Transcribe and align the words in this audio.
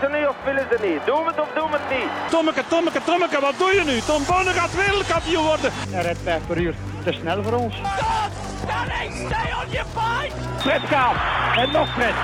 ze 0.00 0.08
niet 0.16 0.26
of 0.26 0.36
willen 0.44 0.66
ze 0.70 0.78
niet? 0.88 1.06
Doen 1.06 1.26
het 1.26 1.40
of 1.40 1.48
doen 1.54 1.72
het 1.72 1.86
niet? 1.90 2.10
Tommeke, 2.30 2.62
Tommeke, 2.68 3.00
Tommeke, 3.04 3.40
wat 3.40 3.54
doe 3.58 3.74
je 3.74 3.84
nu? 3.84 4.00
Tom 4.00 4.22
Bonne 4.26 4.50
gaat 4.50 4.74
wereldkampioen 4.74 5.44
worden. 5.44 5.70
Hij 5.90 6.02
rijdt 6.02 6.18
5 6.22 6.46
per 6.46 6.58
uur. 6.58 6.74
Te 7.04 7.12
snel 7.12 7.42
voor 7.42 7.52
ons. 7.52 7.74
Fred 10.58 10.80
gaat. 10.80 11.14
En 11.56 11.72
nog 11.72 11.88
Fred. 11.92 12.14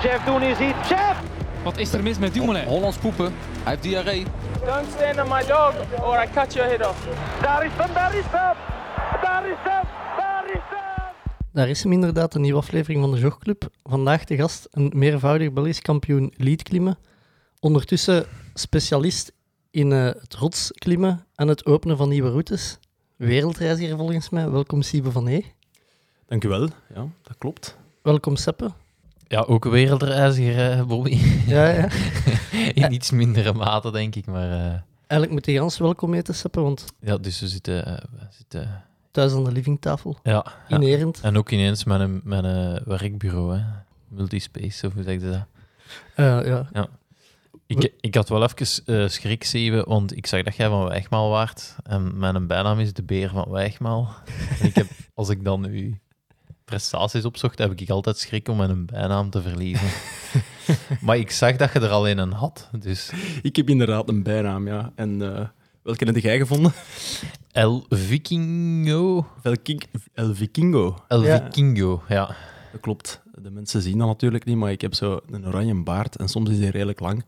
Chef, 0.00 0.24
doen 0.24 0.42
is 0.42 0.58
iets. 0.58 0.76
Chef! 0.86 1.16
Wat 1.62 1.76
is 1.76 1.92
er 1.92 2.02
mis 2.02 2.18
met 2.18 2.34
Dumoulin? 2.34 2.64
Hollands 2.64 2.96
poepen. 2.96 3.34
Hij 3.62 3.72
heeft 3.72 3.82
diarree. 3.82 4.26
Don't 4.64 4.86
stand 4.96 5.20
on 5.20 5.28
my 5.28 5.44
dog 5.46 5.72
or 6.02 6.22
I 6.22 6.26
cut 6.34 6.52
your 6.54 6.68
head 6.68 6.88
off. 6.88 6.98
Daar 7.40 7.64
is 7.64 7.70
hem, 7.76 7.92
daar 7.94 8.14
is 8.14 8.24
hem! 8.30 8.40
Daar 8.40 8.54
is 8.54 9.04
hem, 9.10 9.20
daar 9.22 9.46
is 9.46 9.56
hem! 9.62 9.87
Daar 11.52 11.68
is 11.68 11.82
hem 11.82 11.92
inderdaad, 11.92 12.34
een 12.34 12.40
nieuwe 12.40 12.58
aflevering 12.58 13.00
van 13.00 13.12
de 13.12 13.18
Jogclub. 13.18 13.68
Vandaag 13.84 14.24
de 14.24 14.36
gast, 14.36 14.68
een 14.70 14.92
meervoudig 14.94 15.52
Belgisch 15.52 15.80
kampioen 15.80 16.32
leadklimmen. 16.36 16.98
Ondertussen 17.60 18.26
specialist 18.54 19.32
in 19.70 19.92
eh, 19.92 20.04
het 20.04 20.34
rotsklimmen 20.34 21.24
en 21.34 21.48
het 21.48 21.66
openen 21.66 21.96
van 21.96 22.08
nieuwe 22.08 22.30
routes. 22.30 22.78
Wereldreiziger 23.16 23.96
volgens 23.96 24.28
mij. 24.30 24.50
Welkom 24.50 24.82
Siebe 24.82 25.10
van 25.12 25.26
E. 25.28 25.40
Dank 26.26 26.44
u 26.44 26.48
wel. 26.48 26.68
Ja, 26.94 27.06
dat 27.22 27.38
klopt. 27.38 27.76
Welkom 28.02 28.36
Seppe. 28.36 28.70
Ja, 29.26 29.40
ook 29.40 29.64
een 29.64 29.70
wereldreiziger, 29.70 30.70
eh, 30.70 30.84
Bobby. 30.84 31.18
Ja, 31.46 31.68
ja. 31.68 31.88
In 32.84 32.92
iets 32.92 33.10
mindere 33.10 33.52
mate, 33.52 33.90
denk 33.90 34.14
ik. 34.14 34.26
Maar 34.26 34.50
eh, 34.50 34.74
Eigenlijk 35.06 35.30
moet 35.32 35.46
je 35.46 35.58
gans 35.60 35.78
welkom 35.78 36.14
eten, 36.14 36.34
Seppe, 36.34 36.60
want 36.60 36.84
ja, 37.00 37.16
dus 37.16 37.40
we 37.40 37.48
zitten... 37.48 37.86
eh, 37.86 37.92
we 38.10 38.26
zitten 38.30 38.84
thuis 39.18 39.32
aan 39.32 39.44
de 39.44 39.52
livingtafel. 39.52 40.18
ja, 40.22 40.46
ja. 40.68 41.10
En 41.22 41.36
ook 41.36 41.50
ineens 41.50 41.84
met 41.84 42.00
een, 42.00 42.20
met 42.24 42.44
een 42.44 42.80
werkbureau, 42.84 43.56
hè. 43.56 43.64
Multispace, 44.08 44.86
of 44.86 44.92
hoe 44.92 45.02
zeg 45.02 45.20
je 45.20 45.30
dat? 45.30 45.44
Eh, 46.14 46.46
ja. 46.46 46.88
Ik, 47.66 47.92
ik 48.00 48.14
had 48.14 48.28
wel 48.28 48.42
even 48.42 48.84
eh, 48.84 49.08
schrik, 49.08 49.44
Siebe, 49.44 49.84
want 49.86 50.16
ik 50.16 50.26
zag 50.26 50.42
dat 50.42 50.56
jij 50.56 50.68
van 50.68 50.88
Wijgmaal 50.88 51.30
waart. 51.30 51.76
En 51.82 52.18
mijn 52.18 52.46
bijnaam 52.46 52.78
is 52.78 52.92
de 52.92 53.02
beer 53.02 53.28
van 53.28 53.50
Wijgmaal. 53.50 54.14
En 54.60 54.66
ik 54.66 54.74
heb, 54.74 54.86
als 55.14 55.28
ik 55.28 55.44
dan 55.44 55.64
uw 55.64 55.92
prestaties 56.64 57.24
opzocht, 57.24 57.58
heb 57.58 57.80
ik 57.80 57.90
altijd 57.90 58.18
schrik 58.18 58.48
om 58.48 58.56
mijn 58.56 58.86
bijnaam 58.86 59.30
te 59.30 59.42
verliezen. 59.42 59.88
maar 61.06 61.16
ik 61.16 61.30
zag 61.30 61.56
dat 61.56 61.72
je 61.72 61.80
er 61.80 61.90
al 61.90 62.08
een 62.08 62.32
had, 62.32 62.68
dus... 62.78 63.12
Ik 63.42 63.56
heb 63.56 63.68
inderdaad 63.68 64.08
een 64.08 64.22
bijnaam, 64.22 64.66
ja. 64.66 64.92
En 64.94 65.36
eh, 65.36 65.46
welke 65.88 66.04
heb 66.04 66.16
jij 66.16 66.38
gevonden? 66.38 66.72
El 67.52 67.84
Vikingo. 67.88 69.26
El, 69.42 69.54
King- 69.62 69.82
El 70.14 70.34
Vikingo. 70.34 71.04
El 71.08 71.24
Ja. 71.24 71.42
Vikingo, 71.44 72.02
ja. 72.08 72.26
Dat 72.72 72.80
klopt. 72.80 73.20
De 73.42 73.50
mensen 73.50 73.82
zien 73.82 73.98
dat 73.98 74.06
natuurlijk 74.06 74.44
niet, 74.44 74.56
maar 74.56 74.70
ik 74.70 74.80
heb 74.80 74.94
zo 74.94 75.20
een 75.30 75.46
oranje 75.46 75.82
baard 75.82 76.16
en 76.16 76.28
soms 76.28 76.50
is 76.50 76.58
die 76.58 76.70
redelijk 76.70 77.00
lang. 77.00 77.24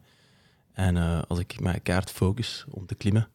En 0.72 0.96
eh, 0.96 1.18
als 1.28 1.38
ik 1.38 1.60
mijn 1.60 1.82
kaart 1.82 2.10
focus 2.10 2.64
om 2.70 2.86
te 2.86 2.94
klimmen, 2.94 3.28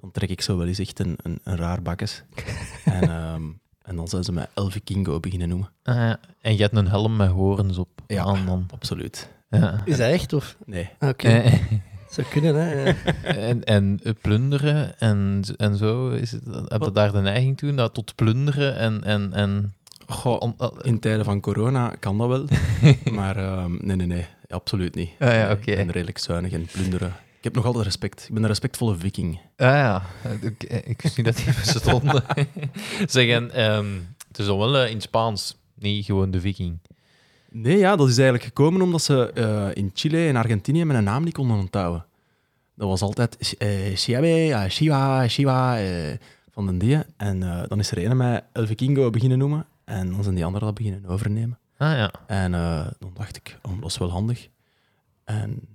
dan 0.00 0.10
trek 0.10 0.28
ik 0.30 0.40
zo 0.40 0.56
wel 0.56 0.66
eens 0.66 0.78
echt 0.78 0.98
een, 0.98 1.16
een, 1.22 1.38
een 1.44 1.56
raar 1.56 1.82
bakkes. 1.82 2.22
en, 2.84 3.02
ehm, 3.10 3.42
en 3.82 3.96
dan 3.96 4.08
zijn 4.08 4.24
ze 4.24 4.32
mij 4.32 4.46
El 4.54 4.70
Vikingo 4.70 5.20
beginnen 5.20 5.48
noemen. 5.48 5.70
Ah, 5.82 5.94
ja. 5.96 6.20
en 6.40 6.56
je 6.56 6.62
hebt 6.62 6.76
een 6.76 6.88
helm 6.88 7.16
met 7.16 7.30
horens 7.30 7.78
op 7.78 7.88
Ja. 8.06 8.24
aan 8.24 8.46
dan. 8.46 8.66
Absoluut. 8.74 9.28
Ja. 9.50 9.80
Is 9.84 9.98
hij 9.98 10.12
echt? 10.12 10.32
Of? 10.32 10.56
Nee. 10.66 10.90
Ah, 10.98 11.08
Oké, 11.08 11.28
Eh, 11.28 11.62
zou 12.10 12.26
kunnen, 12.30 12.54
hè. 12.54 12.92
En, 13.48 13.64
en 13.64 14.00
plunderen 14.20 14.98
en, 14.98 15.42
en 15.56 15.76
zo, 15.76 16.08
is 16.10 16.30
het, 16.32 16.42
heb 16.68 16.82
je 16.82 16.92
daar 16.92 17.12
de 17.12 17.20
neiging 17.20 17.58
toe, 17.58 17.74
dat 17.74 17.94
tot 17.94 18.14
plunderen 18.14 18.76
en... 18.76 19.04
en, 19.04 19.32
en 19.32 19.74
Goh, 20.06 20.40
on- 20.40 20.56
in 20.82 20.98
tijden 21.00 21.24
van 21.24 21.40
corona 21.40 21.94
kan 22.00 22.18
dat 22.18 22.28
wel. 22.28 22.44
maar 23.18 23.36
ehm, 23.36 23.76
nee, 23.80 23.96
nee, 23.96 24.06
nee. 24.06 24.26
Absoluut 24.48 24.94
niet. 24.94 25.10
Ah, 25.18 25.28
ja. 25.28 25.48
Ik 25.48 25.64
ben 25.64 25.90
redelijk 25.90 26.18
zuinig 26.18 26.52
en 26.52 26.66
plunderen. 26.72 27.08
Ik 27.38 27.44
heb 27.44 27.54
nog 27.54 27.64
altijd 27.64 27.84
respect. 27.84 28.24
Ik 28.28 28.34
ben 28.34 28.42
een 28.42 28.48
respectvolle 28.48 28.96
viking. 28.96 29.40
Ah 29.56 29.68
ja, 29.68 30.02
ik, 30.40 30.62
ik 30.84 31.02
wist 31.02 31.16
niet 31.16 31.26
dat 31.26 31.36
die 31.36 31.44
bestonden. 31.44 32.24
zeg, 33.06 33.28
en, 33.28 33.50
ehm, 33.50 33.86
het 34.28 34.38
is 34.38 34.46
dan 34.46 34.58
wel 34.58 34.78
eh, 34.78 34.90
in 34.90 35.00
Spaans, 35.00 35.56
niet 35.74 36.04
gewoon 36.04 36.30
de 36.30 36.40
viking. 36.40 36.78
Nee, 37.50 37.78
ja, 37.78 37.96
dat 37.96 38.08
is 38.08 38.16
eigenlijk 38.16 38.44
gekomen 38.44 38.82
omdat 38.82 39.02
ze 39.02 39.32
eh, 39.32 39.68
in 39.74 39.90
Chile 39.94 40.26
en 40.26 40.36
Argentinië 40.36 40.84
mijn 40.84 41.04
naam 41.04 41.24
niet 41.24 41.34
konden 41.34 41.56
onthouden. 41.56 42.04
Dat 42.74 42.88
was 42.88 43.02
altijd 43.02 43.54
eh 43.58 43.96
Chiabe, 43.96 44.26
ja, 44.26 44.68
Shiva, 44.68 45.28
Shiva, 45.28 45.78
eh, 45.78 46.16
van 46.50 46.66
den 46.66 46.78
die. 46.78 46.98
En 47.16 47.42
eh, 47.42 47.62
dan 47.68 47.78
is 47.78 47.90
er 47.90 48.10
een 48.10 48.16
mij 48.16 48.42
El 48.52 48.66
Vikingo 48.66 49.10
beginnen 49.10 49.38
noemen. 49.38 49.66
En 49.84 50.10
dan 50.10 50.22
zijn 50.22 50.34
die 50.34 50.44
anderen 50.44 50.66
dat 50.66 50.76
beginnen 50.76 51.06
overnemen. 51.06 51.58
Ah 51.76 51.96
ja, 51.96 52.12
En 52.26 52.54
eh, 52.54 52.86
dan 52.98 53.10
dacht 53.14 53.36
ik, 53.36 53.58
oh, 53.62 53.80
dat 53.80 53.90
is 53.90 53.98
wel 53.98 54.10
handig. 54.10 54.48
En 55.24 55.68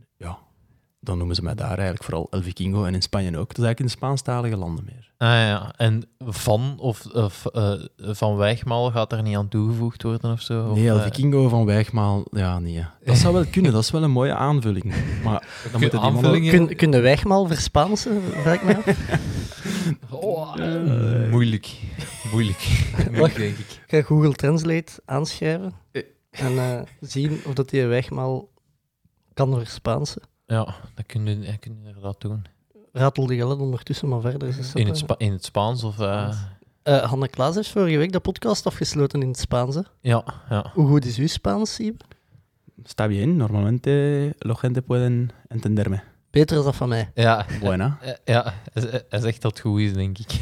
dan 1.05 1.17
noemen 1.17 1.35
ze 1.35 1.43
mij 1.43 1.55
daar 1.55 1.67
eigenlijk 1.67 2.03
vooral 2.03 2.27
El 2.29 2.41
Vikingo. 2.41 2.85
En 2.85 2.93
in 2.93 3.01
Spanje 3.01 3.29
ook. 3.29 3.47
Dat 3.47 3.57
is 3.57 3.63
eigenlijk 3.63 3.79
in 3.79 3.85
de 3.85 3.91
Spaanstalige 3.91 4.57
landen 4.57 4.85
meer. 4.85 5.11
ah 5.17 5.27
ja. 5.27 5.73
En 5.77 6.03
van 6.19 6.75
of, 6.79 7.05
of 7.05 7.45
eh, 7.45 7.73
van 7.97 8.35
Wijgmaal 8.35 8.91
gaat 8.91 9.11
er 9.11 9.21
niet 9.21 9.35
aan 9.35 9.47
toegevoegd 9.47 10.03
worden 10.03 10.31
of 10.31 10.41
zo? 10.41 10.69
Of, 10.69 10.75
Nee, 10.75 10.89
El 10.89 10.97
eh, 10.97 11.03
Vikingo 11.03 11.49
van 11.49 11.65
Wijgmaal, 11.65 12.25
ja, 12.31 12.59
nee. 12.59 12.85
Dat 13.03 13.17
zou 13.17 13.33
wel 13.33 13.45
kunnen, 13.45 13.71
dat 13.71 13.83
is 13.83 13.91
wel 13.91 14.03
een 14.03 14.11
mooie 14.11 14.35
aanvulling. 14.35 14.93
Maar 15.23 15.47
dan 15.71 15.81
moeten 15.81 15.89
die 15.89 15.99
mannen... 15.99 16.15
aanvullingen? 16.15 16.65
Kun, 16.67 16.75
kun 16.75 16.91
je 16.91 16.99
Wijgmaal 16.99 17.47
verspaansen, 17.47 18.21
vraag 18.21 18.61
ik 18.61 18.63
me. 18.63 18.93
Oh, 20.09 20.55
eh, 20.59 21.31
moeilijk. 21.31 21.73
Moeilijk. 22.31 22.85
Moeilijk, 23.11 23.35
denk 23.35 23.57
ik. 23.57 23.65
Ik 23.69 23.83
ga 23.87 24.01
Google 24.01 24.33
Translate 24.33 24.91
aanschrijven 25.05 25.73
en 26.39 26.57
eh, 26.57 26.81
zien 26.99 27.41
of 27.45 27.53
dat 27.53 27.69
die 27.69 27.85
Wijgmaal 27.85 28.49
kan 29.33 29.53
verspaansen. 29.53 30.21
Ja, 30.47 30.75
dat 30.95 31.05
kun 31.05 31.25
je, 31.25 31.39
dat 31.39 31.59
kun 31.59 31.77
je 31.81 31.87
inderdaad 31.87 32.21
doen. 32.21 32.43
Ratel 32.91 33.25
de 33.25 33.35
geld 33.35 33.59
ondertussen 33.59 34.07
maar 34.07 34.21
verder. 34.21 34.47
Is 34.47 34.73
In 34.73 34.87
het, 34.87 34.97
Spa- 34.97 35.15
in 35.17 35.31
het 35.31 35.43
Spaans 35.45 35.83
of... 35.83 35.99
eh, 35.99 36.35
Eh, 36.83 37.01
Hanne 37.03 37.27
Klaas 37.27 37.55
heeft 37.55 37.69
vorige 37.69 37.97
week 37.97 38.11
de 38.11 38.19
podcast 38.19 38.65
afgesloten 38.65 39.21
in 39.21 39.27
het 39.27 39.39
Spaans. 39.39 39.75
hè. 39.75 39.81
ja, 40.01 40.23
ja. 40.49 40.71
Hoe 40.73 40.87
goed 40.87 41.05
is 41.05 41.17
uw 41.17 41.27
Spaans, 41.27 41.73
Siebe? 41.73 42.03
Está 42.83 43.07
bien, 43.07 43.35
normalmente 43.37 44.33
la 44.39 44.53
gente 44.53 44.81
pueden 44.81 45.29
entenderme. 45.47 46.01
Beter 46.35 46.55
dan 46.55 46.65
dat 46.65 46.75
van 46.75 46.89
mij. 46.89 47.11
Ja, 47.13 47.45
Buena. 47.61 47.97
Eh, 48.01 48.11
Ja, 48.25 48.53
hij 48.73 49.03
hij 49.09 49.19
zegt 49.19 49.41
dat 49.41 49.51
het 49.51 49.59
goed 49.59 49.79
is, 49.79 49.93
denk 49.93 50.17
ik. 50.17 50.31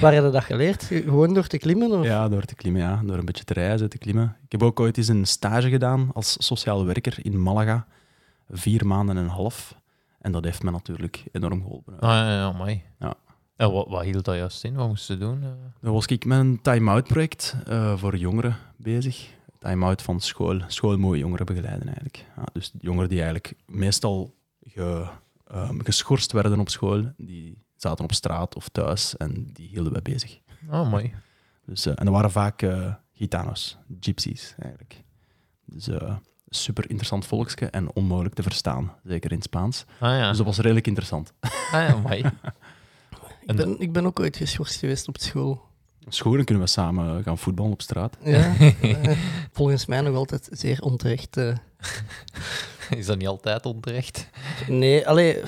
Waar 0.00 0.12
heb 0.12 0.24
je 0.24 0.30
dat 0.30 0.44
geleerd? 0.44 0.84
Gewoon 0.84 1.34
door 1.34 1.46
te 1.46 1.58
klimmen? 1.58 1.90
Of? 1.90 2.04
Ja, 2.04 2.28
door 2.28 2.42
te 2.44 2.54
klimmen, 2.54 2.82
ja. 2.82 3.00
Door 3.04 3.18
een 3.18 3.24
beetje 3.24 3.44
te 3.44 3.52
reizen, 3.52 3.90
te 3.90 3.98
klimmen. 3.98 4.36
Ik 4.44 4.52
heb 4.52 4.62
ook 4.62 4.80
ooit 4.80 4.96
eens 4.98 5.08
een 5.08 5.26
stage 5.26 5.68
gedaan 5.68 6.10
als 6.12 6.36
sociaal 6.38 6.84
werker 6.86 7.16
in 7.22 7.42
Malaga. 7.42 7.86
Vier 8.50 8.86
maanden 8.86 9.16
en 9.16 9.22
een 9.22 9.28
half. 9.28 9.74
En 10.20 10.32
dat 10.32 10.44
heeft 10.44 10.62
me 10.62 10.70
natuurlijk 10.70 11.24
enorm 11.32 11.62
geholpen. 11.62 11.98
Ah, 12.00 12.10
ja, 12.10 12.30
ja, 12.30 12.52
mooi. 12.52 12.82
Ja. 12.98 13.14
En 13.56 13.72
wat, 13.72 13.86
wat 13.88 14.02
hield 14.02 14.24
dat 14.24 14.36
juist 14.36 14.64
in? 14.64 14.74
Wat 14.74 14.88
moest 14.88 15.08
je 15.08 15.18
doen? 15.18 15.42
eh? 15.42 15.48
Dan 15.80 15.92
was 15.92 16.06
ik 16.06 16.24
met 16.24 16.38
een 16.38 16.58
time-out 16.62 17.06
project 17.06 17.56
eh, 17.66 17.96
voor 17.96 18.16
jongeren 18.16 18.56
bezig. 18.76 19.28
Time-out 19.64 20.02
van 20.02 20.20
school. 20.20 20.60
Schoolmoe 20.66 21.18
jongeren 21.18 21.46
begeleiden 21.46 21.86
eigenlijk. 21.86 22.24
Ja, 22.36 22.44
dus 22.52 22.72
jongeren 22.80 23.08
die 23.08 23.18
eigenlijk 23.18 23.54
meestal 23.66 24.34
ge, 24.60 25.06
ehm, 25.46 25.78
geschorst 25.80 26.32
werden 26.32 26.60
op 26.60 26.68
school, 26.68 27.12
die 27.16 27.62
zaten 27.76 28.04
op 28.04 28.12
straat 28.12 28.54
of 28.54 28.68
thuis 28.68 29.16
en 29.16 29.50
die 29.52 29.68
hielden 29.68 29.92
wij 29.92 30.02
bezig. 30.02 30.38
Oh, 30.70 30.90
mooi. 30.90 31.14
Dus, 31.66 31.86
eh, 31.86 31.92
en 31.96 32.04
dat 32.04 32.14
waren 32.14 32.30
vaak 32.30 32.62
eh 32.62 32.94
gitanos, 33.12 33.78
gypsies 34.00 34.54
eigenlijk. 34.58 35.02
Dus 35.64 35.88
eh 35.88 36.16
super 36.48 36.84
interessant 36.90 37.26
volksje 37.26 37.66
en 37.66 37.94
onmogelijk 37.94 38.34
te 38.34 38.42
verstaan, 38.42 38.92
zeker 39.04 39.30
in 39.30 39.36
het 39.36 39.44
Spaans. 39.46 39.84
Ah 40.00 40.18
ja, 40.18 40.28
Dus 40.28 40.36
dat 40.36 40.46
was 40.46 40.58
redelijk 40.58 40.86
interessant. 40.86 41.32
ah, 41.40 41.72
ja 41.72 41.96
mooi. 41.96 42.24
Ik, 43.46 43.56
ben, 43.56 43.80
ik 43.80 43.92
ben 43.92 44.06
ook 44.06 44.20
ooit 44.20 44.36
geschorst 44.36 44.78
geweest 44.78 45.08
op 45.08 45.18
school. 45.18 45.62
Schoenen 46.08 46.44
kunnen 46.44 46.64
we 46.64 46.70
samen 46.70 47.22
gaan 47.22 47.38
voetballen 47.38 47.72
op 47.72 47.82
straat. 47.82 48.16
Ja, 48.22 48.54
volgens 49.52 49.86
mij 49.86 50.00
nog 50.00 50.16
altijd 50.16 50.48
zeer 50.52 50.80
onterecht. 50.82 51.36
eh. 51.36 51.56
Is 52.90 53.06
dat 53.06 53.18
niet 53.18 53.26
altijd 53.26 53.66
onterecht? 53.66 54.28
Nee, 54.68 55.08
allee... 55.08 55.42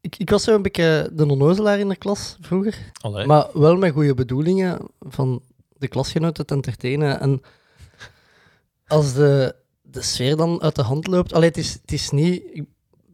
Ik, 0.00 0.16
ik 0.16 0.30
was 0.30 0.42
zo 0.42 0.54
een 0.54 0.62
beetje 0.62 1.10
de 1.12 1.26
onnozelaar 1.26 1.78
in 1.78 1.88
de 1.88 1.96
klas 1.96 2.36
vroeger. 2.40 2.78
Allee. 3.00 3.26
Maar 3.26 3.46
wel 3.52 3.76
met 3.76 3.92
goede 3.92 4.14
bedoelingen 4.14 4.78
van 5.00 5.42
de 5.68 5.88
klasgenoten 5.88 6.46
te 6.46 6.54
entertainen. 6.54 7.20
En 7.20 7.40
als 8.86 9.12
de, 9.14 9.54
de 9.82 10.02
sfeer 10.02 10.36
dan 10.36 10.62
uit 10.62 10.74
de 10.74 10.82
hand 10.82 11.06
loopt... 11.06 11.32
Allee, 11.32 11.48
het 11.48 11.56
is, 11.58 11.72
het 11.72 11.92
is 11.92 12.10
niet... 12.10 12.42
Ik, 12.52 12.64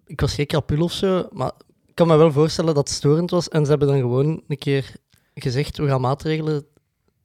ik 0.06 0.20
was 0.20 0.34
geen 0.34 0.46
krapul 0.46 0.82
of 0.82 0.92
zo, 0.92 1.28
maar 1.32 1.52
ik 1.86 1.94
kan 1.94 2.06
me 2.06 2.16
wel 2.16 2.32
voorstellen 2.32 2.74
dat 2.74 2.88
het 2.88 2.96
storend 2.96 3.30
was. 3.30 3.48
En 3.48 3.64
ze 3.64 3.70
hebben 3.70 3.88
dan 3.88 3.98
gewoon 3.98 4.42
een 4.48 4.58
keer 4.58 4.96
gezegd, 5.34 5.76
we 5.78 5.86
gaan 5.88 6.00
maatregelen 6.00 6.66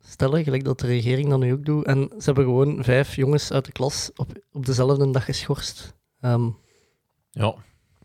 stellen, 0.05 0.43
gelijk 0.43 0.63
dat 0.63 0.79
de 0.79 0.87
regering 0.87 1.29
dat 1.29 1.39
nu 1.39 1.53
ook 1.53 1.65
doet. 1.65 1.85
En 1.85 2.09
ze 2.17 2.23
hebben 2.23 2.43
gewoon 2.43 2.83
vijf 2.83 3.15
jongens 3.15 3.51
uit 3.51 3.65
de 3.65 3.71
klas 3.71 4.09
op, 4.15 4.31
op 4.51 4.65
dezelfde 4.65 5.11
dag 5.11 5.25
geschorst. 5.25 5.93
Ehm, 6.21 6.49
Ja. 7.31 7.55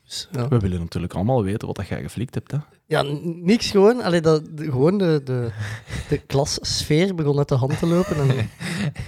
Dus, 0.05 0.29
ja. 0.33 0.49
We 0.49 0.59
willen 0.59 0.79
natuurlijk 0.81 1.15
allemaal 1.15 1.43
weten 1.43 1.67
wat 1.67 1.77
dat 1.77 1.89
jij 1.89 2.03
geflikt 2.03 2.35
hebt. 2.35 2.51
Hè? 2.51 2.59
Ja, 2.87 3.03
niks 3.23 3.71
gewoon. 3.71 4.03
Allee, 4.03 4.21
dat, 4.21 4.43
de, 4.57 4.65
gewoon 4.65 4.99
de, 4.99 5.21
de, 5.25 5.51
de 6.09 6.19
klassfeer 6.19 7.15
begon 7.15 7.39
uit 7.39 7.49
de 7.49 7.55
hand 7.55 7.79
te 7.79 7.87
lopen. 7.87 8.17
En, 8.17 8.31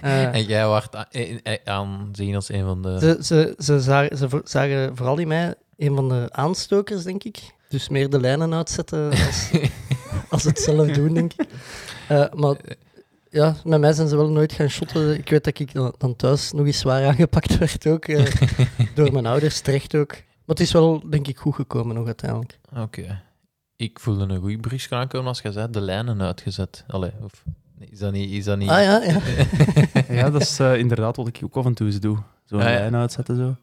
eh, 0.03 0.35
En 0.35 0.45
jij 0.45 0.63
eh, 1.11 1.37
eh, 1.43 1.59
aanzien 1.65 2.35
als 2.35 2.49
een 2.49 2.65
van 2.65 2.83
de... 2.83 2.99
ze, 3.01 3.17
ze, 3.25 3.55
ze, 3.59 3.81
zagen, 3.81 4.17
ze 4.17 4.29
vo- 4.29 4.41
zagen 4.45 4.97
vooral 4.97 5.19
in 5.19 5.29
mij 5.29 5.55
een 5.77 5.95
van 5.95 6.09
de 6.09 6.29
aanstokers, 6.33 7.03
denk 7.03 7.25
ik. 7.25 7.55
Dus 7.69 7.89
meer 7.89 8.11
de 8.11 8.21
lijnen 8.21 8.55
uitzetten 8.55 9.11
als, 9.11 9.51
als 10.37 10.45
het 10.45 10.61
zelf 10.61 10.87
doen, 10.99 11.15
denk 11.15 11.33
ik. 11.33 11.49
Eh, 12.09 12.25
maar 12.33 12.57
ja, 13.31 13.57
met 13.65 13.81
mij 13.81 13.93
zijn 13.93 14.09
ze 14.09 14.17
wel 14.17 14.31
nooit 14.31 14.53
gaan 14.53 14.69
shotten. 14.69 15.19
Ik 15.19 15.29
weet 15.31 15.45
dat 15.45 15.59
ik 15.59 15.73
dan, 15.75 15.95
dan 15.99 16.17
thuis 16.17 16.53
nog 16.53 16.67
eens 16.67 16.79
zwaar 16.79 17.07
aangepakt 17.07 17.59
werd 17.59 17.87
ook. 17.87 18.05
eh, 18.05 18.25
door 18.95 19.13
mijn 19.13 19.27
ouders, 19.27 19.61
terecht 19.61 19.95
ook. 19.95 20.11
Maar 20.13 20.57
het 20.57 20.61
is 20.61 20.73
wel, 20.73 21.03
denk 21.11 21.27
ik, 21.29 21.39
goed 21.39 21.55
gekomen 21.55 21.95
nog 21.95 22.07
uiteindelijk. 22.07 22.59
Oké. 22.77 23.23
Ik 23.77 24.01
voelde 24.01 24.25
een 24.35 24.41
goede 24.41 24.59
bries 24.59 24.91
aankomen 24.93 25.29
als 25.29 25.41
je 25.41 25.53
zei 25.53 25.71
de 25.71 25.81
lijnen 25.81 26.23
uitgezet. 26.23 26.85
Allee, 26.87 27.11
of... 27.23 27.45
Is 27.79 27.99
dat 27.99 28.13
niet... 28.13 28.31
Is 28.31 28.45
dat 28.45 28.59
niet... 28.59 28.69
Ah 28.71 28.83
ja, 28.83 29.03
ja. 29.03 29.21
Ja, 30.15 30.31
dat 30.31 30.41
is 30.41 30.59
eh, 30.59 30.77
inderdaad 30.79 31.17
wat 31.17 31.27
ik 31.29 31.41
ook 31.45 31.55
af 31.57 31.65
en 31.65 31.75
toe 31.75 31.87
eens 31.87 32.01
doe. 32.01 32.19
Zo'n 32.45 32.59
Ah, 32.61 32.65
ja. 32.69 32.71
lijn 32.75 32.95
uitzetten, 32.95 33.37
zo. 33.37 33.57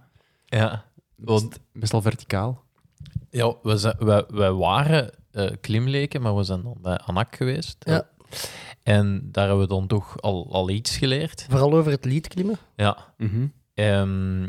Ja. 0.46 0.86
Want 1.16 1.60
Best 1.74 1.92
wel 1.92 2.02
verticaal. 2.02 2.64
ja, 3.30 3.54
we 3.64 3.78
zijn, 3.78 3.96
wij, 4.00 4.24
wij 4.28 4.52
waren 4.52 5.10
eh, 5.34 5.50
klimleken, 5.62 6.22
maar 6.22 6.36
we 6.36 6.44
zijn 6.44 6.62
dan 6.62 6.78
bij 6.82 6.98
Anak 6.98 7.36
geweest. 7.36 7.76
Ja. 7.80 8.08
En 8.84 9.30
daar 9.32 9.48
hebben 9.48 9.64
we 9.64 9.74
dan 9.74 9.88
toch 9.88 10.22
al, 10.22 10.48
al 10.52 10.70
iets 10.70 10.98
geleerd. 10.98 11.46
Vooral 11.50 11.74
over 11.74 11.92
het 11.92 12.06
lied 12.06 12.28
klimmen. 12.28 12.58
Ja. 12.76 12.98
Mhm. 13.18 13.48
Ehm, 13.74 14.48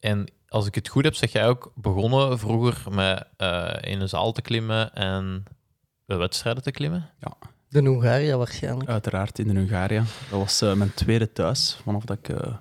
en 0.00 0.26
als 0.48 0.66
ik 0.66 0.74
het 0.74 0.88
goed 0.88 1.04
heb, 1.04 1.14
zeg 1.14 1.32
jij 1.32 1.48
ook 1.48 1.72
begonnen 1.74 2.38
vroeger 2.38 2.92
met 2.92 3.26
eh, 3.36 3.74
in 3.80 4.00
een 4.00 4.08
zaal 4.08 4.32
te 4.32 4.42
klimmen 4.42 4.94
en 4.94 5.44
bij 6.06 6.16
wedstrijden 6.16 6.62
te 6.62 6.70
klimmen? 6.70 7.10
De 7.68 7.80
Hongaria 7.88 8.36
waarschijnlijk. 8.36 8.90
Uiteraard 8.90 9.38
in 9.38 9.48
de 9.48 9.54
Hungaria. 9.54 10.04
Dat 10.30 10.38
was 10.38 10.60
eh, 10.60 10.72
mijn 10.72 10.94
tweede 10.94 11.32
thuis, 11.32 11.78
vanaf 11.82 12.04
dat 12.04 12.18
ik 12.18 12.28
eh, 12.28 12.54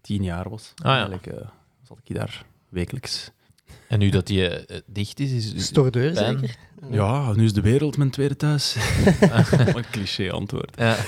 tien 0.00 0.22
jaar 0.22 0.48
was. 0.48 0.72
Ah, 0.76 0.84
ja. 0.84 0.90
Eigenlijk 0.90 1.26
eh, 1.26 1.48
zat 1.82 1.98
ik 2.04 2.14
daar 2.14 2.44
wekelijks. 2.68 3.30
En 3.88 3.98
nu 3.98 4.08
dat 4.08 4.26
die 4.26 4.48
eh, 4.48 4.78
dicht 4.86 5.20
is, 5.20 5.32
is 5.32 5.64
Stordeur 5.64 6.12
Pijn. 6.12 6.38
zeker? 6.38 6.56
Ja, 6.90 7.32
nu 7.32 7.44
is 7.44 7.52
de 7.52 7.60
wereld 7.60 7.96
mijn 7.96 8.10
tweede 8.10 8.36
thuis. 8.36 8.76
een 9.50 9.84
cliché 9.90 10.30
antwoord. 10.30 10.76
Ja. 10.76 10.96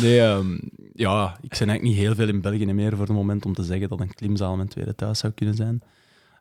Nee, 0.00 0.20
ehm, 0.20 0.58
ja, 0.94 1.38
ik 1.40 1.48
ben 1.48 1.68
eigenlijk 1.68 1.82
niet 1.82 1.96
heel 1.96 2.14
veel 2.14 2.28
in 2.28 2.40
België 2.40 2.72
meer 2.72 2.90
voor 2.90 3.06
het 3.06 3.16
moment 3.16 3.46
om 3.46 3.54
te 3.54 3.62
zeggen 3.62 3.88
dat 3.88 4.00
een 4.00 4.14
klimzaal 4.14 4.56
mijn 4.56 4.68
tweede 4.68 4.94
thuis 4.94 5.18
zou 5.18 5.32
kunnen 5.32 5.54
zijn. 5.54 5.82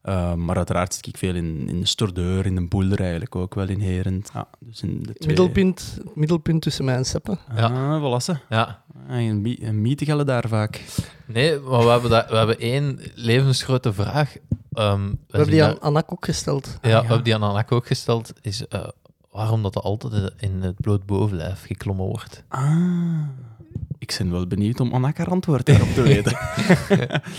Ehm, 0.06 0.46
maar 0.46 0.56
uiteraard 0.56 0.94
zit 0.94 1.07
ik 1.07 1.18
veel 1.18 1.36
in, 1.36 1.69
in 1.69 1.80
de 1.80 1.86
Stordeur, 1.88 2.46
in 2.46 2.56
de 2.56 2.68
Boulder 2.68 3.00
eigenlijk 3.00 3.36
ook 3.36 3.56
wel 3.56 3.68
in 3.68 3.80
Herent. 3.80 4.30
Ja, 4.34 4.48
dus 4.60 4.81
in 4.81 5.04
de 5.04 5.13
twee... 5.13 5.28
Middelpunt, 5.28 5.98
het 6.04 6.16
middelpunt 6.16 6.62
tussen 6.62 6.86
mij 6.86 6.96
en 6.96 7.06
Seppe. 7.06 7.38
Ah, 7.56 8.02
voilà, 8.02 8.24
ze. 8.24 8.36
ja. 8.50 8.84
Ah, 9.10 9.24
een 9.25 9.81
meetingelle 9.81 10.24
daar 10.24 10.48
vaak. 10.48 10.81
Nee, 11.25 11.60
maar 11.60 11.80
we 11.84 11.90
hebben, 11.90 12.10
we 12.10 12.36
hebben 12.36 12.60
één 12.60 13.00
levensgrote 13.16 13.94
vraag. 13.94 14.36
Ehm, 14.74 15.10
we 15.10 15.18
hebben 15.38 15.52
die 15.52 15.63
aan 15.63 15.81
Anak 15.81 16.12
ook 16.12 16.25
gesteld. 16.25 16.78
Ja, 16.81 17.01
we 17.01 17.08
hebben 17.08 17.24
die 17.24 17.36
aan 17.36 17.44
Anak 17.44 17.72
ook 17.72 17.88
gesteld. 17.88 18.34
Is 18.42 18.68
eh, 18.68 18.88
waarom 19.31 19.63
dat 19.63 19.75
er 19.75 19.81
altijd 19.81 20.34
in 20.38 20.62
het 20.62 20.75
bloot 20.81 21.06
bovenlijf 21.06 21.66
geklommen 21.66 22.06
wordt. 22.06 22.44
Ah, 22.48 23.28
ik 23.98 24.16
ben 24.18 24.31
wel 24.31 24.48
benieuwd 24.48 24.80
om 24.80 24.94
Anna 24.94 25.12
haar 25.16 25.30
antwoord 25.30 25.66
daarop 25.66 25.88
te 25.88 26.01
weten. 26.13 26.38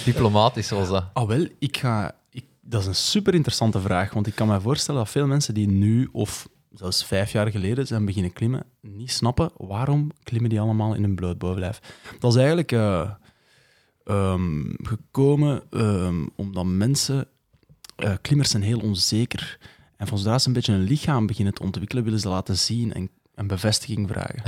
Diplomatisch 0.05 0.71
was 0.71 0.89
dat. 0.89 1.05
Ah, 1.13 1.27
wel, 1.27 1.47
ik 1.59 1.77
ga... 1.77 2.15
Ik, 2.31 2.45
dat 2.69 2.81
is 2.81 2.87
een 2.87 2.95
super 2.95 3.35
interessante 3.35 3.81
vraag, 3.81 4.13
want 4.13 4.27
ik 4.27 4.35
kan 4.35 4.49
me 4.49 4.61
voorstellen 4.61 5.01
dat 5.01 5.11
veel 5.11 5.27
mensen 5.27 5.55
die 5.55 5.69
nu, 5.69 6.09
of 6.13 6.49
zelfs 6.73 7.05
vijf 7.05 7.33
jaar 7.33 7.51
geleden, 7.51 7.87
zijn 7.87 8.05
beginnen 8.05 8.33
klimmen, 8.33 8.65
niet 8.81 9.13
snappen 9.13 9.51
waarom 9.57 10.11
klimmen 10.23 10.51
die 10.51 10.61
allemaal 10.61 10.95
in 10.95 11.05
een 11.05 11.15
bloot 11.15 11.39
bovenlijf. 11.39 11.81
Dat 12.19 12.31
is 12.31 12.37
eigenlijk 12.39 12.73
eh, 12.73 13.11
ehm, 14.05 14.63
gekomen 14.83 15.63
ehm, 15.71 16.27
omdat 16.37 16.65
mensen... 16.65 17.27
eh, 17.97 18.13
klimmers 18.21 18.51
zijn 18.51 18.63
heel 18.63 18.81
onzeker. 18.81 19.59
En 19.97 20.07
van 20.07 20.19
zodra 20.19 20.39
ze 20.39 20.49
een 20.49 20.55
beetje 20.55 20.73
een 20.73 20.83
lichaam 20.83 21.27
beginnen 21.27 21.55
te 21.55 21.63
ontwikkelen, 21.63 22.05
willen 22.05 22.21
ze 22.21 22.29
laten 22.29 22.57
zien 22.57 22.93
en 22.93 23.11
een 23.35 23.47
bevestiging 23.47 24.09
vragen. 24.09 24.43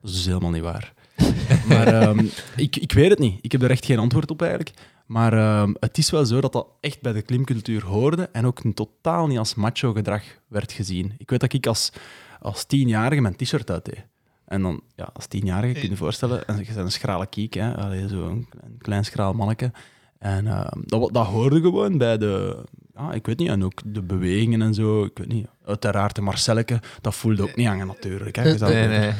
Dat 0.00 0.10
is 0.10 0.16
dus 0.16 0.26
helemaal 0.26 0.50
niet 0.50 0.62
waar. 0.62 0.92
maar 1.68 1.86
ehm, 1.86 2.26
ik, 2.56 2.76
ik 2.76 2.92
weet 2.92 3.10
het 3.10 3.18
niet. 3.18 3.38
Ik 3.40 3.52
heb 3.52 3.62
er 3.62 3.70
echt 3.70 3.84
geen 3.84 3.98
antwoord 3.98 4.30
op 4.30 4.42
eigenlijk. 4.42 4.72
Maar 5.08 5.32
ehm, 5.32 5.74
het 5.80 5.98
is 5.98 6.10
wel 6.10 6.24
zo 6.24 6.40
dat 6.40 6.52
dat 6.52 6.66
echt 6.80 7.00
bij 7.00 7.12
de 7.12 7.22
klimcultuur 7.22 7.84
hoorde 7.84 8.28
en 8.32 8.46
ook 8.46 8.60
totaal 8.74 9.26
niet 9.26 9.38
als 9.38 9.54
macho 9.54 9.92
gedrag 9.92 10.22
werd 10.48 10.72
gezien. 10.72 11.14
Ik 11.18 11.30
weet 11.30 11.40
dat 11.40 11.52
ik 11.52 11.66
als, 11.66 11.92
als 12.40 12.64
tienjarige 12.64 13.20
mijn 13.20 13.36
t-shirt 13.36 13.70
uit 13.70 13.84
deed. 13.84 14.04
En 14.44 14.62
dan, 14.62 14.80
ja, 14.96 15.10
als 15.12 15.26
tienjarige 15.26 15.72
kun 15.72 15.82
je 15.82 15.88
je 15.88 15.96
voorstellen, 15.96 16.46
en 16.46 16.58
je 16.58 16.64
bent 16.64 16.76
een 16.76 16.92
schrale 16.92 17.26
kiek, 17.26 17.54
hè, 17.54 17.76
Allee, 17.76 18.08
zo 18.08 18.28
een 18.28 18.46
klein, 18.48 18.78
klein 18.78 19.04
schraal 19.04 19.32
manneke. 19.32 19.72
En 20.18 20.46
ehm, 20.46 20.80
dat, 20.84 21.12
dat 21.12 21.26
hoorde 21.26 21.60
gewoon 21.60 21.98
bij 21.98 22.18
de, 22.18 22.64
ja, 22.94 23.12
ik 23.12 23.26
weet 23.26 23.38
niet, 23.38 23.48
en 23.48 23.64
ook 23.64 23.80
de 23.84 24.02
bewegingen 24.02 24.62
en 24.62 24.74
zo, 24.74 25.04
ik 25.04 25.18
weet 25.18 25.28
niet. 25.28 25.46
Uiteraard 25.64 26.14
de 26.14 26.20
Marcelleke, 26.20 26.80
dat 27.00 27.14
voelde 27.14 27.42
ook 27.42 27.56
niet 27.56 27.66
hangen 27.66 27.86
natuurlijk. 27.86 28.36
Hè. 28.36 28.42
Nee, 28.42 28.88
nee. 28.88 29.12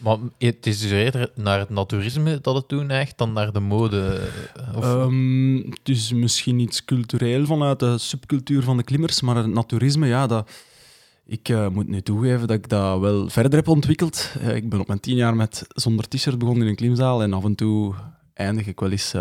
Maar 0.00 0.16
het 0.38 0.66
is 0.66 0.80
dus 0.80 0.90
eerder 0.90 1.30
naar 1.34 1.58
het 1.58 1.70
naturisme 1.70 2.38
dat 2.42 2.54
het 2.54 2.68
toen 2.68 2.86
neigt 2.86 3.18
dan 3.18 3.32
naar 3.32 3.52
de 3.52 3.60
mode. 3.60 4.30
eh, 4.54 4.82
Ehm, 4.82 5.56
het 5.56 5.88
is 5.88 6.12
misschien 6.12 6.58
iets 6.58 6.84
cultureel 6.84 7.46
vanuit 7.46 7.78
de 7.78 7.98
subcultuur 7.98 8.62
van 8.62 8.76
de 8.76 8.82
klimmers, 8.82 9.20
maar 9.20 9.36
het 9.36 9.46
naturisme, 9.46 10.06
ja, 10.06 10.26
dat, 10.26 10.50
ik 11.26 11.48
eh, 11.48 11.68
moet 11.68 11.88
nu 11.88 12.02
toegeven 12.02 12.46
dat 12.46 12.56
ik 12.56 12.68
dat 12.68 13.00
wel 13.00 13.28
verder 13.28 13.58
heb 13.58 13.68
ontwikkeld. 13.68 14.32
Eh, 14.40 14.56
ik 14.56 14.68
ben 14.68 14.80
op 14.80 14.86
mijn 14.86 15.00
tien 15.00 15.16
jaar 15.16 15.36
met 15.36 15.66
zonder 15.68 16.08
t-shirt 16.08 16.38
begonnen 16.38 16.62
in 16.62 16.68
een 16.68 16.76
klimzaal 16.76 17.22
en 17.22 17.32
af 17.32 17.44
en 17.44 17.54
toe 17.54 17.94
eindig 18.34 18.66
ik 18.66 18.80
wel 18.80 18.90
eens 18.90 19.14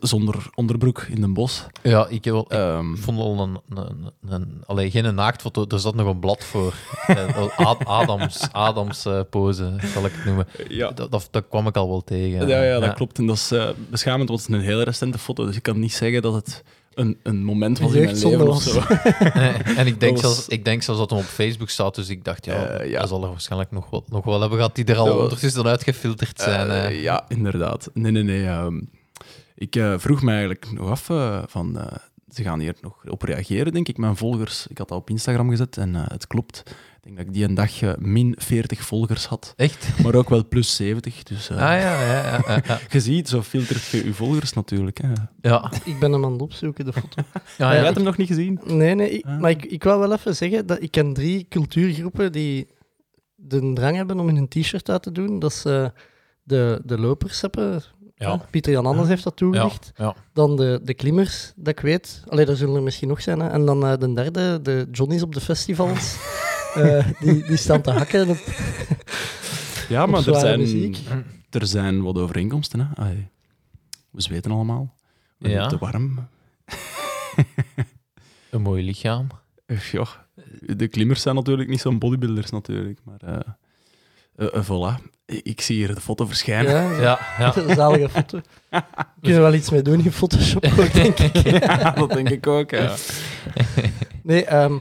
zonder 0.00 0.46
onderbroek 0.54 1.02
in 1.10 1.22
een 1.22 1.34
bos. 1.34 1.66
ja, 1.82 2.06
ik, 2.08 2.24
heb 2.24 2.34
wel, 2.34 2.42
ik 2.44 2.50
Ehm, 2.52 2.94
vond 2.96 3.18
al 3.18 3.40
een, 3.40 3.60
een, 3.78 4.10
een, 4.28 4.62
allee, 4.66 4.90
geen 4.90 5.14
naaktfoto, 5.14 5.64
er 5.68 5.80
zat 5.80 5.94
nog 5.94 6.06
een 6.06 6.18
blad 6.20 6.44
voor. 6.44 6.74
Eh, 7.06 7.48
Ad- 7.56 7.84
Adams, 7.84 8.52
Adams 8.52 9.04
eh, 9.04 9.20
pose, 9.30 9.74
zal 9.94 10.04
ik 10.04 10.12
het 10.14 10.24
noemen. 10.24 10.46
ja. 10.68 10.90
Dat, 10.90 11.10
dat, 11.10 11.28
dat 11.30 11.44
kwam 11.48 11.66
ik 11.66 11.76
al 11.76 11.88
wel 11.88 12.00
tegen. 12.04 12.48
Ja, 12.48 12.62
ja, 12.62 12.78
dat 12.80 12.94
klopt. 12.94 13.18
En 13.18 13.26
dat 13.26 13.36
is 13.36 13.50
eh, 13.50 13.68
beschamend, 13.90 14.28
want 14.28 14.40
het 14.40 14.48
is 14.50 14.54
een 14.56 14.60
heel 14.62 14.82
recente 14.82 15.18
foto, 15.18 15.46
dus 15.46 15.56
ik 15.56 15.62
kan 15.62 15.78
niet 15.78 15.92
zeggen 15.92 16.22
dat 16.22 16.34
het 16.34 16.62
een, 16.94 17.18
een 17.22 17.44
moment 17.44 17.78
was 17.78 17.92
in 17.92 18.02
mijn 18.04 18.16
leven 18.18 18.48
of 18.48 18.62
zo. 18.62 18.80
En 19.76 19.86
ik 19.86 20.00
denk, 20.00 20.14
Dat 20.14 20.22
was- 20.22 20.34
zelfs, 20.34 20.48
ik 20.48 20.64
denk 20.64 20.82
zelfs 20.82 21.00
dat 21.00 21.10
hem 21.10 21.18
op 21.18 21.24
Facebook 21.24 21.68
staat, 21.70 21.94
dus 21.94 22.08
ik 22.08 22.24
dacht, 22.24 22.44
ja, 22.44 22.82
ja. 22.82 22.98
hij 22.98 23.06
zal 23.06 23.22
er 23.22 23.28
waarschijnlijk 23.28 23.70
nog 23.70 23.90
wel, 23.90 24.04
nog 24.08 24.24
wel 24.24 24.40
hebben 24.40 24.58
gehad 24.58 24.74
die 24.74 24.84
er 24.84 24.96
al 24.96 25.04
Dat 25.04 25.14
was- 25.14 25.22
ondertussen 25.22 25.66
uitgefilterd 25.66 26.40
zijn. 26.40 26.94
Ja, 27.00 27.24
inderdaad. 27.28 27.90
Nee, 27.94 28.12
nee, 28.12 28.22
nee. 28.22 28.46
ehm, 28.46 28.80
ik 29.54 29.76
eh, 29.76 29.98
vroeg 29.98 30.22
me 30.22 30.30
eigenlijk 30.30 30.72
nog 30.72 30.90
af 30.90 31.10
eh, 31.10 31.42
van... 31.46 31.78
eh, 31.78 31.92
ze 32.28 32.42
gaan 32.42 32.60
hier 32.60 32.74
nog 32.80 33.04
op 33.08 33.22
reageren, 33.22 33.72
denk 33.72 33.88
ik. 33.88 33.96
Mijn 33.96 34.16
volgers, 34.16 34.66
ik 34.66 34.78
had 34.78 34.88
dat 34.88 34.98
op 34.98 35.10
Instagram 35.10 35.50
gezet 35.50 35.76
en 35.76 35.94
eh, 35.96 36.02
het 36.06 36.26
klopt. 36.26 36.62
Ik 36.66 37.02
denk 37.10 37.16
dat 37.16 37.26
ik 37.26 37.32
die 37.32 37.44
een 37.44 37.54
dag 37.54 37.98
min 37.98 38.34
40 38.38 38.80
volgers 38.82 39.26
had, 39.26 39.52
Echt? 39.56 39.88
maar 40.02 40.14
ook 40.14 40.28
wel 40.28 40.48
plus 40.48 40.76
70. 40.76 41.22
Dus 41.22 41.50
eh, 41.50 41.56
Ah 41.56 41.62
ja, 41.62 42.00
ja, 42.02 42.22
ja. 42.22 42.42
ja, 42.46 42.60
ja. 42.66 42.78
je 42.90 43.00
ziet, 43.00 43.28
zo 43.28 43.42
filtert 43.42 43.84
je 43.86 44.04
je 44.04 44.14
volgers 44.14 44.52
natuurlijk. 44.52 44.98
Hè. 45.02 45.12
ja. 45.40 45.72
Ik 45.84 45.98
ben 45.98 46.12
hem 46.12 46.24
aan 46.24 46.32
het 46.32 46.42
opzoeken, 46.42 46.84
de 46.84 46.92
foto. 46.92 47.22
ja, 47.32 47.42
Jij 47.58 47.76
ja. 47.76 47.82
hebt 47.82 47.94
hem 47.96 48.04
nog 48.04 48.16
niet 48.16 48.26
gezien? 48.28 48.60
Nee, 48.64 48.94
nee. 48.94 49.10
ik- 49.10 49.24
Ah. 49.24 49.40
Maar 49.40 49.50
ik, 49.50 49.64
ik 49.64 49.84
wou 49.84 50.00
wel 50.00 50.12
even 50.12 50.36
zeggen 50.36 50.66
dat 50.66 50.82
ik 50.82 50.90
ken 50.90 51.12
drie 51.12 51.46
cultuurgroepen 51.48 52.32
die 52.32 52.66
de 53.34 53.72
drang 53.74 53.96
hebben 53.96 54.20
om 54.20 54.28
in 54.28 54.36
een 54.36 54.48
t-shirt 54.48 54.88
uit 54.90 55.02
te 55.02 55.12
doen. 55.12 55.38
Dat 55.38 55.50
is 55.50 55.64
eh, 55.64 55.86
de, 56.42 56.80
de 56.84 56.98
lopers 56.98 57.40
hebben. 57.40 57.82
Ja. 58.28 58.40
Pieter 58.50 58.72
Jan 58.72 58.86
Anders 58.86 59.08
heeft 59.08 59.24
dat 59.24 59.36
toegelicht. 59.36 59.92
ja. 59.96 60.14
Dan 60.32 60.56
de, 60.56 60.80
de 60.82 60.94
klimmers, 60.94 61.52
dat 61.56 61.68
ik 61.68 61.80
weet. 61.80 62.22
Allee, 62.28 62.46
er 62.46 62.56
zullen 62.56 62.74
er 62.76 62.82
misschien 62.82 63.08
nog 63.08 63.22
zijn. 63.22 63.40
Hè. 63.40 63.48
En 63.48 63.64
dan 63.66 63.86
eh, 63.86 63.98
de 63.98 64.12
derde, 64.12 64.62
de 64.62 64.88
Johnny's 64.92 65.22
op 65.22 65.34
de 65.34 65.40
festivals. 65.40 66.16
Eh, 66.74 67.06
die, 67.20 67.44
die 67.44 67.56
staan 67.56 67.80
te 67.82 67.90
hakken. 67.90 68.28
op- 68.28 68.44
Ja, 69.88 70.02
Op 70.04 70.10
maar 70.10 70.26
er 70.26 70.34
zijn, 70.38 70.58
muziek. 70.58 70.98
er 71.50 71.66
zijn 71.66 72.02
wat 72.02 72.18
overeenkomsten. 72.18 72.80
Hè. 72.80 73.02
Ai, 73.02 73.28
we 74.10 74.20
zweten 74.22 74.50
allemaal. 74.50 74.94
We 75.38 75.48
Ja. 75.48 75.66
te 75.66 75.78
warm. 75.78 76.28
Een 78.50 78.62
mooi 78.62 78.84
lichaam. 78.84 79.26
Eh, 79.66 79.78
Ja, 79.80 80.06
de 80.76 80.88
klimmers 80.88 81.22
zijn 81.22 81.34
natuurlijk 81.34 81.68
niet 81.68 81.80
zo'n 81.80 81.98
bodybuilders 81.98 82.50
natuurlijk, 82.50 82.98
maar 83.04 83.56
voilà. 84.38 85.12
Ik 85.26 85.60
zie 85.60 85.76
hier 85.76 85.94
de 85.94 86.00
foto 86.00 86.26
verschijnen. 86.26 86.72
Ja, 86.72 87.00
Ja, 87.00 87.18
ja. 87.38 87.56
Een 87.56 87.74
zalige 87.74 88.08
foto. 88.08 88.40
Kunnen 89.20 89.38
we 89.40 89.44
wel 89.46 89.54
iets 89.54 89.70
mee 89.70 89.82
doen 89.82 90.04
in 90.04 90.12
Photoshop 90.12 90.64
ook, 90.78 90.92
denk 90.92 91.18
ik. 91.18 91.36
Ja, 91.60 91.90
dat 91.90 92.10
denk 92.10 92.28
ik 92.30 92.46
ook. 92.46 92.70
Ja. 92.70 92.94
Nee, 94.22 94.44
ehm, 94.44 94.78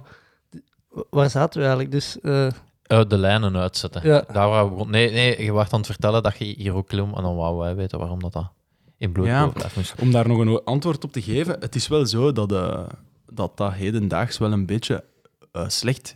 waar 1.10 1.30
zaten 1.30 1.60
we 1.60 1.66
eigenlijk? 1.66 1.92
Dus, 1.92 2.20
eh, 2.22 2.48
Uit 2.84 3.10
de 3.10 3.18
lijnen 3.18 3.58
uitzetten. 3.58 4.02
ja. 4.04 4.24
Daar 4.32 4.50
waren 4.50 4.64
we 4.64 4.70
begonnen. 4.70 4.96
Nee, 4.96 5.12
nee, 5.12 5.44
je 5.44 5.52
was 5.52 5.70
aan 5.70 5.78
het 5.80 5.88
vertellen 5.88 6.24
dat 6.24 6.38
je 6.38 6.46
hier 6.46 6.74
ook 6.76 6.88
klom 6.88 7.14
en 7.16 7.22
dan 7.24 7.36
wouden 7.36 7.64
wij 7.64 7.76
weten 7.76 8.00
waarom 8.00 8.20
dat 8.20 8.34
dat... 8.34 8.52
in 8.98 9.12
bloed 9.12 9.26
Ja. 9.26 9.52
Om 10.00 10.12
daar 10.12 10.28
nog 10.28 10.40
een 10.40 10.64
antwoord 10.64 11.04
op 11.04 11.12
te 11.12 11.22
geven, 11.22 11.58
het 11.60 11.76
is 11.76 11.88
wel 11.88 12.06
zo 12.06 12.32
dat 12.32 12.52
eh, 12.52 12.84
dat, 13.28 13.58
dat 13.58 13.74
hedendaags 13.74 14.38
wel 14.38 14.52
een 14.52 14.66
beetje 14.66 15.04
eh, 15.52 15.68
slecht... 15.68 16.16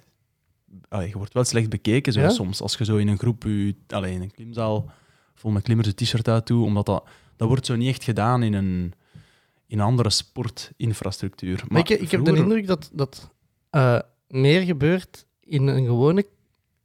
Allee, 0.90 1.08
je 1.10 1.18
wordt 1.18 1.34
wel 1.34 1.44
slecht 1.44 1.70
bekeken 1.70 2.14
zo, 2.14 2.20
Ja? 2.20 2.30
soms. 2.30 2.62
Als 2.62 2.76
je 2.78 2.86
zo 2.86 2.98
in 2.98 3.08
een 3.08 3.18
groep, 3.18 3.44
je, 3.44 3.76
allee, 3.88 4.14
in 4.14 4.22
een 4.22 4.32
klimzaal, 4.32 4.90
vol 5.36 5.52
met 5.52 5.64
klimmers 5.64 5.88
een 5.88 5.96
t-shirt 5.96 6.28
uit 6.28 6.48
doet, 6.48 6.64
omdat 6.66 6.86
dat, 6.86 7.04
dat 7.36 7.48
wordt 7.48 7.66
zo 7.66 7.76
niet 7.76 7.88
echt 7.90 8.04
gedaan 8.04 8.44
in 8.44 8.54
een, 8.54 8.94
in 9.68 9.80
een 9.80 9.86
andere 9.86 10.10
sportinfrastructuur. 10.10 11.64
Maar 11.68 11.80
ik, 11.80 11.90
ik 11.90 12.12
heb 12.12 12.26
de 12.26 12.36
indruk 12.36 12.68
dat, 12.68 12.90
dat 12.94 13.30
eh, 13.70 14.00
meer 14.28 14.62
gebeurt 14.62 15.26
in 15.40 15.68
een 15.68 15.86
gewone 15.86 16.26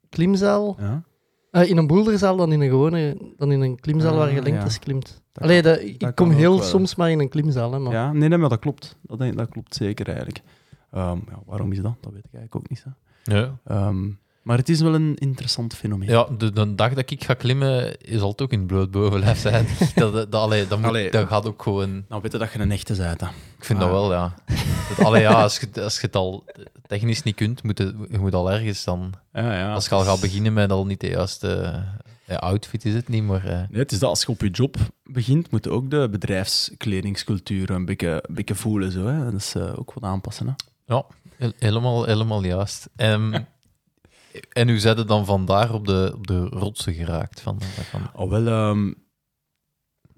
klimzaal, 0.08 0.76
Ja, 0.80 1.02
eh, 1.50 1.68
in 1.70 1.76
een 1.76 1.86
boulderzaal 1.86 2.36
dan 2.36 2.52
in 2.52 2.60
een 2.60 2.68
gewone, 2.68 3.16
dan 3.36 3.52
in 3.52 3.60
een 3.60 3.80
klimzaal 3.80 4.16
waar 4.16 4.32
je 4.32 4.38
Ah, 4.38 4.44
lengtes 4.44 4.74
ja. 4.74 4.80
klimt. 4.80 5.22
Dat 5.32 5.44
Allee, 5.44 5.62
dat, 5.62 5.80
ik 5.80 6.00
dat 6.00 6.14
kom 6.14 6.30
heel 6.30 6.58
wel. 6.58 6.66
soms 6.66 6.94
maar 6.94 7.10
in 7.10 7.20
een 7.20 7.28
klimzaal. 7.28 7.72
Hè, 7.72 7.78
maar. 7.78 7.92
ja 7.92 8.12
nee, 8.12 8.28
nee, 8.28 8.38
maar 8.38 8.48
dat 8.48 8.58
klopt. 8.58 8.96
Dat, 9.02 9.18
dat 9.36 9.48
klopt 9.48 9.74
zeker 9.74 10.06
eigenlijk. 10.06 10.40
Ehm, 10.90 11.18
ja, 11.28 11.42
waarom 11.46 11.72
is 11.72 11.80
dat? 11.80 11.94
Dat 12.00 12.12
weet 12.12 12.24
ik 12.24 12.34
eigenlijk 12.34 12.56
ook 12.56 12.68
niet. 12.68 12.78
Zo. 12.78 12.88
Ja. 13.22 13.58
Ehm, 13.66 14.08
maar 14.42 14.56
het 14.56 14.68
is 14.68 14.80
wel 14.80 14.94
een 14.94 15.14
interessant 15.16 15.74
fenomeen. 15.74 16.08
Ja, 16.08 16.26
de, 16.38 16.52
de 16.52 16.74
dag 16.74 16.94
dat 16.94 17.10
ik 17.10 17.24
ga 17.24 17.34
klimmen, 17.34 17.96
zal 18.08 18.28
het 18.30 18.42
ook 18.42 18.52
in 18.52 18.58
het 18.58 18.66
bloot 18.66 18.90
bovenlijf 18.90 19.38
zijn. 19.38 19.66
dat, 19.94 20.12
dat, 20.12 20.34
allee, 20.34 20.66
dat, 20.68 20.78
moet, 20.78 20.88
Allee. 20.88 21.10
dat 21.10 21.28
gaat 21.28 21.46
ook 21.46 21.62
gewoon... 21.62 22.04
Nou, 22.08 22.22
weet 22.22 22.32
je 22.32 22.38
dat 22.38 22.52
je 22.52 22.58
een 22.58 22.70
echte 22.72 22.94
bent. 22.96 23.20
hè. 23.20 23.26
Ik 23.58 23.64
vind 23.64 23.78
Ah. 23.78 23.84
dat 23.84 23.94
wel, 23.94 24.12
ja. 24.12 24.34
Dat, 24.88 25.06
allee, 25.06 25.22
ja 25.22 25.42
als, 25.42 25.58
je, 25.60 25.82
als 25.82 26.00
je 26.00 26.06
het 26.06 26.16
al 26.16 26.44
technisch 26.86 27.22
niet 27.22 27.34
kunt, 27.34 27.62
moet 27.62 27.78
je, 27.78 27.94
je 28.10 28.18
moet 28.18 28.34
al 28.34 28.50
ergens 28.52 28.84
dan... 28.84 29.12
Ja, 29.32 29.54
ja. 29.58 29.72
Als 29.74 29.88
je 29.88 29.94
al 29.94 30.04
gaat 30.04 30.20
beginnen 30.20 30.52
met 30.52 30.70
al 30.70 30.86
niet 30.86 31.00
de 31.00 31.08
juiste 31.08 31.82
ja, 32.26 32.36
outfit, 32.36 32.84
is 32.84 32.94
het 32.94 33.08
niet, 33.08 33.22
maar... 33.22 33.44
eh, 33.44 33.56
Nee, 33.70 33.80
het 33.82 33.92
is 33.92 33.98
dat 33.98 34.08
als 34.08 34.20
je 34.20 34.28
op 34.28 34.40
je 34.40 34.50
job 34.50 34.76
begint, 35.04 35.50
moet 35.50 35.64
je 35.64 35.70
ook 35.70 35.90
de 35.90 36.08
bedrijfskledingscultuur 36.10 37.70
een 37.70 37.84
beetje, 37.84 38.24
een 38.28 38.34
beetje 38.34 38.54
voelen. 38.54 38.92
Zo, 38.92 39.06
hè. 39.06 39.24
Dat 39.24 39.34
is 39.40 39.54
eh, 39.54 39.78
ook 39.78 39.92
wat 39.92 40.02
aanpassen. 40.02 40.46
Hè. 40.46 40.52
Ja, 40.94 41.04
helemaal, 41.58 42.04
helemaal 42.04 42.44
juist. 42.44 42.88
Ehm, 42.96 43.32
en 44.52 44.68
hoe 44.68 44.78
zijn 44.78 45.06
dan 45.06 45.24
vandaar 45.26 45.74
op 45.74 45.86
de, 45.86 46.12
op 46.16 46.26
de 46.26 46.44
rotsen 46.44 46.94
geraakt? 46.94 47.40
Van, 47.40 47.60
van, 47.62 48.10
Oh, 48.14 48.30
wel, 48.30 48.46
ehm, 48.46 48.92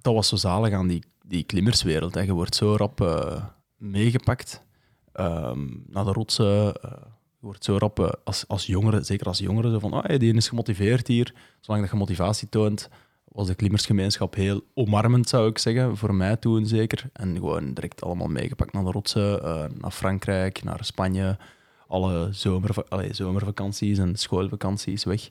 dat 0.01 0.15
was 0.15 0.29
zo 0.29 0.37
zalig 0.37 0.73
aan 0.73 0.87
die, 0.87 1.05
die 1.27 1.45
klimmerswereld. 1.45 2.15
Hè. 2.15 2.21
Je 2.21 2.33
wordt 2.33 2.55
zo 2.55 2.77
rap 2.77 3.01
eh, 3.01 3.45
meegepakt 3.77 4.63
ehm, 5.13 5.67
naar 5.87 6.05
de 6.05 6.13
rotsen. 6.13 6.75
eh, 6.83 6.91
je 7.41 7.51
wordt 7.51 7.65
zo 7.65 7.77
rap 7.79 7.99
eh, 8.01 8.09
als, 8.25 8.49
als 8.49 8.67
jongere, 8.67 9.03
zeker 9.03 9.27
als 9.27 9.39
jongere, 9.39 9.71
zo 9.71 9.79
van 9.79 9.93
ah, 9.93 10.05
hey, 10.05 10.19
die 10.19 10.35
is 10.35 10.49
gemotiveerd 10.49 11.07
hier. 11.07 11.35
Zolang 11.61 11.83
dat 11.83 11.93
je 11.93 11.99
motivatie 11.99 12.49
toont, 12.49 12.89
was 13.35 13.47
de 13.47 13.55
klimmersgemeenschap 13.55 14.35
heel 14.35 14.63
omarmend, 14.75 15.29
zou 15.29 15.49
ik 15.49 15.59
zeggen. 15.59 15.97
Voor 15.97 16.15
mij 16.15 16.37
toen 16.37 16.67
zeker. 16.67 17.11
En 17.13 17.35
gewoon 17.35 17.75
direct 17.75 18.03
allemaal 18.03 18.27
meegepakt 18.27 18.73
naar 18.73 18.85
de 18.85 18.91
rotsen, 18.91 19.43
eh, 19.43 19.65
naar 19.81 19.91
Frankrijk, 19.91 20.65
naar 20.65 20.85
Spanje. 20.85 21.39
Alle 21.87 22.29
zomerva 22.33 22.85
allee, 22.89 23.15
zomervakanties 23.15 23.99
en 23.99 24.17
schoolvakanties 24.17 25.05
weg. 25.05 25.31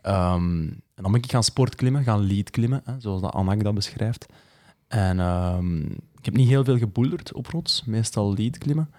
Ehm, 0.00 0.62
en 0.94 1.02
dan 1.02 1.12
ben 1.12 1.22
ik 1.22 1.30
gaan 1.30 1.42
sportklimmen, 1.42 2.04
gaan 2.04 2.20
leadklimmen, 2.20 2.82
hè, 2.84 3.00
zoals 3.00 3.20
dat 3.20 3.32
Anak 3.32 3.62
dat 3.64 3.74
beschrijft. 3.74 4.26
En 4.88 5.20
ehm, 5.20 5.82
ik 5.92 6.24
heb 6.24 6.36
niet 6.36 6.48
heel 6.48 6.64
veel 6.64 6.78
geboelderd 6.78 7.32
op 7.32 7.46
rots, 7.46 7.84
meestal 7.84 8.34
leadklimmen. 8.34 8.90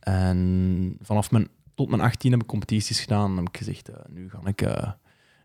En 0.00 0.96
vanaf 1.00 1.30
mijn, 1.30 1.48
tot 1.74 1.88
mijn 1.88 2.02
18 2.02 2.30
heb 2.30 2.40
ik 2.40 2.46
competities 2.46 3.00
gedaan. 3.00 3.36
Heb 3.36 3.48
ik 3.48 3.56
gezegd, 3.56 3.88
eh, 3.88 3.96
nu 4.08 4.30
ga 4.30 4.40
ik 4.44 4.62
eh, 4.62 4.90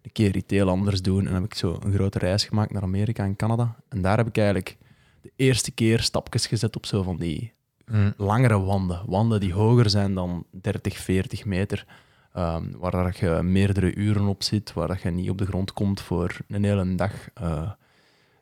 een 0.04 0.12
keer 0.12 0.36
iets 0.36 0.54
heel 0.54 0.70
anders 0.70 1.02
doen. 1.02 1.28
En 1.28 1.34
heb 1.34 1.44
ik 1.44 1.54
zo 1.54 1.80
een 1.84 1.94
grote 1.94 2.20
reis 2.20 2.46
gemaakt 2.46 2.72
naar 2.72 2.82
Amerika 2.84 3.24
en 3.24 3.36
Canada. 3.36 3.76
En 3.90 4.02
daar 4.02 4.18
heb 4.18 4.28
ik 4.28 4.38
eigenlijk 4.38 4.78
de 5.22 5.32
eerste 5.36 5.72
keer 5.72 6.00
stapjes 6.02 6.48
gezet 6.48 6.76
op 6.76 6.86
zo 6.86 7.04
van 7.04 7.18
die 7.18 7.54
Mm. 7.86 8.14
langere 8.18 8.60
wanden. 8.60 9.02
Wanden 9.06 9.40
die 9.40 9.54
hoger 9.54 9.90
zijn 9.90 10.14
dan 10.14 10.46
30, 10.52 10.98
40 10.98 11.46
meter. 11.46 11.86
ehm, 12.34 12.64
waar 12.78 12.92
dat 12.92 13.18
je 13.18 13.40
meerdere 13.44 13.96
uren 13.96 14.26
op 14.26 14.44
zit, 14.44 14.74
waar 14.74 14.88
dat 14.88 15.02
je 15.02 15.10
niet 15.10 15.30
op 15.30 15.38
de 15.38 15.46
grond 15.46 15.74
komt 15.74 16.02
voor 16.02 16.38
een 16.48 16.64
hele 16.64 16.96
dag. 16.96 17.12
eh. 17.34 17.72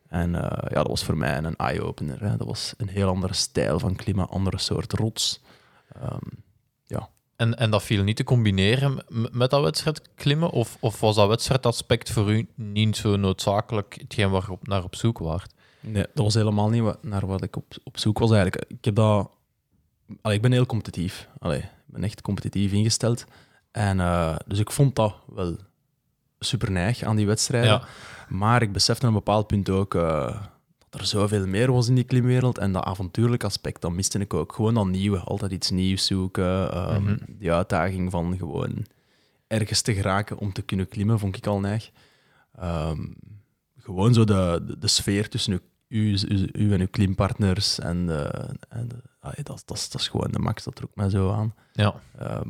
en 0.08 0.36
eh, 0.36 0.70
ja, 0.70 0.76
dat 0.76 0.88
was 0.88 1.04
voor 1.04 1.18
mij 1.18 1.38
een 1.38 1.56
eye-opener. 1.56 2.20
Dat 2.38 2.48
was 2.48 2.74
een 2.78 2.88
heel 2.90 3.08
andere 3.10 3.34
stijl 3.34 3.80
van 3.80 3.96
klimmen, 3.96 4.30
andere 4.30 4.58
soort 4.58 4.94
rots. 4.94 5.42
Ehm, 6.02 6.18
En, 7.42 7.58
en 7.58 7.70
dat 7.70 7.84
viel 7.84 8.04
niet 8.04 8.16
te 8.16 8.24
combineren 8.24 9.04
met 9.32 9.50
dat 9.50 9.64
wedstrijd 9.64 10.02
klimmen? 10.16 10.50
Of, 10.50 10.78
of 10.80 11.00
was 11.00 11.16
dat 11.16 11.28
wedstrijdaspect 11.28 12.12
voor 12.12 12.32
u 12.32 12.48
niet 12.56 12.98
zo 12.98 13.16
noodzakelijk 13.16 13.98
hetgeen 14.02 14.30
waar 14.30 14.44
je 14.46 14.52
op, 14.52 14.68
naar 14.68 14.84
op 14.84 14.96
zoek 14.96 15.20
waart? 15.20 15.54
Nee, 15.80 16.06
dat 16.14 16.24
was 16.24 16.34
helemaal 16.34 16.70
niet 16.70 16.82
wat, 16.82 17.04
naar 17.04 17.28
wat 17.28 17.44
ik 17.44 17.56
op, 17.56 17.66
op 17.84 17.98
zoek 17.98 18.20
was 18.20 18.32
eigenlijk. 18.32 18.72
Ik, 18.72 18.86
heb 18.86 18.96
dat, 18.96 19.30
allee, 20.22 20.36
ik 20.36 20.42
ben 20.42 20.52
heel 20.52 20.66
competitief. 20.66 21.28
Allee, 21.40 21.60
ik 21.60 21.66
ben 21.86 22.04
echt 22.04 22.22
competitief 22.22 22.72
ingesteld. 22.72 23.26
En, 23.72 24.00
eh, 24.00 24.36
dus 24.46 24.60
ik 24.60 24.72
vond 24.72 24.96
dat 24.96 25.16
wel 25.28 25.58
super 26.40 26.72
neig 26.72 27.04
aan 27.04 27.16
die 27.16 27.28
wedstrijden. 27.28 27.70
Ja. 27.70 27.84
Maar 28.30 28.62
ik 28.62 28.72
besefte 28.72 29.02
op 29.02 29.08
een 29.08 29.18
bepaald 29.18 29.48
punt 29.48 29.70
ook 29.70 29.96
eh, 29.96 30.42
er 31.00 31.06
zoveel 31.06 31.48
meer 31.48 31.72
was 31.72 31.88
in 31.88 31.96
die 31.96 32.04
klimwereld. 32.04 32.58
En 32.58 32.72
dat 32.72 32.84
avontuurlijk 32.84 33.44
aspect, 33.44 33.82
dat 33.82 33.92
miste 33.92 34.20
ik 34.20 34.34
ook. 34.34 34.54
Gewoon 34.54 34.74
dat 34.74 34.88
nieuwe, 34.88 35.20
altijd 35.20 35.52
iets 35.52 35.70
nieuws 35.70 36.06
zoeken. 36.06 36.64
Mhm. 37.04 37.18
Die 37.28 37.52
uitdaging 37.52 38.12
van 38.12 38.38
gewoon 38.38 38.86
ergens 39.48 39.82
te 39.82 39.94
geraken 39.94 40.38
om 40.38 40.54
te 40.54 40.62
kunnen 40.62 40.88
klimmen, 40.88 41.20
vond 41.20 41.36
ik 41.38 41.48
al 41.48 41.60
neig. 41.60 41.92
Ehm, 42.56 43.00
gewoon 43.78 44.14
zo 44.14 44.24
de, 44.24 44.62
de, 44.66 44.78
de 44.80 44.88
sfeer 44.88 45.30
tussen 45.30 45.54
u, 45.88 46.18
u, 46.54 46.74
en 46.74 46.80
uw 46.80 46.88
klimpartners. 46.92 47.80
En, 47.80 48.10
eh, 48.10 48.50
en 48.70 48.88
de- 48.88 49.02
allee, 49.20 49.44
dat, 49.44 49.64
dat, 49.66 49.78
is- 49.78 49.90
dat 49.90 50.02
is 50.02 50.08
gewoon 50.08 50.32
de 50.32 50.40
max, 50.40 50.64
dat 50.64 50.76
trok 50.76 50.96
mij 50.96 51.10
zo 51.10 51.32
aan. 51.32 51.56
Ja. 51.74 51.94
Ehm, 52.18 52.50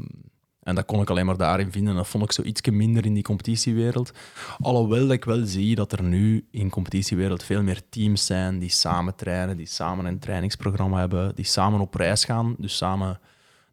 en 0.64 0.76
dat 0.76 0.86
kon 0.86 1.02
ik 1.02 1.10
alleen 1.10 1.26
maar 1.26 1.38
daarin 1.38 1.72
vinden. 1.72 1.96
Dat 1.96 2.08
vond 2.08 2.24
ik 2.24 2.32
zo 2.32 2.42
iets 2.42 2.62
minder 2.62 3.06
in 3.06 3.14
die 3.14 3.24
competitiewereld. 3.24 4.12
Alhoewel 4.60 5.02
dat 5.02 5.12
ik 5.12 5.26
wel 5.26 5.46
zie 5.46 5.76
dat 5.76 5.92
er 5.92 6.04
nu 6.04 6.48
in 6.52 6.70
competitiewereld 6.70 7.44
veel 7.44 7.64
meer 7.64 7.82
teams 7.90 8.26
zijn 8.26 8.60
die 8.60 8.70
samen 8.70 9.16
trainen, 9.16 9.58
die 9.58 9.66
samen 9.66 10.06
een 10.06 10.20
trainingsprogramma 10.20 11.00
hebben, 11.00 11.36
die 11.36 11.46
samen 11.46 11.80
op 11.80 11.94
reis 11.94 12.26
gaan. 12.26 12.56
Dus 12.58 12.78
samen 12.78 13.20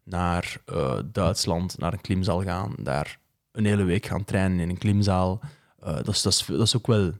naar 0.03 0.61
eh, 0.65 0.99
Duitsland, 1.11 1.77
naar 1.77 1.93
een 1.93 2.01
klimzaal 2.01 2.43
gaan, 2.43 2.73
daar 2.77 3.19
een 3.51 3.65
hele 3.65 3.83
week 3.83 4.05
gaan 4.05 4.25
trainen 4.25 4.59
in 4.59 4.69
een 4.69 4.77
klimzaal. 4.77 5.39
Eh, 5.79 5.95
dat, 5.95 6.07
is, 6.07 6.21
dat, 6.21 6.33
is, 6.33 6.45
dat 6.45 6.61
is 6.61 6.77
ook 6.77 6.87
wel... 6.87 7.11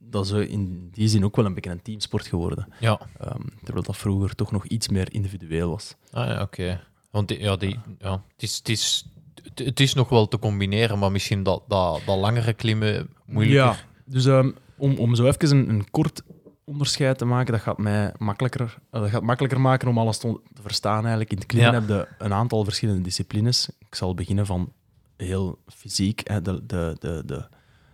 Dat 0.00 0.24
is 0.24 0.30
in 0.30 0.88
die 0.90 1.08
zin 1.08 1.24
ook 1.24 1.36
wel 1.36 1.44
een 1.44 1.54
beetje 1.54 1.70
een 1.70 1.82
teamsport 1.82 2.26
geworden. 2.26 2.68
Ja. 2.80 3.00
Ehm, 3.20 3.42
terwijl 3.64 3.84
dat 3.84 3.96
vroeger 3.96 4.34
toch 4.34 4.52
nog 4.52 4.66
iets 4.66 4.88
meer 4.88 5.12
individueel 5.12 5.70
was. 5.70 5.94
Ah 6.10 6.26
ja, 6.26 6.42
oké. 6.42 6.80
Want 7.10 7.28
die, 7.28 7.40
ja, 7.40 7.56
die, 7.56 7.78
ja, 7.98 8.12
het, 8.32 8.42
is, 8.42 8.56
het, 8.56 8.68
is, 8.68 9.06
het- 9.54 9.80
is 9.80 9.94
nog 9.94 10.08
wel 10.08 10.28
te 10.28 10.38
combineren, 10.38 10.98
maar 10.98 11.12
misschien 11.12 11.42
dat, 11.42 11.62
dat, 11.68 12.00
dat 12.06 12.18
langere 12.18 12.52
klimmen 12.52 13.08
moeilijker. 13.26 13.64
Ja, 13.64 13.76
dus 14.04 14.26
ehm, 14.26 14.50
om, 14.76 14.96
om 14.98 15.14
zo 15.14 15.26
even 15.26 15.50
een, 15.56 15.68
een 15.68 15.90
kort 15.90 16.22
onderscheid 16.64 17.18
te 17.18 17.24
maken, 17.24 17.52
dat 17.52 17.62
gaat 17.62 17.78
mij 17.78 18.12
makkelijker, 18.18 18.78
eh, 18.90 19.00
dat 19.00 19.10
gaat 19.10 19.22
makkelijker 19.22 19.60
maken 19.60 19.88
om 19.88 19.98
alles 19.98 20.18
te, 20.18 20.40
verstaan. 20.62 21.00
Eigenlijk. 21.00 21.30
In 21.30 21.36
het 21.38 21.46
klimmen 21.46 21.72
Ja. 21.72 21.78
heb 21.80 21.88
je 21.88 22.24
een 22.24 22.32
aantal 22.32 22.64
verschillende 22.64 23.02
disciplines. 23.02 23.68
Ik 23.78 23.94
zal 23.94 24.14
beginnen 24.14 24.46
van 24.46 24.72
heel 25.16 25.58
fysiek, 25.66 26.20
hè, 26.28 26.42
de, 26.42 26.66
de, 26.66 26.96
de, 26.98 27.22
de, 27.26 27.46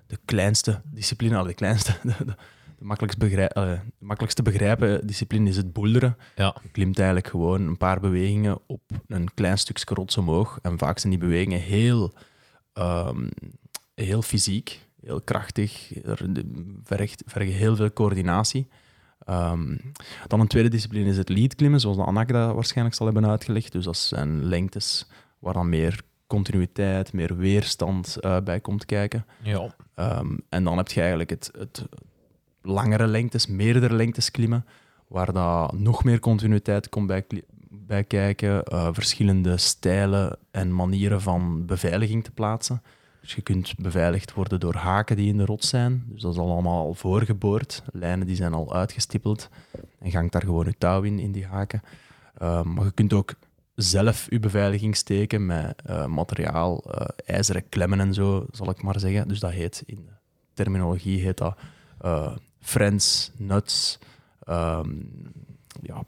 de 0.06 0.18
kleinste 0.24 0.80
discipline, 0.84 1.44
de 1.44 1.54
kleinste, 1.54 1.92
de 2.02 2.34
makkelijkst, 2.84 3.18
begrij- 3.18 3.48
eh, 3.48 3.62
de 3.64 3.78
makkelijkst 3.98 4.36
te 4.36 4.42
begrijpen 4.42 5.06
discipline 5.06 5.48
is 5.48 5.56
het 5.56 5.72
boulderen. 5.72 6.16
Ja. 6.36 6.56
Je 6.62 6.68
klimt 6.68 6.96
eigenlijk 6.98 7.28
gewoon 7.28 7.66
een 7.66 7.76
paar 7.76 8.00
bewegingen 8.00 8.58
op 8.66 8.80
een 9.06 9.34
klein 9.34 9.58
stukje 9.58 9.94
rots 9.94 10.16
omhoog. 10.16 10.58
En 10.62 10.78
vaak 10.78 10.98
zijn 10.98 11.12
die 11.12 11.20
bewegingen 11.20 11.60
heel, 11.60 12.12
ehm, 12.72 13.28
heel 13.94 14.22
fysiek, 14.22 14.80
heel 15.00 15.20
krachtig, 15.20 16.04
er 16.04 16.26
vergt, 16.82 17.22
vergen 17.26 17.54
heel 17.54 17.76
veel 17.76 17.92
coördinatie. 17.92 18.68
Ehm, 19.18 19.76
dan 20.26 20.40
een 20.40 20.46
tweede 20.46 20.68
discipline 20.68 21.08
is 21.08 21.16
het 21.16 21.28
leadklimmen, 21.28 21.80
zoals 21.80 21.96
de 21.96 22.04
Anak 22.04 22.28
dat 22.32 22.54
waarschijnlijk 22.54 22.96
zal 22.96 23.06
hebben 23.06 23.26
uitgelegd. 23.26 23.72
Dus 23.72 23.84
dat 23.84 23.96
zijn 23.96 24.44
lengtes 24.44 25.06
waar 25.38 25.54
dan 25.54 25.68
meer 25.68 26.02
continuïteit, 26.26 27.12
meer 27.12 27.36
weerstand 27.36 28.16
eh, 28.16 28.36
bij 28.40 28.60
komt 28.60 28.84
kijken. 28.84 29.26
Ja. 29.42 29.74
Ehm, 29.94 30.36
en 30.48 30.64
dan 30.64 30.76
heb 30.76 30.88
je 30.88 31.00
eigenlijk 31.00 31.30
het, 31.30 31.50
het 31.58 31.84
langere 32.64 33.06
lengtes, 33.06 33.46
meerdere 33.46 33.94
lengtes 33.94 34.30
klimmen, 34.30 34.64
waar 35.08 35.32
dat 35.32 35.72
nog 35.72 36.04
meer 36.04 36.20
continuïteit 36.20 36.88
komt 36.88 37.06
bij, 37.06 37.24
bij 37.70 38.04
kijken, 38.04 38.64
eh, 38.64 38.88
verschillende 38.92 39.56
stijlen 39.56 40.38
en 40.50 40.74
manieren 40.74 41.20
van 41.20 41.66
beveiliging 41.66 42.24
te 42.24 42.30
plaatsen. 42.30 42.82
Dus 43.20 43.34
je 43.34 43.42
kunt 43.42 43.74
beveiligd 43.78 44.34
worden 44.34 44.60
door 44.60 44.74
haken 44.74 45.16
die 45.16 45.28
in 45.28 45.36
de 45.36 45.44
rots 45.44 45.68
zijn. 45.68 46.04
Dus 46.06 46.22
dat 46.22 46.32
is 46.32 46.38
al 46.38 46.50
allemaal 46.50 46.86
al 46.86 46.94
voorgeboord. 46.94 47.82
Lijnen 47.92 48.26
die 48.26 48.36
zijn 48.36 48.54
al 48.54 48.74
uitgestippeld. 48.74 49.48
En 49.98 50.12
hangt 50.12 50.32
daar 50.32 50.42
gewoon 50.42 50.64
je 50.64 50.74
touw 50.78 51.02
in, 51.02 51.18
in 51.18 51.32
die 51.32 51.46
haken. 51.46 51.82
Ehm, 52.38 52.72
maar 52.72 52.84
je 52.84 52.92
kunt 52.92 53.12
ook 53.12 53.34
zelf 53.74 54.26
je 54.30 54.40
beveiliging 54.40 54.96
steken 54.96 55.46
met 55.46 55.82
eh, 55.84 56.06
materiaal, 56.06 56.84
eh, 56.90 57.06
ijzeren 57.24 57.68
klemmen 57.68 58.00
en 58.00 58.14
zo, 58.14 58.46
zal 58.50 58.70
ik 58.70 58.82
maar 58.82 59.00
zeggen. 59.00 59.28
Dus 59.28 59.40
dat 59.40 59.50
heet 59.50 59.82
in 59.86 60.04
de 60.06 60.12
terminologie 60.52 61.20
heet 61.20 61.38
dat 61.38 61.58
eh 62.00 62.36
friends, 62.64 63.30
nuts, 63.36 63.98
ehm, 64.44 64.90
ja, 65.82 66.02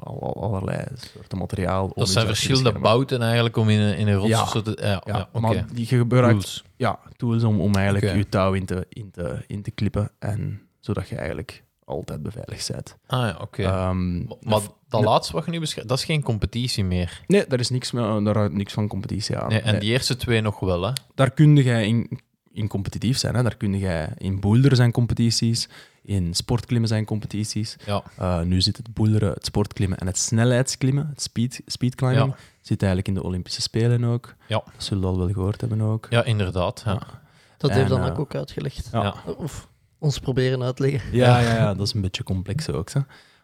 al- 0.00 0.42
allerlei 0.42 0.84
soorten 1.14 1.38
materiaal. 1.38 1.92
Dat 1.94 2.08
zijn 2.08 2.26
verschillende 2.26 2.72
bouten 2.78 3.22
eigenlijk 3.22 3.56
om 3.56 3.68
in 3.68 3.78
een, 3.80 3.96
in 3.96 4.08
een 4.08 4.14
rots 4.14 4.28
Ja. 4.28 4.44
te... 4.62 4.78
Ja, 4.80 5.02
ja, 5.06 5.28
maar 5.40 5.66
die 5.72 5.86
je 5.88 5.96
gebruikt 5.96 6.30
Tools. 6.30 6.64
ja, 6.76 6.98
tools 7.16 7.42
om, 7.44 7.60
om 7.60 7.74
eigenlijk 7.74 8.14
je 8.16 8.28
touw 8.28 8.52
in 8.52 8.66
te, 8.66 8.86
in, 8.88 9.10
te, 9.10 9.44
in 9.46 9.62
te 9.62 9.70
klippen. 9.70 10.10
En 10.18 10.60
zodat 10.80 11.08
je 11.08 11.16
eigenlijk 11.16 11.64
altijd 11.84 12.22
beveiligd 12.22 12.70
bent. 12.72 12.96
Ah 13.06 13.18
ja, 13.28 13.38
oké. 13.40 13.62
Ehm, 13.62 14.18
Maar 14.18 14.60
de- 14.60 14.68
dat 14.88 15.04
laatste 15.04 15.32
wat 15.32 15.44
je 15.44 15.50
nu 15.50 15.60
beschrijft, 15.60 15.88
dat 15.88 15.98
is 15.98 16.04
geen 16.04 16.22
competitie 16.22 16.84
meer. 16.84 17.20
Nee, 17.26 17.44
daar 17.46 17.60
is 17.60 17.70
niks, 17.70 17.92
meer- 17.92 18.24
daar 18.24 18.36
houdt 18.36 18.54
niks 18.54 18.72
van 18.72 18.88
competitie 18.88 19.36
aan. 19.36 19.48
Nee, 19.48 19.60
en 19.60 19.70
Nee. 19.72 19.80
die 19.80 19.90
eerste 19.90 20.16
twee 20.16 20.40
nog 20.40 20.60
wel, 20.60 20.82
hè? 20.86 20.92
Daar 21.14 21.30
kun 21.30 21.56
je 21.56 21.86
in, 21.86 22.20
in 22.58 22.68
competitief 22.68 23.18
zijn. 23.18 23.34
Hè. 23.34 23.42
Daar 23.42 23.56
kun 23.56 23.78
je 23.78 24.08
in 24.18 24.40
boulder 24.40 24.76
zijn 24.76 24.92
competities, 24.92 25.68
in 26.02 26.34
sportklimmen 26.34 26.88
zijn 26.88 27.04
competities. 27.04 27.76
Ja. 27.86 28.02
Eh, 28.18 28.40
nu 28.40 28.60
zit 28.60 28.76
het 28.76 28.92
boulderen, 28.94 29.32
het 29.32 29.44
sportklimmen 29.44 29.98
en 29.98 30.06
het 30.06 30.18
snelheidsklimmen, 30.18 31.08
het 31.08 31.22
speed, 31.22 31.60
speedclimbing, 31.66 32.26
Ja. 32.30 32.36
zit 32.60 32.78
eigenlijk 32.82 33.08
in 33.08 33.14
de 33.14 33.22
Olympische 33.22 33.60
Spelen 33.62 34.04
ook. 34.04 34.34
Ja. 34.48 34.62
Dat 34.64 34.84
zullen 34.84 35.02
we 35.02 35.08
al 35.08 35.18
wel 35.18 35.28
gehoord 35.32 35.60
hebben 35.60 35.80
ook. 35.80 36.06
Ja, 36.10 36.24
inderdaad. 36.24 36.82
Ja. 36.84 36.92
Ja. 36.92 37.20
Dat 37.56 37.70
En, 37.70 37.76
heeft 37.76 37.88
dan 37.88 38.00
eh, 38.02 38.10
ook, 38.10 38.18
ook 38.18 38.34
uitgelegd. 38.34 38.88
Ja. 38.92 39.02
Ja. 39.02 39.32
Of 39.32 39.68
ons 39.98 40.18
proberen 40.18 40.62
uitleggen. 40.62 41.00
Ja, 41.16 41.40
ja, 41.40 41.54
ja, 41.54 41.74
dat 41.74 41.86
is 41.86 41.92
een 41.94 42.00
beetje 42.00 42.22
complex 42.22 42.70
ook. 42.70 42.90
Hè. 42.90 43.00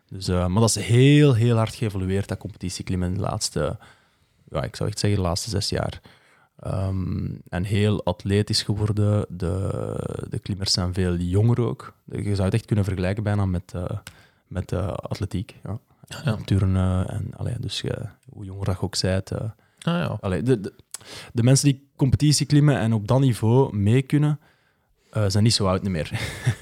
Dus, 0.08 0.28
eh, 0.28 0.46
maar 0.46 0.60
dat 0.60 0.76
is 0.76 0.84
heel, 0.86 1.34
heel 1.34 1.56
hard 1.56 1.74
geëvolueerd, 1.74 2.28
dat 2.28 2.38
competitieklimmen, 2.38 3.08
in 3.08 3.14
de 3.14 3.20
laatste, 3.20 3.78
ja, 4.50 4.62
ik 4.62 4.76
zou 4.76 4.88
echt 4.88 4.98
zeggen, 4.98 5.20
de 5.20 5.26
laatste 5.26 5.50
zes 5.50 5.68
jaar. 5.68 6.00
Ehm, 6.64 7.26
en 7.48 7.64
heel 7.64 8.04
atletisch 8.04 8.62
geworden. 8.62 9.26
De, 9.28 10.26
de 10.28 10.38
klimmers 10.38 10.72
zijn 10.72 10.94
veel 10.94 11.16
jonger 11.16 11.60
ook. 11.60 11.94
Je 12.04 12.34
zou 12.34 12.44
het 12.44 12.54
echt 12.54 12.64
kunnen 12.64 12.84
vergelijken 12.84 13.22
bijna 13.22 13.46
met, 13.46 13.72
eh, 13.74 13.84
met 14.46 14.72
eh, 14.72 14.86
atletiek. 14.88 15.60
Ja. 15.64 15.78
Ja. 16.24 16.36
Turnen 16.44 17.08
en 17.08 17.30
allee, 17.36 17.54
dus 17.60 17.84
hoe 18.28 18.44
jonger 18.44 18.64
dat 18.64 18.74
je 18.74 18.82
ook 18.82 18.96
eh, 18.96 19.50
Ah, 19.84 19.98
ja. 19.98 20.18
allee, 20.20 20.42
de, 20.42 20.60
de, 20.60 20.72
de 21.32 21.42
mensen 21.42 21.68
die 21.68 21.88
competitie 21.96 22.46
klimmen 22.46 22.78
en 22.78 22.92
op 22.92 23.08
dat 23.08 23.20
niveau 23.20 23.76
mee 23.76 24.02
kunnen, 24.02 24.40
eh, 25.10 25.24
zijn 25.28 25.42
niet 25.44 25.54
zo 25.54 25.66
oud 25.66 25.82
meer. 25.82 26.10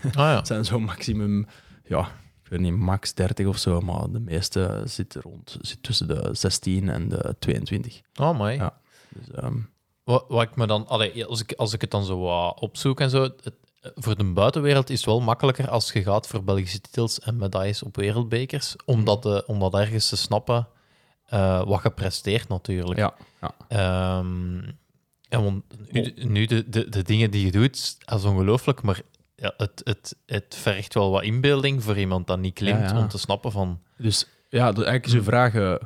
Ah, 0.05 0.13
ja. 0.15 0.45
Zijn 0.45 0.65
zo 0.65 0.81
maximum, 0.81 1.47
ja, 1.85 2.01
ik 2.45 2.51
weet 2.51 2.61
niet, 2.61 2.77
max 2.77 3.15
30 3.15 3.47
of 3.47 3.59
zo, 3.59 3.81
maar 3.81 4.11
de 4.11 4.21
meeste 4.21 4.83
zitten 4.85 5.23
rond, 5.23 5.59
zit 5.61 5.83
tussen 5.83 6.09
de 6.09 6.29
16 6.33 6.89
en 6.89 7.09
de 7.09 7.37
22. 7.39 8.01
Oh, 8.21 8.39
mooi. 8.39 8.55
Ja. 8.55 8.79
Dus, 9.09 9.31
ehm, 9.31 9.57
Wat, 10.05 10.25
wat 10.29 10.43
ik 10.43 10.57
me 10.57 10.67
dan, 10.67 10.87
allee, 10.87 11.25
als, 11.25 11.41
ik, 11.41 11.53
als 11.53 11.73
ik 11.73 11.81
het 11.81 11.91
dan 11.91 12.05
zo 12.05 12.19
wat 12.19 12.61
opzoek 12.61 13.01
en 13.01 13.11
zo, 13.11 13.23
het, 13.23 13.53
voor 13.95 14.17
de 14.17 14.25
buitenwereld 14.25 14.91
is 14.91 14.97
het 14.97 15.07
wel 15.07 15.21
makkelijker 15.21 15.69
als 15.69 15.93
je 15.93 16.03
gaat 16.03 16.27
voor 16.27 16.45
Belgische 16.45 16.81
titels 16.81 17.21
en 17.21 17.37
medailles 17.37 17.83
op 17.83 17.97
wereldbekers, 17.97 18.77
omdat, 18.85 19.23
de, 19.23 19.45
omdat 19.47 19.75
ergens 19.75 20.09
te 20.09 20.17
snappen 20.17 20.69
eh, 21.27 21.63
wat 21.65 21.83
je 21.83 21.91
presteert 21.91 22.49
natuurlijk. 22.49 22.99
ja, 22.99 23.15
ja. 23.41 23.55
Ehm, 23.69 24.63
en 25.29 25.43
want 25.43 25.65
nu, 25.91 26.13
nu 26.17 26.47
de, 26.47 26.69
de, 26.69 26.89
de 26.89 27.03
dingen 27.03 27.31
die 27.31 27.45
je 27.45 27.53
doet, 27.53 28.07
dat 28.07 28.19
is 28.19 28.25
ongelooflijk, 28.25 28.83
maar 28.83 29.01
ja, 29.37 29.55
het, 29.57 29.81
het, 29.85 30.17
het 30.27 30.57
vergt 30.61 30.95
wel 30.95 31.11
wat 31.11 31.23
inbeelding 31.23 31.83
voor 31.83 31.99
iemand 31.99 32.27
dat 32.27 32.39
niet 32.39 32.55
klimt, 32.55 32.91
Ja, 32.91 32.99
om 32.99 33.09
te 33.09 33.19
snappen 33.19 33.53
van... 33.53 33.81
Dus 33.97 34.27
ja, 34.49 34.65
eigenlijk 34.65 35.07
is 35.07 35.13
je 35.13 35.23
vraag, 35.23 35.79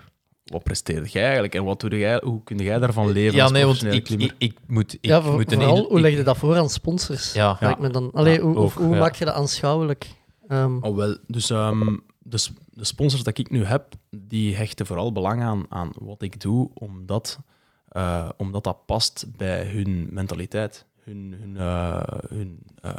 wat 0.46 0.62
presteerde 0.62 1.08
jij 1.08 1.22
eigenlijk 1.22 1.54
en 1.54 1.64
wat 1.64 1.80
doe 1.80 1.98
jij, 1.98 2.20
hoe 2.24 2.42
kun 2.44 2.56
jij 2.58 2.78
daarvan 2.78 3.10
leven 3.12 3.36
Ja, 3.36 3.42
als 3.42 3.52
nee, 3.52 3.64
want 3.64 3.84
ik, 3.84 4.04
klimmer? 4.04 4.26
ik, 4.26 4.34
ik 4.52 4.58
moet... 4.66 4.92
Ik 4.94 4.98
ja, 5.04 5.22
voor- 5.22 5.32
moet 5.34 5.52
een 5.52 5.58
vooral, 5.60 5.84
hoe 5.88 6.00
leg 6.00 6.16
je 6.16 6.22
dat 6.22 6.36
voor 6.36 6.56
aan 6.56 6.70
sponsors? 6.70 7.32
Ja, 7.32 7.56
Lijkt 7.60 7.78
me 7.80 7.88
dan. 7.90 8.10
Allee, 8.12 8.34
Ja, 8.34 8.40
hoe, 8.40 8.56
ook, 8.56 8.72
hoe 8.72 8.94
ja. 8.94 8.98
maak 9.00 9.14
je 9.14 9.24
dat 9.24 9.34
aanschouwelijk? 9.34 10.06
Ehm, 10.48 10.76
Oh, 10.80 10.96
wel, 10.96 11.16
dus 11.26 11.50
ehm, 11.50 11.96
de, 12.18 12.46
de 12.70 12.84
sponsors 12.84 13.22
dat 13.22 13.38
ik 13.38 13.50
nu 13.50 13.64
heb, 13.64 13.94
die 14.10 14.56
hechten 14.56 14.86
vooral 14.86 15.12
belang 15.12 15.42
aan, 15.42 15.64
aan 15.68 15.90
wat 15.98 16.22
ik 16.22 16.40
doe, 16.40 16.70
omdat, 16.74 17.38
eh, 17.88 18.28
omdat 18.36 18.64
dat 18.64 18.86
past 18.86 19.26
bij 19.36 19.64
hun 19.66 20.08
mentaliteit, 20.10 20.86
hun, 21.04 21.36
hun, 21.40 21.56
eh, 21.56 22.02
hun 22.28 22.58
eh, 22.82 22.90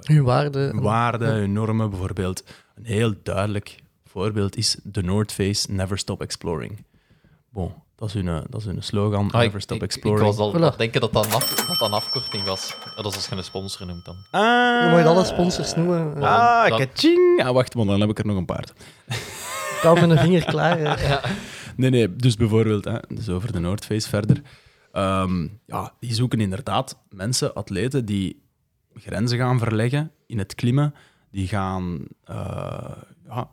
Hun 0.00 0.24
waarde. 0.24 0.58
hun 0.58 0.80
waarden, 0.80 1.34
hun 1.34 1.52
normen. 1.52 1.90
Bijvoorbeeld, 1.90 2.44
een 2.74 2.84
heel 2.84 3.14
duidelijk 3.22 3.76
voorbeeld 4.08 4.56
is 4.56 4.76
The 4.92 5.00
North 5.02 5.32
Face 5.32 5.72
Never 5.72 5.98
Stop 5.98 6.20
Exploring. 6.20 6.84
Bon, 7.50 7.72
dat 7.96 8.08
is 8.08 8.14
hun, 8.14 8.28
eh, 8.28 8.40
dat 8.50 8.60
is 8.60 8.66
hun 8.66 8.82
slogan, 8.82 9.30
Ah, 9.30 9.40
ik, 9.40 9.46
Never 9.46 9.60
Stop 9.60 9.76
ik, 9.76 9.82
ik 9.82 9.88
Exploring. 9.90 10.26
was 10.26 10.38
al 10.38 10.72
Voilà. 10.72 10.76
denken 10.76 11.00
dat 11.00 11.12
dat 11.12 11.26
een, 11.26 11.32
af, 11.32 11.54
dat 11.54 11.66
dat 11.78 11.80
een 11.88 11.94
afkorting 11.94 12.44
was. 12.44 12.76
Dat 12.96 13.06
is 13.06 13.14
als 13.14 13.26
je 13.28 13.36
een 13.36 13.44
sponsor 13.44 13.86
noemt 13.86 14.04
dan. 14.04 14.16
Je 14.30 14.88
mag 14.92 15.04
alle 15.06 15.24
sponsors 15.24 15.74
noemen. 15.74 16.16
eh, 16.16 16.22
Ah, 16.22 16.68
Dan- 16.68 16.78
kaching! 16.78 17.42
Ah, 17.44 17.52
wacht, 17.52 17.74
maar 17.74 17.86
dan 17.86 18.00
heb 18.00 18.10
ik 18.10 18.18
er 18.18 18.26
nog 18.26 18.36
een 18.36 18.44
paar. 18.44 18.68
Ik 19.08 19.78
hou 19.84 20.00
met 20.00 20.10
een 20.10 20.18
vinger 20.18 20.44
klaar. 20.44 20.76
Nee, 21.76 21.90
nee, 21.90 22.16
dus 22.16 22.36
bijvoorbeeld, 22.36 22.84
hè, 22.84 22.98
dus 23.08 23.28
over 23.28 23.52
de 23.52 23.58
Noordface 23.58 24.08
verder. 24.08 24.42
Ehm, 24.92 25.46
ja, 25.66 25.92
die 26.00 26.14
zoeken 26.14 26.40
inderdaad 26.40 26.98
mensen, 27.10 27.54
atleten, 27.54 28.04
die 28.04 28.42
grenzen 28.94 29.38
gaan 29.38 29.58
verleggen 29.58 30.10
in 30.26 30.38
het 30.38 30.54
klimmen. 30.54 30.94
Die 31.30 31.48
gaan 31.48 32.04
eh, 32.24 32.90
ja, 33.28 33.50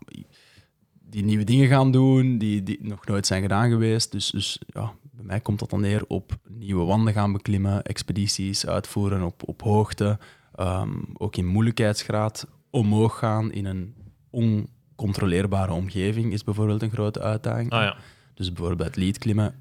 die 1.16 1.24
nieuwe 1.24 1.44
dingen 1.44 1.68
gaan 1.68 1.92
doen, 1.92 2.38
die, 2.38 2.64
die 2.64 2.78
nog 2.82 3.06
nooit 3.06 3.26
zijn 3.26 3.42
gedaan 3.42 3.70
geweest. 3.70 4.12
Dus, 4.12 4.30
dus 4.30 4.60
ja, 4.68 4.94
bij 5.12 5.26
mij 5.26 5.40
komt 5.40 5.60
dat 5.60 5.70
dan 5.70 5.82
neer 5.82 6.04
op 6.08 6.38
nieuwe 6.48 6.86
wanden 6.86 7.14
gaan 7.14 7.32
beklimmen, 7.32 7.84
expedities 7.84 8.68
uitvoeren 8.68 9.24
op, 9.24 9.48
op 9.48 9.62
hoogte, 9.62 10.20
ehm, 10.56 10.90
ook 11.14 11.36
in 11.36 11.46
moeilijkheidsgraad 11.46 12.48
omhoog 12.70 13.18
gaan 13.18 13.52
in 13.52 13.66
een 13.66 13.96
oncontroleerbare 14.30 15.74
omgeving 15.74 16.34
is 16.34 16.44
bijvoorbeeld 16.44 16.82
een 16.82 16.92
grote 16.92 17.22
uitdaging. 17.22 17.72
Ah 17.72 17.82
ja. 17.82 17.98
Dus 18.34 18.54
bijvoorbeeld 18.54 18.96
lead 18.96 19.18
klimmen 19.18 19.56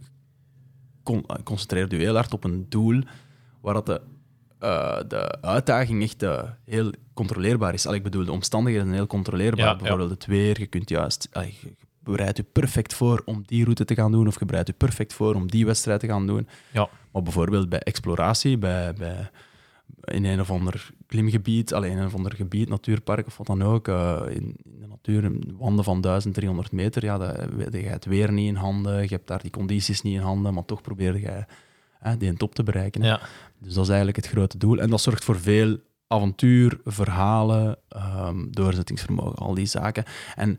con 1.03 1.25
eh, 1.27 1.37
concentreert 1.45 1.93
u 1.93 1.97
heel 1.99 2.15
hard 2.15 2.33
op 2.33 2.45
een 2.45 2.67
doel 2.69 3.03
waar 3.61 3.75
dat 3.75 3.87
de, 3.87 4.01
eh, 4.65 4.99
de 5.09 5.43
uitdaging 5.43 6.03
echt 6.03 6.23
eh, 6.23 6.43
heel 6.65 6.93
controleerbaar 7.15 7.75
is. 7.75 7.87
Al, 7.87 7.95
ik 7.95 8.03
bedoel, 8.03 8.25
de 8.25 8.33
omstandigheden 8.33 8.87
zijn 8.87 8.99
heel 8.99 9.09
controleerbaar. 9.09 9.65
Ja, 9.65 9.71
ja. 9.71 9.77
bijvoorbeeld 9.77 10.11
het 10.11 10.27
weer, 10.27 10.61
je 10.61 10.67
kunt 10.67 10.89
juist... 10.89 11.29
je 11.33 11.73
bereidt 11.99 12.39
u 12.39 12.43
perfect 12.43 12.95
voor 12.95 13.23
om 13.25 13.43
die 13.47 13.63
route 13.63 13.85
te 13.85 13.95
gaan 13.95 14.13
doen 14.13 14.27
of 14.27 14.39
je 14.39 14.45
bereidt 14.45 14.69
u 14.69 14.73
perfect 14.73 15.13
voor 15.13 15.35
om 15.35 15.51
die 15.51 15.67
wedstrijd 15.67 16.01
te 16.01 16.07
gaan 16.07 16.27
doen. 16.27 16.49
Ja. 16.73 16.89
Maar 17.13 17.23
bijvoorbeeld 17.23 17.69
bij 17.69 17.79
exploratie, 17.79 18.59
bij, 18.59 18.93
bij, 18.93 19.31
in 20.05 20.25
een 20.25 20.41
of 20.41 20.51
ander 20.51 20.91
klimgebied, 21.07 21.75
alleen 21.75 21.91
in 21.91 21.99
een 21.99 22.07
of 22.07 22.15
ander 22.15 22.35
gebied, 22.35 22.69
natuurpark 22.69 23.27
of 23.27 23.37
wat 23.37 23.47
dan 23.47 23.63
ook, 23.63 23.89
eh, 23.89 24.23
in, 24.29 24.57
in 24.65 24.81
de 24.81 24.87
natuur, 24.87 25.25
in 25.25 25.55
wanden 25.59 25.85
van 25.85 26.01
1300 26.01 26.73
meter, 26.73 27.05
ja, 27.05 27.19
dat, 27.19 27.37
je 27.73 27.79
het 27.79 28.05
weer 28.05 28.33
niet 28.33 28.49
in 28.49 28.55
handen, 28.55 29.03
je 29.03 29.09
hebt 29.09 29.27
daar 29.27 29.43
die 29.43 29.51
condities 29.51 30.03
niet 30.03 30.15
in 30.15 30.21
handen, 30.21 30.55
maar 30.55 30.65
toch 30.65 30.81
probeer 30.81 31.19
je 31.21 31.45
hè, 32.11 32.17
die 32.17 32.35
top 32.35 32.55
te 32.55 32.63
bereiken. 32.63 33.03
hè. 33.03 33.09
Ja. 33.09 33.21
Dus 33.59 33.75
dat 33.75 33.83
is 33.83 33.89
eigenlijk 33.89 34.17
het 34.17 34.29
grote 34.29 34.59
doel. 34.59 34.79
En 34.79 34.91
dat 34.91 35.01
zorgt 35.01 35.25
voor 35.25 35.41
veel 35.41 35.79
avontuur, 36.07 36.81
verhalen, 36.85 37.79
ehm, 37.89 38.51
doorzettingsvermogen, 38.51 39.35
al 39.35 39.55
die 39.55 39.67
zaken. 39.67 40.05
En 40.37 40.59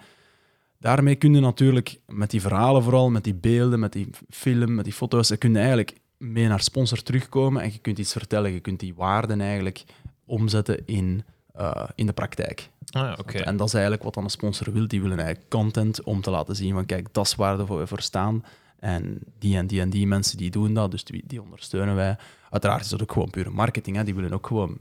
daarmee 0.77 1.15
kun 1.15 1.33
je 1.33 1.39
natuurlijk 1.39 1.99
met 2.07 2.29
die 2.29 2.41
verhalen 2.41 2.83
vooral, 2.83 3.09
met 3.09 3.23
die 3.23 3.33
beelden, 3.33 3.79
met 3.79 3.93
die 3.93 4.09
film, 4.29 4.75
met 4.75 4.83
die 4.83 4.93
foto's, 4.93 5.27
dan 5.27 5.37
kun 5.37 5.51
je 5.51 5.57
eigenlijk 5.57 5.97
mee 6.17 6.47
naar 6.47 6.61
sponsor 6.61 7.03
terugkomen 7.03 7.61
en 7.61 7.71
je 7.71 7.79
kunt 7.79 7.97
iets 7.99 8.11
vertellen. 8.11 8.51
Je 8.51 8.59
kunt 8.59 8.79
die 8.79 8.95
waarden 8.95 9.41
eigenlijk 9.41 9.83
omzetten 10.25 10.85
in, 10.85 11.23
eh, 11.53 11.89
in 11.95 12.05
de 12.05 12.13
praktijk. 12.13 12.69
Ah 12.91 13.15
ja. 13.31 13.39
En 13.39 13.57
dat 13.57 13.67
is 13.67 13.73
eigenlijk 13.73 14.03
wat 14.03 14.13
dan 14.13 14.23
een 14.23 14.29
sponsor 14.29 14.73
wil. 14.73 14.87
Die 14.87 15.01
willen 15.01 15.17
eigenlijk 15.17 15.49
content 15.49 16.03
om 16.03 16.21
te 16.21 16.29
laten 16.29 16.55
zien 16.55 16.73
van 16.73 16.85
kijk, 16.85 17.07
dat 17.11 17.25
is 17.25 17.35
waar 17.35 17.65
we 17.65 17.87
voor 17.87 18.01
staan. 18.01 18.43
En 18.85 19.19
die 19.39 19.57
en 19.57 19.67
die 19.67 19.81
en 19.81 19.89
die 19.89 20.07
mensen 20.07 20.37
die 20.37 20.49
doen 20.51 20.73
dat, 20.73 20.91
dus 20.91 21.03
die, 21.03 21.23
die 21.27 21.41
ondersteunen 21.41 21.95
wij. 21.95 22.17
Uiteraard 22.49 22.81
is 22.83 22.89
dat 22.89 23.01
ook 23.01 23.11
gewoon 23.11 23.29
pure 23.29 23.49
marketing. 23.49 23.95
Hè. 23.95 24.03
Die 24.03 24.15
willen 24.15 24.33
ook 24.33 24.47
gewoon 24.47 24.77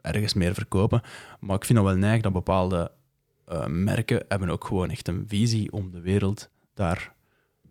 ergens 0.00 0.34
meer 0.34 0.54
verkopen. 0.54 1.02
Maar 1.40 1.56
ik 1.56 1.64
vind 1.64 1.78
dat 1.78 1.88
wel 1.88 1.96
neig 1.96 2.22
dat 2.22 2.32
bepaalde 2.32 2.90
eh, 3.46 3.66
merken 3.66 4.24
hebben 4.28 4.48
ook 4.48 4.64
gewoon 4.64 4.90
echt 4.90 5.08
een 5.08 5.24
visie 5.26 5.72
om 5.72 5.90
de 5.90 6.00
wereld 6.00 6.50
daar 6.74 7.12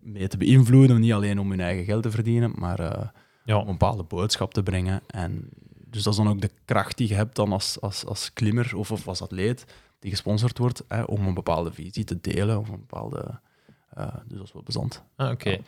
mee 0.00 0.28
te 0.28 0.36
beïnvloeden. 0.36 1.00
Niet 1.00 1.12
alleen 1.12 1.38
om 1.38 1.50
hun 1.50 1.60
eigen 1.60 1.84
geld 1.84 2.02
te 2.02 2.10
verdienen, 2.10 2.52
maar 2.56 2.80
eh, 2.80 3.08
Ja. 3.44 3.56
om 3.56 3.66
een 3.66 3.78
bepaalde 3.78 4.02
boodschap 4.02 4.54
te 4.54 4.62
brengen. 4.62 5.00
En 5.06 5.48
dus 5.86 6.02
dat 6.02 6.12
is 6.12 6.18
dan 6.18 6.28
ook 6.28 6.40
de 6.40 6.50
kracht 6.64 6.96
die 6.96 7.08
je 7.08 7.14
hebt 7.14 7.36
dan 7.36 7.52
als, 7.52 7.80
als, 7.80 8.04
als 8.04 8.32
klimmer 8.32 8.76
of, 8.76 8.90
of 8.90 9.08
als 9.08 9.22
atleet 9.22 9.64
die 9.98 10.10
gesponsord 10.10 10.58
wordt, 10.58 10.84
hè, 10.88 11.02
om 11.02 11.26
een 11.26 11.34
bepaalde 11.34 11.72
visie 11.72 12.04
te 12.04 12.20
delen. 12.20 12.58
Of 12.58 12.68
een 12.68 12.84
bepaalde, 12.86 13.40
dus 14.26 14.36
dat 14.38 14.46
is 14.46 14.52
wel 14.52 14.62
bezand. 14.62 15.02
Ah, 15.16 15.30
oké. 15.30 15.58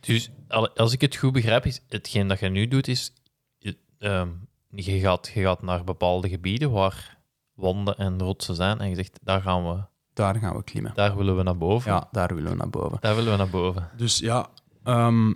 Dus 0.00 0.30
al- 0.48 0.76
als 0.76 0.92
ik 0.92 1.00
het 1.00 1.16
goed 1.16 1.32
begrijp, 1.32 1.66
is 1.66 1.80
hetgeen 1.88 2.28
dat 2.28 2.40
je 2.40 2.48
nu 2.48 2.68
doet, 2.68 2.88
is 2.88 3.12
je, 3.58 3.76
ehm, 3.98 4.28
je, 4.70 4.98
gaat, 5.00 5.30
je 5.34 5.42
gaat 5.42 5.62
naar 5.62 5.84
bepaalde 5.84 6.28
gebieden 6.28 6.70
waar 6.70 7.18
wanden 7.54 7.96
en 7.96 8.18
rotsen 8.18 8.54
zijn 8.54 8.78
en 8.80 8.88
je 8.88 8.94
zegt, 8.94 9.18
daar 9.22 9.42
gaan 9.42 9.64
we, 9.68 9.82
Daar 10.12 10.34
gaan 10.34 10.56
we 10.56 10.64
klimmen. 10.64 10.92
daar 10.94 11.16
willen 11.16 11.36
we 11.36 11.42
naar 11.42 11.56
boven. 11.58 11.92
Ja, 11.92 12.08
daar 12.12 12.34
willen 12.34 12.50
we 12.50 12.56
naar 12.56 12.70
boven. 12.70 12.98
Daar 13.00 13.14
willen 13.14 13.30
we 13.30 13.36
naar 13.38 13.50
boven. 13.50 13.88
Dus 13.96 14.18
ja, 14.18 14.48
ehm, 14.82 15.32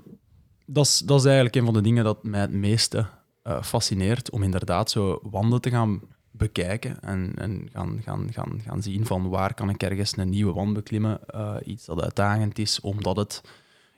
dat, 0.67 0.87
is, 0.87 0.99
dat 0.99 1.19
is 1.19 1.25
eigenlijk 1.25 1.57
een 1.57 1.65
van 1.65 1.75
de 1.75 1.81
dingen 1.81 2.05
dat 2.05 2.23
mij 2.25 2.41
het 2.41 2.53
meeste 2.53 3.07
eh, 3.43 3.63
fascineert. 3.63 4.31
Om 4.31 4.43
inderdaad 4.43 4.91
zo 4.91 5.19
wanden 5.23 5.61
te 5.61 5.71
gaan 5.71 6.01
bekijken 6.39 7.01
en, 7.01 7.33
en 7.37 7.69
gaan, 7.73 8.01
gaan, 8.03 8.33
gaan, 8.33 8.61
gaan 8.65 8.83
zien 8.83 9.07
van 9.07 9.29
waar 9.29 9.55
kan 9.55 9.69
ik 9.71 9.83
ergens 9.83 10.17
een 10.17 10.29
nieuwe 10.31 10.53
wand 10.53 10.73
beklimmen. 10.75 11.27
eh, 11.27 11.57
iets 11.65 11.85
dat 11.85 12.03
uitdagend 12.03 12.59
is, 12.59 12.81
omdat 12.81 13.17
het 13.17 13.41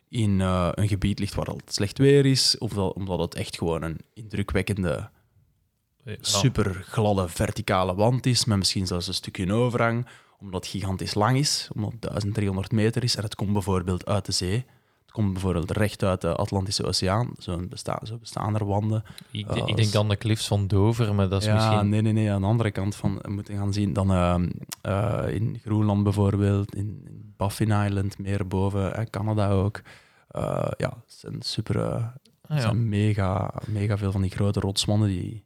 in 0.08 0.40
eh, 0.40 0.68
een 0.74 0.88
gebied 0.88 1.18
ligt 1.18 1.34
waar 1.34 1.46
het 1.46 1.74
slecht 1.74 1.98
weer 1.98 2.26
is, 2.26 2.58
of 2.58 2.72
dat, 2.72 2.94
omdat 2.94 3.18
het 3.18 3.34
echt 3.34 3.56
gewoon 3.58 3.82
een 3.82 3.98
indrukwekkende, 4.14 5.08
Ja. 6.04 6.16
super 6.20 6.74
gladde 6.74 7.28
verticale 7.28 7.94
wand 7.94 8.26
is, 8.26 8.44
met 8.44 8.58
misschien 8.58 8.86
zelfs 8.86 9.06
een 9.08 9.14
stukje 9.14 9.52
overhang, 9.52 10.06
omdat 10.38 10.62
het 10.64 10.70
gigantisch 10.72 11.14
lang 11.14 11.38
is, 11.38 11.68
omdat 11.74 11.92
het 11.92 12.00
1300 12.00 12.72
meter 12.72 13.02
is 13.04 13.16
en 13.16 13.22
het 13.22 13.34
komt 13.34 13.52
bijvoorbeeld 13.52 14.06
uit 14.06 14.26
de 14.26 14.32
zee. 14.32 14.64
Het 15.10 15.18
komt 15.18 15.32
bijvoorbeeld 15.32 15.70
recht 15.70 16.02
uit 16.04 16.20
de 16.20 16.34
Atlantische 16.34 16.84
Oceaan. 16.86 17.30
Zo, 17.38 17.66
besta 17.68 18.00
zo 18.02 18.16
bestaan 18.18 18.54
er 18.54 18.64
wanden. 18.66 19.04
Ik, 19.30 19.52
denk 19.52 19.78
is- 19.78 19.96
aan 19.96 20.08
de 20.08 20.16
cliffs 20.16 20.46
van 20.46 20.66
Dover, 20.66 21.14
maar 21.14 21.28
dat 21.28 21.40
is 21.40 21.46
ja, 21.46 21.54
misschien... 21.54 21.88
nee, 21.88 22.00
nee, 22.00 22.12
nee. 22.12 22.30
Aan 22.32 22.40
de 22.40 22.46
andere 22.46 22.70
kant 22.70 22.94
van 22.96 23.18
we 23.22 23.30
moeten 23.30 23.56
gaan 23.56 23.72
zien 23.72 23.92
dan 23.92 24.10
ehm, 24.12 24.48
eh, 24.82 25.34
in 25.34 25.60
Groenland 25.64 26.02
bijvoorbeeld, 26.02 26.74
in, 26.74 27.00
in 27.06 27.32
Baffin 27.36 27.70
Island, 27.70 28.18
meer 28.18 28.46
boven, 28.46 28.94
eh, 28.96 29.04
Canada 29.10 29.50
ook. 29.50 29.80
Eh, 30.28 30.68
ja, 30.76 30.88
het 30.88 31.14
zijn 31.18 31.42
super, 31.42 31.80
eh, 31.80 32.04
Ah, 32.46 32.56
ja. 32.56 32.62
zijn 32.62 32.88
mega, 32.88 33.54
mega 33.66 33.98
veel 33.98 34.12
van 34.12 34.20
die 34.22 34.30
grote 34.30 34.60
rotswanden 34.60 35.08
die, 35.08 35.44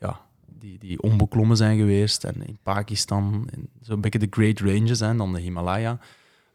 ja, 0.00 0.20
die, 0.58 0.78
die 0.78 1.02
onbeklommen 1.02 1.56
zijn 1.56 1.78
geweest. 1.78 2.24
En 2.24 2.46
in 2.46 2.58
Pakistan, 2.62 3.48
in 3.52 3.68
zo'n 3.80 4.00
beetje 4.00 4.18
de 4.18 4.26
Great 4.30 4.60
Ranges 4.60 4.98
zijn, 4.98 5.16
dan 5.16 5.32
de 5.32 5.40
Himalaya. 5.40 5.98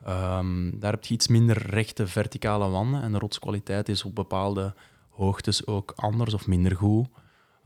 Ehm, 0.06 0.80
daar 0.80 0.92
heb 0.92 1.06
je 1.06 1.14
iets 1.14 1.28
minder 1.28 1.58
rechte 1.70 2.08
verticale 2.08 2.70
wanden 2.70 3.02
en 3.02 3.12
de 3.12 3.18
rotskwaliteit 3.20 3.90
is 3.90 4.04
op 4.04 4.16
bepaalde 4.16 4.74
hoogtes 5.10 5.66
ook 5.68 5.94
anders 5.96 6.34
of 6.34 6.48
minder 6.48 6.76
goed. 6.76 7.08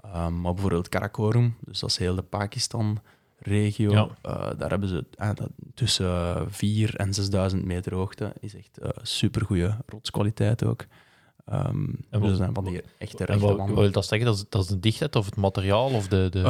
Ehm, 0.01 0.41
maar 0.41 0.53
bijvoorbeeld 0.53 0.89
Karakorum, 0.89 1.55
dus 1.59 1.79
dat 1.79 1.89
is 1.89 1.97
heel 1.97 2.15
de 2.15 2.21
Pakistan-regio, 2.21 3.91
Ja. 3.91 4.07
eh, 4.21 4.49
daar 4.57 4.69
hebben 4.69 4.89
ze 4.89 5.05
eh, 5.17 5.29
tussen 5.73 6.45
4 6.51 6.95
en 6.95 7.13
6000 7.13 7.65
meter 7.65 7.93
hoogte, 7.95 8.33
is 8.39 8.55
echt 8.55 8.79
uh, 8.83 8.89
supergoeie 9.01 9.75
rotskwaliteit 9.85 10.63
ook. 10.65 10.85
Ehm 11.45 11.65
En 12.09 12.19
dus 12.19 12.19
wat- 12.29 12.37
zijn 12.37 12.53
van 12.53 12.65
die 12.65 12.81
echte 12.97 13.25
rechte 13.25 13.45
wanden. 13.45 13.67
wat 13.75 13.83
wil 13.83 13.91
dat 13.91 14.05
zeggen? 14.05 14.27
Dat 14.27 14.37
is, 14.37 14.45
dat 14.49 14.61
is 14.61 14.67
de 14.67 14.79
dichtheid 14.79 15.15
of 15.15 15.25
het 15.25 15.35
materiaal 15.35 15.89
of 15.89 16.07
de... 16.07 16.27
de... 16.31 16.41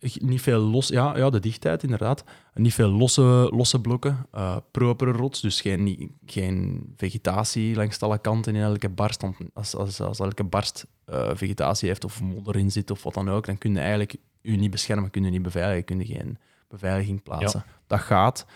niet 0.00 0.40
veel 0.40 0.60
los, 0.60 0.88
ja, 0.88 1.16
ja, 1.16 1.30
de 1.30 1.40
dichtheid 1.40 1.82
inderdaad. 1.82 2.24
Niet 2.54 2.74
veel 2.74 2.88
losse, 2.88 3.48
losse 3.52 3.80
blokken, 3.80 4.26
eh 4.32 4.56
propere 4.70 5.12
rots, 5.12 5.40
dus 5.40 5.60
geen, 5.60 6.16
geen 6.26 6.92
vegetatie 6.96 7.74
langs 7.74 8.00
alle 8.00 8.18
kanten 8.18 8.54
in 8.54 8.62
elke 8.62 8.88
barst. 8.88 9.22
Want 9.22 9.36
als, 9.54 9.76
als, 9.76 10.00
als 10.00 10.18
elke 10.18 10.44
barst 10.44 10.86
eh, 11.04 11.30
vegetatie 11.34 11.88
heeft 11.88 12.04
of 12.04 12.20
modder 12.20 12.56
in 12.56 12.70
zit 12.70 12.90
of 12.90 13.02
wat 13.02 13.14
dan 13.14 13.30
ook, 13.30 13.46
dan 13.46 13.58
kun 13.58 13.72
je 13.72 13.78
eigenlijk 13.78 14.16
je 14.40 14.56
niet 14.56 14.70
beschermen, 14.70 15.10
kun 15.10 15.24
je 15.24 15.30
niet 15.30 15.42
beveiligen, 15.42 15.84
kun 15.84 15.98
je 15.98 16.06
geen 16.06 16.38
beveiliging 16.68 17.22
plaatsen. 17.22 17.64
Dat 17.86 18.00
gaat. 18.00 18.46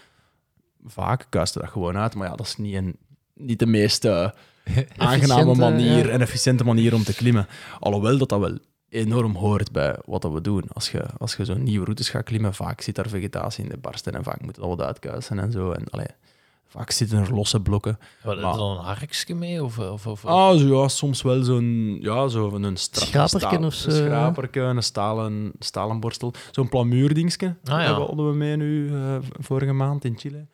Vaak 0.84 1.26
kuist 1.28 1.54
dat 1.54 1.68
gewoon 1.68 1.96
uit, 1.96 2.14
maar 2.14 2.28
ja, 2.28 2.36
dat 2.36 2.46
is 2.46 2.56
niet, 2.56 2.74
een, 2.74 2.96
niet 3.34 3.58
de 3.58 3.66
meest 3.66 4.04
eh, 4.04 4.28
aangename 4.96 5.54
manier 5.54 6.10
en 6.10 6.20
efficiënte 6.20 6.64
manier 6.64 6.94
om 6.94 7.04
te 7.04 7.14
klimmen. 7.14 7.46
Alhoewel 7.80 8.18
dat 8.18 8.28
dat 8.28 8.40
wel 8.40 8.58
enorm 8.94 9.34
hoort 9.36 9.72
bij 9.72 9.96
wat 10.06 10.22
dat 10.22 10.32
we 10.32 10.40
doen. 10.40 10.64
Als 10.72 10.90
je, 10.90 11.04
als 11.18 11.36
je 11.36 11.44
zo'n 11.44 11.62
nieuwe 11.62 11.84
routes 11.84 12.08
gaat 12.10 12.24
klimmen, 12.24 12.54
vaak 12.54 12.80
zit 12.80 12.94
daar 12.94 13.08
vegetatie 13.08 13.64
in 13.64 13.70
de 13.70 13.76
barsten 13.76 14.12
en 14.14 14.24
vaak 14.24 14.40
moet 14.42 14.54
dat 14.54 14.66
wat 14.66 14.80
uitkuisen 14.82 15.38
en 15.38 15.52
zo. 15.52 15.70
En, 15.72 15.84
allee, 15.90 16.06
vaak 16.68 16.90
zitten 16.90 17.18
er 17.18 17.34
losse 17.34 17.60
blokken. 17.60 17.98
Wat, 18.22 18.36
is 18.36 18.42
maar- 18.42 18.52
er 18.52 18.58
dan 18.58 18.70
een 18.78 18.84
harkje 18.84 19.34
mee? 19.34 19.64
Of, 19.64 19.78
of, 19.78 20.06
of, 20.06 20.24
Ah, 20.26 20.58
zo, 20.58 20.82
ja, 20.82 20.88
soms 20.88 21.22
wel 21.22 21.42
zo'n 21.42 21.98
ja, 22.00 22.28
zo 22.28 22.48
van 22.48 22.62
een 22.62 22.76
Schraperken 22.76 23.64
of 23.64 23.74
zo, 23.74 23.88
Een 23.90 23.96
schraperke, 23.96 24.60
een 24.60 24.82
stalen, 24.82 25.52
stalen 25.58 26.00
borstel. 26.00 26.32
Zo'n 26.50 26.68
plamuurdingske 26.68 27.46
Ah, 27.64 27.82
ja. 27.82 27.92
hadden 27.92 28.28
we 28.30 28.34
mee 28.36 28.56
nu 28.56 28.94
eh, 28.94 29.16
vorige 29.40 29.72
maand 29.72 30.04
in 30.04 30.18
Chile. 30.18 30.46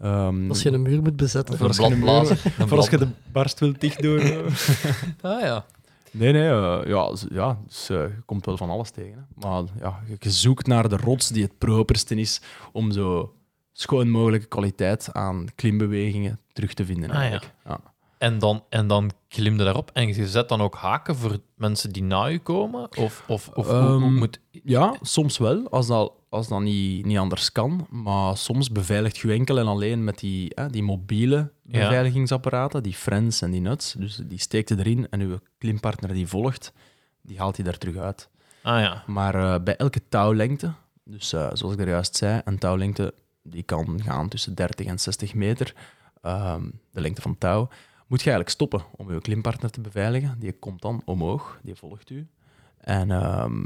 Ehm, 0.00 0.48
Als 0.48 0.62
je 0.62 0.70
een 0.72 0.82
muur 0.82 1.02
moet 1.02 1.16
bezetten. 1.16 1.58
Voor 1.58 1.66
als 2.76 2.88
je 2.88 2.98
de 2.98 3.08
barst 3.32 3.60
wilt 3.60 3.80
dicht 3.80 4.02
doen. 4.02 4.20
Ah 5.20 5.40
ja. 5.40 5.64
Nee, 6.18 6.32
nee, 6.32 6.48
eh, 6.48 6.80
ja, 6.86 7.12
ja 7.30 7.58
dus, 7.66 7.88
eh, 7.90 7.96
je 7.96 8.22
komt 8.26 8.46
wel 8.46 8.56
van 8.56 8.70
alles 8.70 8.90
tegen. 8.90 9.12
Hè. 9.34 9.48
Maar 9.48 9.62
ja, 9.80 10.00
je- 10.20 10.30
zoekt 10.30 10.66
naar 10.66 10.88
de 10.88 10.96
rots 10.96 11.28
die 11.28 11.42
het 11.42 11.58
properste 11.58 12.14
is 12.14 12.40
om 12.72 12.92
zo 12.92 13.34
schoon 13.72 14.08
mogelijke 14.10 14.46
kwaliteit 14.46 15.12
aan 15.12 15.46
klimbewegingen 15.54 16.40
terug 16.52 16.74
te 16.74 16.84
vinden. 16.84 17.08
Ah, 17.10 17.14
ja. 17.14 17.20
Eigenlijk. 17.20 17.54
ja. 17.64 17.80
En 18.26 18.38
dan, 18.38 18.64
en 18.68 18.86
dan 18.86 19.10
klim 19.28 19.58
je 19.58 19.64
daarop 19.64 19.90
en 19.92 20.06
je 20.14 20.28
zet 20.28 20.48
dan 20.48 20.60
ook 20.60 20.74
haken 20.74 21.16
voor 21.16 21.38
mensen 21.54 21.92
die 21.92 22.02
na 22.02 22.24
je 22.24 22.38
komen? 22.38 22.88
Of, 22.96 23.24
of, 23.28 23.48
of 23.54 23.66
hoe- 23.66 23.74
hoe 23.76 24.02
Ehm, 24.02 24.14
moet... 24.14 24.40
Ja, 24.50 24.94
soms 25.00 25.38
wel, 25.38 25.70
als 25.70 25.86
dat, 25.86 26.12
als 26.28 26.48
dat 26.48 26.60
niet, 26.60 27.04
niet 27.06 27.18
anders 27.18 27.52
kan. 27.52 27.86
Maar 27.90 28.36
soms 28.36 28.70
beveiligt 28.72 29.16
je 29.18 29.32
enkel 29.32 29.58
en 29.58 29.66
alleen 29.66 30.04
met 30.04 30.18
die, 30.18 30.52
hè, 30.54 30.70
die 30.70 30.82
mobiele 30.82 31.52
beveiligingsapparaten, 31.62 32.82
die 32.82 32.94
Friends 32.94 33.42
en 33.42 33.50
die 33.50 33.60
Nuts. 33.60 33.92
Dus 33.98 34.16
die 34.16 34.38
steekt 34.38 34.68
je 34.68 34.78
erin 34.78 35.06
en 35.10 35.20
uw 35.20 35.38
klimpartner 35.58 36.12
die 36.12 36.26
volgt, 36.26 36.72
die 37.22 37.38
haalt 37.38 37.56
hij 37.56 37.64
daar 37.64 37.78
terug 37.78 37.96
uit. 37.96 38.28
Ah 38.62 38.80
ja. 38.80 39.02
Maar 39.06 39.34
eh, 39.34 39.62
bij 39.64 39.76
elke 39.76 40.00
touwlengte, 40.08 40.72
dus 41.04 41.32
eh, 41.32 41.48
zoals 41.52 41.74
ik 41.74 41.80
er 41.80 41.88
juist 41.88 42.16
zei, 42.16 42.40
een 42.44 42.58
touwlengte 42.58 43.14
die 43.42 43.62
kan 43.62 44.00
gaan 44.02 44.28
tussen 44.28 44.54
30 44.54 44.86
en 44.86 44.98
60 45.00 45.34
meter, 45.34 45.74
ehm, 46.22 46.62
de 46.92 47.00
lengte 47.00 47.20
van 47.22 47.38
touw, 47.38 47.68
moet 48.06 48.22
je 48.22 48.30
eigenlijk 48.30 48.48
stoppen 48.50 48.82
om 48.96 49.12
je 49.12 49.20
klimpartner 49.20 49.70
te 49.70 49.80
beveiligen. 49.80 50.36
Die 50.38 50.52
komt 50.52 50.82
dan 50.82 51.02
omhoog, 51.04 51.58
die 51.62 51.74
volgt 51.74 52.10
u. 52.10 52.26
En, 52.78 53.10
ehm, 53.10 53.64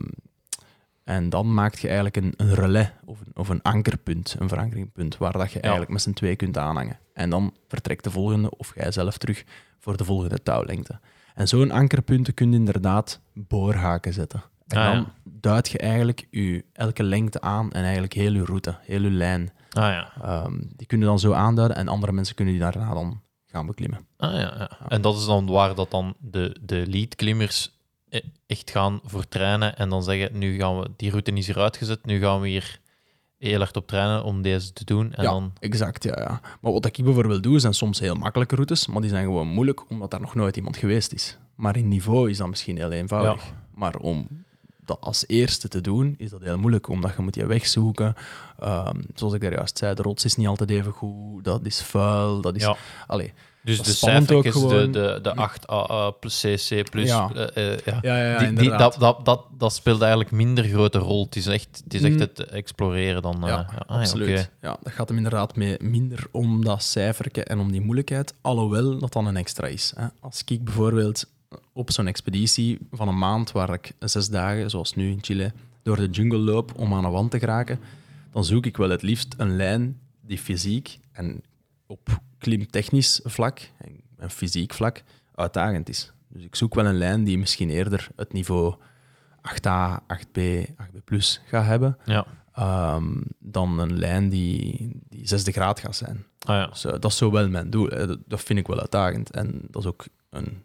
en 1.04 1.28
dan 1.28 1.54
maak 1.54 1.74
je 1.74 1.86
eigenlijk 1.86 2.16
een, 2.16 2.34
een 2.36 2.54
relais 2.54 2.90
of 3.04 3.20
een, 3.20 3.32
of 3.34 3.48
een 3.48 3.62
ankerpunt, 3.62 4.36
een 4.38 4.48
verankeringpunt, 4.48 5.16
waar 5.16 5.32
dat 5.32 5.52
je 5.52 5.60
eigenlijk 5.60 5.92
met 5.92 6.02
z'n 6.02 6.12
twee 6.12 6.36
kunt 6.36 6.58
aanhangen. 6.58 6.98
En 7.12 7.30
dan 7.30 7.54
vertrekt 7.68 8.04
de 8.04 8.10
volgende, 8.10 8.56
of 8.56 8.72
jij 8.74 8.92
zelf 8.92 9.18
terug, 9.18 9.44
voor 9.78 9.96
de 9.96 10.04
volgende 10.04 10.42
touwlengte. 10.42 11.00
En 11.34 11.48
zo'n 11.48 11.70
ankerpunten 11.70 12.34
kun 12.34 12.50
je 12.52 12.56
inderdaad 12.58 13.20
boorhaken 13.32 14.12
zetten. 14.12 14.42
En 14.66 14.78
Ah, 14.78 14.84
ja. 14.84 14.92
dan 14.94 15.12
duidt 15.24 15.68
je 15.68 15.78
eigenlijk 15.78 16.26
je, 16.30 16.64
elke 16.72 17.02
lengte 17.02 17.40
aan 17.40 17.72
en 17.72 17.82
eigenlijk 17.82 18.12
heel 18.12 18.32
je 18.32 18.44
route, 18.44 18.76
heel 18.80 19.02
je 19.02 19.10
lijn. 19.10 19.50
Ah 19.70 19.82
ja. 19.82 20.12
Ehm, 20.22 20.58
die 20.76 20.86
kunnen 20.86 21.06
dan 21.06 21.18
zo 21.18 21.32
aanduiden 21.32 21.76
en 21.76 21.88
andere 21.88 22.12
mensen 22.12 22.34
kunnen 22.34 22.54
die 22.54 22.62
daarna 22.62 22.94
dan 22.94 23.20
gaan 23.50 23.66
beklimmen. 23.66 24.06
Ah, 24.16 24.32
ja, 24.32 24.54
ja. 24.58 24.88
En 24.88 25.00
dat 25.00 25.16
is 25.16 25.24
dan 25.24 25.46
waar 25.46 25.74
dat 25.74 25.90
dan 25.90 26.14
de, 26.18 26.56
de 26.60 26.86
lead-klimmers 26.86 27.70
e- 28.08 28.20
echt 28.46 28.70
gaan 28.70 29.00
voor 29.04 29.28
trainen 29.28 29.76
en 29.76 29.88
dan 29.88 30.02
zeggen, 30.02 30.38
nu 30.38 30.58
gaan 30.58 30.80
we, 30.80 30.90
die 30.96 31.10
route 31.10 31.32
is 31.32 31.46
hier 31.46 31.58
uitgezet, 31.58 32.04
nu 32.04 32.20
gaan 32.20 32.40
we 32.40 32.48
hier 32.48 32.80
heel 33.38 33.58
hard 33.58 33.76
op 33.76 33.86
trainen 33.86 34.24
om 34.24 34.42
deze 34.42 34.72
te 34.72 34.84
doen. 34.84 35.12
En 35.12 35.22
ja, 35.22 35.30
dan... 35.30 35.52
exact. 35.58 36.04
Ja, 36.04 36.18
ja. 36.18 36.40
Maar 36.60 36.72
wat 36.72 36.86
ik 36.86 37.04
bijvoorbeeld 37.04 37.42
doe, 37.42 37.58
zijn 37.58 37.74
soms 37.74 38.00
heel 38.00 38.14
makkelijke 38.14 38.54
routes, 38.54 38.86
maar 38.86 39.00
die 39.00 39.10
zijn 39.10 39.24
gewoon 39.24 39.48
moeilijk 39.48 39.90
omdat 39.90 40.10
daar 40.10 40.20
nog 40.20 40.34
nooit 40.34 40.56
iemand 40.56 40.76
geweest 40.76 41.12
is. 41.12 41.38
Maar 41.54 41.76
in 41.76 41.88
niveau 41.88 42.30
is 42.30 42.36
dat 42.36 42.48
misschien 42.48 42.76
heel 42.76 42.90
eenvoudig. 42.90 43.52
Maar 43.74 43.96
om 43.96 44.44
dat 44.90 45.00
als 45.00 45.24
eerste 45.26 45.68
te 45.68 45.80
doen, 45.80 46.14
is 46.18 46.30
dat 46.30 46.40
heel 46.42 46.58
moeilijk, 46.58 46.88
omdat 46.88 47.12
je 47.16 47.22
moet 47.22 47.34
je 47.34 47.46
weg 47.46 47.66
zoeken. 47.66 48.14
Ehm, 48.58 48.96
zoals 49.14 49.34
ik 49.34 49.40
daar 49.40 49.52
juist 49.52 49.78
zei, 49.78 49.94
de 49.94 50.02
rots 50.02 50.24
is 50.24 50.34
niet 50.36 50.46
altijd 50.46 50.70
even 50.70 50.92
goed, 50.92 51.44
dat 51.44 51.60
is 51.66 51.80
vuil, 51.82 52.40
dat 52.40 52.56
is... 52.56 52.62
Ja. 52.62 52.76
Allee, 53.06 53.32
Dus 53.62 53.76
Dat 53.76 53.84
de 53.86 53.90
is 53.90 53.96
spannend 53.98 54.32
ook 54.32 54.42
cijfertjes, 54.42 54.70
de, 54.70 54.76
gewoon. 54.78 54.92
de, 54.92 55.18
de 55.22 56.14
8AA 56.14 56.18
plus 56.20 56.40
CC 56.40 56.90
plus... 56.90 57.08
Ja. 57.08 57.30
eh, 57.34 57.72
eh, 57.72 57.78
ja. 57.84 57.98
ja, 58.02 58.16
ja, 58.32 58.38
Die, 58.38 58.52
die, 58.52 58.70
dat, 58.76 58.96
dat, 58.98 59.24
dat, 59.24 59.44
dat 59.58 59.72
speelt 59.72 60.00
eigenlijk 60.00 60.30
minder 60.30 60.64
grote 60.64 60.98
rol. 60.98 61.24
Het 61.24 61.36
is 61.36 61.46
echt 61.46 61.80
het, 61.84 61.94
is 61.94 62.02
echt 62.02 62.14
Mm. 62.14 62.20
het 62.20 62.40
exploreren 62.44 63.22
dan... 63.22 63.42
eh, 63.42 63.48
Ja, 63.48 63.56
ah, 63.56 63.72
ja, 63.88 64.00
absoluut. 64.00 64.50
Ja, 64.60 64.76
dat 64.82 64.92
gaat 64.92 65.08
hem 65.08 65.16
inderdaad 65.16 65.56
mee 65.56 65.76
minder 65.80 66.26
om 66.30 66.64
dat 66.64 66.82
cijferke 66.82 67.44
en 67.44 67.58
om 67.58 67.70
die 67.72 67.80
moeilijkheid, 67.80 68.34
alhoewel 68.40 68.98
dat 68.98 69.12
dan 69.12 69.26
een 69.26 69.36
extra 69.36 69.66
is. 69.66 69.92
Hè. 69.96 70.06
Als 70.20 70.42
ik 70.46 70.64
bijvoorbeeld 70.64 71.24
op 71.72 71.90
zo'n 71.90 72.06
expeditie 72.06 72.78
van 72.90 73.08
een 73.08 73.18
maand, 73.18 73.52
waar 73.52 73.72
ik 73.72 73.92
zes 73.98 74.28
dagen, 74.28 74.70
zoals 74.70 74.94
nu 74.94 75.10
in 75.10 75.18
Chile, 75.22 75.52
door 75.82 75.96
de 75.96 76.08
jungle 76.10 76.38
loop 76.38 76.78
om 76.78 76.94
aan 76.94 77.04
een 77.04 77.10
wand 77.10 77.30
te 77.30 77.38
geraken, 77.38 77.78
dan 78.30 78.44
zoek 78.44 78.66
ik 78.66 78.76
wel 78.76 78.90
het 78.90 79.02
liefst 79.02 79.34
een 79.36 79.56
lijn 79.56 80.00
die 80.20 80.38
fysiek 80.38 80.98
en 81.12 81.42
op 81.86 82.20
klimtechnisch 82.38 83.20
vlak 83.24 83.60
en, 83.78 84.00
en 84.16 84.30
fysiek 84.30 84.72
vlak 84.74 85.02
uitdagend 85.34 85.88
is. 85.88 86.12
Dus 86.28 86.42
ik 86.44 86.56
zoek 86.56 86.74
wel 86.74 86.86
een 86.86 86.98
lijn 86.98 87.24
die 87.24 87.38
misschien 87.38 87.70
eerder 87.70 88.08
het 88.16 88.32
niveau 88.32 88.74
8A, 89.48 89.98
8B, 90.06 90.40
8B 90.82 91.04
plus 91.04 91.40
gaat 91.46 91.64
hebben, 91.66 91.96
Ja. 92.04 92.26
ehm, 92.52 93.14
dan 93.38 93.78
een 93.78 93.98
lijn 93.98 94.28
die, 94.28 94.90
die 95.08 95.28
zesde 95.28 95.52
graad 95.52 95.80
gaat 95.80 95.96
zijn. 95.96 96.24
Ah, 96.40 96.56
ja. 96.56 96.66
Dus, 96.66 96.80
dat 96.82 97.04
is 97.04 97.16
zo 97.16 97.30
wel 97.30 97.48
mijn 97.48 97.70
doel. 97.70 97.86
hè. 97.88 98.06
Dat, 98.06 98.18
dat 98.26 98.40
vind 98.40 98.58
ik 98.58 98.66
wel 98.66 98.80
uitdagend. 98.80 99.30
En 99.30 99.60
dat 99.70 99.82
is 99.82 99.88
ook 99.88 100.04
een... 100.30 100.62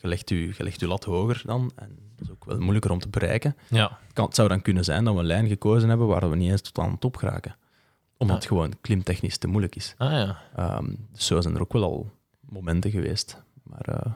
Je 0.00 0.08
legt 0.08 0.28
je, 0.28 0.46
je 0.46 0.54
legt 0.58 0.80
je 0.80 0.86
lat 0.86 1.04
hoger 1.04 1.42
dan. 1.46 1.72
En 1.76 1.98
dat 2.16 2.26
is 2.28 2.30
ook 2.32 2.44
wel 2.44 2.58
moeilijker 2.58 2.90
om 2.90 2.98
te 2.98 3.08
bereiken. 3.08 3.56
ja. 3.68 3.98
Het, 4.04 4.12
kan, 4.12 4.24
het 4.24 4.34
zou 4.34 4.48
dan 4.48 4.62
kunnen 4.62 4.84
zijn 4.84 5.04
dat 5.04 5.14
we 5.14 5.20
een 5.20 5.26
lijn 5.26 5.48
gekozen 5.48 5.88
hebben 5.88 6.06
waar 6.06 6.30
we 6.30 6.36
niet 6.36 6.50
eens 6.50 6.60
tot 6.60 6.78
aan 6.78 6.90
de 6.90 6.98
top 6.98 7.16
geraken. 7.16 7.56
Omdat 8.16 8.36
het 8.36 8.46
gewoon 8.46 8.72
klimtechnisch 8.80 9.38
te 9.38 9.46
moeilijk 9.46 9.76
is. 9.76 9.94
Ah, 9.98 10.10
ja. 10.10 10.38
Ehm, 10.56 10.84
dus 11.12 11.26
zo 11.26 11.40
zijn 11.40 11.54
er 11.54 11.60
ook 11.60 11.72
wel 11.72 11.82
al 11.82 12.10
momenten 12.40 12.90
geweest. 12.90 13.42
Maar 13.62 13.80
eh, 13.80 14.12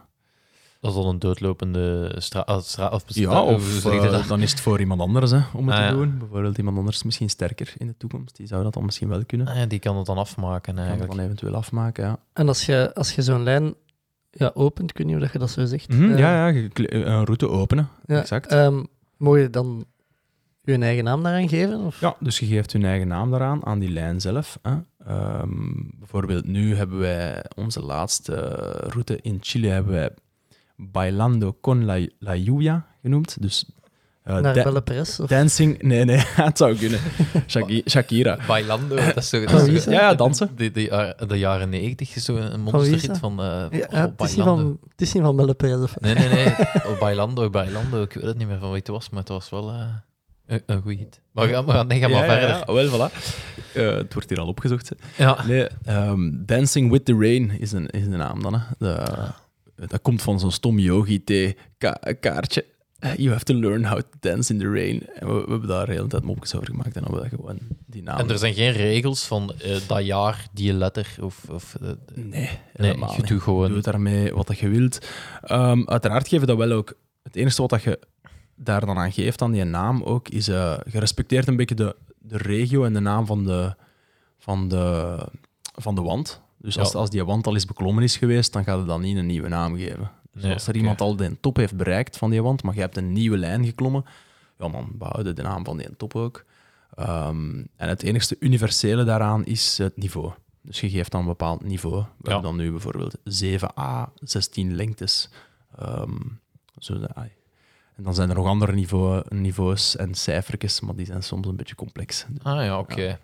dat 0.80 0.90
is 0.94 0.96
dan 1.02 1.06
een 1.06 1.18
doodlopende 1.18 2.14
straat. 2.18 2.64
Stra 2.66 2.88
of 2.88 3.02
Ja, 3.06 3.42
of 3.42 3.84
eh, 3.84 4.02
dat? 4.10 4.26
dan 4.26 4.42
is 4.42 4.50
het 4.50 4.60
voor 4.60 4.80
iemand 4.80 5.00
anders 5.00 5.30
hè, 5.30 5.40
om 5.52 5.68
het 5.68 5.76
Ah, 5.76 5.82
te 5.88 5.92
ja. 5.92 5.98
doen. 5.98 6.18
Bijvoorbeeld 6.18 6.58
iemand 6.58 6.76
anders 6.78 7.02
misschien 7.02 7.30
sterker 7.30 7.74
in 7.78 7.86
de 7.86 7.96
toekomst. 7.96 8.36
Die 8.36 8.46
zou 8.46 8.62
dat 8.62 8.72
dan 8.74 8.84
misschien 8.84 9.08
wel 9.08 9.24
kunnen. 9.24 9.46
Ah, 9.48 9.56
ja, 9.56 9.66
die 9.66 9.78
kan 9.78 9.96
het 9.96 10.06
dan 10.06 10.18
afmaken 10.18 10.60
Kan 10.62 10.74
het 10.76 10.84
eigenlijk. 10.84 11.12
dan 11.16 11.24
eventueel 11.24 11.54
afmaken, 11.54 12.04
ja. 12.04 12.18
En 12.32 12.48
als 12.48 12.66
je, 12.66 12.94
als 12.94 13.14
je 13.14 13.22
zo'n 13.22 13.42
lijn 13.42 13.74
ja, 14.36 14.50
opent, 14.54 14.90
ik 14.90 14.96
weet 14.98 15.06
niet 15.06 15.16
hoe 15.16 15.28
je 15.32 15.38
dat 15.38 15.50
zo 15.50 15.64
zegt. 15.64 15.88
Mhm, 15.92 16.10
eh, 16.12 16.18
ja, 16.18 16.34
ja, 16.34 16.46
je 16.46 16.68
kle- 16.68 16.92
een 16.94 17.24
route 17.24 17.48
openen. 17.48 17.88
ja, 18.06 18.20
exact. 18.20 18.46
ehm, 18.52 18.82
moet 19.16 19.38
je 19.38 19.50
dan 19.50 19.84
je 20.62 20.78
eigen 20.78 21.04
naam 21.04 21.22
daaraan 21.22 21.48
geven? 21.48 21.80
Of? 21.80 22.00
Ja, 22.00 22.16
dus 22.20 22.38
je 22.38 22.46
geeft 22.46 22.72
je 22.72 22.78
eigen 22.78 23.08
naam 23.08 23.30
daaraan, 23.30 23.66
aan 23.66 23.78
die 23.78 23.90
lijn 23.90 24.20
zelf. 24.20 24.58
Hè. 24.62 24.74
Ehm, 25.06 25.72
bijvoorbeeld 25.98 26.46
nu 26.46 26.74
hebben 26.74 26.98
wij 26.98 27.44
onze 27.56 27.80
laatste 27.82 28.34
route 28.88 29.18
in 29.22 29.38
Chile 29.40 29.68
hebben 29.68 29.92
wij 29.92 30.10
Bailando 30.76 31.56
con 31.60 31.84
la, 31.84 32.06
la 32.18 32.34
lluvia 32.36 32.86
genoemd. 33.02 33.42
Dus 33.42 33.70
eh, 34.24 34.38
Naar 34.38 34.54
da- 34.54 34.62
Belle 34.62 34.82
Perez? 34.82 35.18
Of? 35.20 35.28
dancing... 35.28 35.82
Nee, 35.82 36.04
nee, 36.04 36.16
het 36.48 36.58
zou 36.58 36.76
kunnen. 36.76 37.00
Shaki- 37.46 37.82
Shakira. 37.88 38.38
Bailando, 38.46 38.96
dat 38.96 39.16
is 39.16 39.28
zo... 39.28 39.44
dat 39.44 39.66
is? 39.66 39.84
Ja, 39.84 39.90
ja, 39.92 40.14
dansen. 40.14 40.50
De, 40.56 40.70
de, 40.70 40.82
jaar- 40.82 41.26
de 41.26 41.38
jaren 41.38 41.68
negentig 41.68 42.16
is 42.16 42.24
zo 42.24 42.36
een 42.36 42.42
wie 42.50 42.66
is 42.66 42.72
monsterhit 42.72 43.18
van... 43.18 43.40
eh 43.40 43.46
Ja, 43.46 43.64
oh, 43.70 43.70
ja, 43.90 44.12
het, 44.16 44.28
is 44.28 44.34
van, 44.34 44.78
het 44.90 45.00
is 45.00 45.12
niet 45.12 45.22
van 45.22 45.36
Belle 45.36 45.54
Perez. 45.54 45.82
Of... 45.82 46.00
Nee, 46.00 46.14
nee, 46.14 46.28
nee. 46.28 46.46
Oh, 46.86 46.98
Bailando, 47.00 47.50
Bailando. 47.50 48.02
Ik 48.02 48.12
weet 48.12 48.24
het 48.24 48.38
niet 48.38 48.48
meer 48.48 48.58
van 48.58 48.68
wie 48.68 48.78
het 48.78 48.88
was, 48.88 49.10
maar 49.10 49.20
het 49.20 49.28
was 49.28 49.50
wel 49.50 49.70
eh, 49.70 49.86
een, 50.46 50.62
een 50.66 50.82
goeie 50.82 50.98
hit. 50.98 51.20
Maar 51.32 51.48
ga, 51.48 51.62
maar, 51.62 51.86
nee, 51.86 51.98
ga 52.00 52.08
maar 52.08 52.26
Ja, 52.26 52.32
verder. 52.38 52.48
ja. 52.48 52.64
Wel, 52.72 52.88
voilà. 53.10 53.12
Eh, 53.74 53.94
het 53.96 54.14
wordt 54.14 54.28
hier 54.28 54.40
al 54.40 54.46
opgezocht. 54.46 54.88
hè. 54.88 55.24
Ja. 55.24 55.44
Nee, 55.46 55.66
ehm, 55.84 56.30
Dancing 56.32 56.90
with 56.90 57.04
the 57.04 57.16
Rain 57.18 57.50
is, 57.60 57.72
een, 57.72 57.86
is 57.90 58.02
de 58.04 58.16
naam 58.16 58.42
dan. 58.42 58.54
Hè. 58.54 58.60
De, 58.78 59.02
dat 59.86 60.02
komt 60.02 60.22
van 60.22 60.40
zo'n 60.40 60.50
stom 60.52 60.78
yogi-kaartje. 60.78 62.64
You 63.16 63.30
have 63.30 63.44
to 63.44 63.54
learn 63.54 63.84
how 63.84 63.98
to 64.00 64.06
dance 64.20 64.52
in 64.52 64.58
the 64.58 64.70
rain. 64.70 65.06
En 65.14 65.26
we, 65.26 65.32
we 65.44 65.50
hebben 65.50 65.68
daar 65.68 65.86
de 65.86 65.92
hele 65.92 66.06
tijd 66.06 66.22
mopjes 66.22 66.54
over 66.54 66.66
gemaakt 66.68 66.96
en 66.96 67.02
hebben 67.02 67.22
we 67.22 67.28
gewoon 67.28 67.58
die 67.86 68.02
naam. 68.02 68.18
En 68.18 68.30
er 68.30 68.38
zijn 68.38 68.54
geen 68.54 68.72
regels 68.72 69.26
van 69.26 69.52
eh, 69.58 69.76
dat 69.86 70.04
jaar, 70.04 70.46
die 70.52 70.72
letter, 70.72 71.16
of... 71.20 71.44
of 71.50 71.74
eh, 71.74 71.88
Nee, 72.14 72.26
nee, 72.30 72.58
helemaal 72.72 73.10
je 73.12 73.16
niet. 73.16 73.28
doet 73.28 73.42
gewoon... 73.42 73.68
Doe 73.72 73.80
daarmee 73.80 74.34
wat 74.34 74.58
je 74.58 74.68
wilt. 74.68 75.06
Ehm, 75.42 75.82
uiteraard 75.86 76.28
geven 76.28 76.46
dat 76.46 76.56
wel 76.56 76.72
ook... 76.72 76.94
Het 77.22 77.36
enige 77.36 77.66
wat 77.66 77.82
je 77.82 77.98
daar 78.54 78.86
dan 78.86 78.98
aan 78.98 79.12
geeft, 79.12 79.42
aan 79.42 79.52
die 79.52 79.64
naam 79.64 80.02
ook, 80.02 80.28
is... 80.28 80.48
eh 80.48 80.76
je 80.90 80.98
respecteert 80.98 81.48
een 81.48 81.56
beetje 81.56 81.74
de, 81.74 81.96
de 82.18 82.36
regio 82.36 82.84
en 82.84 82.92
de 82.92 83.00
naam 83.00 83.26
van 83.26 83.44
de, 83.44 83.74
van 84.38 84.68
de, 84.68 85.16
van 85.74 85.94
de 85.94 86.02
wand. 86.02 86.40
Dus 86.58 86.78
als, 86.78 86.92
Ja. 86.92 86.98
als 86.98 87.10
die 87.10 87.24
wand 87.24 87.46
al 87.46 87.54
eens 87.54 87.66
beklommen 87.66 88.02
is 88.02 88.16
geweest, 88.16 88.52
dan 88.52 88.64
gaat 88.64 88.78
het 88.78 88.86
dan 88.86 89.00
niet 89.00 89.16
een 89.16 89.26
nieuwe 89.26 89.48
naam 89.48 89.76
geven. 89.76 90.10
Dus 90.34 90.52
als 90.52 90.66
er 90.66 90.76
iemand 90.76 91.00
al 91.00 91.16
de 91.16 91.40
top 91.40 91.56
heeft 91.56 91.76
bereikt 91.76 92.16
van 92.16 92.30
die 92.30 92.42
wand, 92.42 92.62
maar 92.62 92.74
je 92.74 92.80
hebt 92.80 92.96
een 92.96 93.12
nieuwe 93.12 93.36
lijn 93.36 93.64
geklommen, 93.64 94.04
ja, 94.58 94.68
dan 94.68 94.88
behouden 94.92 95.34
de 95.36 95.42
naam 95.42 95.64
van 95.64 95.76
die 95.76 95.96
top 95.96 96.14
ook. 96.16 96.44
Ehm, 96.94 97.58
en 97.76 97.88
het 97.88 98.02
enigste 98.02 98.36
universele 98.38 99.04
daaraan 99.04 99.44
is 99.44 99.78
het 99.78 99.96
niveau. 99.96 100.32
Dus 100.60 100.80
je 100.80 100.90
geeft 100.90 101.10
dan 101.10 101.20
een 101.20 101.26
bepaald 101.26 101.62
niveau. 101.64 101.94
We 101.96 102.00
Ja. 102.00 102.06
hebben 102.22 102.42
dan 102.42 102.56
nu 102.56 102.70
bijvoorbeeld 102.70 103.16
7a, 103.24 104.12
16 104.20 104.74
lengtes. 104.74 105.30
Ehm, 105.78 106.16
zo, 106.78 106.94
ai. 107.14 107.30
en 107.96 108.02
dan 108.04 108.14
zijn 108.14 108.28
er 108.28 108.34
nog 108.34 108.46
andere 108.46 108.72
niveau, 108.72 109.22
niveaus 109.28 109.96
en 109.96 110.14
cijfertjes, 110.14 110.80
maar 110.80 110.94
die 110.94 111.06
zijn 111.06 111.22
soms 111.22 111.46
een 111.46 111.56
beetje 111.56 111.74
complex. 111.74 112.26
Ah 112.42 112.64
ja, 112.64 112.78
oké. 112.78 113.18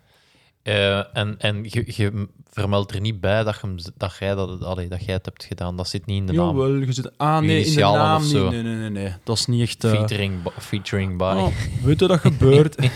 Eh, 0.70 1.16
en 1.16 1.38
en 1.38 1.62
je, 1.62 1.82
je 1.86 2.28
vermeldt 2.50 2.92
er 2.94 3.00
niet 3.00 3.20
bij 3.20 3.44
dat, 3.44 3.60
je, 3.62 3.92
dat, 3.96 4.16
jij 4.18 4.34
dat, 4.34 4.62
allee, 4.62 4.88
dat 4.88 5.04
jij 5.04 5.14
het 5.14 5.24
hebt 5.24 5.44
gedaan. 5.44 5.76
Dat 5.76 5.88
zit 5.88 6.06
niet 6.06 6.16
in 6.16 6.26
de 6.26 6.32
naam. 6.32 6.46
Jawel, 6.56 6.74
je 6.74 6.92
zit... 6.92 7.18
Ah, 7.18 7.38
nee, 7.38 7.64
in 7.64 7.74
de 7.74 7.80
naam 7.80 8.16
of 8.16 8.22
niet. 8.22 8.30
zo. 8.30 8.50
Nee, 8.50 8.62
nee, 8.62 8.74
nee, 8.74 8.90
nee. 8.90 9.12
Dat 9.24 9.36
is 9.36 9.46
niet 9.46 9.62
echt... 9.62 9.84
eh, 9.84 9.90
Featuring, 9.90 10.40
featuring 10.58 11.18
by. 11.18 11.34
oh, 11.36 11.46
weet 11.84 12.00
je 12.00 12.06
dat 12.06 12.20
gebeurt? 12.20 12.76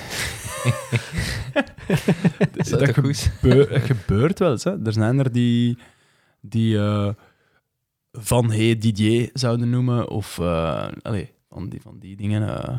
Is 2.55 2.69
dat 2.69 2.89
gebeur- 2.95 3.71
het 3.73 3.83
gebeurt 3.83 4.39
wel 4.39 4.51
eens. 4.51 4.65
Hè. 4.65 4.85
Er 4.87 4.93
zijn 4.93 5.19
er 5.19 5.33
die, 5.33 5.79
die 6.41 6.79
eh, 6.79 7.09
Van 8.13 8.51
Hey 8.51 8.79
Didier 8.79 9.31
zouden 9.33 9.71
noemen, 9.71 10.09
of 10.09 10.39
eh, 10.39 10.87
allee, 11.03 11.33
van, 11.51 11.69
die, 11.69 11.81
van 11.81 11.99
die 11.99 12.17
dingen. 12.17 12.49
eh, 12.49 12.79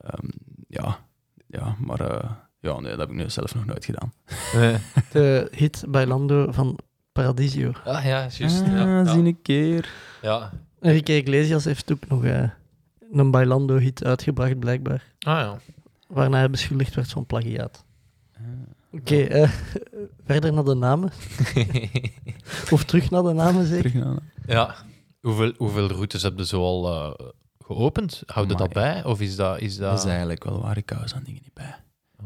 ehm, 0.00 0.26
ja. 0.68 0.98
ja, 1.46 1.76
maar 1.78 2.00
eh, 2.00 2.30
ja, 2.62 2.80
nee, 2.80 2.90
dat 2.90 2.98
heb 3.00 3.08
ik 3.10 3.14
nu 3.14 3.30
zelf 3.30 3.54
nog 3.54 3.64
nooit 3.64 3.84
gedaan. 3.84 4.12
Eh, 4.54 4.74
De 5.12 5.48
hit 5.50 5.84
Bailando 5.88 6.52
van 6.52 6.78
Paradiso. 7.12 7.72
ah 7.84 8.04
ja, 8.04 8.28
juist. 8.36 8.42
ah, 8.62 8.66
ja, 8.66 9.04
zie 9.04 9.22
ja. 9.22 9.26
een 9.28 9.42
keer. 9.42 9.88
ja. 10.22 10.52
Enrique 10.80 11.16
Iglesias 11.16 11.64
heeft 11.64 11.92
ook 11.92 12.08
nog 12.08 12.24
eh, 12.24 12.48
een 13.12 13.30
Bailando-hit 13.30 14.04
uitgebracht, 14.04 14.58
blijkbaar. 14.58 15.04
Ah 15.18 15.38
ja. 15.38 15.58
Waarna 16.06 16.36
hij 16.38 16.50
beschuldigd 16.50 16.94
werd 16.94 17.10
van 17.10 17.26
plagiaat. 17.26 17.84
Oké, 18.92 19.16
eh, 19.22 19.50
verder 20.26 20.52
naar 20.52 20.64
de 20.64 20.74
namen. 20.74 21.10
Of 22.74 22.84
terug 22.84 23.10
naar 23.10 23.22
de 23.22 23.32
namen, 23.32 23.66
zeker? 23.66 23.90
Terug 23.90 24.04
naar- 24.04 24.18
ja. 24.46 24.74
Hoeveel, 25.20 25.52
hoeveel 25.56 25.88
routes 25.88 26.22
heb 26.22 26.38
je 26.38 26.46
zo 26.46 26.62
al 26.62 26.88
eh, 27.18 27.26
geopend? 27.66 28.22
Houd 28.26 28.50
je 28.50 28.56
dat 28.56 28.72
bij? 28.72 29.04
Of 29.04 29.20
is 29.20 29.36
dat... 29.36 29.60
Is 29.60 29.76
dat... 29.76 29.90
Dat 29.90 29.98
is 29.98 30.04
eigenlijk 30.04 30.44
wel 30.44 30.60
waar 30.60 30.76
ik 30.76 30.90
hou 30.90 31.08
zo'n 31.08 31.22
dingen 31.24 31.40
niet 31.42 31.54
bij. 31.54 31.74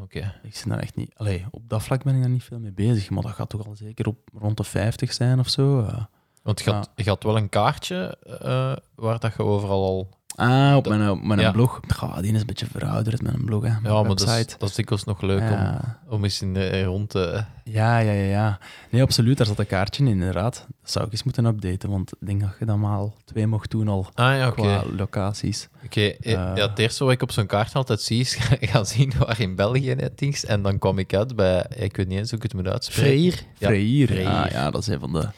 Oké. 0.01 0.35
Ik 0.43 0.63
daar 0.67 0.79
echt 0.79 0.97
niet... 0.97 1.13
Allee, 1.17 1.45
op 1.51 1.69
dat 1.69 1.83
vlak 1.83 2.03
ben 2.03 2.15
ik 2.15 2.21
daar 2.21 2.31
niet 2.31 2.45
veel 2.45 2.59
mee 2.59 2.73
bezig, 2.73 3.11
maar 3.11 3.23
dat 3.23 3.33
gaat 3.33 3.49
toch 3.49 3.67
al 3.67 3.77
zeker 3.77 4.07
op 4.07 4.29
rond 4.35 4.57
de 4.57 4.65
50 4.65 5.13
zijn 5.13 5.39
of 5.39 5.49
zo. 5.49 5.81
eh. 5.81 6.05
Want 6.43 6.61
je 6.61 6.71
had, 6.71 6.91
je 6.95 7.09
had 7.09 7.23
wel 7.23 7.37
een 7.37 7.49
kaartje 7.49 8.19
eh, 8.41 8.77
waar 8.95 9.19
dat 9.19 9.35
je 9.37 9.43
overal 9.43 9.85
al... 9.85 10.09
Ah, 10.37 10.77
op 10.77 10.89
mijn, 10.89 11.11
op 11.11 11.23
mijn 11.23 11.41
ja. 11.41 11.51
blog. 11.51 11.81
Goh, 11.95 12.19
die 12.21 12.33
is 12.33 12.41
een 12.41 12.47
beetje 12.47 12.67
verouderd, 12.67 13.23
mijn 13.23 13.45
blog. 13.45 13.63
Hè, 13.63 13.69
mijn 13.69 13.95
Ja, 13.95 14.03
maar 14.03 14.17
dat 14.17 14.21
is, 14.21 14.47
dat 14.59 14.69
is 14.69 14.75
dikwijls 14.75 15.05
nog 15.05 15.21
leuk 15.21 15.41
om, 15.41 15.47
ja. 15.47 15.99
om 16.09 16.25
eens 16.25 16.43
in 16.43 16.55
de, 16.55 16.85
rond 16.85 17.11
te... 17.11 17.45
ja, 17.65 17.99
ja, 17.99 18.13
ja, 18.13 18.25
ja. 18.29 18.59
Nee, 18.91 19.03
absoluut. 19.03 19.37
Daar 19.37 19.47
zat 19.47 19.59
een 19.59 19.67
kaartje 19.67 20.05
in, 20.05 20.11
inderdaad. 20.11 20.67
Dat 20.81 20.91
zou 20.91 21.05
ik 21.07 21.13
eens 21.13 21.23
moeten 21.23 21.45
updaten, 21.45 21.91
want 21.91 22.13
ik 22.21 22.27
denk 22.27 22.41
dat 22.41 22.51
je 22.59 22.65
dat 22.65 22.77
maar 22.77 23.01
twee 23.25 23.47
mocht 23.47 23.71
doen 23.71 23.89
al 23.89 24.07
Ah 24.15 24.37
ja, 24.37 24.49
oké. 24.49 24.61
qua 24.61 24.83
locaties. 24.97 25.69
Oké, 25.85 26.01
eh, 26.01 26.33
Eh. 26.33 26.57
ja, 26.57 26.69
het 26.69 26.79
eerste 26.79 27.05
wat 27.05 27.13
ik 27.13 27.23
op 27.23 27.33
zo'n 27.33 27.47
kaart 27.47 27.75
altijd 27.75 28.01
zie, 28.01 28.21
is 28.21 28.35
gaan 28.73 28.87
zien 28.87 29.13
waar 29.19 29.41
in 29.41 29.55
België 29.55 29.91
het 29.91 30.23
is. 30.23 30.45
En 30.45 30.63
dan 30.63 30.79
kwam 30.79 30.99
ik 30.99 31.15
uit 31.15 31.37
bij, 31.37 31.67
ik 31.77 31.97
weet 31.97 32.09
niet 32.09 32.19
eens 32.19 32.31
hoe 32.31 32.39
ik 32.39 32.43
het 32.45 32.55
moet 32.55 32.69
uitspreken. 32.69 33.33
Freir. 33.33 33.43
Ja, 33.59 33.67
Freir. 33.69 34.07
Freir. 34.07 34.27
Ah, 34.45 34.51
ja, 34.51 34.71
dat 34.71 34.81
is 34.81 34.87
een 34.89 35.01
van 35.01 35.13
de, 35.13 35.29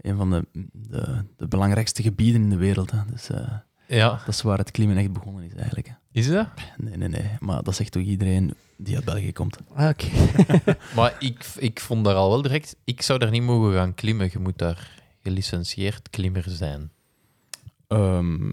een 0.00 0.16
van 0.16 0.30
de, 0.30 0.44
de, 0.72 1.24
de 1.36 1.48
belangrijkste 1.48 2.02
gebieden 2.02 2.42
in 2.42 2.50
de 2.50 2.56
wereld. 2.56 2.90
Hè. 2.90 2.98
Dus, 3.10 3.30
eh, 3.30 3.40
Ja, 3.96 4.08
dat 4.10 4.28
is 4.34 4.42
waar 4.42 4.58
het 4.58 4.70
klimmen 4.70 4.96
echt 4.96 5.12
begonnen 5.12 5.44
is, 5.44 5.54
eigenlijk. 5.54 5.86
Hè. 5.88 5.94
is 6.12 6.28
dat? 6.28 6.46
Nee, 6.76 6.96
nee, 6.96 7.08
nee. 7.08 7.30
Maar 7.38 7.62
dat 7.62 7.74
zegt 7.74 7.92
toch 7.92 8.02
iedereen 8.02 8.54
die 8.76 8.96
uit 8.96 9.04
België 9.04 9.32
komt. 9.32 9.58
Ah, 9.74 9.88
oké. 9.88 10.06
Maar 10.96 11.16
ik, 11.18 11.44
ik 11.58 11.80
vond 11.80 12.04
daar 12.04 12.14
al 12.14 12.28
wel 12.30 12.42
direct, 12.42 12.76
ik 12.84 13.02
zou 13.02 13.18
daar 13.18 13.30
niet 13.30 13.42
mogen 13.42 13.72
gaan 13.72 13.94
klimmen. 13.94 14.28
Je 14.32 14.38
moet 14.38 14.58
daar 14.58 14.98
gelicentieerd 15.22 16.10
klimmer 16.10 16.44
zijn. 16.48 16.90
Ehm, 17.86 18.44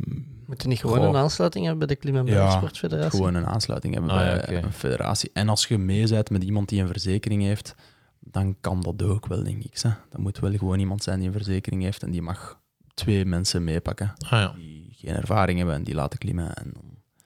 Moet 0.45 0.61
je 0.61 0.67
niet 0.67 0.79
gewoon 0.79 0.97
Goh. 0.97 1.07
een 1.07 1.15
aansluiting 1.15 1.65
hebben 1.65 1.87
bij 1.87 1.95
de 1.95 2.01
Klim- 2.01 2.15
en 2.17 2.25
Ja, 2.25 2.43
Bergsportfederatie? 2.43 3.11
gewoon 3.19 3.35
een 3.35 3.45
aansluiting 3.45 3.93
hebben 3.93 4.11
Ah, 4.11 4.17
bij 4.17 4.27
ja, 4.35 4.41
oké. 4.41 4.55
een 4.55 4.73
federatie. 4.73 5.29
En 5.33 5.49
als 5.49 5.67
je 5.67 5.77
mee 5.77 6.07
bent 6.07 6.29
met 6.29 6.43
iemand 6.43 6.69
die 6.69 6.81
een 6.81 6.87
verzekering 6.87 7.41
heeft, 7.41 7.75
dan 8.19 8.55
kan 8.61 8.81
dat 8.81 9.03
ook 9.03 9.27
wel, 9.27 9.43
denk 9.43 9.63
ik. 9.63 9.77
Hè. 9.81 9.89
Dat 10.09 10.19
moet 10.21 10.39
wel 10.39 10.51
gewoon 10.51 10.79
iemand 10.79 11.03
zijn 11.03 11.17
die 11.19 11.27
een 11.27 11.33
verzekering 11.33 11.83
heeft 11.83 12.03
en 12.03 12.11
die 12.11 12.21
mag 12.21 12.59
twee 12.93 13.25
mensen 13.25 13.63
meepakken 13.63 14.13
Ah 14.19 14.29
ja, 14.31 14.53
die 14.55 14.86
geen 14.97 15.15
ervaring 15.15 15.57
hebben 15.57 15.75
en 15.75 15.83
die 15.83 15.95
laten 15.95 16.19
klimmen. 16.19 16.53
En 16.53 16.73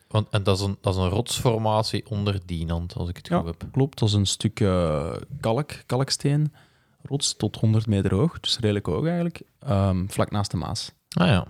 want 0.07 0.27
en 0.29 0.43
dat, 0.43 0.57
is 0.59 0.63
een, 0.65 0.77
dat 0.81 0.95
is 0.95 1.01
een 1.01 1.09
rotsformatie 1.09 2.05
onder 2.09 2.39
Dienand, 2.45 2.93
als 2.93 3.09
ik 3.09 3.17
het 3.17 3.27
Ja, 3.27 3.37
goed 3.37 3.47
heb. 3.47 3.63
klopt. 3.71 3.99
Dat 3.99 4.09
is 4.09 4.15
een 4.15 4.25
stuk 4.27 4.59
eh, 4.59 5.13
kalk, 5.39 5.71
kalksteen, 5.85 6.53
rots 7.03 7.35
tot 7.35 7.55
100 7.55 7.87
meter 7.87 8.13
hoog, 8.13 8.39
dus 8.39 8.59
redelijk 8.59 8.85
hoog 8.85 9.05
eigenlijk, 9.05 9.41
Ehm, 9.59 10.07
vlak 10.07 10.31
naast 10.31 10.51
de 10.51 10.57
Maas. 10.57 10.91
Ah 11.09 11.27
ja. 11.27 11.47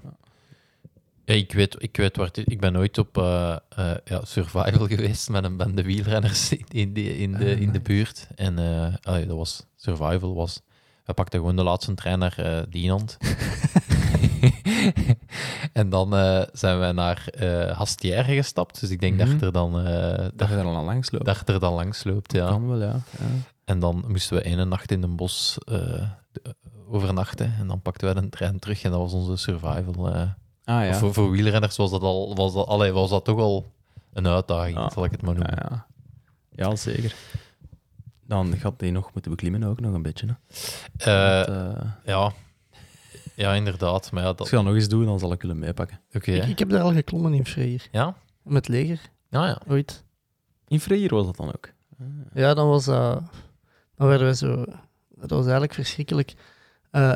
Ja, 1.25 1.33
ik 1.33 1.53
weet, 1.53 1.75
ik 1.79 1.97
weet 1.97 2.15
waar 2.15 2.25
het. 2.25 2.37
Ik 2.51 2.59
ben 2.59 2.73
nooit 2.73 2.97
op 2.97 3.17
eh, 3.17 3.55
eh, 3.69 3.91
ja, 4.05 4.25
survival 4.25 4.87
geweest 4.95 5.29
met 5.29 5.43
een 5.43 5.57
bende 5.57 5.83
wielrenners 5.83 6.51
in, 6.51 6.65
in, 6.69 6.93
de, 6.93 7.17
in, 7.17 7.31
de, 7.33 7.59
in 7.59 7.71
de 7.71 7.79
buurt. 7.81 8.27
En 8.35 8.59
eh, 8.59 8.93
allee, 9.01 9.25
dat 9.25 9.37
was 9.37 9.65
survival. 9.75 10.35
Was, 10.35 10.61
we 11.05 11.13
pakten 11.13 11.39
gewoon 11.39 11.55
de 11.55 11.63
laatste 11.63 11.93
trein 11.93 12.19
naar 12.19 12.65
Dienand. 12.69 13.17
en 15.73 15.89
dan 15.89 16.15
eh, 16.15 16.41
zijn 16.53 16.79
we 16.79 16.91
naar 16.91 17.27
eh 17.27 17.77
Hastière 17.77 18.33
gestapt. 18.35 18.79
Dus 18.79 18.89
ik 18.89 18.99
denk 18.99 19.17
Mhm. 19.17 19.29
dat 19.29 19.39
je 19.39 19.45
er 19.45 19.51
dan, 19.51 19.79
eh, 19.85 20.27
Dat 20.33 20.49
daar 20.49 20.63
al 20.63 20.83
langs 20.83 21.11
loopt. 21.11 21.25
dat 21.25 21.49
er 21.49 21.59
dan 21.59 21.73
langs 21.73 22.03
loopt. 22.03 22.33
Ja. 22.33 22.47
kan 22.47 22.67
wel, 22.67 22.81
ja. 22.81 22.99
ja. 23.19 23.25
En 23.65 23.79
dan 23.79 24.03
moesten 24.07 24.37
we 24.37 24.43
ene 24.43 24.65
nacht 24.65 24.91
in 24.91 25.03
een 25.03 25.15
bos 25.15 25.57
overnachten. 26.89 27.53
En 27.59 27.67
dan 27.67 27.81
pakten 27.81 28.13
we 28.15 28.21
de 28.21 28.29
trein 28.29 28.59
terug. 28.59 28.83
En 28.83 28.91
dat 28.91 28.99
was 28.99 29.13
onze 29.13 29.35
survival. 29.35 30.09
Ah 30.63 30.85
ja. 30.85 30.93
Voor, 30.93 31.13
voor 31.13 31.31
wielrenners 31.31 31.77
was 31.77 31.91
dat, 31.91 32.01
al, 32.01 32.35
was, 32.35 32.53
dat, 32.53 32.67
allee, 32.67 32.91
was 32.91 33.09
dat 33.09 33.25
toch 33.25 33.39
al 33.39 33.71
een 34.13 34.27
uitdaging, 34.27 34.91
zal 34.93 35.03
ik 35.05 35.11
het 35.11 35.21
maar 35.21 35.33
noemen. 35.35 35.53
Ja, 35.69 35.85
ja. 36.55 36.69
ja, 36.69 36.75
zeker. 36.75 37.15
Dan 38.25 38.57
gaat 38.57 38.79
die 38.79 38.91
nog 38.91 39.13
moeten 39.13 39.31
beklimmen 39.31 39.63
ook 39.63 39.79
nog 39.79 39.93
een 39.93 40.01
beetje. 40.01 40.27
Hè. 40.97 41.35
Want, 41.45 41.47
ja. 42.05 42.31
Ja, 43.41 43.53
inderdaad. 43.53 44.11
Maar 44.11 44.21
ja, 44.21 44.27
Als 44.27 44.37
dat... 44.37 44.49
je 44.49 44.55
dat 44.55 44.65
nog 44.65 44.73
eens 44.73 44.87
doet, 44.87 45.05
dan 45.05 45.19
zal 45.19 45.31
ik 45.31 45.41
willen 45.41 45.59
meepakken. 45.59 45.99
Oké. 46.13 46.31
Ik, 46.31 46.43
ik 46.45 46.59
heb 46.59 46.69
daar 46.69 46.81
al 46.81 46.93
geklommen 46.93 47.33
in 47.33 47.45
Freer. 47.45 47.87
Ja? 47.91 48.15
Met 48.43 48.67
leger, 48.67 48.99
Ja, 49.29 49.47
ja. 49.47 49.61
ooit. 49.67 50.03
In 50.67 50.79
Freer 50.79 51.09
was 51.15 51.25
dat 51.25 51.35
dan 51.35 51.47
ook. 51.47 51.69
Ja, 52.33 52.53
dan 52.53 52.67
was 52.67 52.85
dat... 52.85 53.21
Dan 53.95 54.07
werden 54.07 54.25
wij 54.27 54.35
zo... 54.35 54.65
Dat 55.09 55.29
was 55.29 55.43
eigenlijk 55.43 55.73
verschrikkelijk. 55.73 56.33
Eh 56.91 57.15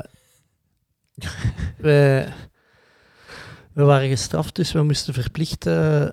wij, 1.78 2.34
we 3.74 3.84
waren 3.84 4.10
gestraft, 4.10 4.56
dus 4.56 4.72
we 4.72 4.84
moesten 4.84 5.14
verplicht 5.14 5.66
eh, 5.66 6.08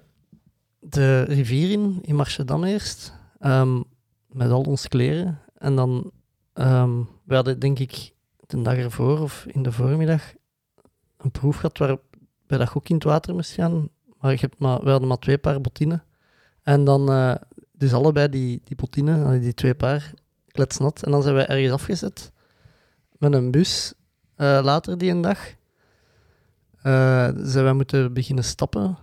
de 0.81 1.23
rivier 1.23 1.71
in, 1.71 1.99
in 2.03 2.15
Marchedam 2.15 2.65
eerst. 2.65 3.13
ehm, 3.39 3.81
met 4.29 4.51
al 4.51 4.63
onze 4.63 4.89
kleren. 4.89 5.39
En 5.55 5.77
dan... 5.77 6.11
ehm 6.53 7.01
we 7.25 7.35
hadden, 7.35 7.59
denk 7.59 7.79
ik, 7.79 8.12
de 8.59 8.63
dag 8.63 8.77
ervoor 8.77 9.21
of 9.21 9.47
in 9.49 9.63
de 9.63 9.73
voormiddag 9.73 10.33
een 11.17 11.31
proef 11.31 11.57
gehad 11.57 11.79
waarbij 11.79 11.99
dat 12.47 12.75
ook 12.75 12.89
in 12.89 12.95
het 12.95 13.05
water 13.05 13.35
moest 13.35 13.53
gaan. 13.53 13.89
Maar, 14.21 14.33
je 14.33 14.39
hebt 14.41 14.59
maar 14.59 14.85
we 14.85 14.91
hadden 14.91 15.09
maar 15.09 15.19
twee 15.19 15.39
paar 15.39 15.61
bottinen. 15.61 16.05
En 16.63 16.85
dan... 16.85 17.11
eh, 17.11 17.35
dus 17.83 17.93
allebei 17.93 18.29
die, 18.29 18.61
die 18.65 18.77
bottinen, 18.77 19.41
die 19.41 19.55
twee 19.55 19.75
paar, 19.75 20.13
kletsnat. 20.47 21.03
En 21.03 21.11
dan 21.11 21.23
zijn 21.23 21.35
wij 21.35 21.47
ergens 21.47 21.73
afgezet 21.73 22.33
met 23.19 23.33
een 23.33 23.51
bus 23.51 23.95
eh, 24.35 24.61
later 24.63 24.99
die 24.99 25.11
een 25.11 25.21
dag. 25.21 25.39
Eh, 26.83 27.29
zijn 27.37 27.65
wij 27.65 27.73
moeten 27.73 28.13
beginnen 28.13 28.45
stappen. 28.45 28.99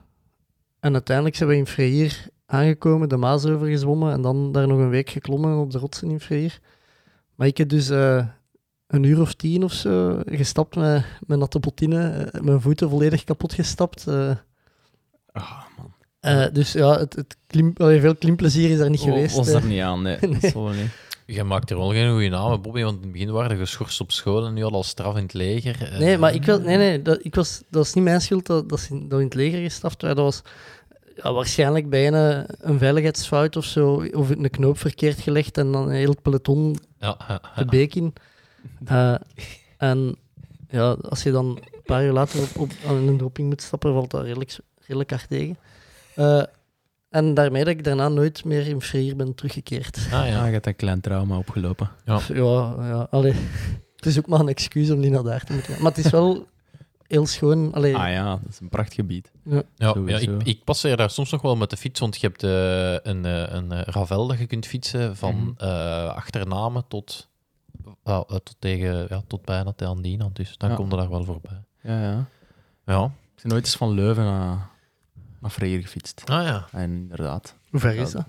En 0.80 0.94
uiteindelijk 0.94 1.36
zijn 1.36 1.50
we 1.50 1.56
in 1.56 1.68
Freir 1.68 2.28
aangekomen, 2.46 3.10
de 3.10 3.18
Maas 3.18 3.46
overgezwommen 3.46 4.14
en 4.14 4.22
dan 4.22 4.52
daar 4.52 4.68
nog 4.68 4.80
een 4.80 4.90
week 4.90 5.10
geklommen 5.10 5.58
op 5.58 5.72
de 5.72 5.78
rotsen 5.78 6.10
in 6.10 6.20
Freir. 6.20 6.60
Maar 7.36 7.48
ik 7.48 7.58
heb 7.58 7.70
dus 7.70 7.90
een 8.90 9.04
uur 9.04 9.22
of 9.22 9.34
tien 9.34 9.64
of 9.64 9.74
zo 9.74 10.20
gestapt 10.26 10.76
met, 10.76 11.04
met 11.28 11.40
natte 11.40 11.60
bottinen, 11.60 12.32
eh, 12.34 12.42
mijn 12.42 12.62
voeten 12.62 12.90
volledig 12.90 13.24
kapot 13.24 13.54
gestapt. 13.54 14.08
eh. 14.08 14.32
Ah, 15.32 15.52
man. 15.78 15.94
Eh, 16.20 16.46
dus 16.54 16.72
ja, 16.72 17.00
het, 17.00 17.16
het 17.16 17.38
klim, 17.48 17.74
allee, 17.78 18.00
veel 18.00 18.16
klimplezier 18.16 18.70
is 18.70 18.78
daar 18.78 18.90
niet 18.90 19.00
Oh, 19.00 19.06
geweest. 19.06 19.36
was 19.36 19.48
er 19.48 19.66
niet 19.66 19.82
aan, 19.82 20.02
nee. 20.02 20.18
Dat 20.40 20.54
wel 20.54 20.68
niet. 20.70 20.90
Je 21.26 21.44
maakt 21.44 21.70
er 21.70 21.78
wel 21.78 21.90
geen 21.92 22.12
goede 22.12 22.30
naam, 22.30 22.62
Bobby, 22.62 22.82
want 22.84 22.96
in 22.98 23.02
het 23.04 23.12
begin 23.12 23.32
waren 23.32 23.52
je 23.52 23.58
geschorst 23.64 24.02
op 24.02 24.12
school 24.12 24.46
en 24.46 24.54
nu 24.54 24.64
al 24.64 24.72
als 24.72 24.88
straf 24.88 25.16
in 25.16 25.24
het 25.24 25.34
leger. 25.34 25.96
Nee, 26.00 26.18
maar 26.18 26.34
ik 26.34 26.44
wil, 26.46 26.60
nee, 26.60 26.78
nee, 26.78 27.02
dat, 27.02 27.26
ik 27.26 27.36
was, 27.36 27.58
dat 27.58 27.66
was 27.84 27.94
niet 27.94 28.04
mijn 28.04 28.22
schuld 28.22 28.46
dat, 28.46 28.70
dat, 28.70 28.80
ze 28.80 28.94
in, 28.94 29.00
dat 29.00 29.10
we 29.10 29.18
in 29.18 29.24
het 29.26 29.34
leger 29.34 29.62
gestraft 29.62 30.02
werden. 30.02 30.24
Dat 30.24 30.34
was 30.34 30.52
ja, 31.24 31.34
waarschijnlijk 31.34 31.90
bij 31.90 32.08
een, 32.14 32.80
veiligheidsfout 32.80 33.56
of 33.56 33.66
zo, 33.66 34.06
of 34.14 34.30
een 34.30 34.50
knoop 34.50 34.80
verkeerd 34.80 35.20
gelegd 35.20 35.58
en 35.58 35.72
dan 35.72 35.88
een 35.88 35.96
heel 35.96 36.10
het 36.10 36.22
peloton 36.22 36.78
Ja, 37.00 37.18
ja, 37.28 37.42
de 37.56 37.66
beek 37.66 37.96
in. 37.96 38.14
Eh, 38.86 39.16
en 39.78 40.16
ja, 40.70 40.92
als 40.92 41.24
je 41.24 41.32
dan 41.32 41.46
een 41.46 41.82
paar 41.86 42.04
uur 42.04 42.12
later 42.12 42.42
op, 42.42 42.58
op, 42.58 42.72
aan 42.88 43.08
een 43.08 43.18
dropping 43.18 43.50
moet 43.50 43.62
stappen, 43.62 43.94
valt 43.94 44.12
dat 44.12 44.24
redelijk, 44.24 44.58
redelijk 44.80 45.10
hard 45.10 45.30
tegen. 45.30 45.58
Eh, 46.16 46.44
en 47.10 47.34
daarmee 47.34 47.64
dat 47.64 47.74
ik 47.74 47.84
daarna 47.84 48.08
nooit 48.08 48.46
meer 48.46 48.68
in 48.68 48.82
Freer 48.82 49.16
ben 49.16 49.36
teruggekeerd. 49.36 49.98
Ah, 49.98 50.12
Ja, 50.12 50.26
ja. 50.26 50.46
je 50.46 50.52
hebt 50.52 50.66
een 50.66 50.76
klein 50.76 51.02
trauma 51.02 51.38
opgelopen. 51.38 51.90
Ja. 52.06 52.20
Ja, 52.28 52.76
ja 52.80 53.08
allee. 53.10 53.34
Het 53.96 54.06
is 54.06 54.18
ook 54.18 54.28
maar 54.28 54.40
een 54.40 54.48
excuus 54.48 54.90
om 54.92 55.00
niet 55.00 55.12
naar 55.12 55.24
daar 55.24 55.44
te 55.44 55.54
moeten 55.54 55.74
gaan. 55.74 55.82
Maar 55.84 55.92
het 55.92 56.06
is 56.06 56.12
wel 56.12 56.48
heel 57.08 57.26
schoon. 57.26 57.74
Allee, 57.74 57.96
Ah 57.96 58.12
ja, 58.12 58.30
dat 58.30 58.50
is 58.50 58.60
een 58.60 58.70
prachtig 58.70 58.96
gebied. 58.96 59.32
Ja, 59.44 59.64
ja 59.76 59.92
Sowieso. 59.92 60.32
ik, 60.38 60.44
ik 60.44 60.64
passeer 60.64 60.98
daar 60.98 61.10
soms 61.10 61.32
nog 61.32 61.42
wel 61.42 61.56
met 61.56 61.70
de 61.70 61.78
fiets, 61.78 62.00
want 62.00 62.20
je 62.20 62.28
hebt 62.28 62.44
eh, 62.44 63.12
een, 63.12 63.24
een 63.56 63.72
eh, 63.72 63.82
ravel 63.86 64.28
dat 64.28 64.40
je 64.40 64.46
kunt 64.46 64.66
fietsen 64.66 65.16
van 65.16 65.54
eh, 65.58 66.16
Achternamen 66.16 66.84
tot, 66.88 67.29
eh, 68.04 68.16
eh, 68.16 68.22
tot, 68.26 68.56
tegen, 68.60 69.06
ja, 69.10 69.22
tot 69.28 69.42
bijna 69.46 69.72
tegen 69.74 70.02
Dinant. 70.02 70.36
Dus 70.36 70.58
dan 70.58 70.70
Ja. 70.70 70.76
kom 70.76 70.90
je 70.90 70.96
daar 70.96 71.10
wel 71.10 71.24
voorbij. 71.24 71.64
Ja, 71.82 72.02
ja. 72.02 72.26
Ja. 72.86 73.04
Ik 73.06 73.42
ben 73.46 73.52
nooit 73.52 73.66
eens 73.66 73.76
van 73.76 73.92
Leuven 73.92 74.24
naar, 74.24 74.70
naar 75.40 75.52
Freer 75.52 75.82
gefietst. 75.82 76.22
Ah 76.26 76.44
ja. 76.46 76.68
En 76.72 76.92
inderdaad, 76.92 77.56
Hoe 77.70 77.80
ver 77.80 77.96
is 77.96 78.12
dat? 78.12 78.26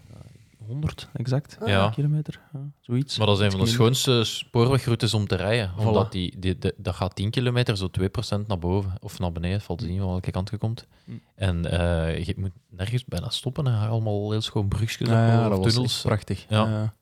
100 0.67 1.09
exact 1.13 1.57
Ja. 1.65 1.89
kilometer, 1.91 2.41
ja, 2.53 2.61
zoiets. 2.81 3.19
Maar 3.19 3.27
dat 3.27 3.39
is 3.39 3.45
een 3.45 3.51
van 3.51 3.61
de 3.61 3.67
schoonste 3.67 4.25
spoorwegroutes 4.25 5.15
om 5.15 5.27
te 5.27 5.35
rijden. 5.37 5.71
Voilà. 5.71 5.87
Omdat 5.87 6.13
die, 6.13 6.39
die, 6.39 6.59
de- 6.59 6.75
dat 6.77 6.95
gaat 6.95 7.15
10 7.15 7.31
kilometer, 7.31 7.77
zo 7.77 7.89
2% 7.91 8.47
naar 8.47 8.59
boven 8.59 8.93
of 9.01 9.19
naar 9.19 9.33
beneden. 9.33 9.61
Valt 9.61 9.79
te 9.79 9.85
zien 9.85 9.99
van 9.99 10.09
welke 10.09 10.31
kant 10.31 10.51
je 10.51 10.57
komt. 10.59 10.87
Hm. 11.05 11.13
En 11.35 11.65
eh, 11.71 12.25
je 12.25 12.35
moet 12.37 12.51
nergens 12.69 13.05
bijna 13.05 13.29
stoppen. 13.29 13.67
Hè. 13.67 13.87
Allemaal 13.89 14.31
heel 14.31 14.41
schoon 14.41 14.69
brugjes 14.69 15.09
Ja, 15.09 15.49
dat 15.49 15.63
tunnels. 15.63 15.93
echt 15.95 16.03
prachtig. 16.03 16.47
Ja. 16.49 16.95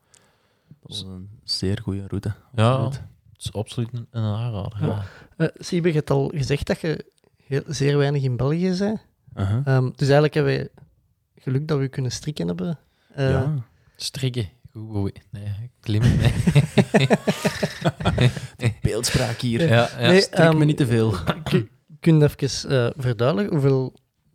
Dat 0.81 0.91
was 0.91 1.03
een 1.03 1.29
zeer 1.45 1.81
goede 1.83 2.07
route. 2.07 2.35
Ja, 2.55 2.85
het 2.85 3.03
is 3.37 3.53
absoluut 3.53 3.89
een, 3.93 4.07
een 4.11 4.23
aanrader. 4.23 4.87
Ja. 4.87 5.05
Eh 5.37 5.49
Siebe, 5.55 5.89
je 5.89 5.95
hebt 5.95 6.11
al 6.11 6.33
gezegd 6.35 6.67
dat 6.67 6.81
je 6.81 7.05
heel, 7.47 7.63
zeer 7.67 7.97
weinig 7.97 8.23
in 8.23 8.37
België 8.37 8.75
bent. 8.79 9.01
Uh-huh. 9.37 9.67
Ehm, 9.67 9.85
dus 9.85 10.09
eigenlijk 10.09 10.35
hebben 10.35 10.55
wij 10.55 10.69
geluk 11.37 11.69
dat 11.69 11.79
we 11.79 11.89
kunnen 11.89 12.13
strikken 12.13 12.47
hebben. 12.47 12.79
Eh, 13.15 13.31
ja. 13.31 13.55
Strikken. 13.97 14.49
Nee, 15.31 15.71
klimmen. 15.81 16.17
Nee. 16.17 16.33
Beeldspraak 18.83 19.41
hier. 19.41 19.69
ja, 19.69 19.89
ja. 19.99 20.09
Nee, 20.09 20.21
Strik 20.21 20.39
me 20.39 20.45
ehm, 20.45 20.67
niet 20.67 20.77
te 20.77 20.87
veel. 20.87 21.15
Kun 21.51 21.69
kun 22.01 22.19
je 22.19 22.25
even 22.25 22.71
eh, 22.71 22.91
verduidelijken 22.97 23.55
hoeveel 23.55 23.95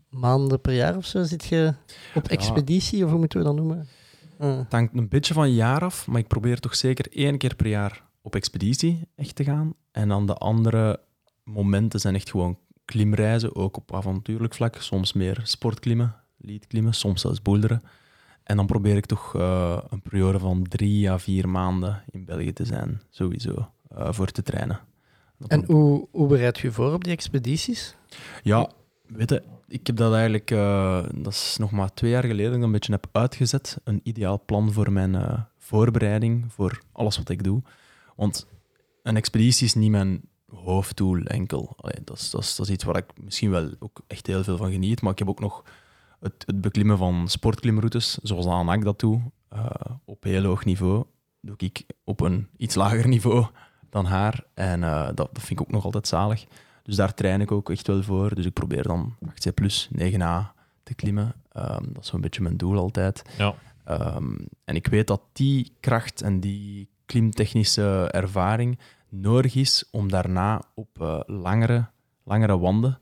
maanden 0.09 0.61
per 0.61 0.73
jaar 0.73 0.97
of 0.97 1.05
zo 1.05 1.23
zit 1.23 1.45
je 1.45 1.73
op 2.13 2.27
expeditie, 2.27 3.03
of 3.03 3.09
hoe 3.09 3.19
moeten 3.19 3.39
we 3.39 3.45
dat 3.45 3.55
noemen? 3.55 3.87
Eh, 4.37 4.57
Het 4.57 4.71
hangt 4.71 4.97
een 4.97 5.09
beetje 5.09 5.33
van 5.33 5.49
je 5.49 5.55
jaar 5.55 5.83
af, 5.83 6.07
maar 6.07 6.19
ik 6.19 6.27
probeer 6.27 6.59
toch 6.59 6.75
zeker 6.75 7.05
één 7.11 7.37
keer 7.37 7.55
per 7.55 7.67
jaar 7.67 8.03
op 8.21 8.35
expeditie 8.35 9.07
echt 9.15 9.35
te 9.35 9.43
gaan. 9.43 9.73
En 9.91 10.07
dan 10.07 10.25
de 10.25 10.33
andere 10.35 10.99
momenten 11.43 11.99
zijn 11.99 12.15
echt 12.15 12.29
gewoon 12.29 12.57
klimreizen, 12.85 13.55
ook 13.55 13.77
op 13.77 13.95
avontuurlijk 13.95 14.53
vlak. 14.53 14.75
Soms 14.75 15.13
meer 15.13 15.39
sportklimmen, 15.43 16.15
leadklimmen, 16.37 16.93
soms 16.93 17.21
zelfs 17.21 17.41
boulderen. 17.41 17.81
En 18.43 18.55
dan 18.55 18.65
probeer 18.65 18.95
ik 18.95 19.05
toch 19.05 19.35
eh, 19.35 19.77
een 19.89 20.01
periode 20.01 20.39
van 20.39 20.63
drie 20.67 21.09
à 21.11 21.17
vier 21.19 21.49
maanden 21.49 22.03
in 22.11 22.25
België 22.25 22.53
te 22.53 22.65
zijn, 22.65 23.01
sowieso, 23.09 23.69
eh, 23.89 24.07
voor 24.11 24.31
te 24.31 24.43
trainen. 24.43 24.79
en 25.47 25.63
hoe, 25.65 26.07
hoe 26.11 26.27
bereid 26.27 26.57
je 26.59 26.67
je 26.67 26.73
voor 26.73 26.93
op 26.93 27.03
die 27.03 27.13
expedities? 27.13 27.95
Ja, 28.43 28.69
weet 29.07 29.29
je, 29.29 29.43
ik 29.73 29.87
heb 29.87 29.95
dat 29.95 30.13
eigenlijk, 30.13 30.51
eh, 30.51 31.03
dat 31.13 31.33
is 31.33 31.55
nog 31.59 31.71
maar 31.71 31.93
twee 31.93 32.11
jaar 32.11 32.23
geleden, 32.23 32.53
ik 32.53 32.63
een 32.63 32.71
beetje 32.71 32.91
heb 32.91 33.07
uitgezet. 33.11 33.77
Een 33.83 33.99
ideaal 34.03 34.41
plan 34.45 34.73
voor 34.73 34.91
mijn 34.91 35.15
eh, 35.15 35.41
voorbereiding, 35.57 36.45
voor 36.53 36.81
alles 36.91 37.17
wat 37.17 37.29
ik 37.29 37.43
doe. 37.43 37.61
Want 38.15 38.47
een 39.03 39.15
expeditie 39.15 39.65
is 39.65 39.73
niet 39.73 39.91
mijn 39.91 40.21
hoofddoel 40.47 41.23
enkel. 41.23 41.75
Dat, 42.03 42.17
is, 42.17 42.29
dat, 42.29 42.41
is, 42.41 42.55
dat 42.55 42.65
is 42.65 42.71
iets 42.71 42.83
waar 42.83 42.97
ik 42.97 43.05
misschien 43.21 43.49
wel 43.49 43.69
ook 43.79 44.01
echt 44.07 44.27
heel 44.27 44.43
veel 44.43 44.57
van 44.57 44.71
geniet. 44.71 45.01
Maar 45.01 45.11
ik 45.11 45.19
heb 45.19 45.29
ook 45.29 45.39
nog 45.39 45.63
het, 46.19 46.43
het 46.45 46.61
beklimmen 46.61 46.97
van 46.97 47.27
sportklimroutes, 47.27 48.17
zoals 48.21 48.45
Anak 48.45 48.83
dat 48.83 48.99
doe, 48.99 49.21
eh, 49.49 49.65
op 50.05 50.23
heel 50.23 50.43
hoog 50.43 50.65
niveau. 50.65 51.05
Doe 51.41 51.55
ik 51.57 51.85
op 52.03 52.19
een 52.19 52.47
iets 52.57 52.75
lager 52.75 53.07
niveau 53.15 53.45
dan 53.89 54.05
haar. 54.05 54.43
En 54.53 54.81
dat, 54.81 55.15
dat 55.15 55.39
vind 55.39 55.59
ik 55.59 55.61
ook 55.61 55.71
nog 55.71 55.83
altijd 55.85 56.07
zalig. 56.07 56.45
Dus 56.83 56.95
daar 56.95 57.13
train 57.13 57.41
ik 57.41 57.51
ook 57.51 57.69
echt 57.69 57.87
wel 57.87 58.03
voor. 58.03 58.35
Dus 58.35 58.45
ik 58.45 58.53
probeer 58.53 58.83
dan 58.83 59.15
8C 59.29 59.53
plus 59.53 59.89
9A 59.91 60.53
te 60.83 60.93
klimmen. 60.95 61.33
Ehm, 61.51 61.83
dat 61.93 62.03
is 62.03 62.09
zo'n 62.09 62.21
beetje 62.21 62.41
mijn 62.41 62.57
doel 62.57 62.77
altijd. 62.77 63.23
Ja. 63.37 63.55
Ehm, 63.83 64.35
en 64.65 64.75
ik 64.75 64.87
weet 64.87 65.07
dat 65.07 65.21
die 65.31 65.71
kracht 65.79 66.21
en 66.21 66.39
die 66.39 66.89
klimtechnische 67.05 68.07
ervaring 68.11 68.79
nodig 69.09 69.55
is 69.55 69.83
om 69.91 70.09
daarna 70.09 70.61
op 70.73 71.01
eh, 71.01 71.19
langere, 71.25 71.85
langere 72.23 72.57
wanden 72.57 72.99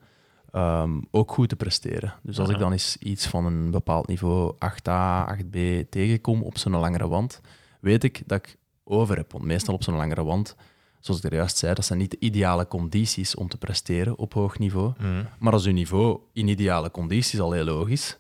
ehm, 0.52 1.02
ook 1.12 1.32
goed 1.32 1.50
te 1.50 1.56
presteren. 1.56 2.13
Dus 2.24 2.39
als 2.39 2.50
ik 2.50 2.58
dan 2.58 2.72
eens 2.72 2.98
iets 2.98 3.28
van 3.28 3.46
een 3.46 3.72
bepaald 3.72 4.08
niveau 4.08 4.56
8A, 4.60 5.26
8B 5.26 5.89
tegenkom 5.89 6.44
op 6.44 6.58
zo'n 6.58 6.76
langere 6.76 7.08
wand, 7.08 7.41
weet 7.80 8.04
ik 8.04 8.24
dat 8.26 8.38
ik 8.38 8.58
over 8.84 9.17
heb. 9.17 9.32
Want 9.32 9.44
meestal 9.44 9.74
op 9.74 9.84
zo'n 9.84 9.96
langere 9.96 10.24
wand, 10.24 10.56
zoals 11.02 11.22
ik 11.24 11.32
er 11.32 11.38
juist 11.38 11.58
zei, 11.58 11.74
dat 11.74 11.86
zijn 11.86 12.00
niet 12.00 12.12
de 12.12 12.20
ideale 12.20 12.68
condities 12.68 13.36
om 13.36 13.48
te 13.50 13.58
presteren 13.58 14.18
op 14.18 14.34
hoog 14.34 14.60
niveau. 14.60 14.94
Mhm. 15.00 15.24
Maar 15.40 15.54
als 15.54 15.64
je 15.64 15.72
niveau 15.72 16.20
in 16.34 16.48
ideale 16.48 16.92
condities 16.92 17.40
al 17.40 17.52
heel 17.52 17.68
hoog 17.68 17.88
is, 17.90 18.18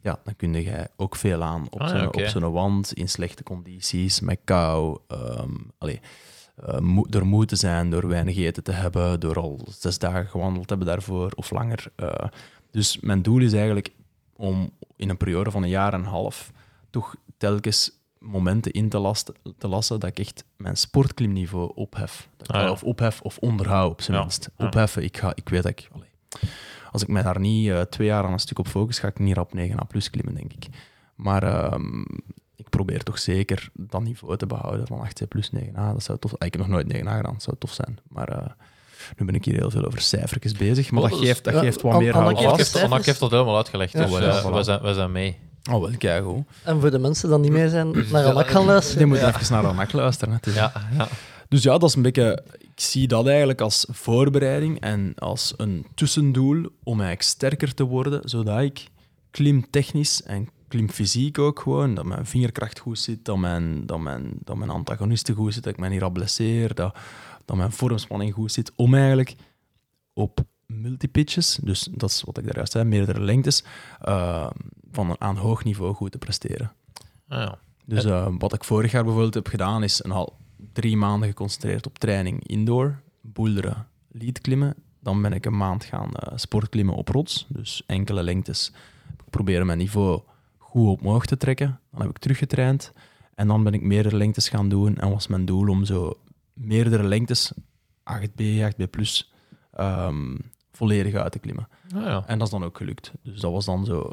ja, 0.00 0.20
dan 0.24 0.36
kun 0.36 0.52
je 0.54 0.88
ook 0.96 1.16
veel 1.16 1.42
aan 1.42 1.66
op 1.70 1.80
Ah, 1.80 2.06
op 2.06 2.20
zo'n 2.20 2.52
wand, 2.52 2.92
in 2.92 3.08
slechte 3.08 3.42
condities, 3.42 4.20
met 4.20 4.38
kou. 4.44 4.98
allee, 5.78 6.00
moe- 6.80 7.08
door 7.10 7.26
moe 7.26 7.46
te 7.46 7.56
zijn, 7.56 7.90
door 7.90 8.08
weinig 8.08 8.36
eten 8.36 8.62
te 8.64 8.72
hebben, 8.72 9.20
door 9.20 9.36
al 9.40 9.66
zes 9.78 9.98
dagen 9.98 10.26
gewandeld 10.26 10.66
te 10.68 10.74
hebben 10.74 10.92
daarvoor 10.94 11.32
of 11.34 11.50
langer. 11.50 11.86
eh. 11.96 12.28
dus 12.70 13.00
mijn 13.00 13.22
doel 13.22 13.40
is 13.40 13.52
eigenlijk 13.52 13.90
om 14.36 14.70
in 14.96 15.08
een 15.08 15.16
periode 15.16 15.50
van 15.50 15.62
een 15.62 15.68
jaar 15.68 15.92
en 15.94 16.00
een 16.00 16.06
half 16.06 16.50
toch 16.90 17.14
telkens 17.36 17.90
momenten 18.24 18.72
in 18.72 18.88
te, 18.88 18.98
lasten, 18.98 19.34
te 19.58 19.68
lassen 19.68 20.00
dat 20.00 20.10
ik 20.10 20.18
echt 20.18 20.44
mijn 20.56 20.76
sportklimniveau 20.76 21.72
ophef. 21.74 22.28
Dat 22.36 22.48
ik- 22.48 22.54
Ah, 22.54 22.62
ja. 22.62 22.70
Of 22.70 22.82
ophef 22.82 23.20
of 23.20 23.38
onderhoud 23.38 23.90
op 23.90 24.02
zijn 24.02 24.16
Ja, 24.16 24.22
minst. 24.22 24.50
Opheffen, 24.56 25.02
ik, 25.02 25.16
ga, 25.16 25.32
ik 25.34 25.48
weet 25.48 25.62
dat 25.62 25.70
ik... 25.72 25.88
allee, 25.92 26.08
als 26.92 27.02
ik 27.02 27.08
mij 27.08 27.22
daar 27.22 27.40
niet 27.40 27.70
eh, 27.70 27.80
twee 27.80 28.06
jaar 28.06 28.24
aan 28.24 28.32
een 28.32 28.38
stuk 28.38 28.58
op 28.58 28.68
focus, 28.68 28.98
ga 28.98 29.08
ik 29.08 29.18
niet 29.18 29.36
op 29.38 29.52
9A 29.56 29.86
plus 29.88 30.10
klimmen, 30.10 30.34
denk 30.34 30.52
ik. 30.52 30.66
Maar 31.14 31.42
ehm, 31.42 32.00
ik 32.56 32.68
probeer 32.68 33.02
toch 33.02 33.18
zeker 33.18 33.68
dat 33.72 34.02
niveau 34.02 34.36
te 34.36 34.46
behouden 34.46 34.86
van 34.86 35.06
8C 35.08 35.28
plus 35.28 35.50
9A. 35.56 35.72
Dat 35.92 36.02
zou 36.02 36.18
tof... 36.18 36.32
ah, 36.38 36.46
Ik 36.46 36.52
heb 36.52 36.62
nog 36.66 36.70
nooit 36.70 36.92
9A 36.94 36.96
gedaan, 37.16 37.22
dat 37.32 37.42
zou 37.42 37.56
tof 37.58 37.72
zijn. 37.72 37.98
Maar 38.08 38.28
eh, 38.28 38.46
Nu 39.16 39.26
ben 39.26 39.34
ik 39.34 39.44
hier 39.44 39.54
heel 39.56 39.70
veel 39.70 39.84
over 39.84 40.00
cijfertjes 40.00 40.52
bezig, 40.52 40.90
maar 40.90 41.02
Oh, 41.02 41.10
dat 41.10 41.18
is- 41.20 41.26
geeft, 41.26 41.44
dat 41.44 41.54
ja, 41.54 41.60
geeft 41.60 41.80
wat 41.82 41.92
An- 41.92 41.98
meer 42.02 42.12
Anna 42.14 42.32
houvast. 42.40 42.76
Annak 42.82 43.04
heeft, 43.04 43.20
dat 43.20 43.30
helemaal 43.30 43.56
uitgelegd, 43.56 43.92
Ja. 43.92 44.00
dus 44.04 44.10
Oh, 44.12 44.22
eh, 44.22 44.52
we, 44.54 44.62
zijn, 44.62 44.80
we 44.82 44.94
zijn 44.94 45.12
mee. 45.12 45.38
Oh, 45.70 45.90
wel. 45.98 46.44
En 46.62 46.80
voor 46.80 46.90
de 46.90 46.98
mensen 46.98 47.28
die 47.28 47.38
niet 47.38 47.50
mee 47.50 47.68
zijn, 47.68 47.90
naar 48.10 48.24
Anak 48.24 48.46
gaan 48.46 48.60
Die 48.60 48.70
luisteren. 48.70 49.08
moet 49.08 49.18
even 49.18 49.52
naar 49.52 49.66
Anak 49.66 49.92
luisteren. 49.92 50.38
Hè. 50.40 50.50
Ja, 50.50 50.72
ja. 50.96 51.08
Dus 51.48 51.62
ja, 51.62 51.78
dat 51.78 51.88
is 51.88 51.94
een 51.94 52.02
beetje... 52.02 52.44
Ik 52.60 52.80
zie 52.80 53.08
dat 53.08 53.26
eigenlijk 53.26 53.60
als 53.60 53.86
voorbereiding 53.90 54.80
en 54.80 55.12
als 55.18 55.54
een 55.56 55.86
tussendoel 55.94 56.66
om 56.82 56.92
eigenlijk 56.92 57.22
sterker 57.22 57.74
te 57.74 57.84
worden, 57.84 58.20
zodat 58.28 58.60
ik 58.60 58.86
klimtechnisch 59.30 60.22
en 60.22 60.48
klimfysiek 60.68 61.38
ook 61.38 61.60
gewoon, 61.60 61.94
dat 61.94 62.04
mijn 62.04 62.26
vingerkracht 62.26 62.78
goed 62.78 62.98
zit, 62.98 63.24
dat 63.24 63.36
mijn, 63.36 63.86
dat 63.86 63.98
mijn, 64.00 64.32
dat 64.44 64.56
mijn 64.56 64.70
antagonisten 64.70 65.34
goed 65.34 65.52
zitten, 65.52 65.62
dat 65.62 65.72
ik 65.72 65.78
mij 65.78 65.88
niet 65.88 66.00
rap 66.00 66.12
blesseer, 66.12 66.74
dat, 66.74 66.96
dat 67.44 67.56
mijn 67.56 67.72
vormspanning 67.72 68.34
goed 68.34 68.52
zit, 68.52 68.72
om 68.76 68.94
eigenlijk 68.94 69.34
op 70.12 70.40
multipitches, 70.66 71.58
dus 71.62 71.88
dat 71.90 72.10
is 72.10 72.22
wat 72.22 72.38
ik 72.38 72.44
daar 72.44 72.56
juist 72.56 72.72
zei, 72.72 72.84
meerdere 72.84 73.20
lengtes, 73.20 73.64
eh, 74.00 74.50
van 74.92 75.10
een 75.10 75.20
aan 75.20 75.36
hoog 75.36 75.64
niveau 75.64 75.94
goed 75.94 76.12
te 76.12 76.18
presteren. 76.18 76.72
Ah, 77.28 77.38
ja. 77.38 77.58
Dus 77.84 78.04
eh, 78.04 78.26
wat 78.38 78.52
ik 78.52 78.64
vorig 78.64 78.92
jaar 78.92 79.04
bijvoorbeeld 79.04 79.34
heb 79.34 79.46
gedaan, 79.46 79.82
is 79.82 80.04
een 80.04 80.10
al 80.10 80.36
drie 80.72 80.96
maanden 80.96 81.28
geconcentreerd 81.28 81.86
op 81.86 81.98
training 81.98 82.46
indoor, 82.46 83.00
boulderen, 83.20 83.86
leadklimmen. 84.08 84.74
Dan 85.00 85.22
ben 85.22 85.32
ik 85.32 85.46
een 85.46 85.56
maand 85.56 85.84
gaan 85.84 86.14
eh, 86.14 86.32
sportklimmen 86.36 86.94
op 86.94 87.08
rots, 87.08 87.46
dus 87.48 87.82
enkele 87.86 88.22
lengtes. 88.22 88.72
Ik 89.18 89.30
proberen 89.30 89.66
mijn 89.66 89.78
niveau 89.78 90.20
goed 90.58 91.00
omhoog 91.00 91.26
te 91.26 91.36
trekken. 91.36 91.80
Dan 91.90 92.00
heb 92.00 92.10
ik 92.10 92.18
teruggetraind. 92.18 92.92
En 93.34 93.46
dan 93.46 93.64
ben 93.64 93.74
ik 93.74 93.82
meerdere 93.82 94.16
lengtes 94.16 94.48
gaan 94.48 94.68
doen. 94.68 94.96
En 94.96 95.10
was 95.10 95.26
mijn 95.26 95.44
doel 95.44 95.68
om 95.68 95.84
zo 95.84 96.18
meerdere 96.52 97.02
lengtes, 97.02 97.52
8B, 98.04 98.42
8B+, 98.42 98.86
ehm, 99.76 100.36
volledig 100.72 101.14
uit 101.14 101.32
te 101.32 101.38
klimmen. 101.38 101.68
Ah, 101.94 102.02
ja. 102.02 102.24
En 102.26 102.38
dat 102.38 102.46
is 102.46 102.52
dan 102.52 102.64
ook 102.64 102.76
gelukt. 102.76 103.12
Dus 103.22 103.40
dat 103.40 103.52
was 103.52 103.64
dan 103.64 103.84
zo, 103.84 104.10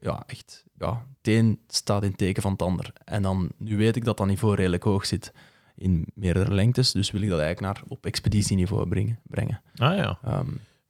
ja, 0.00 0.22
echt, 0.26 0.64
ja, 0.78 1.06
het 1.18 1.28
een 1.28 1.60
staat 1.68 2.02
in 2.02 2.08
het 2.08 2.18
teken 2.18 2.42
van 2.42 2.52
het 2.52 2.62
ander. 2.62 2.92
En 3.04 3.22
dan, 3.22 3.50
nu 3.56 3.76
weet 3.76 3.96
ik 3.96 4.04
dat 4.04 4.16
dat 4.16 4.26
niveau 4.26 4.54
redelijk 4.54 4.82
hoog 4.82 5.06
zit 5.06 5.32
in 5.76 6.06
meerdere 6.14 6.54
lengtes, 6.54 6.92
dus 6.92 7.10
wil 7.10 7.22
ik 7.22 7.28
dat 7.28 7.40
eigenlijk 7.40 7.74
naar 7.74 7.84
op 7.88 8.06
expeditieniveau 8.06 8.88
brengen. 8.88 9.20
brengen. 9.26 9.62
Ah, 9.76 9.96
ja. 9.96 10.18
Ehm, 10.24 10.48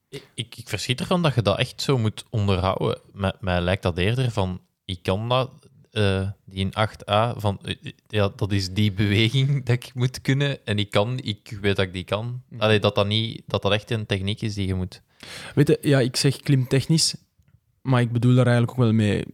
Ik, 0.09 0.29
ik, 0.35 0.57
ik 0.57 0.69
verschiet 0.69 1.01
ervan 1.01 1.23
dat 1.23 1.35
je 1.35 1.43
dat 1.43 1.59
echt 1.59 1.83
zo 1.83 1.99
moet 1.99 2.25
onderhouden. 2.31 3.01
Mij, 3.13 3.33
mij 3.41 3.61
lijkt 3.61 3.83
dat 3.83 3.99
eerder 3.99 4.31
van, 4.31 4.61
ik 4.85 5.03
kan 5.03 5.29
dat, 5.29 5.51
eh, 5.97 6.29
die 6.45 6.59
in 6.59 6.73
8a, 6.75 7.35
van, 7.37 7.59
eh, 7.63 7.75
eh, 7.83 7.93
ja, 8.09 8.33
dat 8.37 8.53
is 8.53 8.71
die 8.73 8.93
beweging 8.93 9.49
dat 9.65 9.75
ik 9.75 9.91
moet 9.95 10.21
kunnen 10.21 10.67
en 10.67 10.79
ik 10.79 10.91
kan, 10.91 11.19
ik 11.23 11.59
weet 11.61 11.77
dat 11.77 11.85
ik 11.87 11.93
die 11.93 12.05
kan. 12.05 12.43
Allee, 12.59 12.81
dat, 12.81 12.95
dat, 12.95 13.07
niet, 13.07 13.43
dat 13.47 13.63
dat 13.63 13.73
echt 13.73 13.91
een 13.91 14.07
techniek 14.07 14.41
is 14.41 14.55
die 14.55 14.67
je 14.67 14.75
moet... 14.75 15.03
weet 15.55 15.69
je, 15.69 15.79
ja, 15.81 16.01
ik 16.01 16.17
zeg 16.17 16.37
klimtechnisch, 16.37 17.17
maar 17.83 18.01
ik 18.01 18.13
bedoel 18.13 18.35
daar 18.35 18.47
eigenlijk 18.47 18.79
ook 18.79 18.85
wel 18.85 18.93
mee 18.93 19.25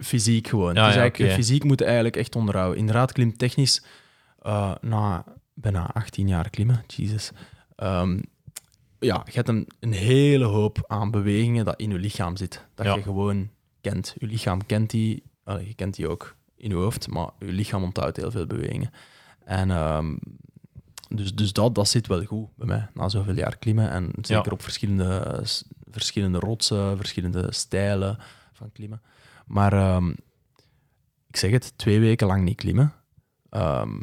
fysiek 0.00 0.48
gewoon. 0.48 0.74
Ja, 0.74 0.86
dus 0.86 1.16
ja, 1.18 1.28
fysiek 1.34 1.64
moet 1.64 1.78
je 1.78 1.84
eigenlijk 1.84 2.16
echt 2.16 2.36
onderhouden. 2.36 2.78
Inderdaad, 2.78 3.12
klimtechnisch, 3.12 3.82
eh 4.38 4.74
na 4.80 5.24
bijna 5.54 5.90
18 5.92 6.28
jaar 6.28 6.50
klimmen, 6.50 6.84
Jesus. 6.86 7.30
Ehm, 7.76 8.20
ja, 8.98 9.22
je 9.24 9.32
hebt 9.32 9.48
een, 9.48 9.68
een 9.80 9.92
hele 9.92 10.44
hoop 10.44 10.84
aan 10.86 11.10
bewegingen 11.10 11.64
dat 11.64 11.80
in 11.80 11.90
je 11.90 11.98
lichaam 11.98 12.36
zit. 12.36 12.66
Dat 12.74 12.86
Ja. 12.86 12.94
je 12.94 13.02
gewoon 13.02 13.50
kent. 13.80 14.14
Je 14.18 14.26
lichaam 14.26 14.66
kent 14.66 14.90
die, 14.90 15.22
je 15.44 15.74
kent 15.74 15.94
die 15.94 16.08
ook 16.08 16.36
in 16.56 16.68
je 16.68 16.74
hoofd, 16.76 17.08
maar 17.08 17.30
je 17.38 17.52
lichaam 17.52 17.82
onthoudt 17.82 18.16
heel 18.16 18.30
veel 18.30 18.46
bewegingen. 18.46 18.90
En 19.44 19.70
ehm, 19.70 20.16
dus, 21.08 21.34
dus 21.34 21.52
dat, 21.52 21.74
dat 21.74 21.88
zit 21.88 22.06
wel 22.06 22.24
goed 22.24 22.48
bij 22.56 22.66
mij, 22.66 22.88
na 22.94 23.08
zoveel 23.08 23.34
jaar 23.36 23.56
klimmen. 23.58 23.90
En 23.90 24.10
zeker 24.20 24.44
Ja. 24.44 24.52
op 24.52 24.62
verschillende, 24.62 25.40
verschillende 25.90 26.38
rotsen, 26.38 26.96
verschillende 26.96 27.52
stijlen 27.52 28.18
van 28.52 28.72
klimmen. 28.72 29.02
Maar 29.46 29.72
ehm, 29.72 30.08
ik 31.28 31.36
zeg 31.36 31.50
het, 31.50 31.72
twee 31.76 32.00
weken 32.00 32.26
lang 32.26 32.44
niet 32.44 32.56
klimmen. 32.56 32.92
Ehm 33.50 33.98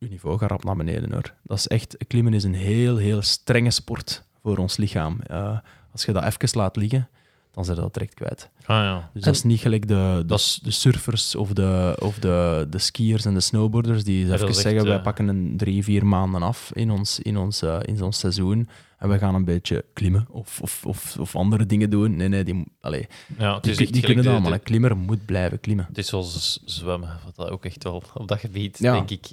je 0.00 0.08
niveau 0.08 0.38
gaat 0.38 0.50
rap 0.50 0.64
naar 0.64 0.76
beneden 0.76 1.12
hoor. 1.12 1.34
Dat 1.42 1.58
is 1.58 1.68
echt, 1.68 1.96
klimmen 2.06 2.34
is 2.34 2.44
een 2.44 2.54
heel, 2.54 2.96
heel 2.96 3.22
strenge 3.22 3.70
sport 3.70 4.24
voor 4.42 4.56
ons 4.58 4.76
lichaam. 4.76 5.20
Eh, 5.20 5.58
als 5.92 6.04
je 6.04 6.12
dat 6.12 6.24
even 6.24 6.58
laat 6.58 6.76
liggen, 6.76 7.08
dan 7.52 7.64
zit 7.64 7.74
je 7.74 7.80
dat 7.80 7.94
direct 7.94 8.14
kwijt. 8.14 8.50
Ah, 8.60 8.66
ja. 8.76 9.10
Dus 9.14 9.22
dat 9.22 9.34
is 9.34 9.42
niet 9.42 9.60
gelijk 9.60 9.88
de, 9.88 10.14
de, 10.18 10.24
Dat 10.26 10.38
is- 10.38 10.60
de 10.62 10.70
surfers 10.70 11.34
of, 11.34 11.52
de, 11.52 11.96
of 11.98 12.18
de, 12.18 12.66
de 12.70 12.78
skiers 12.78 13.24
en 13.24 13.34
de 13.34 13.40
snowboarders 13.40 14.04
die 14.04 14.24
even 14.32 14.48
echt, 14.48 14.56
zeggen, 14.56 14.84
wij 14.84 14.96
eh, 14.96 15.02
pakken 15.02 15.28
een 15.28 15.54
drie, 15.56 15.84
vier 15.84 16.06
maanden 16.06 16.42
af 16.42 16.70
in 16.74 16.90
ons, 16.90 17.20
in 17.20 17.36
ons, 17.36 17.62
eh, 17.62 17.78
in 17.82 18.02
ons 18.02 18.18
seizoen 18.18 18.68
en 18.98 19.08
we 19.08 19.18
gaan 19.18 19.34
een 19.34 19.44
beetje 19.44 19.84
klimmen 19.92 20.26
of, 20.30 20.60
of, 20.62 20.84
of, 20.86 21.16
of 21.20 21.36
andere 21.36 21.66
dingen 21.66 21.90
doen. 21.90 22.16
Nee, 22.16 22.28
nee, 22.28 22.44
die, 22.44 22.64
allee, 22.80 23.06
ja 23.38 23.54
het 23.54 23.62
die, 23.62 23.72
is 23.90 24.00
kunnen 24.00 24.24
dat, 24.24 24.32
maar 24.40 24.50
de- 24.50 24.56
een 24.56 24.62
klimmer 24.62 24.96
moet 24.96 25.24
blijven 25.24 25.60
klimmen. 25.60 25.84
Het 25.88 25.98
is 25.98 26.06
zoals 26.08 26.60
zwemmen, 26.64 27.18
wat 27.24 27.36
dat 27.36 27.50
ook 27.50 27.64
echt 27.64 27.82
wel 27.84 28.02
op 28.14 28.28
dat 28.28 28.38
gebied, 28.40 28.78
Ja. 28.78 28.92
denk 28.92 29.10
ik. 29.10 29.26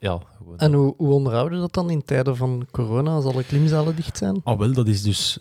Ja. 0.00 0.18
En 0.56 0.72
hoe, 0.72 0.94
hoe 0.96 1.12
onderhouden 1.12 1.54
we 1.58 1.64
dat 1.64 1.74
dan 1.74 1.90
in 1.90 2.04
tijden 2.04 2.36
van 2.36 2.66
corona, 2.70 3.10
als 3.10 3.24
alle 3.24 3.44
klimzalen 3.44 3.96
dicht 3.96 4.16
zijn? 4.18 4.40
Ah, 4.44 4.58
wel, 4.58 4.72
dat 4.72 4.86
is 4.88 5.02
dus, 5.02 5.38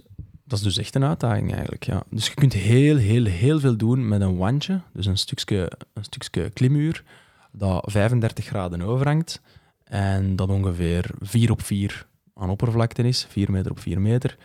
dat 0.47 0.57
is 0.57 0.63
dus 0.63 0.77
echt 0.77 0.95
een 0.95 1.03
uitdaging 1.03 1.53
eigenlijk. 1.53 1.83
Ja. 1.85 2.03
Dus 2.09 2.27
je 2.27 2.33
kunt 2.33 2.53
heel, 2.53 2.97
heel, 2.97 3.25
heel 3.25 3.59
veel 3.59 3.77
doen 3.77 4.07
met 4.07 4.21
een 4.21 4.37
wandje, 4.37 4.81
dus 4.93 5.05
een 5.05 5.17
stukje, 5.17 5.71
een 5.93 6.03
stukje 6.03 6.49
klimuur, 6.49 7.03
dat 7.51 7.83
35 7.91 8.45
graden 8.45 8.81
overhangt 8.81 9.41
en 9.83 10.35
dat 10.35 10.49
ongeveer 10.49 11.09
4 11.19 11.51
op 11.51 11.61
4 11.61 12.05
aan 12.35 12.49
oppervlakte 12.49 13.03
is, 13.03 13.25
4 13.29 13.51
meter 13.51 13.71
op 13.71 13.79
4 13.79 14.01
meter. 14.01 14.37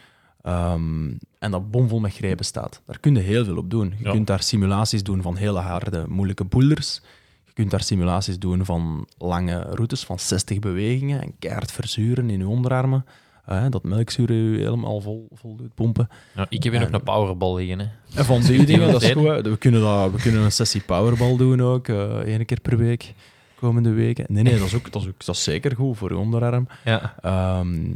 Ehm, 0.43 1.11
en 1.39 1.51
dat 1.51 1.71
bomvol 1.71 2.01
met 2.01 2.15
grepen 2.15 2.45
staat. 2.45 2.83
Daar 2.87 2.99
kun 3.01 3.15
je 3.15 3.21
heel 3.21 3.45
veel 3.45 3.57
op 3.57 3.71
doen. 3.71 3.95
Je 3.99 4.05
Ja. 4.05 4.11
kunt 4.11 4.27
daar 4.27 4.43
simulaties 4.43 5.03
doen 5.03 5.23
van 5.23 5.37
hele 5.37 5.61
harde, 5.61 6.05
moeilijke 6.09 6.45
boulders. 6.45 7.01
Je 7.45 7.53
kunt 7.53 7.71
daar 7.71 7.83
simulaties 7.83 8.39
doen 8.39 8.65
van 8.65 9.09
lange 9.19 9.61
routes, 9.61 10.05
van 10.05 10.19
60 10.19 10.59
bewegingen 10.59 11.23
en 11.23 11.33
keihard 11.39 11.73
verzuren 11.73 12.31
in 12.31 12.39
je 12.39 12.49
onderarmen. 12.49 13.05
Eh, 13.45 13.65
dat 13.71 13.83
melkzuur 13.83 14.33
je 14.33 14.59
helemaal 14.59 15.01
vol, 15.01 15.29
vol 15.33 15.57
doet 15.57 15.75
pompen. 15.75 16.09
Ja, 16.35 16.47
ik 16.49 16.63
heb 16.63 16.73
hier 16.73 16.81
nog 16.81 16.89
En- 16.91 16.95
een 16.95 17.03
powerball 17.03 17.55
liggen. 17.57 17.79
Hè. 17.79 17.87
En 18.19 18.25
van 18.25 18.41
die 18.41 18.65
dingen, 18.73 18.93
dat 18.93 19.03
is 19.03 19.11
goed. 19.13 19.25
hè. 19.25 19.43
We 19.43 19.57
kunnen, 19.57 19.81
dat, 19.81 20.11
we 20.13 20.21
kunnen 20.21 20.41
een 20.43 20.53
sessie 20.53 20.81
powerball 20.83 21.37
doen 21.37 21.61
ook, 21.63 21.89
eh 21.89 22.17
één 22.19 22.45
keer 22.47 22.61
per 22.61 22.77
week, 22.77 23.15
komende 23.61 23.91
weken. 23.91 24.25
Nee, 24.29 24.43
nee, 24.43 24.59
dat 24.59 24.67
is, 24.67 24.75
ook, 24.75 24.93
dat 24.93 25.03
is, 25.03 25.09
ook, 25.09 25.25
dat 25.27 25.35
is 25.35 25.43
zeker 25.43 25.77
goed 25.77 25.97
voor 25.99 26.11
je 26.11 26.17
onderarm. 26.17 26.69
Ja. 26.85 27.15
Ehm, 27.21 27.91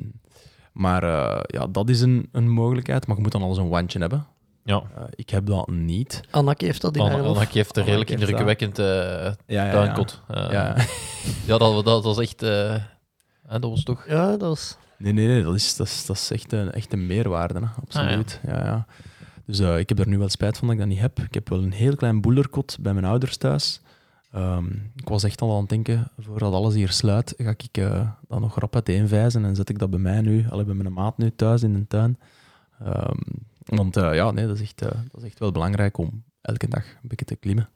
maar 0.72 1.03
eh, 1.03 1.40
ja, 1.47 1.66
dat 1.66 1.88
is 1.88 2.01
een, 2.01 2.28
een 2.32 2.51
mogelijkheid. 2.51 3.07
Maar 3.07 3.16
je 3.16 3.22
moet 3.22 3.32
dan 3.32 3.42
al 3.42 3.49
eens 3.49 3.59
een 3.59 3.68
wandje 3.68 3.99
hebben. 3.99 4.26
Ja. 4.64 4.82
Ik 5.14 5.30
heb 5.30 5.47
dat 5.47 5.68
niet. 5.68 6.20
Annak 6.30 6.61
heeft 6.61 6.80
dat 6.80 6.94
in 6.97 7.01
haar 7.03 7.11
Anna 7.12 7.24
hoofd. 7.24 7.38
Annak 7.38 7.53
heeft 7.53 7.76
een 7.76 7.84
redelijk 7.84 8.11
indrukwekkend 8.11 8.78
eh 8.78 8.84
Ja, 8.86 9.34
ja, 9.47 9.70
tuinkot. 9.70 10.22
Eh, 10.28 10.36
Ja. 10.36 10.53
ja. 10.76 10.76
ja. 11.47 11.59
dat, 11.59 11.84
dat 11.84 12.05
was 12.05 12.18
echt... 12.18 12.42
eh, 12.42 12.74
hè, 13.47 13.59
dat 13.59 13.70
was 13.70 13.82
toch... 13.82 14.05
Ja, 14.09 14.30
dat 14.30 14.40
was... 14.40 14.76
Nee, 14.99 15.12
nee, 15.12 15.26
nee, 15.26 15.42
dat 15.42 15.55
is, 15.55 15.76
dat 15.76 15.86
is, 15.86 16.07
dat 16.07 16.16
is 16.16 16.30
echt, 16.30 16.53
een, 16.53 16.72
echt 16.72 16.92
een 16.92 17.07
meerwaarde. 17.07 17.59
Hè. 17.59 17.66
Absoluut. 17.80 18.40
ja. 18.47 18.64
Ja, 18.64 18.86
Dus 19.44 19.59
eh, 19.59 19.78
ik 19.78 19.88
heb 19.88 19.99
er 19.99 20.09
nu 20.09 20.18
wel 20.18 20.28
spijt 20.28 20.59
van 20.59 20.66
dat 20.66 20.76
ik 20.76 20.82
dat 20.82 20.90
niet 20.92 21.01
heb. 21.01 21.18
Ik 21.18 21.34
heb 21.34 21.49
wel 21.49 21.62
een 21.62 21.72
heel 21.72 21.97
klein 21.97 22.20
boelerkot 22.20 22.76
bij 22.80 22.92
mijn 22.92 23.05
ouders 23.05 23.36
thuis. 23.36 23.80
Ehm, 24.32 24.66
ik 24.97 25.09
was 25.09 25.24
echt 25.24 25.40
al 25.40 25.53
aan 25.53 25.61
het 25.61 25.68
denken, 25.68 26.11
voordat 26.18 26.53
alles 26.53 26.74
hier 26.74 26.90
sluit, 26.90 27.34
ga 27.36 27.51
ik 27.51 27.78
eh, 27.78 28.11
dat 28.28 28.40
nog 28.40 28.59
rap 28.59 28.74
uiteenvijzen 28.74 29.44
en 29.44 29.57
zet 29.57 29.68
ik 29.68 29.78
dat 29.78 29.90
bij 29.90 29.99
mij 29.99 30.20
nu, 30.20 30.47
al 30.51 30.64
bij 30.64 30.74
mijn 30.74 30.92
maat 30.92 31.18
nu 31.18 31.32
thuis 31.36 31.62
in 31.62 31.72
de 31.72 31.86
tuin. 31.86 32.18
Ehm, 32.80 33.18
want 33.64 33.97
eh, 33.97 34.14
ja, 34.14 34.30
nee, 34.30 34.47
dat, 34.47 34.57
is 34.57 34.62
echt, 34.62 34.78
dat 34.78 35.16
is 35.16 35.22
echt 35.22 35.38
wel 35.38 35.53
belangrijk 35.53 35.99
om 35.99 36.24
elke 36.40 36.68
dag 36.68 36.84
een 36.84 37.09
beetje 37.09 37.24
te 37.24 37.36
klimmen. 37.36 37.68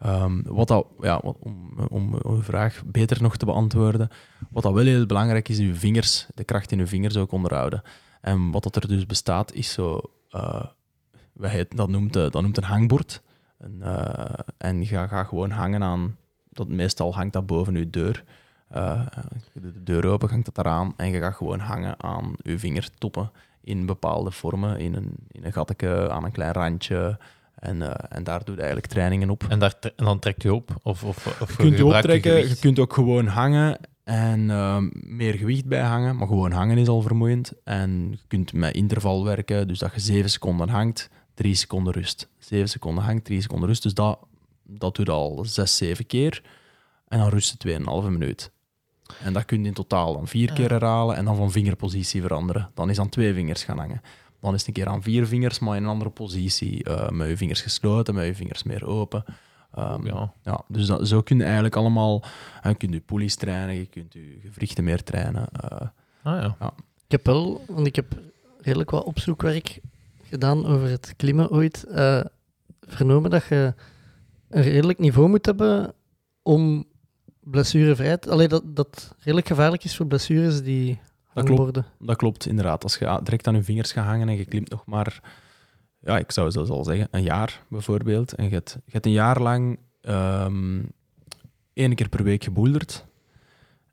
Ehm, 0.00 0.42
wat 0.44 0.68
dat, 0.68 0.86
ja, 1.00 1.20
wat- 1.22 1.36
om, 1.40 1.78
om 1.88 2.14
uw 2.22 2.42
vraag 2.42 2.82
beter 2.86 3.22
nog 3.22 3.36
te 3.36 3.44
beantwoorden, 3.44 4.08
wat 4.50 4.62
dat 4.62 4.72
wel 4.72 4.84
heel 4.84 5.06
belangrijk 5.06 5.48
is, 5.48 5.58
uw 5.58 5.74
vingers, 5.74 6.26
de 6.34 6.44
kracht 6.44 6.72
in 6.72 6.78
uw 6.78 6.86
vingers 6.86 7.16
ook 7.16 7.32
onderhouden. 7.32 7.82
En 8.20 8.50
wat 8.50 8.62
dat 8.62 8.76
er 8.76 8.88
dus 8.88 9.06
bestaat, 9.06 9.52
is 9.52 9.72
zo, 9.72 10.00
eh, 10.30 10.64
wij 11.32 11.66
dat, 11.68 11.88
noemt, 11.88 12.16
eh, 12.16 12.30
dat 12.30 12.42
noemt 12.42 12.56
een 12.56 12.64
hangbord. 12.64 13.22
En, 13.58 13.76
eh, 13.82 14.38
en 14.58 14.80
je 14.80 14.86
gaat 14.86 15.26
gewoon 15.28 15.50
hangen 15.50 15.82
aan, 15.82 16.16
dat 16.50 16.68
meestal 16.68 17.14
hangt 17.14 17.32
dat 17.32 17.46
boven 17.46 17.74
je 17.74 17.90
deur. 17.90 18.24
Eh, 18.68 19.06
je 19.52 19.60
de 19.60 19.82
deur 19.82 20.06
open, 20.06 20.28
hangt 20.28 20.44
dat 20.54 20.58
eraan 20.66 20.92
en 20.96 21.10
je 21.10 21.18
gaat 21.18 21.34
gewoon 21.34 21.58
hangen 21.58 22.02
aan 22.02 22.32
je 22.42 22.58
vingertoppen 22.58 23.30
in 23.60 23.86
bepaalde 23.86 24.30
vormen, 24.30 24.78
in 24.78 24.94
een, 24.94 25.14
in 25.28 25.44
een 25.44 25.52
gatje, 25.52 26.10
aan 26.10 26.24
een 26.24 26.32
klein 26.32 26.52
randje. 26.52 27.18
En, 27.60 27.82
eh, 27.82 28.16
en 28.16 28.24
daar 28.24 28.44
doe 28.44 28.54
je 28.54 28.60
eigenlijk 28.60 28.92
trainingen 28.92 29.30
op. 29.30 29.44
En, 29.48 29.58
daar 29.58 29.78
tre- 29.78 29.92
en 29.96 30.04
dan 30.04 30.18
trekt 30.18 30.44
u 30.44 30.48
op? 30.48 30.70
Of, 30.82 31.04
of, 31.04 31.40
of 31.40 31.50
Je 31.50 31.56
kunt 31.56 31.76
je 31.76 31.86
optrekken, 31.86 32.48
je 32.48 32.56
kunt 32.58 32.78
ook 32.78 32.92
gewoon 32.92 33.26
hangen 33.26 33.78
en 34.04 34.50
ehm, 34.50 34.88
meer 34.92 35.34
gewicht 35.34 35.66
bij 35.66 35.80
hangen. 35.82 36.16
Maar 36.16 36.26
gewoon 36.26 36.52
hangen 36.52 36.78
is 36.78 36.88
al 36.88 37.02
vermoeiend. 37.02 37.52
En 37.64 38.08
je 38.10 38.18
kunt 38.26 38.52
met 38.52 38.74
interval 38.74 39.24
werken, 39.24 39.68
dus 39.68 39.78
dat 39.78 39.94
je 39.94 40.00
7 40.00 40.30
seconden 40.30 40.68
hangt, 40.68 41.08
3 41.34 41.54
seconden 41.54 41.92
rust. 41.92 42.28
7 42.38 42.68
seconden 42.68 43.04
hangt, 43.04 43.24
3 43.24 43.40
seconden 43.40 43.68
rust. 43.68 43.82
Dus 43.82 43.94
dat, 43.94 44.18
dat 44.62 44.96
doe 44.96 45.04
je 45.04 45.10
al 45.10 45.44
6, 45.44 45.76
7 45.76 46.06
keer. 46.06 46.42
En 47.08 47.18
dan 47.18 47.28
rust 47.28 47.62
je 47.62 47.78
2,5 48.04 48.08
minuut. 48.10 48.50
En 49.22 49.32
dat 49.32 49.44
kun 49.44 49.60
je 49.60 49.66
in 49.66 49.74
totaal 49.74 50.12
dan 50.12 50.28
vier 50.28 50.52
keer 50.52 50.70
herhalen 50.70 51.16
en 51.16 51.24
dan 51.24 51.36
van 51.36 51.50
vingerpositie 51.50 52.20
veranderen. 52.22 52.70
Dan 52.74 52.90
is 52.90 52.98
aan 52.98 53.08
twee 53.08 53.34
vingers 53.34 53.64
gaan 53.64 53.78
hangen. 53.78 54.00
Dan 54.40 54.54
is 54.54 54.58
het 54.58 54.68
een 54.68 54.74
keer 54.74 54.88
aan 54.92 55.02
vier 55.02 55.26
vingers, 55.26 55.58
maar 55.58 55.76
in 55.76 55.82
een 55.82 55.88
andere 55.88 56.10
positie. 56.10 56.84
eh, 56.84 57.08
met 57.08 57.28
je 57.28 57.36
vingers 57.36 57.60
gesloten, 57.60 58.14
met 58.14 58.26
je 58.26 58.34
vingers 58.34 58.62
meer 58.62 58.86
open. 58.86 59.24
Ehm, 59.74 60.06
Ja. 60.06 60.32
ja, 60.42 60.62
dus 60.68 60.86
dat, 60.86 61.08
zo 61.08 61.22
kun 61.22 61.36
je 61.36 61.44
eigenlijk 61.44 61.76
allemaal... 61.76 62.22
En 62.62 62.70
je 62.70 62.76
kunt 62.76 62.92
je 62.92 63.00
pulleys 63.00 63.34
trainen, 63.34 63.74
je 63.74 63.86
kunt 63.86 64.12
je 64.12 64.38
gewrichten 64.42 64.84
meer 64.84 65.02
trainen. 65.02 65.48
eh, 65.52 65.86
Ah 66.22 66.42
ja. 66.42 66.56
Ik 67.04 67.10
heb 67.10 67.26
wel, 67.26 67.64
want 67.68 67.86
ik 67.86 67.96
heb 67.96 68.06
redelijk 68.60 68.90
wat 68.90 69.04
opzoekwerk 69.04 69.80
gedaan 70.22 70.66
over 70.66 70.88
het 70.88 71.14
klimmen 71.16 71.50
ooit, 71.50 71.84
eh, 71.84 72.20
vernomen 72.80 73.30
dat 73.30 73.44
je 73.44 73.74
een 74.48 74.62
redelijk 74.62 74.98
niveau 74.98 75.28
moet 75.28 75.46
hebben 75.46 75.92
om 76.42 76.84
blessurevrij 77.40 78.16
te... 78.18 78.30
Allee, 78.30 78.48
dat, 78.48 78.62
dat 78.76 79.14
redelijk 79.18 79.46
gevaarlijk 79.46 79.84
is 79.84 79.96
voor 79.96 80.06
blessures 80.06 80.62
die 80.62 81.00
klopt. 81.32 81.48
hangborden. 81.48 81.86
Dat 81.98 82.16
klopt, 82.16 82.46
inderdaad. 82.46 82.82
Als 82.82 82.96
je 82.96 83.20
direct 83.22 83.46
aan 83.46 83.54
je 83.54 83.62
vingers 83.62 83.92
gaat 83.92 84.06
hangen 84.06 84.28
en 84.28 84.36
je 84.36 84.44
klimt 84.44 84.70
nog 84.70 84.86
maar, 84.86 85.20
ja, 86.00 86.18
ik 86.18 86.30
zou 86.30 86.50
zelfs 86.50 86.70
al 86.70 86.84
zeggen, 86.84 87.08
een 87.10 87.22
jaar 87.22 87.62
bijvoorbeeld. 87.68 88.32
En 88.32 88.44
je 88.44 88.50
hebt, 88.50 88.78
je 88.84 88.92
hebt 88.92 89.06
een 89.06 89.12
jaar 89.12 89.40
lang 89.40 89.78
ehm 90.00 90.82
één 91.72 91.94
keer 91.94 92.08
per 92.08 92.22
week 92.22 92.44
geboelderd. 92.44 93.06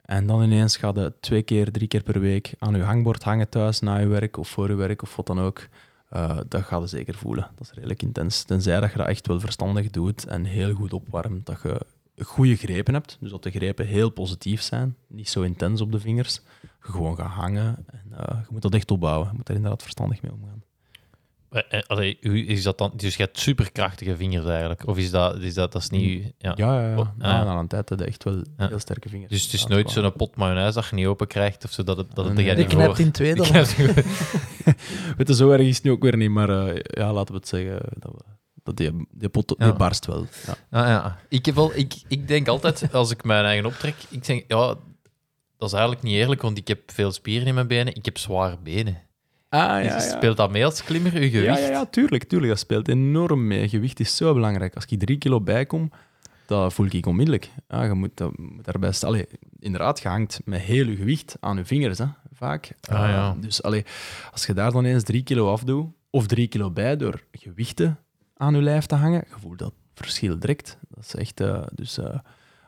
En 0.01 0.27
dan 0.27 0.43
ineens 0.43 0.77
gaat 0.77 0.95
je 0.95 1.13
twee 1.19 1.41
keer, 1.41 1.71
drie 1.71 1.88
keer 1.88 2.03
per 2.03 2.19
week 2.19 2.53
aan 2.59 2.75
je 2.75 2.83
hangbord 2.83 3.23
hangen 3.23 3.49
thuis 3.49 3.79
na 3.79 3.97
je 3.97 4.07
werk 4.07 4.38
of 4.38 4.49
voor 4.49 4.69
je 4.69 4.75
werk 4.75 5.01
of 5.01 5.15
wat 5.15 5.27
dan 5.27 5.39
ook. 5.39 5.67
Eh, 6.09 6.38
dat 6.47 6.63
ga 6.63 6.77
je 6.77 6.88
zeker 6.88 7.15
voelen. 7.15 7.49
Dat 7.55 7.67
is 7.67 7.73
redelijk 7.73 8.01
intens. 8.01 8.43
Tenzij 8.43 8.79
dat 8.79 8.91
je 8.91 8.97
dat 8.97 9.07
echt 9.07 9.27
wel 9.27 9.39
verstandig 9.39 9.89
doet 9.89 10.25
en 10.25 10.43
heel 10.43 10.73
goed 10.73 10.93
opwarmt. 10.93 11.45
Dat 11.45 11.61
je 11.61 11.85
goede 12.23 12.55
grepen 12.55 12.93
hebt. 12.93 13.17
Dus 13.19 13.31
dat 13.31 13.43
de 13.43 13.51
grepen 13.51 13.85
heel 13.85 14.09
positief 14.09 14.61
zijn. 14.61 14.95
Niet 15.07 15.29
zo 15.29 15.41
intens 15.41 15.81
op 15.81 15.91
de 15.91 15.99
vingers. 15.99 16.41
Gewoon 16.91 17.15
gaat 17.15 17.31
hangen. 17.31 17.85
En, 17.91 18.17
eh, 18.17 18.38
je 18.39 18.47
moet 18.49 18.61
dat 18.61 18.73
echt 18.73 18.91
opbouwen. 18.91 19.27
Je 19.27 19.33
moet 19.35 19.45
daar 19.45 19.55
inderdaad 19.55 19.81
verstandig 19.81 20.21
mee 20.21 20.31
omgaan. 20.31 20.63
Eh, 21.49 21.61
eh, 21.69 21.83
Allee, 21.88 22.17
hoe 22.21 22.45
is 22.45 22.63
dat 22.63 22.77
dan? 22.77 22.91
Dus 22.95 23.15
je 23.15 23.23
hebt 23.23 23.39
superkrachtige 23.39 24.15
vingers 24.15 24.45
eigenlijk? 24.45 24.88
Of 24.88 24.97
is 24.97 25.11
dat, 25.11 25.38
is 25.41 25.53
dat, 25.53 25.71
dat 25.71 25.81
is 25.81 25.89
niet... 25.89 26.33
Ja. 26.38 26.53
Ja, 26.55 26.81
ja, 26.81 26.89
ja. 26.89 26.97
Oh, 26.97 27.07
Na, 27.17 27.39
ah. 27.39 27.45
na 27.45 27.59
een 27.59 27.67
tijd 27.67 27.89
heb 27.89 27.99
je 27.99 28.05
echt 28.05 28.23
wel 28.23 28.43
Ja. 28.57 28.67
heel 28.67 28.79
sterke 28.79 29.09
vingers. 29.09 29.31
Dus 29.31 29.43
het 29.43 29.53
is 29.53 29.61
Ja, 29.61 29.67
nooit 29.67 29.83
dat 29.83 29.93
zo'n 29.93 30.13
pot 30.13 30.35
mayonaise 30.35 30.73
dat 30.79 30.89
je 30.89 30.95
niet 30.95 31.05
open 31.05 31.27
krijgt 31.27 31.63
of 31.63 31.71
zo, 31.71 31.83
dat 31.83 31.97
het, 31.97 32.15
dat 32.15 32.25
het 32.25 32.33
Nee. 32.33 32.55
niet 32.55 32.67
knijpt 32.67 32.95
voor... 32.95 33.05
in 33.05 33.11
twee 33.11 33.35
dan. 33.35 33.47
Weet 35.17 35.27
je, 35.27 35.33
zo 35.35 35.51
erg 35.51 35.61
is 35.61 35.75
het 35.75 35.83
nu 35.83 35.91
ook 35.91 36.01
weer 36.01 36.17
niet, 36.17 36.29
maar 36.29 36.49
eh, 36.67 36.79
ja, 36.83 37.13
laten 37.13 37.33
we 37.33 37.39
het 37.39 37.47
zeggen. 37.49 37.79
Dat, 37.99 38.11
we, 38.11 38.23
dat 38.63 38.77
die, 38.77 39.07
die 39.11 39.29
pot 39.29 39.47
die 39.47 39.67
Ja. 39.67 39.73
barst 39.73 40.05
wel. 40.05 40.25
Ja. 40.45 40.81
Ah, 40.81 40.88
ja. 40.88 41.17
ik, 41.29 41.45
heb 41.45 41.55
wel, 41.55 41.71
ik, 41.75 41.93
ik 42.07 42.27
denk 42.27 42.47
altijd, 42.47 42.93
als 42.93 43.11
ik 43.11 43.23
mijn 43.23 43.45
eigen 43.45 43.65
optrek, 43.65 43.95
ik 44.09 44.25
denk, 44.25 44.43
ja, 44.47 44.75
dat 45.58 45.68
is 45.68 45.74
eigenlijk 45.74 46.03
niet 46.03 46.14
eerlijk, 46.16 46.41
want 46.41 46.58
ik 46.58 46.68
heb 46.68 46.91
veel 46.91 47.12
spieren 47.12 47.47
in 47.47 47.53
mijn 47.53 47.68
benen, 47.68 47.95
ik 47.95 48.05
heb 48.05 48.18
zware 48.18 48.58
benen. 48.64 49.01
Ah, 49.49 49.93
Dus 49.95 50.10
Speelt 50.10 50.38
dat 50.38 50.51
mee 50.51 50.66
als 50.66 50.84
klimmer, 50.84 51.14
uw 51.14 51.30
gewicht? 51.30 51.58
Ja, 51.60 51.66
ja, 51.66 51.70
ja, 51.70 51.86
tuurlijk, 51.86 52.24
tuurlijk. 52.24 52.51
Dat 52.51 52.60
speelt 52.60 52.88
enorm 52.88 53.47
mee. 53.47 53.70
Gewicht 53.70 53.99
is 53.99 54.16
zo 54.16 54.34
belangrijk. 54.34 54.76
Als 54.76 54.86
ik 54.86 54.99
drie 54.99 55.18
kilo 55.18 55.41
bijkom, 55.41 55.91
dat 56.45 56.74
voel 56.74 56.88
ik 56.89 57.05
onmiddellijk. 57.05 57.49
Ja, 57.68 57.84
je 57.84 57.93
moet, 57.93 58.18
dat, 58.18 58.38
moet 58.38 58.66
daarbij 58.66 58.91
staan. 58.91 59.10
Allee, 59.10 59.26
inderdaad, 59.60 59.99
je 59.99 60.08
hangt 60.08 60.39
met 60.45 60.62
heel 60.62 60.86
je 60.88 60.95
gewicht 60.95 61.38
aan 61.39 61.58
je 61.58 61.66
vingers, 61.66 61.97
hè, 61.97 62.05
vaak. 62.34 62.72
Ah, 62.82 62.97
ja. 62.97 63.30
Eh, 63.36 63.41
dus 63.41 63.64
allee, 63.64 63.86
als 64.32 64.45
je 64.45 64.53
daar 64.53 64.72
dan 64.72 64.86
eens 64.86 65.03
drie 65.03 65.24
kilo 65.24 65.51
afdoet, 65.51 65.88
of 66.10 66.28
drie 66.28 66.47
kilo 66.47 66.72
bij 66.72 66.97
door 66.97 67.24
gewichten 67.32 67.99
aan 68.36 68.55
je 68.55 68.62
lijf 68.62 68.86
te 68.86 68.95
hangen, 68.95 69.24
je 69.30 69.36
voelt 69.39 69.60
dat 69.60 69.74
verschil 69.93 70.39
direct. 70.39 70.78
Dat 70.89 71.03
is 71.03 71.16
echt... 71.16 71.39
eh, 71.41 71.64
dus 71.74 71.97
eh, 71.97 72.20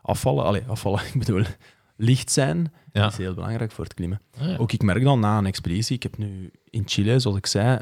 afvallen, 0.02 0.44
allee, 0.46 0.64
afvallen, 0.68 1.02
ik 1.14 1.20
bedoel, 1.20 1.44
licht 2.02 2.32
zijn, 2.32 2.74
Ja. 2.91 3.08
is 3.08 3.18
heel 3.18 3.34
belangrijk 3.34 3.72
voor 3.72 3.84
het 3.84 3.93
klimmen. 3.93 4.22
Ah, 4.39 4.47
ja. 4.47 4.58
Ook 4.58 4.72
ik 4.72 4.82
merk 4.84 5.04
dan 5.04 5.20
na 5.20 5.38
een 5.38 5.45
expeditie, 5.45 5.95
ik 5.95 6.04
heb 6.04 6.18
nu 6.18 6.52
in 6.70 6.84
Chile, 6.86 7.20
zoals 7.20 7.38
ik 7.38 7.45
zei, 7.45 7.80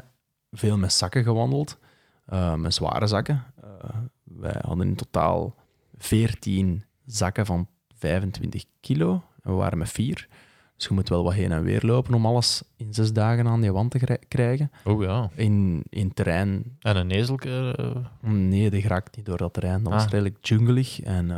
veel 0.50 0.78
met 0.78 0.92
zakken 0.92 1.22
gewandeld, 1.22 1.78
eh, 2.26 2.54
met 2.54 2.74
zware 2.74 3.06
zakken. 3.06 3.44
Eh, 3.62 3.90
wij 4.24 4.56
hadden 4.60 4.86
in 4.88 4.94
totaal 4.94 5.54
14 5.98 6.84
zakken 7.06 7.46
van 7.46 7.66
25 7.94 8.64
kilo 8.80 9.12
en 9.42 9.50
we 9.50 9.56
waren 9.56 9.78
met 9.78 9.90
vier. 9.90 10.28
Dus 10.76 10.86
je 10.88 10.94
moet 10.94 11.08
wel 11.08 11.24
wat 11.24 11.32
heen 11.32 11.52
en 11.52 11.62
weer 11.62 11.82
lopen 11.82 12.14
om 12.14 12.26
alles 12.26 12.62
in 12.76 12.94
zes 12.94 13.12
dagen 13.12 13.46
aan 13.46 13.60
die 13.60 13.72
wand 13.72 13.90
te 13.90 14.18
krijgen. 14.28 14.70
Oh 14.84 15.02
ja. 15.02 15.30
In, 15.34 15.82
in 15.88 16.14
terrein, 16.14 16.76
En 16.80 16.96
een 16.96 17.10
ezelke... 17.10 17.74
eh, 18.22 18.30
nee, 18.30 18.70
die 18.70 18.88
raakt 18.88 19.16
niet 19.16 19.26
door 19.26 19.36
dat 19.38 19.52
terrein. 19.52 19.82
Dat 19.82 19.92
was 19.92 20.04
Ah. 20.04 20.10
redelijk 20.10 20.46
jungelig 20.46 21.00
en 21.00 21.30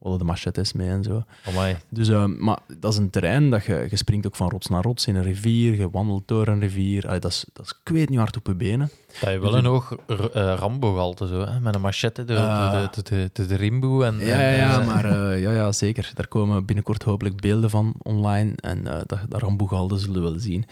eh, 0.00 0.06
hadden 0.08 0.18
de 0.18 0.32
machetes 0.32 0.72
mee 0.72 0.88
en 0.88 1.02
zo. 1.02 1.22
amai. 1.46 1.76
Dus, 1.88 2.08
eh, 2.08 2.24
maar 2.24 2.58
dat 2.78 2.92
is 2.92 2.98
een 2.98 3.10
terrein 3.10 3.50
dat 3.50 3.64
je, 3.64 3.86
je 3.90 3.96
springt 3.96 4.26
ook 4.26 4.36
van 4.36 4.48
rots 4.50 4.66
naar 4.68 4.82
rots 4.82 5.06
in 5.06 5.16
een 5.16 5.22
rivier, 5.22 5.74
je 5.76 5.90
wandelt 5.90 6.28
door 6.28 6.46
een 6.48 6.60
rivier. 6.60 7.06
Allee, 7.06 7.18
dat, 7.20 7.30
is, 7.30 7.44
dat 7.52 7.64
is, 7.66 7.74
ik 7.84 7.92
weet 7.92 8.08
niet 8.08 8.18
hard 8.18 8.36
op 8.36 8.46
je 8.46 8.54
benen. 8.54 8.90
Dat 9.20 9.30
je 9.30 9.38
wel 9.40 9.56
een 9.56 9.64
hoog 9.64 9.96
uh, 10.08 10.16
Rambo-gehalte, 10.34 11.26
zo, 11.26 11.40
hè? 11.44 11.60
met 11.60 11.74
een 11.74 11.80
machette 11.80 12.24
door 12.24 12.36
Ah. 12.36 12.72
de, 12.92 13.02
de, 13.02 13.02
de, 13.02 13.30
de, 13.32 13.46
de 13.46 13.54
rimboe. 13.54 14.04
En, 14.04 14.18
Ja, 14.18 14.38
en, 14.40 14.56
ja, 14.56 14.80
eh, 14.80 14.86
maar 14.86 15.04
eh, 15.32 15.40
ja, 15.42 15.52
ja, 15.52 15.72
zeker. 15.72 16.10
Daar 16.14 16.28
komen 16.28 16.64
binnenkort 16.66 17.02
hopelijk 17.02 17.40
beelden 17.40 17.70
van 17.70 17.94
online 18.02 18.52
en 18.56 18.86
eh 18.86 19.00
dat, 19.06 19.18
dat 19.28 19.40
Ramboe-gehalte 19.42 19.98
zullen 19.98 20.22
we 20.22 20.30
wel 20.30 20.38
zien. 20.38 20.64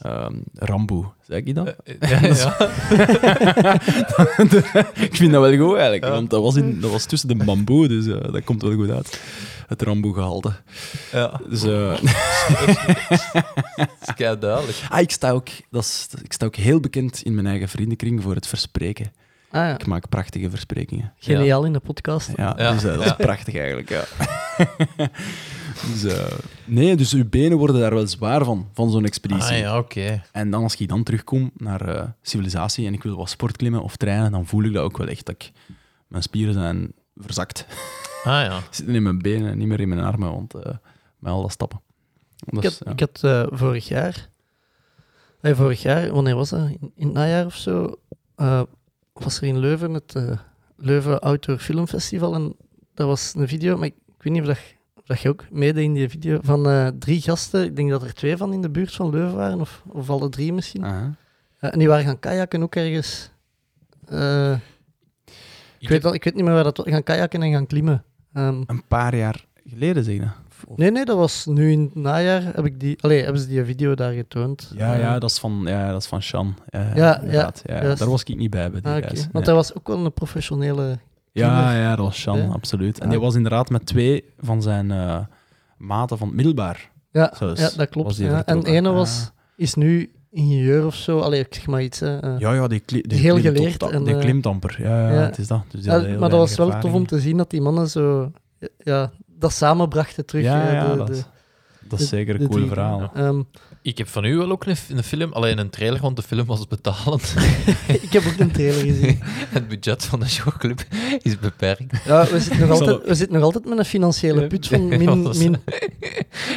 Ehm 0.00 0.34
Ramboe, 0.54 1.04
zeg 1.26 1.40
je 1.44 1.54
dat? 1.60 1.74
ja, 2.00 2.20
ja. 2.26 2.56
ik 4.94 5.16
vind 5.16 5.32
dat 5.32 5.42
wel 5.42 5.56
goed 5.56 5.74
eigenlijk, 5.76 6.04
want 6.04 6.30
dat 6.30 6.42
was, 6.42 6.56
in, 6.56 6.80
dat 6.80 6.90
was 6.90 7.04
tussen 7.04 7.28
de 7.28 7.44
bamboe, 7.44 7.88
dus 7.88 8.06
eh, 8.06 8.32
dat 8.32 8.44
komt 8.44 8.62
wel 8.62 8.74
goed 8.74 8.90
uit. 8.90 9.20
Het 9.66 9.82
Ramboe-gehalte. 9.82 10.52
ja. 11.12 11.40
Dus, 11.48 11.62
eh, 11.62 11.94
Dat 13.76 13.88
is 14.18 14.38
duidelijk. 14.40 14.78
ah, 14.88 15.00
ik, 15.00 15.10
sta 15.10 15.30
ook, 15.30 15.48
dat 15.70 15.82
is, 15.82 16.08
ik 16.22 16.32
sta 16.32 16.46
ook 16.46 16.56
heel 16.56 16.80
bekend 16.80 17.22
in 17.22 17.34
mijn 17.34 17.46
eigen 17.46 17.68
vriendenkring 17.68 18.22
voor 18.22 18.34
het 18.34 18.46
verspreken. 18.46 19.12
Ah 19.50 19.62
ja, 19.68 19.74
Ik 19.74 19.86
maak 19.86 20.08
prachtige 20.08 20.50
versprekingen. 20.50 21.12
geniaal 21.18 21.64
in 21.64 21.72
de 21.72 21.80
podcast. 21.80 22.30
Ja, 22.36 22.54
Ja. 22.58 22.72
Dus, 22.72 22.84
eh, 22.84 22.94
dat 22.96 23.04
is 23.04 23.16
prachtig 23.16 23.54
eigenlijk, 23.56 23.88
ja. 23.88 24.04
dus, 25.92 26.04
eh, 26.04 26.38
nee, 26.64 26.96
dus 26.96 27.12
uw 27.12 27.28
benen 27.28 27.58
worden 27.58 27.80
daar 27.80 27.94
wel 27.94 28.06
zwaar 28.06 28.44
van, 28.44 28.68
van 28.72 28.90
zo'n 28.90 29.04
expeditie. 29.04 29.52
Ah 29.52 29.58
ja, 29.58 29.78
oké. 29.78 30.22
En 30.32 30.50
dan 30.50 30.62
als 30.62 30.76
ik 30.76 30.88
dan 30.88 31.02
terugkom 31.02 31.50
naar 31.56 31.88
eh, 31.88 32.08
civilisatie 32.22 32.86
en 32.86 32.92
ik 32.94 33.02
wil 33.02 33.16
wat 33.16 33.30
sportklimmen 33.30 33.82
of 33.82 33.96
trainen, 33.96 34.30
dan 34.30 34.46
voel 34.46 34.62
ik 34.62 34.72
dat 34.72 34.84
ook 34.84 34.96
wel 34.96 35.08
echt. 35.08 35.26
Dat 35.26 35.34
ik, 35.34 35.52
mijn 36.06 36.22
spieren 36.22 36.54
zijn 36.54 36.92
verzakt. 37.16 37.66
Ah 38.24 38.42
ja. 38.44 38.60
Zitten 38.70 38.94
in 38.94 39.02
mijn 39.02 39.18
benen, 39.18 39.58
niet 39.58 39.68
meer 39.68 39.80
in 39.80 39.88
mijn 39.88 40.04
armen, 40.04 40.30
want 40.30 40.54
eh 40.54 40.72
met 41.18 41.32
al 41.32 41.42
dat 41.42 41.52
stappen. 41.52 41.80
Ik 42.46 42.60
Dus, 42.60 42.64
had, 42.64 42.80
ja. 42.84 42.92
ik 42.92 43.00
had 43.00 43.20
eh, 43.22 43.58
vorig 43.58 43.88
jaar, 43.88 44.28
nee, 45.40 45.54
vorig 45.54 45.82
jaar, 45.82 46.12
wanneer 46.12 46.34
was 46.34 46.48
dat? 46.48 46.60
In, 46.60 46.92
in 46.94 47.06
het 47.06 47.12
najaar 47.12 47.46
of 47.46 47.54
zo, 47.54 48.00
eh, 48.34 48.62
was 49.12 49.40
er 49.40 49.46
in 49.46 49.58
Leuven 49.58 49.94
het 49.94 50.14
eh, 50.14 50.38
Leuven 50.76 51.20
Outdoor 51.20 51.58
Film 51.58 51.86
Festival. 51.86 52.34
En 52.34 52.56
dat 52.94 53.06
was 53.06 53.34
een 53.36 53.48
video, 53.48 53.76
maar 53.76 53.86
ik, 53.86 53.94
ik 54.06 54.22
weet 54.22 54.32
niet 54.32 54.42
of, 54.42 54.48
dat, 54.48 54.58
dat 55.06 55.20
je 55.20 55.28
ook 55.28 55.44
meedeed 55.50 55.84
in 55.84 55.94
die 55.94 56.08
video, 56.08 56.38
van 56.42 56.68
eh, 56.68 56.88
drie 56.98 57.20
gasten. 57.20 57.64
Ik 57.64 57.76
denk 57.76 57.90
dat 57.90 58.02
er 58.02 58.14
twee 58.14 58.36
van 58.36 58.52
in 58.52 58.62
de 58.62 58.70
buurt 58.70 58.94
van 58.94 59.10
Leuven 59.10 59.36
waren, 59.36 59.60
of, 59.60 59.82
of 59.86 60.10
alle 60.10 60.28
drie 60.28 60.52
misschien. 60.52 60.84
Aha. 60.84 61.14
Eh, 61.58 61.72
en 61.72 61.78
die 61.78 61.88
waren 61.88 62.04
gaan 62.04 62.18
kajakken 62.18 62.62
ook 62.62 62.74
ergens. 62.74 63.30
Eh, 64.08 64.52
ik, 65.78 65.88
weet 65.88 66.04
al, 66.04 66.14
ik 66.14 66.24
weet 66.24 66.34
niet 66.34 66.44
meer 66.44 66.54
waar 66.54 66.64
dat 66.64 66.76
was. 66.76 66.86
Gaan 66.88 67.02
kajakken 67.02 67.42
en 67.42 67.52
gaan 67.52 67.66
klimmen. 67.66 68.04
Ehm, 68.32 68.62
Een 68.66 68.86
paar 68.88 69.16
jaar 69.16 69.44
geleden, 69.64 70.04
zeg 70.04 70.14
je 70.14 70.20
dat? 70.20 70.76
Nee, 70.76 70.90
nee, 70.90 71.04
dat 71.04 71.16
was 71.16 71.46
nu 71.46 71.70
in 71.70 71.80
het 71.80 71.94
najaar. 71.94 72.42
Heb 72.42 72.64
ik 72.64 72.80
die, 72.80 73.02
allee, 73.02 73.22
hebben 73.22 73.40
ze 73.40 73.48
die 73.48 73.64
video 73.64 73.94
daar 73.94 74.12
getoond. 74.12 74.72
Ja, 74.74 74.94
ja, 74.94 75.18
dat 75.18 75.30
is 75.30 75.38
van, 75.38 75.62
ja, 75.64 75.90
dat 75.90 76.00
is 76.02 76.08
van 76.08 76.22
Sean. 76.22 76.56
Ja, 76.94 77.20
ja. 77.24 77.52
Daar 77.64 78.08
was 78.08 78.22
ik 78.22 78.36
niet 78.36 78.50
bij, 78.50 78.70
bij 78.70 78.80
die 78.80 78.90
Ah. 78.90 79.24
Want 79.32 79.46
hij 79.46 79.54
was 79.54 79.74
ook 79.74 79.86
wel 79.86 80.04
een 80.04 80.12
professionele. 80.12 80.98
Ja, 81.38 81.72
ja, 81.76 81.96
dat 81.96 82.04
was 82.04 82.20
Sean, 82.20 82.38
Ja. 82.38 82.46
absoluut. 82.48 82.98
En 82.98 83.08
die 83.08 83.20
was 83.20 83.34
inderdaad 83.34 83.70
met 83.70 83.86
twee 83.86 84.24
van 84.38 84.62
zijn 84.62 84.90
eh, 84.90 85.18
maten 85.76 86.18
van 86.18 86.26
het 86.26 86.36
middelbaar. 86.36 86.90
Ja, 87.12 87.32
ja 87.38 87.70
dat 87.76 87.88
klopt. 87.88 88.16
ja. 88.16 88.28
En 88.28 88.34
vertrokken. 88.44 88.72
ene 88.72 88.88
Ja. 88.88 88.94
was, 88.94 89.30
is 89.56 89.74
nu 89.74 90.10
ingenieur 90.30 90.86
of 90.86 90.94
zo. 90.94 91.18
Allee, 91.18 91.40
ik 91.40 91.54
zeg 91.54 91.66
maar 91.66 91.82
iets. 91.82 92.00
Eh, 92.00 92.18
Ja, 92.38 92.52
ja, 92.52 92.68
die, 92.68 92.80
kli 92.80 93.00
die 93.00 93.18
Heel 93.18 93.34
klimt 93.38 93.56
geleerd 93.56 93.82
en, 93.82 94.04
die 94.04 94.14
eh, 94.14 94.20
klimt 94.20 94.46
amper. 94.46 94.76
Ja, 94.82 95.10
ja, 95.12 95.20
het 95.20 95.38
is 95.38 95.46
dat. 95.46 95.62
Dus 95.70 95.86
maar 95.86 96.18
dat 96.18 96.30
was 96.30 96.56
wel 96.56 96.78
tof 96.80 96.92
om 96.92 97.06
te 97.06 97.20
zien 97.20 97.36
dat 97.36 97.50
die 97.50 97.60
mannen 97.60 97.88
zo. 97.88 98.32
Ja, 98.78 99.10
dat 99.26 99.52
samenbrachten 99.52 100.26
terug. 100.26 100.42
Ja, 100.44 100.72
ja, 100.72 100.90
de, 100.90 100.96
dat, 100.96 101.06
de- 101.06 101.22
dat 101.88 102.00
is 102.00 102.08
de- 102.08 102.16
zeker 102.16 102.38
de 102.38 102.44
een 102.44 102.50
cool 102.50 102.66
verhaal. 102.66 103.10
Ehm, 103.14 103.42
Ik 103.86 103.98
heb 103.98 104.08
van 104.08 104.24
u 104.24 104.36
wel 104.36 104.50
ook 104.50 104.64
een, 104.66 104.76
een 104.88 105.02
film, 105.02 105.32
alleen 105.32 105.58
een 105.58 105.70
trailer, 105.70 106.00
want 106.00 106.16
de 106.16 106.22
film 106.22 106.46
was 106.46 106.66
betalend. 106.66 107.34
ik 108.02 108.12
heb 108.12 108.26
ook 108.26 108.38
een 108.38 108.50
trailer 108.50 108.80
gezien. 108.84 109.18
Het 109.56 109.68
budget 109.68 110.04
van 110.04 110.20
de 110.20 110.28
showclub 110.28 110.84
is 111.22 111.38
beperkt. 111.38 112.04
Ja, 112.04 112.26
we 112.26 112.40
zitten 112.40 112.68
nog 112.68 112.80
altijd, 112.80 113.02
we 113.06 113.14
zitten 113.14 113.34
nog 113.36 113.44
altijd 113.44 113.64
met 113.64 113.78
een 113.78 113.84
financiële 113.84 114.46
put 114.46 114.66
van 114.66 114.88
min, 114.98 115.22
min 115.22 115.56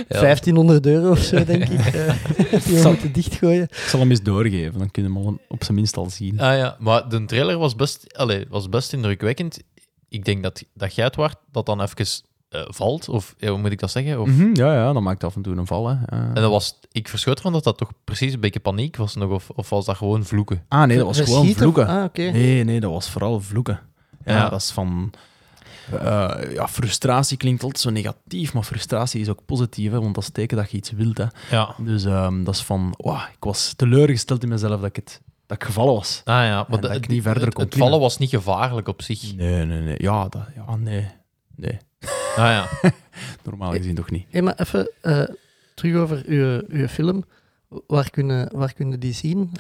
Ja. 0.08 0.20
1500 0.20 0.86
euro 0.86 1.12
of 1.12 1.20
zo, 1.20 1.46
denk 1.46 1.64
ik. 1.64 1.80
eh, 1.86 2.14
die 2.66 2.82
we 2.82 2.88
moeten 2.88 3.12
dichtgooien. 3.12 3.64
Ik 3.64 3.76
zal 3.88 4.00
hem 4.00 4.10
eens 4.10 4.22
doorgeven, 4.24 4.80
dan 4.80 4.92
kunnen 4.92 5.14
we 5.14 5.20
hem 5.20 5.40
op 5.48 5.64
zijn 5.64 5.76
minst 5.78 5.98
al 5.98 6.10
zien. 6.10 6.40
Ah 6.40 6.58
ja, 6.58 6.76
maar 6.80 7.10
de 7.10 7.26
trailer 7.26 7.58
was 7.58 7.76
best, 7.76 8.18
allee, 8.18 8.46
was 8.50 8.70
best 8.70 8.94
indrukwekkend. 8.94 9.60
Ik 10.10 10.26
denk 10.26 10.44
dat, 10.44 10.64
dat 10.74 10.96
jij 10.96 11.06
het 11.06 11.16
waard 11.16 11.36
dat 11.52 11.66
dan 11.66 11.82
even 11.82 12.06
eh, 12.50 12.62
valt. 12.68 13.10
Of 13.10 13.36
ja, 13.38 13.50
hoe 13.50 13.60
moet 13.60 13.72
ik 13.72 13.80
dat 13.80 13.92
zeggen? 13.92 14.22
Of, 14.22 14.28
Mhm, 14.28 14.50
ja, 14.56 14.74
ja, 14.74 14.94
dat 14.94 15.02
maakt 15.02 15.24
af 15.24 15.36
en 15.36 15.42
toe 15.42 15.58
een 15.58 15.68
val. 15.68 15.88
Hè. 15.88 15.96
Eh, 16.06 16.20
En 16.20 16.34
dat 16.34 16.50
was, 16.52 16.80
ik 16.92 17.08
verschoot 17.08 17.42
van 17.42 17.54
dat 17.54 17.64
dat 17.64 17.78
toch 17.78 17.92
precies 18.04 18.34
een 18.34 18.40
beetje 18.40 18.60
paniek 18.60 18.96
was 18.98 19.16
nog. 19.16 19.30
Of, 19.32 19.50
of 19.50 19.70
was 19.70 19.86
dat 19.86 19.98
gewoon 19.98 20.24
vloeken? 20.26 20.64
ah, 20.68 20.84
nee, 20.88 20.98
dat 20.98 21.06
was 21.06 21.20
gewoon 21.20 21.48
vloeken. 21.54 21.88
Ah. 21.88 22.06
Nee, 22.14 22.64
nee, 22.64 22.80
dat 22.80 22.92
was 22.92 23.10
vooral 23.10 23.40
vloeken. 23.42 23.80
Ja, 24.26 24.36
Ja. 24.36 24.50
dat 24.50 24.62
is 24.62 24.72
van... 24.72 25.12
eh, 25.92 26.36
ja, 26.54 26.68
frustratie 26.68 27.38
klinkt 27.38 27.64
altijd 27.64 27.82
zo 27.82 27.90
negatief, 27.90 28.54
maar 28.54 28.64
frustratie 28.64 29.22
is 29.22 29.30
ook 29.30 29.46
positief, 29.46 29.92
hè, 29.92 30.00
want 30.02 30.16
dat 30.16 30.24
is 30.24 30.30
teken 30.30 30.58
dat 30.58 30.72
je 30.72 30.78
iets 30.78 30.92
wilt. 30.92 31.18
Hè. 31.18 31.26
Ja. 31.52 31.76
Dus 31.78 32.04
ehm, 32.06 32.44
dat 32.44 32.54
is 32.56 32.62
van... 32.62 32.94
Wow, 32.98 33.18
ik 33.34 33.44
was 33.44 33.74
teleurgesteld 33.76 34.44
in 34.44 34.50
mezelf 34.50 34.80
dat 34.80 34.90
ik, 34.90 34.96
het, 34.96 35.22
dat 35.46 35.58
ik 35.58 35.64
gevallen 35.64 35.94
was. 35.94 36.22
Ah 36.26 36.44
ja, 36.46 36.66
maar 36.70 36.80
dat 36.82 36.92
ik 36.96 37.08
niet 37.08 37.22
verder 37.24 37.44
het, 37.46 37.54
kon 37.54 37.64
het 37.64 37.76
vallen 37.76 38.00
was 38.00 38.18
niet 38.18 38.30
gevaarlijk 38.30 38.88
op 38.88 39.02
zich. 39.02 39.36
Nee, 39.36 39.66
nee, 39.66 39.82
nee. 39.82 39.96
Ja, 39.98 40.28
dat, 40.28 40.42
ja 40.56 40.76
nee. 40.76 41.08
Nee, 41.56 41.78
Ah 42.36 42.36
ja. 42.36 42.68
normaal 43.46 43.72
gezien 43.72 43.96
toch 43.96 44.12
niet. 44.12 44.26
Hey, 44.30 44.42
maar 44.42 44.54
even 44.58 44.92
eh, 45.02 45.24
terug 45.74 45.96
over 45.96 46.24
uw, 46.26 46.62
uw 46.68 46.88
film. 46.88 47.24
Waar 47.88 48.10
kunnen, 48.10 48.50
waar 48.58 48.74
kunnen 48.74 49.00
die 49.00 49.14
zien? 49.14 49.52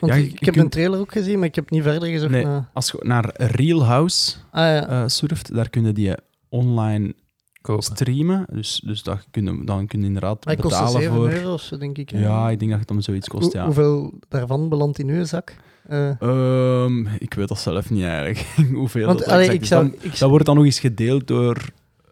Want 0.00 0.12
Ja, 0.12 0.14
ik, 0.14 0.24
je 0.24 0.30
ik 0.32 0.44
heb 0.44 0.54
kunt- 0.54 0.56
een 0.64 0.70
trailer 0.70 0.98
ook 1.00 1.12
gezien, 1.12 1.38
maar 1.38 1.48
ik 1.48 1.54
heb 1.54 1.70
niet 1.70 1.82
verder 1.82 2.08
gezocht 2.08 2.30
Nee. 2.30 2.44
naar... 2.44 2.68
Als 2.72 2.90
je 2.90 2.98
naar 3.04 3.30
Real 3.36 3.84
House 3.84 4.36
Ah 4.50 4.64
ja, 4.64 4.88
eh, 4.88 5.02
surft, 5.06 5.54
daar 5.54 5.68
kunnen 5.70 5.94
die 5.94 6.12
online 6.48 7.14
Kopen. 7.60 7.82
streamen. 7.82 8.46
Dus, 8.52 8.82
dus 8.84 9.02
dat 9.02 9.26
kun 9.30 9.44
je, 9.44 9.64
dan 9.64 9.86
kun 9.86 10.00
je 10.00 10.06
inderdaad 10.06 10.44
maar 10.44 10.56
betalen 10.56 10.90
7 11.02 11.14
voor... 11.16 11.30
euro 11.30 11.52
of 11.52 11.60
zo, 11.62 11.78
denk 11.78 11.98
ik. 11.98 12.10
hè? 12.10 12.18
Ja, 12.20 12.50
ik 12.50 12.58
denk 12.58 12.70
dat 12.70 12.80
het 12.80 12.90
om 12.90 13.00
zoiets 13.00 13.28
kost, 13.28 13.44
Hoe- 13.44 13.56
ja. 13.56 13.64
Hoeveel 13.64 14.18
daarvan 14.28 14.68
belandt 14.68 14.98
in 14.98 15.08
uw 15.08 15.24
zak? 15.24 15.54
Eh, 15.88 16.20
Ehm, 16.20 17.06
ik 17.06 17.34
weet 17.34 17.48
dat 17.48 17.58
zelf 17.58 17.90
niet 17.90 18.04
eigenlijk. 18.04 18.38
Hoeveel 18.74 19.06
want 19.06 19.18
dat 19.18 19.28
allee, 19.28 19.52
ik 19.52 19.64
zou... 19.64 19.84
Dan- 19.90 19.98
Ik, 20.00 20.18
dat 20.18 20.28
wordt 20.30 20.46
dan 20.46 20.54
nog 20.56 20.64
eens 20.64 20.80
gedeeld 20.80 21.26
door 21.26 21.64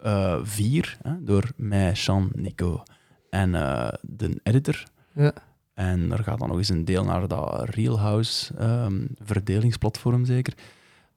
eh, 0.04 0.38
vier. 0.42 0.96
Hè? 1.02 1.24
Door 1.24 1.50
mij, 1.56 1.94
Sean, 1.94 2.30
Nico 2.34 2.82
en 3.30 3.54
eh, 3.54 3.88
de 4.02 4.40
editor. 4.42 4.84
Ja. 5.14 5.32
En 5.74 6.12
er 6.12 6.24
gaat 6.24 6.38
dan 6.38 6.48
nog 6.48 6.56
eens 6.58 6.68
een 6.68 6.84
deel 6.84 7.04
naar 7.04 7.28
dat 7.28 7.68
Real 7.68 7.98
House 8.00 8.54
ehm, 8.58 9.06
verdelingsplatform 9.24 10.24
zeker. 10.24 10.54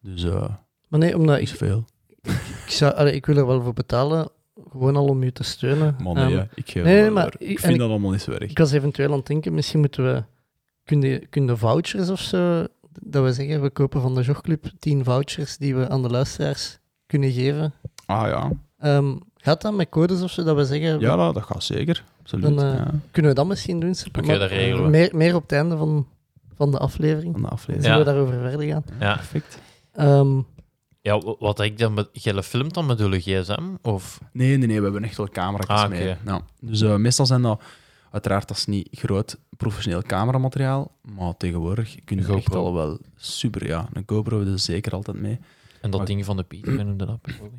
Dus 0.02 0.24
eh 0.24 0.50
maar 0.90 1.00
nee, 1.00 1.18
omdat 1.18 1.40
ik, 1.40 1.48
zoveel. 1.48 1.86
ik, 2.66 2.66
zou, 2.72 2.94
allee, 2.96 3.14
ik 3.14 3.26
wil 3.26 3.38
er 3.38 3.48
wel 3.48 3.62
voor 3.62 3.74
betalen, 3.74 4.30
gewoon 4.72 4.96
al 4.96 5.06
om 5.08 5.24
u 5.24 5.32
te 5.32 5.44
steunen. 5.44 5.96
Man, 6.02 6.16
nee, 6.16 6.24
Ehm, 6.26 6.34
ja, 6.34 6.48
ik 6.56 6.70
geef 6.72 6.84
nee, 6.84 7.02
wel 7.02 7.12
maar 7.12 7.34
ik- 7.38 7.60
vind 7.60 7.78
dat 7.80 7.90
allemaal 7.90 8.12
niet 8.12 8.22
zo 8.22 8.32
erg. 8.32 8.50
Ik 8.50 8.58
was 8.58 8.72
eventueel 8.72 9.12
aan 9.12 9.18
het 9.18 9.26
denken, 9.28 9.54
misschien 9.54 9.80
moeten 9.80 10.04
we... 10.04 10.24
Kunnen 10.84 11.30
kun 11.30 11.58
vouchers 11.58 12.10
of 12.10 12.20
zo... 12.20 12.66
Dat 13.02 13.24
we 13.24 13.34
zeggen, 13.34 13.62
we 13.62 13.70
kopen 13.70 14.02
van 14.02 14.16
de 14.16 14.22
Jogclub 14.22 14.66
10 14.80 15.04
vouchers 15.04 15.58
die 15.58 15.76
we 15.76 15.90
aan 15.90 16.02
de 16.02 16.10
luisteraars 16.10 16.80
kunnen 17.06 17.32
geven. 17.32 17.74
Ah 18.06 18.28
ja, 18.28 18.52
Ehm, 18.80 19.16
gaat 19.36 19.62
dat 19.62 19.74
met 19.74 19.90
codes 19.90 20.22
of 20.22 20.32
zo, 20.32 20.44
dat 20.44 20.56
we 20.56 20.66
zeggen... 20.66 21.00
ja 21.00 21.16
dat, 21.16 21.34
dat 21.34 21.44
gaat 21.44 21.64
zeker. 21.64 22.04
Absoluut. 22.22 22.44
Dan, 22.46 22.62
eh, 22.66 22.74
ja, 22.78 22.92
Kunnen 23.12 23.32
we 23.32 23.38
dat 23.38 23.48
misschien 23.48 23.80
doen? 23.80 23.96
Oké, 24.08 24.38
dat 24.38 24.50
regelen 24.50 24.84
we. 24.84 24.90
Meer, 24.90 25.10
meer 25.16 25.36
op 25.36 25.42
het 25.42 25.52
einde 25.52 25.78
van, 25.78 26.08
van 26.56 26.72
de 26.72 26.78
aflevering. 26.78 27.34
van 27.34 27.42
de 27.42 27.48
aflevering. 27.48 27.84
Zullen 27.84 28.00
Ja. 28.00 28.06
we 28.06 28.12
daarover 28.12 28.50
verder 28.50 28.68
gaan? 28.68 28.84
Ja. 29.00 29.16
Perfect. 29.16 29.60
Ehm, 29.94 30.40
Ja, 31.02 31.22
wat 31.40 31.60
ik 31.60 31.78
dan 31.78 31.94
met... 31.94 32.10
Jij 32.12 32.44
filmt 32.44 32.74
dan 32.74 32.86
met 32.86 32.98
de 32.98 33.20
gsm? 33.20 33.64
Of... 33.82 34.20
Nee, 34.32 34.58
nee, 34.58 34.68
nee, 34.68 34.78
we 34.78 34.84
hebben 34.84 35.04
echt 35.04 35.18
wel 35.18 35.30
camera's 35.30 35.68
Ah, 35.84 35.90
mee. 35.90 36.16
Ja. 36.26 36.42
Dus 36.62 36.82
eh, 36.82 36.96
meestal 36.96 37.26
zijn 37.26 37.42
dat, 37.42 37.62
uiteraard, 38.12 38.48
dat 38.48 38.58
is 38.58 38.66
niet 38.66 38.88
groot 38.92 39.38
professioneel 39.58 40.02
cameramateriaal, 40.02 40.92
maar 41.02 41.38
tegenwoordig 41.38 41.96
kun 42.06 42.18
je 42.20 42.28
Een 42.28 42.36
echt 42.38 42.56
al 42.56 42.74
wel 42.74 43.00
super, 43.16 43.68
ja. 43.68 43.88
Een 43.94 44.04
GoPro 44.06 44.42
is 44.42 44.64
zeker 44.64 44.92
altijd 44.92 45.20
mee. 45.20 45.40
En 45.82 45.90
dat 45.90 46.00
Maar- 46.00 46.06
ding 46.10 46.26
van 46.26 46.38
de 46.38 46.44
Pieter, 46.44 46.86
noemde 46.86 47.06
dat? 47.06 47.22
Bobby? 47.22 47.56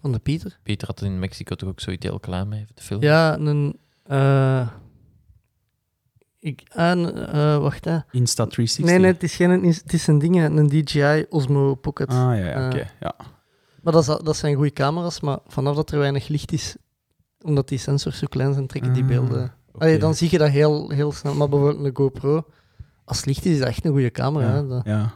Van 0.00 0.12
de 0.12 0.18
Pieter. 0.18 0.58
Pieter 0.62 0.86
had 0.86 1.02
in 1.02 1.18
Mexico 1.18 1.54
toch 1.54 1.68
ook 1.68 1.80
zoiets 1.80 2.06
heel 2.06 2.20
klein 2.20 2.48
mee, 2.48 2.66
te 2.74 2.82
filmen? 2.82 3.06
Ja, 3.06 3.38
een... 3.38 3.78
eh 4.04 4.68
ik, 6.40 6.62
ah, 6.74 6.90
een, 6.98 7.14
eh, 7.26 7.58
wacht, 7.58 7.84
hè. 7.84 7.98
Insta360. 7.98 8.84
Nee, 8.84 8.98
nee, 8.98 9.12
het 9.12 9.22
is, 9.22 9.34
geen, 9.36 9.64
het 9.64 9.92
is 9.92 10.06
een 10.06 10.18
ding, 10.18 10.36
een 10.44 10.68
DJI 10.68 11.26
Osmo 11.28 11.74
Pocket. 11.74 12.08
Ah, 12.08 12.14
ja, 12.16 12.32
ja 12.34 12.52
Eh, 12.52 12.66
oké. 12.66 12.90
Ja. 13.00 13.14
Maar 13.82 13.92
dat, 13.92 14.08
is, 14.08 14.24
dat 14.24 14.36
zijn 14.36 14.54
goede 14.54 14.72
camera's, 14.72 15.20
maar 15.20 15.38
vanaf 15.46 15.74
dat 15.76 15.90
er 15.90 15.98
weinig 15.98 16.28
licht 16.28 16.52
is, 16.52 16.76
omdat 17.40 17.68
die 17.68 17.78
sensors 17.78 18.18
zo 18.18 18.26
klein 18.26 18.52
zijn, 18.54 18.66
trekken 18.66 18.92
die 18.92 19.02
Ah, 19.02 19.08
beelden... 19.08 19.52
Allee, 19.78 19.98
dan 19.98 20.14
zie 20.14 20.30
je 20.30 20.38
dat 20.38 20.48
heel, 20.50 20.90
heel 20.90 21.12
snel. 21.12 21.34
Maar 21.34 21.48
bijvoorbeeld 21.48 21.84
een 21.84 21.96
GoPro, 21.96 22.44
als 23.04 23.16
het 23.16 23.26
licht 23.26 23.44
is, 23.44 23.52
is 23.52 23.58
dat 23.58 23.68
echt 23.68 23.84
een 23.84 23.90
goede 23.90 24.10
camera. 24.10 24.48
ja, 24.48 24.54
hè. 24.54 24.66
Dat- 24.66 24.84
ja. 24.84 25.14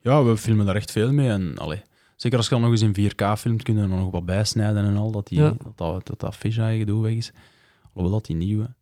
ja, 0.00 0.24
we 0.24 0.36
filmen 0.36 0.66
daar 0.66 0.76
echt 0.76 0.90
veel 0.90 1.12
mee. 1.12 1.28
En, 1.30 1.58
allee, 1.58 1.82
zeker 2.18 2.36
als 2.38 2.46
je 2.48 2.52
dan 2.54 2.62
nog 2.62 2.70
eens 2.70 2.82
in 2.82 3.10
4K 3.10 3.32
filmt, 3.38 3.62
kun 3.62 3.74
je 3.76 3.80
er 3.82 3.88
nog 3.88 4.10
wat 4.10 4.24
bijsnijden 4.26 4.84
en 4.84 4.96
al, 4.96 5.10
dat 5.10 5.26
die, 5.26 5.38
Ja. 5.38 5.48
dat, 5.62 5.72
dat, 5.76 6.06
dat, 6.06 6.20
dat 6.20 6.36
fisheye 6.36 6.78
gedoe 6.78 7.02
weg 7.02 7.12
is. 7.12 7.32
Alhoewel 7.92 8.18
dat 8.18 8.26
die 8.26 8.36
nieuwe 8.36 8.74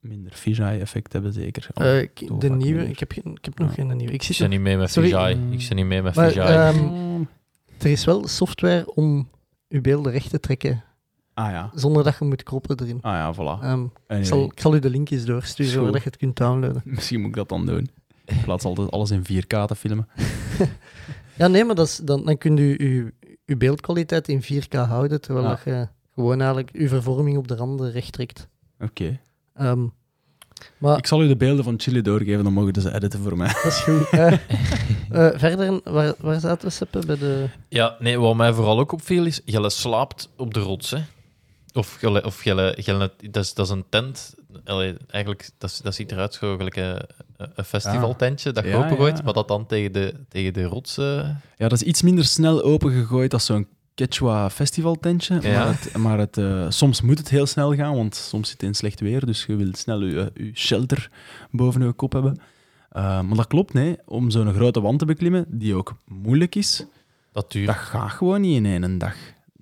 minder 0.00 0.32
fisheye 0.32 0.80
effect 0.80 1.12
hebben, 1.12 1.32
zeker. 1.32 1.68
Eh, 1.74 2.00
ik- 2.00 2.40
de 2.40 2.50
nieuwe, 2.50 2.88
ik 2.88 2.98
heb, 2.98 3.12
geen- 3.12 3.34
ik 3.34 3.44
heb 3.44 3.58
nog 3.58 3.74
geen 3.74 3.96
nieuwe. 3.96 4.12
Ik 4.12 4.22
zit 4.22 4.38
er, 4.38 4.48
niet 4.48 4.60
mee 4.60 4.76
met 4.76 4.90
Sorry. 4.90 5.08
Fijai. 5.08 5.38
Ik 5.50 5.60
zit 5.60 5.74
niet 5.76 5.86
mee 5.86 6.02
met 6.02 6.14
maar, 6.14 6.30
Fijai. 6.30 6.76
ehm, 6.76 7.22
er 7.78 7.90
is 7.90 8.04
wel 8.04 8.28
software 8.28 8.94
om 8.94 9.28
je 9.68 9.80
beelden 9.80 10.12
recht 10.12 10.30
te 10.30 10.40
trekken, 10.40 10.84
Ah 11.34 11.50
ja, 11.50 11.70
zonder 11.74 12.04
dat 12.04 12.16
je 12.18 12.24
moet 12.24 12.42
kroppen 12.42 12.80
erin. 12.80 12.98
ah 13.02 13.12
ja, 13.12 13.34
voilà. 13.34 13.62
Ehm, 13.62 13.84
ik, 14.20 14.24
zal, 14.26 14.44
ik 14.44 14.60
zal 14.60 14.74
u 14.74 14.78
de 14.78 14.90
linkjes 14.90 15.24
doorsturen, 15.24 15.72
zodat 15.72 15.94
je 16.02 16.08
het 16.08 16.16
kunt 16.16 16.36
downloaden. 16.36 16.82
Misschien 16.94 17.20
moet 17.20 17.28
ik 17.28 17.34
dat 17.34 17.48
dan 17.48 17.66
doen. 17.66 17.88
In 18.24 18.40
plaats 18.44 18.64
altijd 18.64 18.90
alles 18.90 19.10
in 19.10 19.22
4K 19.24 19.46
te 19.66 19.74
filmen. 19.76 20.08
Ja, 21.36 21.46
nee, 21.46 21.64
maar 21.64 21.74
dat 21.74 21.86
is, 21.86 21.96
dan, 21.96 22.24
dan 22.24 22.38
kun 22.38 22.56
je 22.56 22.68
je, 22.78 23.12
je 23.44 23.56
beeldkwaliteit 23.56 24.28
in 24.28 24.42
4K 24.42 24.76
houden, 24.76 25.20
terwijl 25.20 25.48
dat 25.48 25.60
je 25.64 25.88
gewoon 26.14 26.38
eigenlijk 26.38 26.70
je 26.72 26.88
vervorming 26.88 27.36
op 27.36 27.48
de 27.48 27.56
randen 27.56 27.90
recht 27.90 28.12
trekt. 28.12 28.48
Oké. 28.80 29.20
Ehm, 29.54 29.86
maar 30.78 30.98
Ik 30.98 31.06
zal 31.06 31.22
u 31.22 31.28
de 31.28 31.36
beelden 31.36 31.64
van 31.64 31.80
Chili 31.80 32.02
doorgeven, 32.02 32.44
dan 32.44 32.52
mogen 32.52 32.82
ze 32.82 32.94
editen 32.94 33.20
voor 33.20 33.36
mij. 33.36 33.46
dat 33.46 33.64
is 33.64 33.78
goed. 33.78 34.10
Eh, 35.10 35.26
eh, 35.26 35.38
verder, 35.38 35.80
waar, 35.84 36.14
waar 36.18 36.40
zaten 36.40 36.68
we, 36.68 36.74
Seppe? 36.74 37.06
Bij 37.06 37.18
de... 37.18 37.48
Ja, 37.68 37.96
nee, 37.98 38.18
wat 38.18 38.36
mij 38.36 38.52
vooral 38.52 38.78
ook 38.78 38.92
opviel 38.92 39.24
is, 39.24 39.40
Jelle 39.44 39.70
slaapt 39.70 40.28
op 40.36 40.54
de 40.54 40.60
rots, 40.60 40.90
hè. 40.90 40.98
Of, 41.72 42.00
Jelle, 42.00 42.24
of 42.24 42.44
Jelle, 42.44 42.78
Jelle, 42.80 43.12
dat, 43.30 43.44
is, 43.44 43.54
dat 43.54 43.66
is 43.66 43.72
een 43.72 43.84
tent. 43.88 44.34
Allee, 44.64 44.94
eigenlijk, 45.08 45.50
dat, 45.58 45.80
dat 45.82 45.94
ziet 45.94 46.12
eruit 46.12 46.34
zo 46.34 46.56
gelijk 46.56 46.76
een, 46.76 47.00
een 47.54 47.64
festivaltentje 47.64 48.52
dat 48.52 48.64
je 48.64 48.70
Ja, 48.70 48.84
opengooit, 48.84 49.16
ja. 49.18 49.24
maar 49.24 49.32
dat 49.32 49.48
dan 49.48 49.66
tegen 49.66 49.92
de, 49.92 50.14
tegen 50.28 50.52
de 50.52 50.62
rots... 50.64 50.96
eh, 50.98 51.28
Ja, 51.56 51.68
dat 51.68 51.72
is 51.72 51.82
iets 51.82 52.02
minder 52.02 52.24
snel 52.24 52.62
opengegooid 52.62 53.32
als 53.32 53.44
zo'n 53.46 53.66
Quechua 53.94 54.50
festivaltentje. 54.50 55.38
Ja. 55.40 55.64
Maar, 55.64 55.68
het, 55.80 55.96
maar 55.96 56.18
het, 56.18 56.36
eh, 56.38 56.66
soms 56.68 57.00
moet 57.00 57.18
het 57.18 57.28
heel 57.28 57.46
snel 57.46 57.74
gaan, 57.74 57.94
want 57.94 58.14
soms 58.14 58.48
zit 58.48 58.60
het 58.60 58.68
in 58.68 58.74
slecht 58.74 59.00
weer. 59.00 59.26
Dus 59.26 59.44
je 59.46 59.56
wilt 59.56 59.78
snel 59.78 60.02
je, 60.04 60.30
je 60.34 60.50
shelter 60.54 61.10
boven 61.50 61.82
je 61.86 61.92
kop 61.92 62.12
hebben. 62.12 62.40
Eh, 62.90 63.20
maar 63.20 63.36
dat 63.36 63.46
klopt, 63.46 63.72
nee. 63.72 63.96
Om 64.04 64.30
zo'n 64.30 64.54
grote 64.54 64.80
wand 64.80 64.98
te 64.98 65.04
beklimmen, 65.04 65.44
die 65.48 65.74
ook 65.74 65.94
moeilijk 66.06 66.54
is, 66.54 66.86
dat 67.32 67.52
duurt. 67.52 67.66
dat 67.66 67.76
gaat 67.76 68.10
gewoon 68.10 68.40
niet 68.40 68.56
in 68.56 68.66
één 68.66 68.98
dag. 68.98 69.14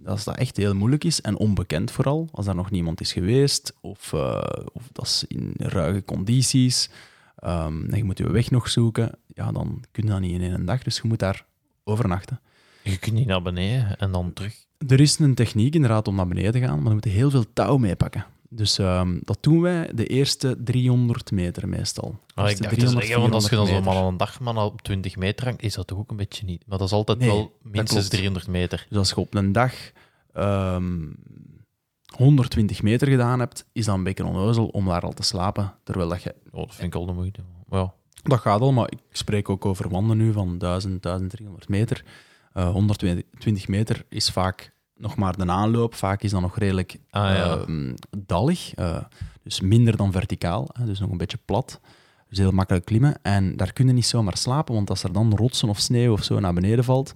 Als 0.07 0.25
dat 0.25 0.37
echt 0.37 0.57
heel 0.57 0.75
moeilijk 0.75 1.05
is 1.05 1.21
en 1.21 1.37
onbekend 1.39 1.91
vooral, 1.91 2.29
als 2.33 2.47
daar 2.47 2.55
nog 2.55 2.71
niemand 2.71 3.01
is 3.01 3.13
geweest 3.13 3.75
of, 3.81 4.13
eh, 4.13 4.43
of 4.73 4.89
dat 4.93 5.07
is 5.07 5.25
in 5.29 5.55
ruige 5.57 6.05
condities 6.05 6.91
ehm, 7.37 7.85
en 7.91 7.97
je 7.97 8.05
moet 8.05 8.19
je 8.19 8.31
weg 8.31 8.51
nog 8.51 8.69
zoeken, 8.69 9.11
ja, 9.27 9.53
dan 9.53 9.85
kun 9.91 10.05
je 10.05 10.11
dat 10.11 10.21
niet 10.21 10.41
in 10.41 10.43
één 10.43 10.65
dag. 10.65 10.83
Dus 10.83 10.97
je 10.97 11.09
moet 11.09 11.19
daar 11.19 11.45
overnachten. 11.85 12.41
Je 12.83 12.99
kunt 12.99 13.15
niet 13.15 13.27
naar 13.27 13.43
beneden 13.43 13.99
en 13.99 14.13
dan 14.13 14.33
terug. 14.33 14.67
Er 14.89 15.01
is 15.01 15.19
een 15.19 15.35
techniek 15.35 15.75
inderdaad 15.75 16.09
om 16.09 16.15
naar 16.15 16.29
beneden 16.29 16.53
te 16.53 16.59
gaan, 16.59 16.75
maar 16.75 16.85
dan 16.85 16.93
moet 16.93 17.05
je 17.05 17.11
heel 17.11 17.31
veel 17.31 17.53
touw 17.53 17.77
meepakken. 17.77 18.25
Dus 18.55 18.79
ehm, 18.79 19.19
dat 19.25 19.39
doen 19.41 19.61
wij 19.61 19.91
de 19.95 20.07
eerste 20.07 20.57
300 20.65 21.31
meter 21.31 21.69
meestal. 21.69 22.19
Ah, 22.35 22.45
ik 22.45 22.51
Eerste 22.51 22.63
dacht 22.63 22.79
te 22.79 22.89
zeggen, 22.89 23.21
want 23.21 23.35
als 23.35 23.49
je 23.49 23.57
dan 23.57 23.67
400 23.67 23.95
zo'n 23.95 24.03
man 24.03 24.13
een 24.13 24.17
dag 24.17 24.41
man 24.41 24.59
op 24.59 24.83
20 24.83 25.17
meter 25.17 25.47
hangt, 25.47 25.63
is 25.63 25.75
dat 25.75 25.87
toch 25.87 25.99
ook 25.99 26.11
een 26.11 26.17
beetje 26.17 26.45
niet. 26.45 26.63
Maar 26.67 26.79
dat 26.79 26.87
is 26.87 26.93
altijd 26.95 27.19
Nee, 27.19 27.29
wel 27.29 27.59
minstens 27.63 27.91
klopt. 27.99 28.11
300 28.11 28.47
meter. 28.47 28.87
Dus 28.89 28.99
als 28.99 29.09
je 29.09 29.17
op 29.17 29.35
een 29.35 29.53
dag 29.53 29.75
ehm, 30.33 31.11
120 32.17 32.83
meter 32.83 33.09
gedaan 33.09 33.39
hebt, 33.39 33.67
is 33.73 33.85
dat 33.85 33.95
een 33.95 34.03
beetje 34.05 34.25
onnozel 34.25 34.67
om 34.67 34.85
daar 34.87 35.03
al 35.03 35.13
te 35.13 35.23
slapen. 35.23 35.75
Terwijl 35.85 36.09
dat 36.09 36.23
je... 36.23 36.35
Oh, 36.51 36.67
dat 36.67 36.75
vind 36.75 36.95
ik 36.95 37.01
al 37.01 37.07
de 37.07 37.13
moeite. 37.13 37.41
Ja, 37.71 37.95
Dat 38.23 38.41
gaat 38.41 38.61
al, 38.61 38.73
maar 38.73 38.91
ik 38.91 38.99
spreek 39.11 39.49
ook 39.49 39.65
over 39.65 39.89
wanden 39.89 40.17
nu 40.17 40.33
van 40.33 40.59
1000, 40.59 41.03
1300 41.03 41.69
meter. 41.69 42.05
Eh 42.53 42.71
120 42.71 43.69
meter 43.69 44.05
is 44.09 44.31
vaak 44.31 44.72
nog 45.03 45.17
maar 45.17 45.37
de 45.37 45.47
aanloop. 45.47 45.95
Vaak 45.95 46.23
is 46.23 46.31
dat 46.31 46.41
nog 46.41 46.59
redelijk 46.59 46.97
Ah, 47.11 47.23
ja. 47.35 47.57
ehm, 47.57 47.95
dallig. 48.19 48.75
eh, 48.75 48.97
dus 49.43 49.61
minder 49.61 49.97
dan 49.97 50.13
verticaal, 50.13 50.69
dus 50.85 50.99
nog 51.01 51.11
een 51.11 51.17
beetje 51.17 51.39
plat. 51.45 51.81
Dus 52.29 52.39
heel 52.39 52.51
makkelijk 52.51 52.85
klimmen. 52.85 53.15
En 53.23 53.57
daar 53.57 53.73
kun 53.73 53.87
je 53.87 53.93
niet 53.93 54.07
zomaar 54.07 54.37
slapen, 54.37 54.75
want 54.75 54.91
als 54.91 55.03
er 55.03 55.13
dan 55.13 55.35
rotsen 55.37 55.69
of 55.69 55.79
sneeuw 55.79 56.13
of 56.13 56.23
zo 56.25 56.41
naar 56.41 56.55
beneden 56.55 56.85
valt, 56.85 57.13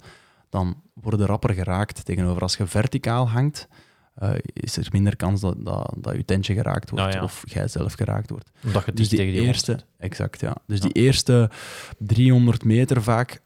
dan 0.50 0.76
worden 0.94 1.20
de 1.20 1.26
rapper 1.26 1.54
geraakt. 1.54 2.04
Tegenover 2.04 2.42
als 2.42 2.56
je 2.56 2.66
verticaal 2.66 3.28
hangt, 3.28 3.68
eh, 4.14 4.30
is 4.52 4.76
er 4.76 4.88
minder 4.92 5.16
kans 5.16 5.40
dat, 5.40 5.54
dat, 5.64 5.94
dat 5.96 6.14
je 6.16 6.24
tentje 6.24 6.54
geraakt 6.54 6.90
wordt 6.90 7.06
Ah, 7.06 7.12
ja. 7.12 7.22
of 7.22 7.42
jij 7.44 7.68
zelf 7.68 7.92
geraakt 7.92 8.30
wordt. 8.30 8.50
omdat 8.64 8.84
je 8.84 8.92
Dus 8.92 8.96
dicht 9.08 9.10
die 9.10 9.18
tegen 9.18 9.34
die 9.34 9.42
eerste, 9.46 9.78
exact, 9.98 10.40
ja. 10.40 10.56
Dus 10.66 10.80
die 10.80 10.92
eerste 10.92 11.50
300 11.98 12.64
meter 12.64 13.02
vaak 13.02 13.40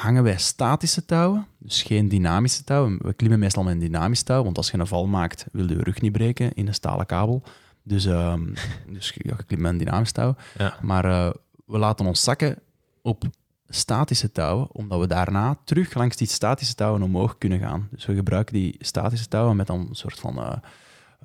hangen 0.00 0.22
wij 0.22 0.38
statische 0.38 1.04
touwen, 1.04 1.46
dus 1.58 1.82
geen 1.82 2.08
dynamische 2.08 2.64
touwen. 2.64 2.98
We 3.02 3.12
klimmen 3.12 3.38
meestal 3.38 3.62
met 3.62 3.72
een 3.72 3.78
dynamisch 3.78 4.22
touw, 4.22 4.42
want 4.42 4.56
als 4.56 4.70
je 4.70 4.78
een 4.78 4.86
val 4.86 5.06
maakt, 5.06 5.46
wil 5.52 5.68
je 5.68 5.76
je 5.76 5.82
rug 5.82 6.00
niet 6.00 6.12
breken 6.12 6.52
in 6.52 6.66
een 6.66 6.74
stalen 6.74 7.06
kabel. 7.06 7.42
Dus, 7.82 8.04
ehm, 8.04 8.44
dus 8.94 9.12
ja, 9.16 9.34
je 9.36 9.44
klimt 9.44 9.62
met 9.62 9.72
een 9.72 9.78
dynamisch 9.78 10.12
touw. 10.12 10.34
Ja. 10.58 10.76
Maar 10.82 11.04
eh, 11.04 11.30
we 11.66 11.78
laten 11.78 12.06
ons 12.06 12.22
zakken 12.22 12.58
op 13.02 13.24
statische 13.68 14.32
touwen, 14.32 14.68
omdat 14.72 15.00
we 15.00 15.06
daarna 15.06 15.58
terug 15.64 15.94
langs 15.94 16.16
die 16.16 16.26
statische 16.26 16.74
touwen 16.74 17.02
omhoog 17.02 17.38
kunnen 17.38 17.58
gaan. 17.58 17.88
Dus 17.90 18.06
we 18.06 18.14
gebruiken 18.14 18.54
die 18.54 18.76
statische 18.78 19.28
touwen 19.28 19.56
met 19.56 19.66
dan 19.66 19.86
een 19.88 19.94
soort 19.94 20.20
van 20.20 20.38
eh, 20.38 20.56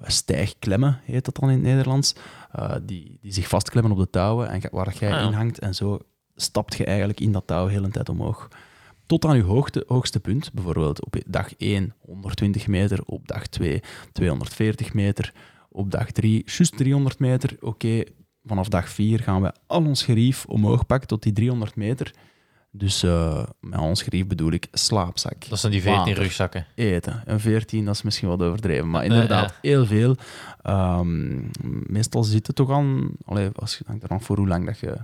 stijgklemmen, 0.02 1.00
heet 1.04 1.26
dat 1.26 1.36
dan 1.36 1.50
in 1.50 1.56
het 1.56 1.64
Nederlands, 1.64 2.16
eh, 2.52 2.76
die, 2.84 3.18
die 3.22 3.34
zich 3.34 3.48
vastklemmen 3.48 3.92
op 3.92 3.98
de 3.98 4.10
touwen 4.10 4.50
en 4.50 4.62
waar 4.72 4.94
jij 4.94 5.14
Ah, 5.14 5.26
in 5.26 5.34
hangt. 5.34 5.60
En 5.60 5.76
zo 5.76 6.00
stapt 6.36 6.76
je 6.78 6.86
eigenlijk 6.86 7.20
in 7.20 7.32
dat 7.32 7.48
touw 7.48 7.68
heel 7.68 7.84
een 7.84 7.92
tijd 7.92 8.10
omhoog. 8.10 8.48
Tot 9.06 9.26
aan 9.26 9.36
je 9.36 9.44
hoogte, 9.44 9.84
hoogste 9.88 10.20
punt, 10.20 10.54
bijvoorbeeld 10.54 11.06
op 11.06 11.16
dag 11.28 11.56
1 11.58 11.94
120 12.00 12.68
meter, 12.68 13.00
op 13.06 13.28
dag 13.28 13.48
2 13.48 13.82
240 14.12 14.94
meter, 14.94 15.34
op 15.70 15.92
dag 15.92 16.12
3 16.12 16.44
juist 16.46 16.78
300 16.78 17.20
meter. 17.20 17.58
Oké, 17.62 18.04
vanaf 18.46 18.68
dag 18.68 18.90
4 18.90 19.20
gaan 19.20 19.42
we 19.42 19.52
al 19.68 19.86
ons 19.86 20.04
gerief 20.04 20.46
omhoog 20.46 20.86
pakken 20.86 21.08
tot 21.08 21.24
die 21.24 21.34
300 21.34 21.76
meter. 21.76 22.14
Dus 22.76 23.04
eh, 23.04 23.44
met 23.60 23.80
ons 23.80 24.02
gerief 24.04 24.28
bedoel 24.28 24.52
ik 24.52 24.68
slaapzak, 24.72 25.50
Dat 25.50 25.60
zijn 25.60 25.72
die 25.72 25.82
14 25.82 26.00
water, 26.06 26.24
rugzakken. 26.24 26.66
eten. 26.76 27.22
Een 27.26 27.40
14, 27.40 27.86
dat 27.86 27.96
is 27.96 28.02
misschien 28.02 28.28
wat 28.28 28.42
overdreven, 28.42 28.90
maar 28.90 29.02
Nee, 29.02 29.10
inderdaad, 29.12 29.50
ja. 29.50 29.70
heel 29.70 29.86
veel. 29.86 30.16
Ehm, 30.62 31.42
meestal 31.88 32.24
zit 32.24 32.48
het 32.48 32.56
toch 32.56 32.72
aan, 32.72 33.10
allee, 33.26 33.50
als 33.56 33.78
je 33.78 33.84
hangt 33.88 34.04
er 34.04 34.10
af 34.10 34.24
voor 34.24 34.38
hoe 34.38 34.48
lang 34.48 34.66
dat 34.66 34.80
je 34.80 34.98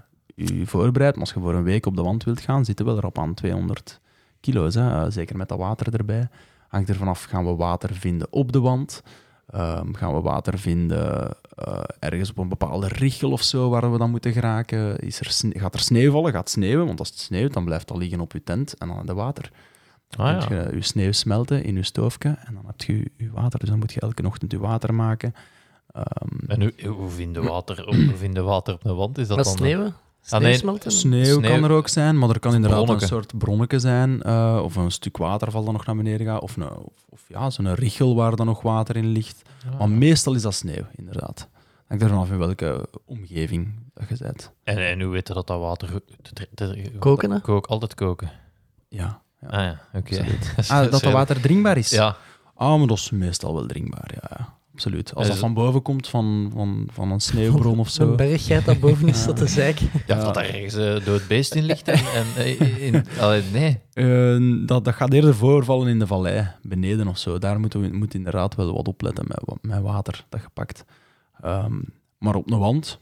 je 0.45 0.67
voorbereidt, 0.67 1.15
maar 1.17 1.25
als 1.25 1.33
je 1.33 1.39
voor 1.41 1.53
een 1.53 1.63
week 1.63 1.85
op 1.85 1.95
de 1.95 2.01
wand 2.03 2.23
wilt 2.23 2.41
gaan, 2.41 2.65
zitten 2.65 2.85
we 2.85 2.95
er 2.95 3.05
op 3.05 3.19
aan 3.19 3.33
200 3.33 3.99
kilo's. 4.39 4.75
Hè? 4.75 4.89
Eh, 5.03 5.11
zeker 5.11 5.37
met 5.37 5.49
dat 5.49 5.57
water 5.57 5.93
erbij. 5.93 6.27
Hangt 6.67 6.89
er 6.89 6.95
vanaf, 6.95 7.23
gaan 7.23 7.45
we 7.45 7.55
water 7.55 7.93
vinden 7.95 8.27
op 8.31 8.51
de 8.51 8.59
wand? 8.59 9.01
Ehm, 9.49 9.93
gaan 9.93 10.13
we 10.13 10.21
water 10.21 10.59
vinden 10.59 11.35
eh, 11.55 11.79
ergens 11.99 12.29
op 12.29 12.37
een 12.37 12.49
bepaalde 12.49 12.87
richel 12.87 13.31
of 13.31 13.41
zo 13.43 13.69
waar 13.69 13.91
we 13.91 13.97
dan 13.97 14.09
moeten 14.11 14.31
geraken? 14.33 14.99
Is 14.99 15.19
er 15.19 15.29
sne- 15.31 15.59
gaat 15.59 15.73
er 15.73 15.79
sneeuw 15.79 16.11
vallen? 16.11 16.31
Gaat 16.31 16.39
het 16.39 16.49
sneeuwen? 16.49 16.85
Want 16.85 16.99
als 16.99 17.09
het 17.09 17.19
sneeuwt, 17.19 17.53
dan 17.53 17.65
blijft 17.65 17.87
dat 17.87 17.97
liggen 17.97 18.19
op 18.19 18.31
je 18.33 18.43
tent 18.43 18.73
en 18.77 18.87
dan 18.87 18.99
in 18.99 19.05
de 19.05 19.13
water. 19.13 19.51
Dan 20.09 20.25
Ah, 20.25 20.47
kun 20.47 20.55
ja. 20.55 20.63
je 20.69 20.75
je 20.75 20.81
sneeuw 20.81 21.11
smelten 21.11 21.63
in 21.63 21.75
je 21.75 21.83
stoofje 21.83 22.29
en 22.45 22.53
dan 22.53 22.63
heb 22.65 22.81
je 22.81 22.97
je- 22.97 23.11
je 23.17 23.31
water. 23.31 23.59
Dus 23.59 23.69
dan 23.69 23.79
moet 23.79 23.93
je 23.93 23.99
elke 23.99 24.25
ochtend 24.25 24.51
je 24.51 24.59
water 24.59 24.93
maken. 24.93 25.33
Ehm, 25.91 26.37
En 26.47 26.61
hoe, 26.61 26.87
hoe 26.91 27.09
vinden 27.09 27.43
water, 27.43 27.87
op- 27.87 27.93
hoe 27.93 28.15
vinden 28.15 28.45
water 28.45 28.73
op 28.73 28.85
een 28.85 28.95
wand? 28.95 29.17
Is 29.17 29.27
dat 29.27 29.37
Met 29.37 29.45
dan... 29.45 29.55
sneeuwen? 29.57 29.93
Sneeuwsmelten? 30.22 30.91
Sneeuw, 30.91 31.24
Sneeuw- 31.24 31.39
kan 31.49 31.63
er 31.63 31.72
ook 31.72 31.88
zijn, 31.88 32.17
maar 32.17 32.30
er 32.30 32.39
kan 32.39 32.53
inderdaad 32.53 32.80
Bronneke. 32.84 33.03
een 33.03 33.09
soort 33.09 33.38
bronnetje 33.38 33.80
zijn. 33.80 34.22
eh, 34.22 34.59
of 34.63 34.76
een 34.76 34.91
stuk 34.91 35.17
waterval 35.17 35.63
dat 35.63 35.74
nog 35.74 35.86
naar 35.86 35.95
beneden 35.95 36.28
gaat. 36.28 36.41
Of, 36.41 36.55
een, 36.57 36.70
of, 36.70 36.93
of 37.09 37.22
ja, 37.28 37.49
zo'n 37.49 37.74
richel 37.76 38.15
waar 38.15 38.36
dan 38.36 38.45
nog 38.45 38.61
water 38.61 38.95
in 38.95 39.07
ligt. 39.07 39.41
Ah. 39.72 39.80
Maar 39.80 39.89
meestal 39.89 40.34
is 40.34 40.41
dat 40.41 40.53
sneeuw, 40.53 40.86
inderdaad. 40.95 41.47
Hangt 41.88 42.03
er 42.03 42.09
vanaf 42.09 42.30
in 42.32 42.38
welke 42.38 42.88
omgeving 43.05 43.74
dat 43.93 44.09
je 44.09 44.24
bent. 44.24 44.51
En, 44.63 44.78
en 44.78 45.01
hoe 45.01 45.11
weten 45.11 45.36
dat 45.36 45.47
dat 45.47 45.59
water... 45.59 45.89
te- 46.22 46.32
te- 46.34 46.47
te- 46.55 46.91
Koken, 46.99 47.32
hè? 47.32 47.39
Kook, 47.39 47.65
altijd 47.65 47.95
koken. 47.95 48.32
Ja, 48.89 49.22
ja. 49.41 49.47
Ah 49.47 49.61
ja, 49.63 49.80
oké. 49.93 50.26
Ah, 50.67 50.82
dat 50.82 50.91
dat 50.91 51.03
water 51.11 51.41
drinkbaar 51.41 51.78
is? 51.78 51.89
Ja, 51.89 52.15
Ah, 52.55 52.78
maar 52.78 52.88
dat 52.88 52.97
is 52.97 53.09
meestal 53.09 53.53
wel 53.53 53.65
drinkbaar, 53.65 54.11
ja. 54.22 54.57
Absoluut. 54.80 55.15
Als 55.15 55.27
dat 55.27 55.36
zo- 55.36 55.41
van 55.41 55.53
boven 55.53 55.82
komt, 55.82 56.07
van, 56.07 56.49
van, 56.53 56.88
van 56.91 57.11
een 57.11 57.19
sneeuwbron 57.19 57.80
of 57.80 57.89
zo. 57.89 58.09
Een 58.09 58.15
berggeit 58.15 58.65
dat 58.65 58.80
boven 58.80 59.07
is 59.07 59.25
dat 59.25 59.36
te 59.38 59.47
zeiken. 59.47 59.89
ja, 60.07 60.21
dat 60.23 60.34
daar 60.34 60.43
ergens 60.45 60.73
een 60.73 61.01
dood 61.03 61.27
beest 61.27 61.55
in 61.55 61.63
ligt. 61.63 61.88
En, 61.88 61.99
en, 62.15 62.25
eh, 62.36 62.86
in, 62.86 63.05
allee, 63.19 63.41
nee. 63.53 63.80
Eh, 63.93 64.67
dat, 64.67 64.86
dat 64.86 64.93
gaat 64.93 65.13
eerder 65.13 65.36
voorvallen 65.36 65.88
in 65.88 65.99
de 65.99 66.07
vallei, 66.07 66.47
beneden 66.61 67.07
of 67.07 67.17
zo. 67.17 67.38
Daar 67.38 67.59
moeten 67.59 67.82
we 67.82 67.97
moet 67.97 68.13
inderdaad 68.13 68.55
wel 68.55 68.73
wat 68.73 68.88
opletten 68.88 69.25
met, 69.27 69.57
met 69.61 69.82
water 69.82 70.25
dat 70.30 70.41
je 70.41 70.47
pakt. 70.53 70.84
Ehm, 71.41 71.80
maar 72.17 72.36
op 72.36 72.51
een 72.51 72.59
wand, 72.59 72.99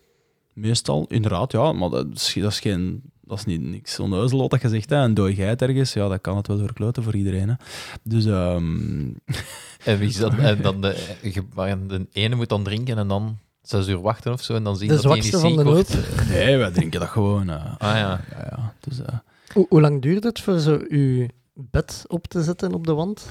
meestal, 0.53 1.05
inderdaad, 1.07 1.51
ja, 1.51 1.71
maar 1.71 1.89
dat 1.89 2.07
is, 2.13 2.33
dat 2.39 2.51
is, 2.51 2.59
geen, 2.59 3.01
dat 3.27 3.37
is 3.37 3.45
niet 3.45 3.61
niks 3.61 3.99
onneuzel 3.99 4.39
wat 4.39 4.49
dat 4.49 4.61
je 4.61 4.69
zegt. 4.69 4.89
Hè. 4.89 4.95
Een 4.97 5.13
dooi 5.13 5.35
geit 5.35 5.61
ergens, 5.61 5.93
ja, 5.93 6.07
dat 6.07 6.21
kan 6.21 6.37
het 6.37 6.47
wel 6.47 6.57
verkloten 6.57 7.03
voor 7.03 7.15
iedereen. 7.15 7.47
Hè. 7.49 7.55
Dus 8.03 8.25
ehm, 8.25 9.01
En, 9.85 9.97
wie 9.99 10.07
is 10.07 10.17
dat, 10.17 10.33
en 10.37 10.61
dan 10.61 10.81
de, 10.81 11.15
je- 11.21 11.43
maar 11.55 11.87
de 11.87 12.07
ene 12.11 12.35
moet 12.35 12.49
dan 12.49 12.63
drinken 12.63 12.97
en 12.97 13.07
dan 13.07 13.37
zes 13.61 13.87
uur 13.87 14.01
wachten 14.01 14.31
of 14.33 14.41
zo. 14.41 14.55
En 14.55 14.63
dan 14.63 14.77
zien 14.77 14.87
De 14.87 14.93
dat 15.01 15.03
die 15.13 15.23
zwakste 15.23 15.35
niet 15.35 15.41
van 15.45 15.49
ziek 15.49 15.59
de 15.59 15.73
wordt. 15.73 16.29
nee, 16.33 16.57
wij 16.57 16.71
drinken 16.71 16.99
dat 16.99 17.09
gewoon. 17.09 17.49
eh. 17.49 17.55
Ah 17.77 17.95
ja. 17.95 18.21
ja, 18.31 18.47
ja. 18.49 18.73
Dus, 18.79 18.99
eh, 19.01 19.15
Hoe, 19.53 19.65
hoe 19.69 19.81
lang 19.81 20.01
duurt 20.01 20.23
het 20.23 20.39
voor 20.39 20.59
zo 20.59 20.79
uw 20.87 21.25
bed 21.53 22.03
op 22.07 22.27
te 22.27 22.43
zetten 22.43 22.73
op 22.73 22.85
de 22.87 22.93
wand? 22.93 23.27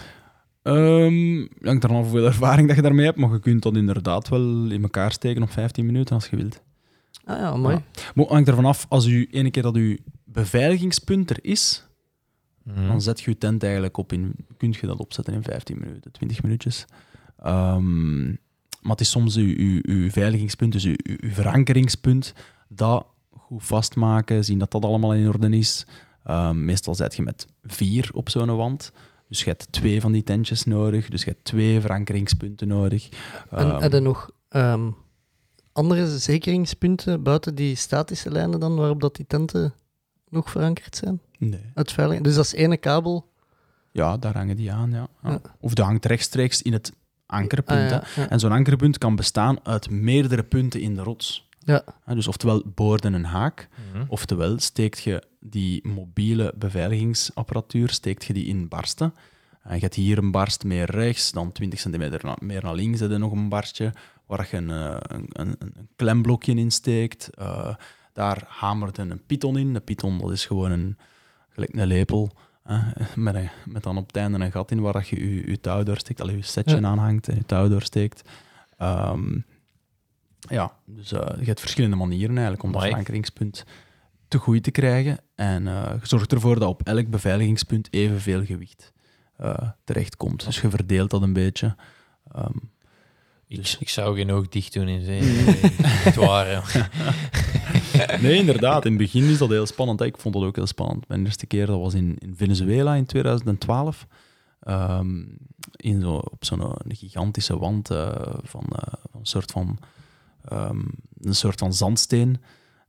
Ehm 0.62 1.47
hangt 1.62 1.84
er 1.84 1.90
af 1.90 2.03
hoeveel 2.03 2.24
ervaring 2.26 2.66
dat 2.66 2.76
je 2.76 2.82
daarmee 2.82 3.05
hebt, 3.05 3.18
maar 3.18 3.32
je 3.32 3.38
kunt 3.40 3.62
dat 3.62 3.76
inderdaad 3.76 4.28
wel 4.28 4.70
in 4.70 4.82
elkaar 4.82 5.12
steken 5.12 5.42
op 5.42 5.51
15 5.51 5.86
minuten 5.86 6.14
als 6.14 6.26
je 6.28 6.36
wilt. 6.36 6.61
Ah 7.27 7.39
ja, 7.39 7.57
mooi. 7.57 7.74
Ja. 7.74 7.83
Maar 8.14 8.24
het 8.24 8.33
hangt 8.33 8.49
ervan 8.49 8.64
af, 8.64 8.87
als 8.89 9.07
u 9.07 9.29
ene 9.31 9.51
keer 9.51 9.62
dat 9.62 9.74
uw 9.77 9.97
beveiligingspunt 10.24 11.31
er 11.31 11.39
is, 11.41 11.81
Mhm. 12.62 12.87
dan 12.87 13.01
zet 13.03 13.20
je 13.20 13.31
je 13.31 13.39
tent 13.39 13.62
eigenlijk 13.62 13.97
op 13.97 14.12
in, 14.12 14.35
kun 14.57 14.74
je 14.81 14.87
dat 14.87 14.99
opzetten 14.99 15.35
in 15.35 15.43
15 15.43 15.79
minuten, 15.79 16.12
20 16.12 16.43
minuutjes. 16.43 16.85
Ehm, 17.39 18.27
maar 18.27 18.91
het 18.91 19.01
is 19.01 19.11
soms 19.11 19.37
uw, 19.37 19.55
uw, 19.57 19.81
uw 19.83 20.11
veiligingspunt, 20.11 20.72
dus 20.72 20.85
uw, 20.85 20.97
uw, 21.03 21.31
dat 22.68 23.07
goed 23.31 23.64
vastmaken, 23.64 24.45
zien 24.45 24.59
dat 24.59 24.70
dat 24.70 24.85
allemaal 24.85 25.14
in 25.14 25.29
orde 25.29 25.49
is. 25.49 25.87
Ehm, 26.24 26.64
meestal 26.64 26.95
zet 26.95 27.16
je 27.16 27.22
met 27.22 27.47
vier 27.62 28.11
op 28.12 28.29
zo'n 28.31 28.57
wand. 28.57 28.93
Dus 29.29 29.39
je 29.41 29.49
hebt 29.51 29.72
twee 29.72 30.01
van 30.01 30.12
die 30.12 30.22
tentjes 30.22 30.64
nodig, 30.64 31.09
dus 31.09 31.24
je 31.24 31.31
hebt 31.31 31.45
twee 31.45 31.81
verankeringspunten 31.81 32.68
nodig. 32.68 33.09
En 33.51 33.59
Ehm, 33.70 33.81
heb 33.83 33.93
je 33.93 34.01
nog 34.01 34.31
ehm, 34.49 34.91
andere 35.77 36.18
zekeringspunten 36.18 37.22
buiten 37.22 37.55
die 37.55 37.74
statische 37.74 38.31
lijnen 38.31 38.61
dan, 38.61 38.77
waarop 38.77 39.01
dat 39.01 39.16
die 39.16 39.27
tenten 39.27 39.74
nog 40.29 40.51
verankerd 40.51 40.97
zijn? 40.97 41.20
nee. 41.39 41.70
Veilig... 41.74 42.20
Dus 42.20 42.35
dat 42.35 42.45
is 42.45 42.53
ene 42.53 42.77
kabel. 42.77 43.29
Ja, 43.93 44.16
daar 44.16 44.37
hangen 44.37 44.57
die 44.57 44.72
aan, 44.72 44.91
ja. 44.91 45.09
ja. 45.22 45.31
Ja. 45.31 45.41
Of 45.61 45.74
dat 45.74 45.87
hangt 45.87 46.05
rechtstreeks 46.05 46.62
in 46.62 46.72
het 46.72 46.93
ankerpunt. 47.27 47.93
Ah, 47.93 48.03
ja, 48.16 48.22
ja. 48.22 48.29
En 48.29 48.41
zo'n 48.41 48.53
ankerpunt 48.53 48.99
kan 48.99 49.16
bestaan 49.16 49.59
uit 49.66 49.91
meerdere 49.91 50.43
punten 50.43 50.81
in 50.81 50.95
de 50.95 51.03
rots. 51.03 51.49
Ja. 51.59 51.85
Hè, 52.05 52.14
Dus 52.14 52.29
oftewel 52.29 52.62
boorden 52.74 53.12
een 53.12 53.24
haak, 53.24 53.68
Mhm. 53.93 54.05
oftewel 54.09 54.59
steekt 54.59 55.03
je 55.03 55.22
die 55.41 55.89
mobiele 55.89 56.53
beveiligingsapparatuur 56.59 57.91
steekt 57.91 58.24
je 58.24 58.33
die 58.33 58.47
in 58.47 58.68
barsten. 58.68 59.14
En 59.62 59.74
je 59.74 59.81
hebt 59.81 59.95
hier 59.95 60.18
een 60.18 60.31
barst 60.31 60.64
meer 60.64 60.91
rechts, 60.91 61.33
dan 61.33 61.53
20 61.53 61.81
centimeter 61.81 62.20
na- 62.24 62.37
meer 62.41 62.62
naar 62.62 62.74
links 62.74 63.01
heb 63.01 63.11
je 63.11 63.18
nog 63.18 63.33
een 63.33 63.49
barstje 63.49 63.93
waar 64.27 64.49
je 64.51 64.57
een, 64.57 64.70
eh, 64.70 64.97
een, 65.01 65.27
een, 65.33 65.57
een 65.59 65.89
klemblokje 65.97 66.55
in 66.55 66.70
steekt. 66.70 67.31
Eh, 67.35 67.74
daar 68.12 68.45
hamert 68.49 68.99
een 68.99 69.22
python 69.27 69.59
in. 69.59 69.72
De 69.72 69.81
python 69.81 70.18
dat 70.18 70.31
is 70.31 70.47
gewoon 70.47 70.70
een, 70.70 70.99
gelijk 71.49 71.74
een 71.74 71.87
lepel 71.87 72.33
hè, 72.62 72.79
met, 73.14 73.35
een, 73.35 73.51
met 73.64 73.83
dan 73.83 73.97
op 73.97 74.07
het 74.07 74.16
einde 74.16 74.39
een 74.45 74.53
gat 74.53 74.70
in 74.70 74.81
waar 74.81 74.93
dat 74.93 75.09
je 75.09 75.35
je, 75.35 75.51
je 75.51 75.61
touw 75.61 75.83
doorsteekt, 75.83 76.20
al 76.20 76.31
je 76.31 76.43
setje 76.43 76.81
Ja. 76.81 76.87
aanhangt 76.87 77.29
en 77.29 77.35
je 77.35 77.45
touw 77.45 77.68
doorsteekt. 77.68 78.29
Ehm, 78.79 79.39
ja, 80.39 80.72
dus 80.85 81.12
eh, 81.12 81.39
je 81.39 81.45
hebt 81.45 81.61
verschillende 81.61 81.97
manieren 81.97 82.35
eigenlijk 82.35 82.62
om 82.62 82.68
dat 82.68 82.77
Amai. 82.81 82.91
verankeringspunt 82.91 83.64
te 84.29 84.39
goed 84.39 84.62
te 84.62 84.70
krijgen. 84.70 85.18
En 85.35 85.64
je 85.64 85.99
zorgt 86.03 86.33
ervoor 86.33 86.59
dat 86.59 86.68
op 86.68 86.83
elk 86.83 87.09
beveiligingspunt 87.09 87.89
evenveel 87.93 88.45
gewicht 88.45 88.93
eh 89.37 89.70
terechtkomt. 89.85 90.45
Dus 90.45 90.61
je 90.61 90.70
verdeelt 90.70 91.11
dat 91.11 91.22
een 91.22 91.33
beetje. 91.33 91.77
Ehm, 92.33 92.57
Ik, 93.49 93.57
Dus- 93.57 93.78
ik 93.78 93.88
zou 93.88 94.16
geen 94.16 94.30
oog 94.30 94.49
dicht 94.49 94.72
doen 94.72 94.88
in 94.88 95.05
zee. 95.05 95.44
Echt 96.05 96.16
waar, 96.16 96.51
ja. 96.51 96.62
nee, 98.22 98.34
inderdaad. 98.34 98.84
In 98.84 98.90
het 98.90 99.01
begin 99.01 99.24
is 99.24 99.38
dat 99.38 99.49
heel 99.49 99.66
spannend. 99.66 100.01
Ik 100.01 100.18
vond 100.18 100.34
dat 100.34 100.42
ook 100.42 100.57
heel 100.57 100.66
spannend. 100.66 101.09
Mijn 101.09 101.24
eerste 101.24 101.47
keer 101.47 101.66
dat 101.66 101.80
was 101.80 101.94
in, 101.94 102.16
in 102.18 102.34
Venezuela 102.36 102.94
in 102.94 103.07
2012. 103.07 104.07
Ehm, 104.61 105.24
in 105.76 106.01
zo, 106.01 106.14
op 106.14 106.44
zo'n 106.44 106.61
eh, 106.61 106.97
gigantische 106.97 107.59
wand 107.59 107.90
eh, 107.90 108.14
van, 108.42 108.64
eh, 108.72 108.92
van 109.11 109.20
een 109.20 109.26
soort 109.26 109.51
van, 109.51 109.78
ehm, 110.49 110.82
een 111.20 111.34
soort 111.34 111.59
van 111.59 111.74
zandsteen. 111.74 112.40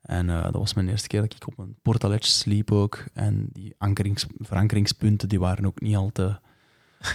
En 0.01 0.29
eh, 0.29 0.43
dat 0.43 0.53
was 0.53 0.73
mijn 0.73 0.89
eerste 0.89 1.07
keer 1.07 1.21
dat 1.21 1.33
ik 1.33 1.47
op 1.47 1.57
een 1.57 1.75
portalet 1.81 2.25
sliep 2.25 2.71
ook. 2.71 3.05
En 3.13 3.49
die 3.53 3.75
ankerings, 3.77 4.25
verankeringspunten 4.39 5.29
die 5.29 5.39
waren 5.39 5.65
ook 5.65 5.81
niet 5.81 5.95
al 5.95 6.09
te... 6.13 6.39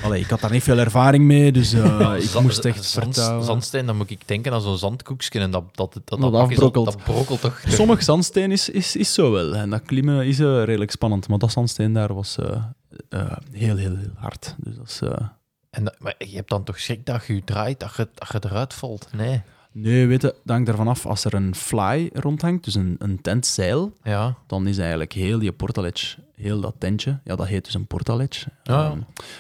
Allee, 0.03 0.21
ik 0.21 0.27
had 0.31 0.41
daar 0.41 0.51
niet 0.51 0.63
veel 0.63 0.79
ervaring 0.79 1.25
mee, 1.25 1.53
dus 1.53 1.73
eh, 1.73 2.15
ik 2.23 2.23
Zand- 2.29 2.45
moest 2.45 2.65
echt 2.65 2.85
zand- 2.85 3.05
vertrouwen. 3.05 3.45
Zandsteen, 3.45 3.87
dan 3.87 3.97
moet 3.97 4.11
ik 4.11 4.29
denken 4.29 4.53
aan 4.53 4.61
zo'n 4.61 4.79
zandkoekje 4.79 5.41
en 5.41 5.51
dat 5.51 5.65
dat, 5.77 5.93
dat, 6.05 6.21
dat, 6.21 6.35
afbrokkelt. 6.35 6.85
Dat 6.85 6.97
brokkelt 7.05 7.41
toch? 7.41 7.63
Sommig 7.69 8.03
zandsteen 8.03 8.53
is, 8.53 8.69
is, 8.69 8.97
is 8.97 9.15
zo 9.15 9.31
wel. 9.31 9.55
En 9.55 9.71
dat 9.71 9.83
klimmen 9.83 10.27
is 10.27 10.39
eh, 10.39 10.65
redelijk 10.65 10.91
spannend. 10.91 11.29
Maar 11.29 11.39
dat 11.39 11.53
zandsteen 11.53 11.93
daar 11.93 12.15
was 12.15 12.39
eh, 12.39 12.63
eh, 13.09 13.33
heel, 13.53 13.77
heel, 13.77 13.97
heel 13.97 14.13
hard. 14.17 14.55
Dus 14.59 14.77
dat 14.77 14.89
is, 14.89 15.01
eh, 15.01 15.27
En 15.71 15.85
dat- 15.85 15.97
maar 15.99 16.15
je 16.19 16.35
hebt 16.37 16.49
dan 16.51 16.65
toch 16.65 16.79
schrik 16.81 17.07
dat 17.07 17.27
je 17.27 17.35
je 17.35 17.45
draait, 17.45 17.81
dat 17.81 17.95
je, 17.97 18.09
dat 18.15 18.29
je 18.33 18.49
eruit 18.51 18.75
valt? 18.75 19.09
Nee. 19.13 19.43
Nee, 19.75 20.07
weet 20.07 20.23
je, 20.23 20.29
dat 20.29 20.55
hangt 20.57 20.69
ervan 20.69 20.89
af. 20.89 21.07
Als 21.07 21.25
er 21.25 21.35
een 21.35 21.55
fly 21.55 22.11
rondhangt, 22.13 22.65
dus 22.65 22.75
een, 22.75 22.97
een 22.99 23.21
tentzeil, 23.21 23.93
Ja. 24.03 24.35
dan 24.47 24.67
is 24.67 24.79
eigenlijk 24.79 25.13
heel 25.13 25.39
die 25.39 25.53
portaledge, 25.53 26.17
heel 26.43 26.61
dat 26.61 26.75
tentje, 26.79 27.19
ja, 27.25 27.37
dat 27.37 27.47
heet 27.47 27.65
dus 27.65 27.75
een 27.75 27.87
portaledge. 27.87 28.49
Ja. 28.63 28.91
Ehm, 28.91 28.99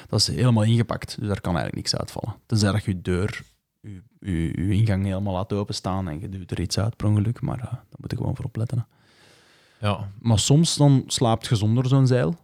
dat 0.09 0.19
is 0.21 0.27
helemaal 0.27 0.63
ingepakt, 0.63 1.17
dus 1.19 1.29
daar 1.29 1.41
kan 1.41 1.57
eigenlijk 1.57 1.77
niks 1.77 1.97
uitvallen. 1.97 2.37
Tenzij 2.47 2.73
dat 2.73 2.85
je 2.85 3.03
deur, 3.03 3.43
je, 3.81 4.03
je, 4.21 4.43
je 4.67 4.71
ingang 4.73 5.05
helemaal 5.05 5.33
laat 5.35 5.53
openstaan 5.53 6.09
en 6.09 6.21
je 6.21 6.29
duwt 6.29 6.51
er 6.51 6.61
iets 6.61 6.79
uit 6.79 6.97
per 6.97 7.07
ongeluk, 7.07 7.41
maar 7.41 7.59
eh, 7.59 7.73
daar 7.73 7.99
moet 8.01 8.11
je 8.11 8.17
gewoon 8.17 8.37
voor 8.37 8.45
opletten. 8.45 8.79
hè. 8.79 8.85
Ja. 9.87 10.09
Maar 10.21 10.39
soms 10.39 10.77
dan 10.77 11.03
slaapt 11.07 11.47
je 11.47 11.57
zonder 11.57 11.87
zo'n 11.87 12.07
zeil. 12.07 12.35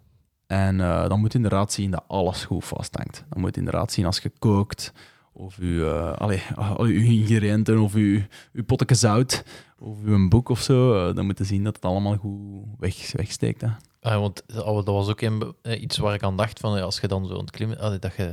En 0.47 0.81
eh, 0.81 1.09
dan 1.09 1.21
moet 1.21 1.33
je 1.33 1.39
inderdaad 1.39 1.73
zien 1.73 1.91
dat 1.91 2.05
alles 2.07 2.45
goed 2.45 2.65
vasthangt. 2.65 3.25
Dan 3.29 3.41
moet 3.41 3.55
je 3.55 3.61
inderdaad 3.61 3.93
zien 3.93 4.07
als 4.07 4.19
je 4.19 4.33
kookt, 4.39 4.93
of 5.33 5.57
je, 5.57 5.85
eh 6.13 6.19
allee, 6.21 6.43
al 6.55 6.85
je 6.87 7.05
ingrediënten, 7.05 7.79
of 7.79 7.95
je, 7.95 8.25
je 8.53 8.63
potje 8.63 8.95
zout, 8.95 9.45
of 9.79 9.97
je 10.05 10.11
een 10.11 10.29
boek 10.29 10.49
of 10.49 10.61
zo. 10.61 11.09
eh, 11.09 11.15
dan 11.15 11.27
moet 11.27 11.39
je 11.39 11.45
zien 11.45 11.65
dat 11.65 11.75
het 11.75 11.85
allemaal 11.85 12.17
goed 12.17 12.65
weg, 12.79 13.13
wegsteekt. 13.13 13.61
Hè. 13.61 13.69
Ah, 14.09 14.21
want 14.21 14.43
dat 14.47 14.65
dat 14.65 14.85
was 14.95 15.09
ook 15.09 15.21
een, 15.21 15.55
eh, 15.63 15.81
iets 15.83 15.97
waar 15.99 16.15
ik 16.15 16.23
aan 16.23 16.37
dacht 16.37 16.59
van 16.61 16.77
ja, 16.77 16.83
als 16.83 17.01
je 17.01 17.09
dan 17.09 17.27
zo 17.27 17.33
aan 17.33 17.41
het 17.41 17.51
klimmen, 17.51 17.79
allee, 17.79 17.99
dat 17.99 18.13
je 18.17 18.33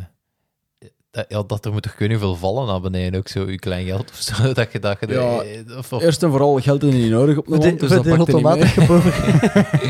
dat, 1.12 1.26
ja, 1.28 1.44
dat 1.44 1.66
er 1.66 1.72
moet 1.72 1.82
toch 1.84 2.00
niet 2.00 2.10
hoeveel 2.10 2.36
vallen 2.36 2.68
naar 2.68 2.82
beneden 2.82 3.20
ook 3.20 3.28
zo 3.28 3.50
je 3.52 3.60
klein 3.60 3.86
geld 3.86 4.10
of 4.12 4.16
zo 4.22 4.54
dat 4.54 4.72
je 4.72 4.80
dat 4.80 4.98
je 5.00 5.08
Ja, 5.08 5.42
eh, 5.42 5.78
of, 5.78 5.94
of- 5.94 6.02
Eerst 6.02 6.24
en 6.24 6.30
vooral 6.30 6.60
geld 6.60 6.84
is 6.84 6.94
niet 6.94 7.10
nodig 7.10 7.38
op 7.38 7.46
de 7.46 7.58
land, 7.58 7.80
dus 7.80 7.94
voor 7.94 8.04
dat 8.04 8.18
pakt 8.18 8.34
er 8.34 8.56
niet 8.58 8.66
geboren. 8.66 9.12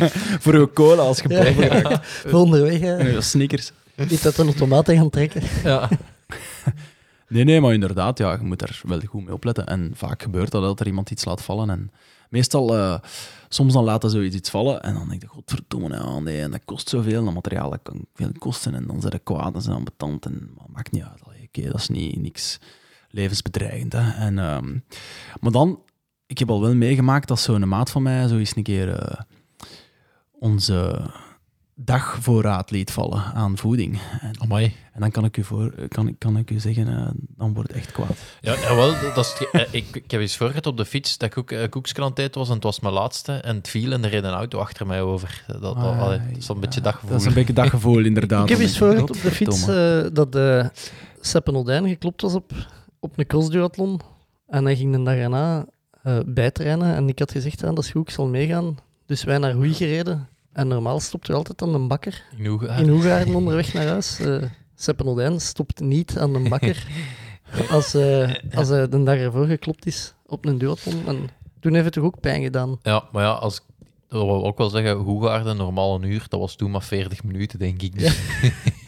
Voor 0.43 0.59
je 0.59 0.69
cola 0.73 1.01
als 1.01 1.19
je 1.19 1.29
Ja. 1.29 1.43
boven 1.43 1.67
raakt. 1.67 2.07
Voor 2.07 2.39
onderweg, 2.39 2.79
hè. 2.79 2.95
En 2.97 3.11
je 3.11 3.21
sneakers. 3.21 3.71
Niet 3.95 4.23
dat 4.23 4.37
een 4.37 4.45
automaat 4.45 4.91
gaan 4.91 5.09
trekken. 5.09 5.41
ja. 5.63 5.89
Nee, 7.27 7.43
nee, 7.43 7.61
maar 7.61 7.73
inderdaad, 7.73 8.17
ja, 8.17 8.31
je 8.31 8.43
moet 8.43 8.59
daar 8.59 8.81
wel 8.83 8.99
goed 8.99 9.23
mee 9.23 9.33
opletten. 9.33 9.65
En 9.65 9.91
vaak 9.93 10.21
gebeurt 10.21 10.51
dat, 10.51 10.61
dat 10.61 10.79
er 10.79 10.87
iemand 10.87 11.11
iets 11.11 11.25
laat 11.25 11.41
vallen. 11.41 11.69
En 11.69 11.91
meestal, 12.29 12.75
eh, 12.75 12.99
soms 13.49 13.73
dan 13.73 13.87
hij 13.87 14.09
zoiets 14.09 14.35
iets 14.35 14.49
vallen 14.49 14.81
en 14.83 14.93
dan 14.93 15.09
denk 15.09 15.21
je, 15.21 15.27
godverdomme, 15.27 15.95
ja, 15.95 16.19
nee, 16.19 16.41
en 16.41 16.51
dat 16.51 16.65
kost 16.65 16.89
zoveel, 16.89 17.25
dat 17.25 17.33
materiaal 17.33 17.79
kan 17.83 18.05
veel 18.13 18.31
kosten. 18.37 18.75
En 18.75 18.87
dan 18.87 19.01
zijn 19.01 19.13
ze 19.13 19.19
kwaad 19.19 19.55
en 19.55 19.61
zijn 19.61 19.75
ambetant 19.75 20.25
en 20.25 20.51
maar 20.57 20.67
maakt 20.69 20.91
niet 20.91 21.03
uit. 21.03 21.21
Oké, 21.55 21.67
dat 21.67 21.79
is 21.79 21.89
niet, 21.89 22.21
niks 22.21 22.59
levensbedreigend. 23.09 23.93
Hè. 23.93 24.11
En, 24.11 24.39
ehm, 24.39 24.77
maar 25.39 25.51
dan, 25.51 25.79
ik 26.25 26.37
heb 26.37 26.49
al 26.49 26.61
wel 26.61 26.75
meegemaakt 26.75 27.27
dat 27.27 27.39
zo'n 27.39 27.67
maat 27.67 27.89
van 27.91 28.03
mij 28.03 28.27
zo 28.27 28.37
eens 28.37 28.55
een 28.55 28.63
keer 28.63 28.89
eh, 28.93 29.19
onze 30.31 31.09
dagvoorraad 31.75 32.71
liet 32.71 32.91
vallen 32.91 33.23
aan 33.33 33.57
voeding. 33.57 33.99
En, 34.21 34.33
Amai. 34.41 34.73
en 34.93 34.99
dan 35.01 35.11
kan 35.11 35.25
ik 35.25 35.37
u, 35.37 35.43
voor, 35.43 35.73
kan, 35.87 36.07
ik- 36.07 36.19
kan 36.19 36.37
ik 36.37 36.51
u 36.51 36.59
zeggen, 36.59 36.87
eh, 36.87 37.07
dan 37.37 37.53
wordt 37.53 37.69
het 37.69 37.77
echt 37.77 37.91
kwaad. 37.91 38.17
Ja, 38.41 38.55
jawel, 38.59 38.87
dat 39.13 39.25
is 39.25 39.33
het 39.33 39.37
ge- 39.37 39.49
eh, 39.51 39.67
ik, 39.73 39.85
ik 39.95 40.11
heb 40.11 40.21
eens 40.21 40.37
voorgehad 40.37 40.65
op 40.67 40.77
de 40.77 40.85
fiets 40.85 41.17
dat 41.17 41.29
ik 41.29 41.37
ook 41.37 41.51
uh, 41.51 41.69
koekskrant 41.69 42.29
was 42.33 42.47
en 42.47 42.53
het 42.53 42.63
was 42.63 42.79
mijn 42.79 42.93
laatste 42.93 43.33
en 43.33 43.55
het 43.55 43.67
viel 43.67 43.91
en 43.91 44.03
er 44.03 44.09
reed 44.09 44.23
een 44.23 44.29
auto 44.33 44.59
achter 44.59 44.87
mij 44.87 45.01
over. 45.01 45.43
Dat, 45.47 45.61
dat, 45.61 45.75
Ah, 45.75 45.99
allee, 46.01 46.19
dat 46.29 46.37
is 46.37 46.47
een 46.47 46.59
beetje 46.59 46.81
daggevoel. 46.81 47.09
Dat 47.09 47.19
is 47.19 47.25
een 47.27 47.33
beetje 47.33 47.53
daggevoel, 47.63 48.05
inderdaad. 48.05 48.43
Ik 48.43 48.49
heb 48.49 48.59
eens 48.59 48.77
voorgehad 48.77 49.09
op 49.09 49.21
de 49.21 49.31
fiets 49.31 49.67
eh, 49.67 50.03
dat 50.13 50.31
de 50.31 50.69
Seppen 51.21 51.55
Odijn 51.55 51.87
geklopt 51.87 52.21
was 52.21 52.33
op, 52.33 52.51
op 52.99 53.17
een 53.17 53.27
crossduathlon. 53.27 53.99
En 54.47 54.65
hij 54.65 54.75
ging 54.75 54.95
de 54.95 55.03
dag 55.03 55.15
erna 55.15 55.65
eh, 56.03 56.17
bijtrainen. 56.25 56.95
En 56.95 57.07
ik 57.09 57.19
had 57.19 57.31
gezegd, 57.31 57.59
ja, 57.59 57.67
dat 57.73 57.83
is 57.83 57.89
goed, 57.91 58.07
ik 58.07 58.13
zal 58.13 58.27
meegaan. 58.27 58.77
Dus 59.05 59.23
wij 59.23 59.37
naar 59.37 59.53
Hoei 59.53 59.73
gereden. 59.73 60.27
En 60.55 60.67
normaal 60.67 60.99
stopt 60.99 61.27
er 61.27 61.35
altijd 61.35 61.61
aan 61.61 61.71
de 61.71 61.79
bakker. 61.79 62.23
In 62.37 62.45
Hoegaard. 62.45 62.79
In 62.81 62.89
Hoegaarden 62.89 63.35
onderweg 63.35 63.73
naar 63.73 63.87
huis. 63.87 64.19
eh 64.19 64.43
Seppen 64.75 65.41
stopt 65.41 65.79
niet 65.79 66.17
aan 66.17 66.33
de 66.33 66.49
bakker 66.49 66.87
als, 67.69 67.93
eh, 67.93 68.33
als 68.55 68.67
hij 68.67 68.89
de 68.89 69.03
dag 69.03 69.17
ervoor 69.17 69.45
geklopt 69.45 69.85
is 69.85 70.13
op 70.25 70.45
een 70.45 70.57
duathlon. 70.57 71.07
En 71.07 71.29
toen 71.59 71.73
heeft 71.73 71.85
het 71.85 71.93
toch 71.93 72.03
ook 72.03 72.19
pijn 72.19 72.43
gedaan. 72.43 72.79
Ja, 72.83 73.03
maar 73.11 73.23
ja, 73.23 73.31
als, 73.31 73.61
dat 74.07 74.21
wil 74.21 74.45
ook 74.45 74.57
wel 74.57 74.69
zeggen, 74.69 74.95
Hoegaarden, 74.95 75.57
normaal 75.57 75.95
een 75.95 76.03
uur, 76.03 76.25
dat 76.29 76.39
was 76.39 76.55
toen 76.55 76.71
maar 76.71 76.83
40 76.83 77.23
minuten, 77.23 77.59
denk 77.59 77.81
ik. 77.81 77.99
Dus 77.99 78.19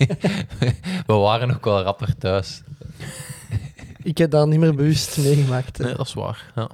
we 1.08 1.14
waren 1.14 1.56
ook 1.56 1.66
wel 1.66 1.82
rapper 1.82 2.18
thuis. 2.18 2.62
Ik 4.04 4.18
heb 4.18 4.32
dat 4.32 4.48
niet 4.48 4.60
meer 4.60 4.76
bewust 4.76 5.18
meegemaakt. 5.18 5.78
Nee, 5.78 5.96
dat 5.96 6.08
is 6.08 6.14
waar. 6.14 6.52
Ja. 6.56 6.70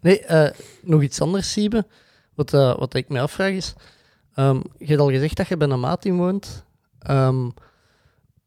Nee, 0.00 0.20
eh, 0.20 0.50
nog 0.82 1.02
iets 1.02 1.20
anders, 1.20 1.52
Siebe. 1.52 1.86
Wat, 2.40 2.54
eh, 2.54 2.78
wat 2.78 2.94
ik 2.94 3.08
me 3.08 3.20
afvraag 3.20 3.52
is... 3.52 3.74
ehm, 4.34 4.60
je 4.78 4.86
hebt 4.86 5.00
al 5.00 5.10
gezegd 5.10 5.36
dat 5.36 5.48
je 5.48 5.56
bij 5.56 5.68
een 5.68 5.80
maat 5.80 6.04
in 6.04 6.16
woont. 6.16 6.64
Ehm, 6.98 7.50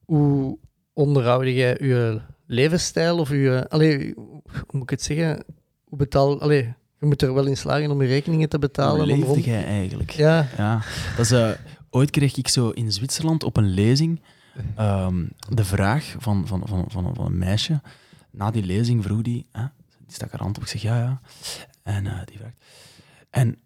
hoe 0.05 0.57
onderhoud 0.93 1.43
jij 1.43 1.77
je 1.79 2.21
levensstijl? 2.45 3.17
Of 3.17 3.29
je... 3.29 3.65
Allee, 3.69 4.13
hoe 4.15 4.41
moet 4.71 4.83
ik 4.83 4.89
het 4.89 5.01
zeggen? 5.01 5.43
Hoe 5.83 5.97
betaal... 5.97 6.41
Allee, 6.41 6.73
je 6.99 7.05
moet 7.05 7.21
er 7.21 7.33
wel 7.33 7.45
in 7.45 7.57
slagen 7.57 7.91
om 7.91 8.01
je 8.01 8.07
rekeningen 8.07 8.49
te 8.49 8.59
betalen. 8.59 9.07
Hoe 9.09 9.17
leefde 9.17 9.41
jij 9.41 9.65
eigenlijk? 9.65 10.11
Ja, 10.11 10.47
Ja, 10.57 10.81
dat 11.15 11.25
is, 11.25 11.31
eh, 11.31 11.49
ooit 11.89 12.09
kreeg 12.09 12.37
ik 12.37 12.47
zo 12.47 12.69
in 12.69 12.91
Zwitserland 12.91 13.43
op 13.43 13.57
een 13.57 13.69
lezing 13.69 14.21
ehm, 14.75 15.25
de 15.49 15.65
vraag 15.65 16.15
van, 16.17 16.47
van, 16.47 16.61
van, 16.65 16.85
van, 16.87 17.15
van 17.15 17.25
een 17.25 17.37
meisje. 17.37 17.81
Na 18.31 18.51
die 18.51 18.63
lezing 18.63 19.03
vroeg 19.03 19.21
die, 19.21 19.45
hè, 19.51 19.65
die 20.05 20.13
stak 20.15 20.31
haar 20.31 20.41
hand 20.41 20.57
op, 20.57 20.63
ik 20.63 20.69
zeg 20.69 20.81
ja, 20.81 20.97
ja. 20.97 21.21
En 21.83 22.07
eh, 22.07 22.19
die 22.25 22.37
vraagt, 22.37 22.55
en 23.29 23.57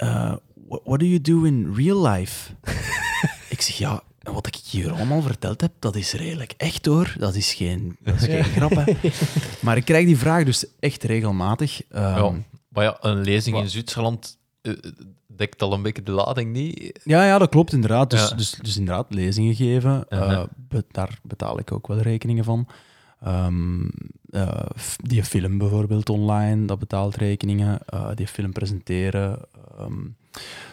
eh, 0.00 0.32
what, 0.84 0.98
do 1.00 1.06
you 1.06 1.20
do 1.20 1.42
in 1.44 1.74
real 1.74 2.06
life? 2.08 2.52
ik 3.54 3.60
zeg 3.60 3.76
ja, 3.76 4.02
wat 4.22 4.46
ik 4.46 4.54
hier 4.56 4.92
allemaal 4.92 5.22
verteld 5.22 5.60
heb, 5.60 5.72
dat 5.78 5.96
is 5.96 6.12
redelijk 6.12 6.54
echt 6.56 6.86
hoor. 6.86 7.14
Dat 7.18 7.34
is 7.34 7.54
geen, 7.54 7.96
dat 8.00 8.14
is 8.14 8.22
geen 8.24 8.44
grap. 8.44 8.70
Hè. 8.74 8.92
Maar 9.64 9.76
ik 9.76 9.84
krijg 9.84 10.06
die 10.06 10.18
vraag 10.18 10.44
dus 10.44 10.64
echt 10.80 11.02
regelmatig. 11.02 11.82
ehm, 11.88 12.02
Ja. 12.24 12.32
Maar 12.68 12.84
ja, 12.84 12.96
een 13.00 13.20
lezing 13.20 13.56
in? 13.56 13.68
Zwitserland 13.68 14.38
eh, 14.62 14.72
dekt 15.26 15.62
al 15.62 15.72
een 15.72 15.82
beetje 15.82 16.02
de 16.02 16.10
lading 16.12 16.52
niet. 16.52 17.00
Ja, 17.04 17.24
ja, 17.26 17.38
dat 17.38 17.48
klopt 17.48 17.72
inderdaad. 17.72 18.10
Dus, 18.10 18.28
Ja. 18.28 18.36
dus, 18.36 18.50
dus 18.50 18.76
inderdaad, 18.76 19.06
lezingen 19.14 19.54
geven, 19.54 20.08
eh, 20.08 20.42
daar 20.90 21.18
betaal 21.22 21.58
ik 21.58 21.72
ook 21.72 21.86
wel 21.86 21.98
rekeningen 22.00 22.44
van. 22.44 22.66
Ehm, 23.20 23.88
eh, 24.30 24.66
die 24.96 25.24
film 25.24 25.58
bijvoorbeeld 25.58 26.08
online, 26.08 26.66
dat 26.66 26.78
betaalt 26.78 27.16
rekeningen. 27.16 27.78
Eh, 27.86 28.10
die 28.14 28.26
film 28.26 28.52
presenteren. 28.52 29.38
Ehm, 29.78 30.06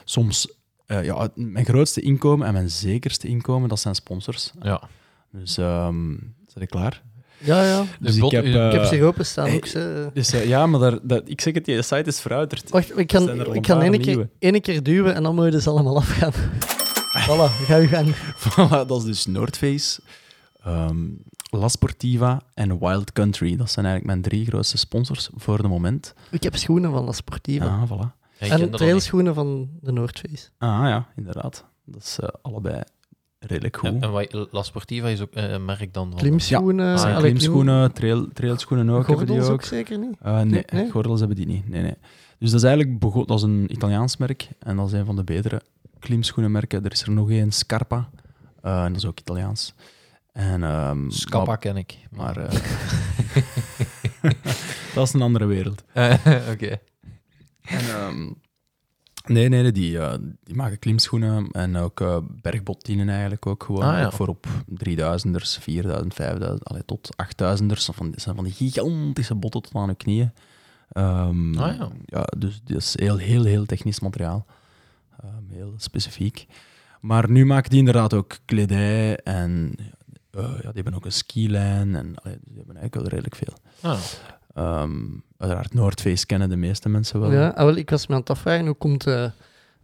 soms, 0.03 0.53
eh, 0.85 1.03
ja, 1.03 1.29
mijn 1.35 1.65
grootste 1.65 2.01
inkomen 2.01 2.47
en 2.47 2.53
mijn 2.53 2.69
zekerste 2.69 3.27
inkomen, 3.27 3.69
dat 3.69 3.79
zijn 3.79 3.95
sponsors. 3.95 4.51
Ja. 4.61 4.81
Dus, 5.31 5.57
ehm 5.57 6.13
zit 6.47 6.61
ik 6.61 6.69
klaar? 6.69 7.01
ja, 7.37 7.63
ja. 7.63 7.85
Dus 7.99 8.15
ik 8.15 8.21
bot- 8.21 8.31
heb, 8.31 8.45
ik 8.45 8.71
heb 8.71 8.83
zich 8.85 9.01
openstaan 9.01 9.45
hey, 9.45 9.55
ook. 9.55 9.65
Ze. 9.65 10.09
Dus 10.13 10.29
ja, 10.29 10.65
maar 10.65 10.79
daar, 10.79 10.99
dat, 11.01 11.29
ik 11.29 11.41
zeg 11.41 11.53
het, 11.53 11.65
die 11.65 11.81
site 11.81 12.03
is 12.03 12.19
verouderd. 12.19 12.69
Wacht, 12.69 12.97
ik 12.99 13.11
zijn 13.11 13.25
kan, 13.25 13.39
er 13.39 13.55
ik 13.55 13.61
kan 13.61 13.81
één 13.81 14.01
keer, 14.01 14.29
één 14.39 14.61
keer 14.61 14.83
duwen 14.83 15.15
en 15.15 15.23
dan 15.23 15.35
moet 15.35 15.53
je 15.53 15.61
ze 15.61 15.69
allemaal 15.69 15.97
afgaan. 15.97 16.33
voilà, 17.27 17.65
ga 17.65 17.75
je 17.75 17.87
gang. 17.87 18.15
Voilà, 18.15 18.87
dat 18.87 18.97
is 18.97 19.03
dus 19.03 19.25
Noordface, 19.25 19.99
ehm, 20.63 20.97
La 21.49 21.67
Sportiva 21.67 22.41
en 22.53 22.79
Wild 22.79 23.11
Country. 23.11 23.55
Dat 23.55 23.71
zijn 23.71 23.85
eigenlijk 23.85 24.15
mijn 24.15 24.31
drie 24.33 24.45
grootste 24.45 24.77
sponsors 24.77 25.29
voor 25.35 25.61
de 25.61 25.67
moment. 25.67 26.13
Ik 26.31 26.43
heb 26.43 26.55
schoenen 26.55 26.91
van 26.91 27.03
La 27.03 27.11
Sportiva. 27.11 27.65
Ah, 27.65 27.91
voilà. 27.91 28.15
Ja, 28.39 28.47
en 28.59 28.69
trailschoenen 28.71 29.33
van 29.33 29.69
de 29.81 29.91
Noordface. 29.91 30.49
Ah 30.57 30.69
ja, 30.69 31.07
inderdaad. 31.15 31.65
Dat 31.85 32.01
is 32.03 32.19
eh, 32.19 32.29
allebei 32.41 32.81
redelijk 33.39 33.77
goed. 33.77 33.89
En, 33.89 34.01
en 34.01 34.11
wat- 34.11 34.47
La 34.51 34.63
Sportiva 34.63 35.07
is 35.07 35.21
ook 35.21 35.33
eh, 35.33 35.51
een 35.51 35.65
merk 35.65 35.93
dan 35.93 36.09
van... 36.09 36.19
Klimschoenen. 36.19 36.95
Klim- 36.99 37.17
klimschoenen, 37.17 37.93
trail, 37.93 38.27
trailschoenen 38.33 38.89
ook. 38.89 39.07
hebben 39.07 39.25
die 39.25 39.35
Gordels 39.35 39.47
ook. 39.53 39.53
ook 39.53 39.63
zeker 39.63 39.97
niet? 39.99 40.15
Eh, 40.21 40.35
nee, 40.35 40.45
Nee, 40.45 40.63
nee? 40.73 40.91
gordels 40.91 41.19
hebben 41.19 41.37
die 41.37 41.47
niet. 41.47 41.69
Nee, 41.69 41.81
nee. 41.81 41.95
Dus 42.39 42.51
dat 42.51 42.59
is 42.59 42.65
eigenlijk 42.67 42.99
is 42.99 43.41
een 43.41 43.65
Italiaans 43.71 44.17
merk 44.17 44.49
en 44.59 44.75
dat 44.75 44.87
is 44.87 44.91
een 44.93 45.05
van 45.05 45.15
de 45.15 45.23
betere 45.23 45.61
klimschoenenmerken. 45.99 46.85
Er 46.85 46.91
is 46.91 47.01
er 47.01 47.11
nog 47.11 47.29
één, 47.29 47.51
Scarpa, 47.51 48.09
eh, 48.61 48.83
en 48.83 48.87
dat 48.93 49.01
is 49.01 49.07
ook 49.07 49.19
Italiaans. 49.19 49.73
En, 50.37 51.11
Scappa 51.11 51.45
maar- 51.47 51.57
ken 51.57 51.77
ik. 51.77 51.97
Maar 52.11 52.37
eh, 52.37 52.51
dat 54.95 55.07
is 55.07 55.13
een 55.13 55.21
andere 55.21 55.45
wereld. 55.45 55.83
Oké. 56.53 56.77
En, 57.61 57.79
ehm, 57.79 58.21
nee, 59.25 59.49
nee, 59.49 59.61
nee, 59.61 59.71
die, 59.71 59.99
eh, 59.99 60.13
die 60.43 60.55
maken 60.55 60.79
klimschoenen 60.79 61.47
en 61.51 61.75
ook 61.75 62.01
eh 62.01 62.17
bergbottinen 62.41 63.09
eigenlijk 63.09 63.45
ook 63.45 63.63
gewoon. 63.63 63.81
Ah, 63.83 63.97
ja. 63.99 64.05
Ook 64.05 64.11
voor 64.13 64.27
op 64.27 64.47
3000ers, 64.85 65.57
4000, 65.59 66.13
5000, 66.13 66.65
allee, 66.65 66.85
tot 66.85 67.09
8000ers. 67.23 67.85
Dat 67.85 67.95
zijn 68.15 68.35
van 68.35 68.43
die 68.43 68.53
gigantische 68.53 69.35
botten 69.35 69.61
tot 69.61 69.75
aan 69.75 69.87
de 69.87 69.95
knieën. 69.95 70.31
Ehm, 70.91 71.57
Ah, 71.57 71.89
ja. 72.05 72.23
dus 72.37 72.61
dat 72.63 72.77
is 72.77 72.93
heel, 72.99 73.17
heel, 73.17 73.43
heel 73.43 73.65
technisch 73.65 73.99
materiaal. 73.99 74.45
Heel 75.51 75.73
specifiek. 75.77 76.45
Maar 77.01 77.29
nu 77.29 77.45
maken 77.45 77.69
die 77.69 77.79
inderdaad 77.79 78.13
ook 78.13 78.37
kledij 78.45 79.17
en 79.17 79.73
eh, 79.77 79.85
ja, 80.43 80.61
die 80.61 80.71
hebben 80.73 80.93
ook 80.93 81.05
een 81.05 81.11
skilijn 81.11 81.95
en 81.95 82.15
allee, 82.15 82.37
die 82.43 82.57
hebben 82.57 82.75
eigenlijk 82.75 82.95
wel 82.95 83.07
redelijk 83.07 83.35
veel. 83.35 83.53
Ah. 83.81 83.99
Ehm 84.53 85.05
uiteraard 85.37 85.73
Noordface 85.73 86.25
kennen 86.25 86.49
de 86.49 86.55
meeste 86.55 86.89
mensen 86.89 87.19
wel. 87.19 87.31
Ja, 87.31 87.47
ah, 87.47 87.65
wel, 87.65 87.75
ik 87.75 87.89
was 87.89 88.07
me 88.07 88.13
aan 88.13 88.19
het 88.19 88.29
afvragen, 88.29 88.65
hoe 88.65 88.75
komt 88.75 89.07
eh, 89.07 89.29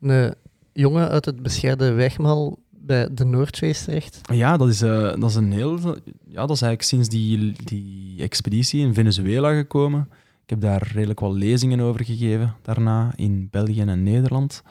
een 0.01 0.35
jongen 0.73 1.09
uit 1.09 1.25
het 1.25 1.41
bescheiden 1.41 1.95
Wegmaal 1.95 2.59
bij 2.69 3.13
de 3.13 3.25
Noordface 3.25 3.83
terecht. 3.83 4.21
Ja, 4.31 4.57
dat 4.57 4.67
is, 4.67 4.81
eh, 4.81 5.13
dat 5.19 5.29
is 5.29 5.35
een 5.35 5.51
heel... 5.51 5.79
Ja, 6.27 6.45
dat 6.45 6.55
is 6.55 6.61
eigenlijk 6.61 6.81
sinds 6.81 7.09
die, 7.09 7.55
die 7.63 8.21
expeditie 8.21 8.81
in 8.81 8.93
Venezuela 8.93 9.55
gekomen. 9.55 10.09
Ik 10.43 10.49
heb 10.49 10.61
daar 10.61 10.91
redelijk 10.93 11.19
wat 11.19 11.31
lezingen 11.31 11.79
over 11.79 12.05
gegeven 12.05 12.55
daarna, 12.61 13.13
in 13.15 13.47
België 13.51 13.81
en 13.81 14.03
Nederland. 14.03 14.63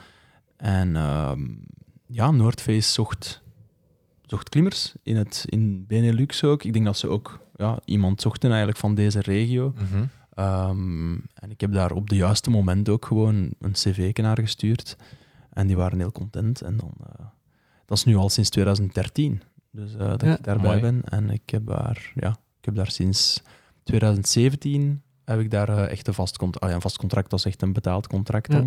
En 0.57 0.97
ehm, 0.97 1.41
ja, 2.07 2.30
Noordface 2.30 2.93
zocht, 2.93 3.41
zocht 4.33 4.49
klimmers 4.49 4.93
in, 5.03 5.16
het, 5.16 5.45
in 5.49 5.87
Benelux 5.87 6.45
ook. 6.45 6.64
Ik 6.64 6.72
denk 6.72 6.85
dat 6.85 6.99
ze 6.99 7.09
ook 7.09 7.41
ja, 7.57 7.78
iemand 7.85 8.20
zochten 8.20 8.49
eigenlijk 8.49 8.78
van 8.78 8.95
deze 8.95 9.20
regio. 9.20 9.72
Mhm. 9.76 10.05
Ehm, 10.35 11.12
en 11.35 11.51
ik 11.51 11.61
heb 11.61 11.72
daar 11.72 11.93
op 11.93 12.09
de 12.09 12.16
juiste 12.16 12.51
moment 12.51 12.89
ook 12.89 13.05
gewoon 13.07 13.51
een 13.61 13.72
cv 13.72 14.11
naar 14.22 14.39
gestuurd. 14.39 14.97
En 15.51 15.66
die 15.66 15.76
waren 15.76 15.99
heel 15.99 16.12
content. 16.12 16.61
En 16.62 16.76
dan, 16.76 16.93
eh, 17.01 17.24
dat 17.87 17.97
is 17.99 18.05
nu 18.05 18.16
al 18.16 18.28
sinds 18.28 18.51
2013. 18.51 19.43
Dus 19.70 19.93
eh, 19.95 19.99
dat 20.09 20.22
Ja. 20.22 20.37
ik 20.37 20.45
daarbij 20.45 20.68
Mooi. 20.68 20.80
ben. 20.80 21.03
En 21.05 21.30
ik 21.30 21.51
heb 21.51 21.66
daar, 21.66 22.12
ja, 22.14 22.30
ik 22.59 22.64
heb 22.64 22.74
daar 22.74 22.91
sinds 22.91 23.43
2017 23.83 25.03
heb 25.24 25.41
ik 25.41 25.51
daar 25.51 25.68
eh, 25.68 25.91
echt 25.91 26.07
een 26.09 26.14
vast, 26.14 26.37
cont- 26.39 26.61
ah 26.61 26.68
ja, 26.68 26.74
een 26.74 26.80
vast 26.80 26.97
contract. 26.99 27.33
Is 27.33 27.45
echt 27.45 27.62
een 27.62 27.72
betaald 27.72 28.07
contract 28.07 28.53
Ja. 28.53 28.66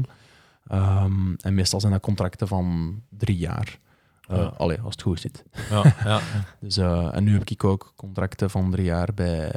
Ehm, 0.67 1.33
en 1.37 1.53
meestal 1.53 1.79
zijn 1.79 1.91
dat 1.91 2.01
contracten 2.01 2.47
van 2.47 3.01
drie 3.09 3.37
jaar. 3.37 3.79
Eh 4.27 4.37
Ja. 4.37 4.53
allee, 4.57 4.79
als 4.81 4.93
het 4.93 5.01
goed 5.01 5.19
zit. 5.19 5.43
Ja, 5.69 5.95
ja. 6.03 6.19
Dus, 6.59 6.77
eh, 6.77 7.15
en 7.15 7.23
nu 7.23 7.33
heb 7.33 7.49
ik 7.49 7.63
ook 7.63 7.93
contracten 7.95 8.49
van 8.49 8.71
drie 8.71 8.85
jaar 8.85 9.09
bij, 9.13 9.51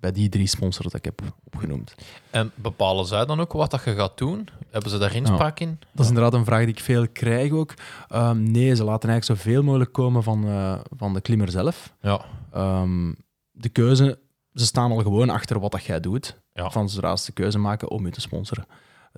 bij 0.00 0.12
die 0.12 0.28
drie 0.28 0.46
sponsors 0.46 0.84
dat 0.84 0.94
ik 0.94 1.04
heb 1.04 1.20
opgenoemd. 1.44 1.94
En 2.30 2.52
bepalen 2.54 3.06
zij 3.06 3.24
dan 3.24 3.40
ook 3.40 3.52
wat 3.52 3.70
dat 3.70 3.84
je 3.84 3.94
gaat 3.94 4.18
doen? 4.18 4.48
Hebben 4.70 4.90
ze 4.90 4.98
daar 4.98 5.14
inspraak 5.14 5.60
in? 5.60 5.78
Dat 5.92 6.04
is 6.04 6.08
inderdaad 6.08 6.34
een 6.34 6.44
vraag 6.44 6.58
die 6.64 6.68
ik 6.74 6.80
veel 6.80 7.08
krijg 7.08 7.52
ook. 7.52 7.74
Ehm, 8.08 8.42
nee, 8.50 8.74
ze 8.76 8.84
laten 8.84 9.08
eigenlijk 9.08 9.40
zoveel 9.40 9.62
mogelijk 9.62 9.92
komen 9.92 10.22
van, 10.22 10.48
eh, 10.48 10.78
van 10.96 11.14
de 11.14 11.20
klimmer 11.20 11.50
zelf. 11.50 11.92
Ja. 12.00 12.24
Ehm, 12.52 13.12
de 13.50 13.68
keuze, 13.68 14.18
ze 14.54 14.64
staan 14.66 14.90
al 14.90 14.98
gewoon 15.02 15.30
achter 15.30 15.60
wat 15.60 15.72
dat 15.72 15.84
jij 15.84 16.00
doet. 16.00 16.40
Ja. 16.52 16.70
Van 16.70 16.88
zodra 16.88 17.16
ze 17.16 17.26
de 17.26 17.32
keuze 17.32 17.58
maken 17.58 17.90
om 17.90 18.04
je 18.06 18.12
te 18.12 18.20
sponsoren. 18.20 18.66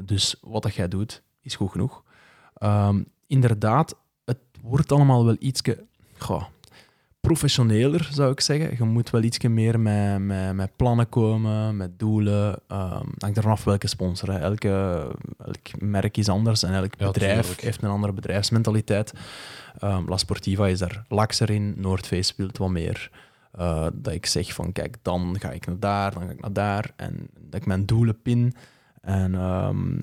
Dus 0.04 0.36
wat 0.40 0.62
dat 0.62 0.74
jij 0.74 0.88
doet, 0.88 1.22
is 1.40 1.54
goed 1.56 1.70
genoeg. 1.70 2.02
Ehm, 2.54 3.02
inderdaad, 3.26 3.94
wordt 4.62 4.92
allemaal 4.92 5.24
wel 5.24 5.36
ietsje 5.38 5.84
goh, 6.18 6.42
professioneler, 7.20 8.08
zou 8.12 8.32
ik 8.32 8.40
zeggen. 8.40 8.74
Je 8.78 8.84
moet 8.84 9.10
wel 9.10 9.22
ietsje 9.22 9.48
meer 9.48 9.80
met, 9.80 10.18
met, 10.18 10.54
met 10.54 10.76
plannen 10.76 11.08
komen, 11.08 11.76
met 11.76 11.98
doelen. 11.98 12.48
Um, 12.72 13.12
hangt 13.18 13.36
er 13.36 13.42
vanaf 13.42 13.64
welke 13.64 13.86
sponsor. 13.88 14.32
hè. 14.32 14.38
Elke, 14.38 14.68
elk 15.44 15.80
merk 15.80 16.16
is 16.16 16.28
anders 16.28 16.62
en 16.62 16.74
elk 16.74 16.94
Ja, 16.98 17.06
bedrijf 17.06 17.40
tuurlijk. 17.40 17.60
heeft 17.60 17.82
een 17.82 17.88
andere 17.90 18.12
bedrijfsmentaliteit. 18.12 19.12
Ehm, 19.78 20.08
La 20.08 20.16
Sportiva 20.16 20.66
is 20.66 20.78
daar 20.78 21.04
lakser 21.08 21.50
in, 21.50 21.74
Noordface 21.76 22.22
speelt 22.22 22.58
wat 22.58 22.70
meer. 22.70 23.10
Eh, 23.52 23.86
dat 23.94 24.12
ik 24.12 24.26
zeg 24.26 24.52
van 24.52 24.72
kijk, 24.72 24.96
dan 25.02 25.36
ga 25.38 25.50
ik 25.50 25.66
naar 25.66 25.78
daar, 25.78 26.12
dan 26.12 26.22
ga 26.22 26.30
ik 26.30 26.40
naar 26.40 26.52
daar. 26.52 26.90
En 26.96 27.28
dat 27.40 27.60
ik 27.60 27.66
mijn 27.66 27.86
doelen 27.86 28.22
pin. 28.22 28.54
En, 29.00 29.34
ehm, 29.34 29.96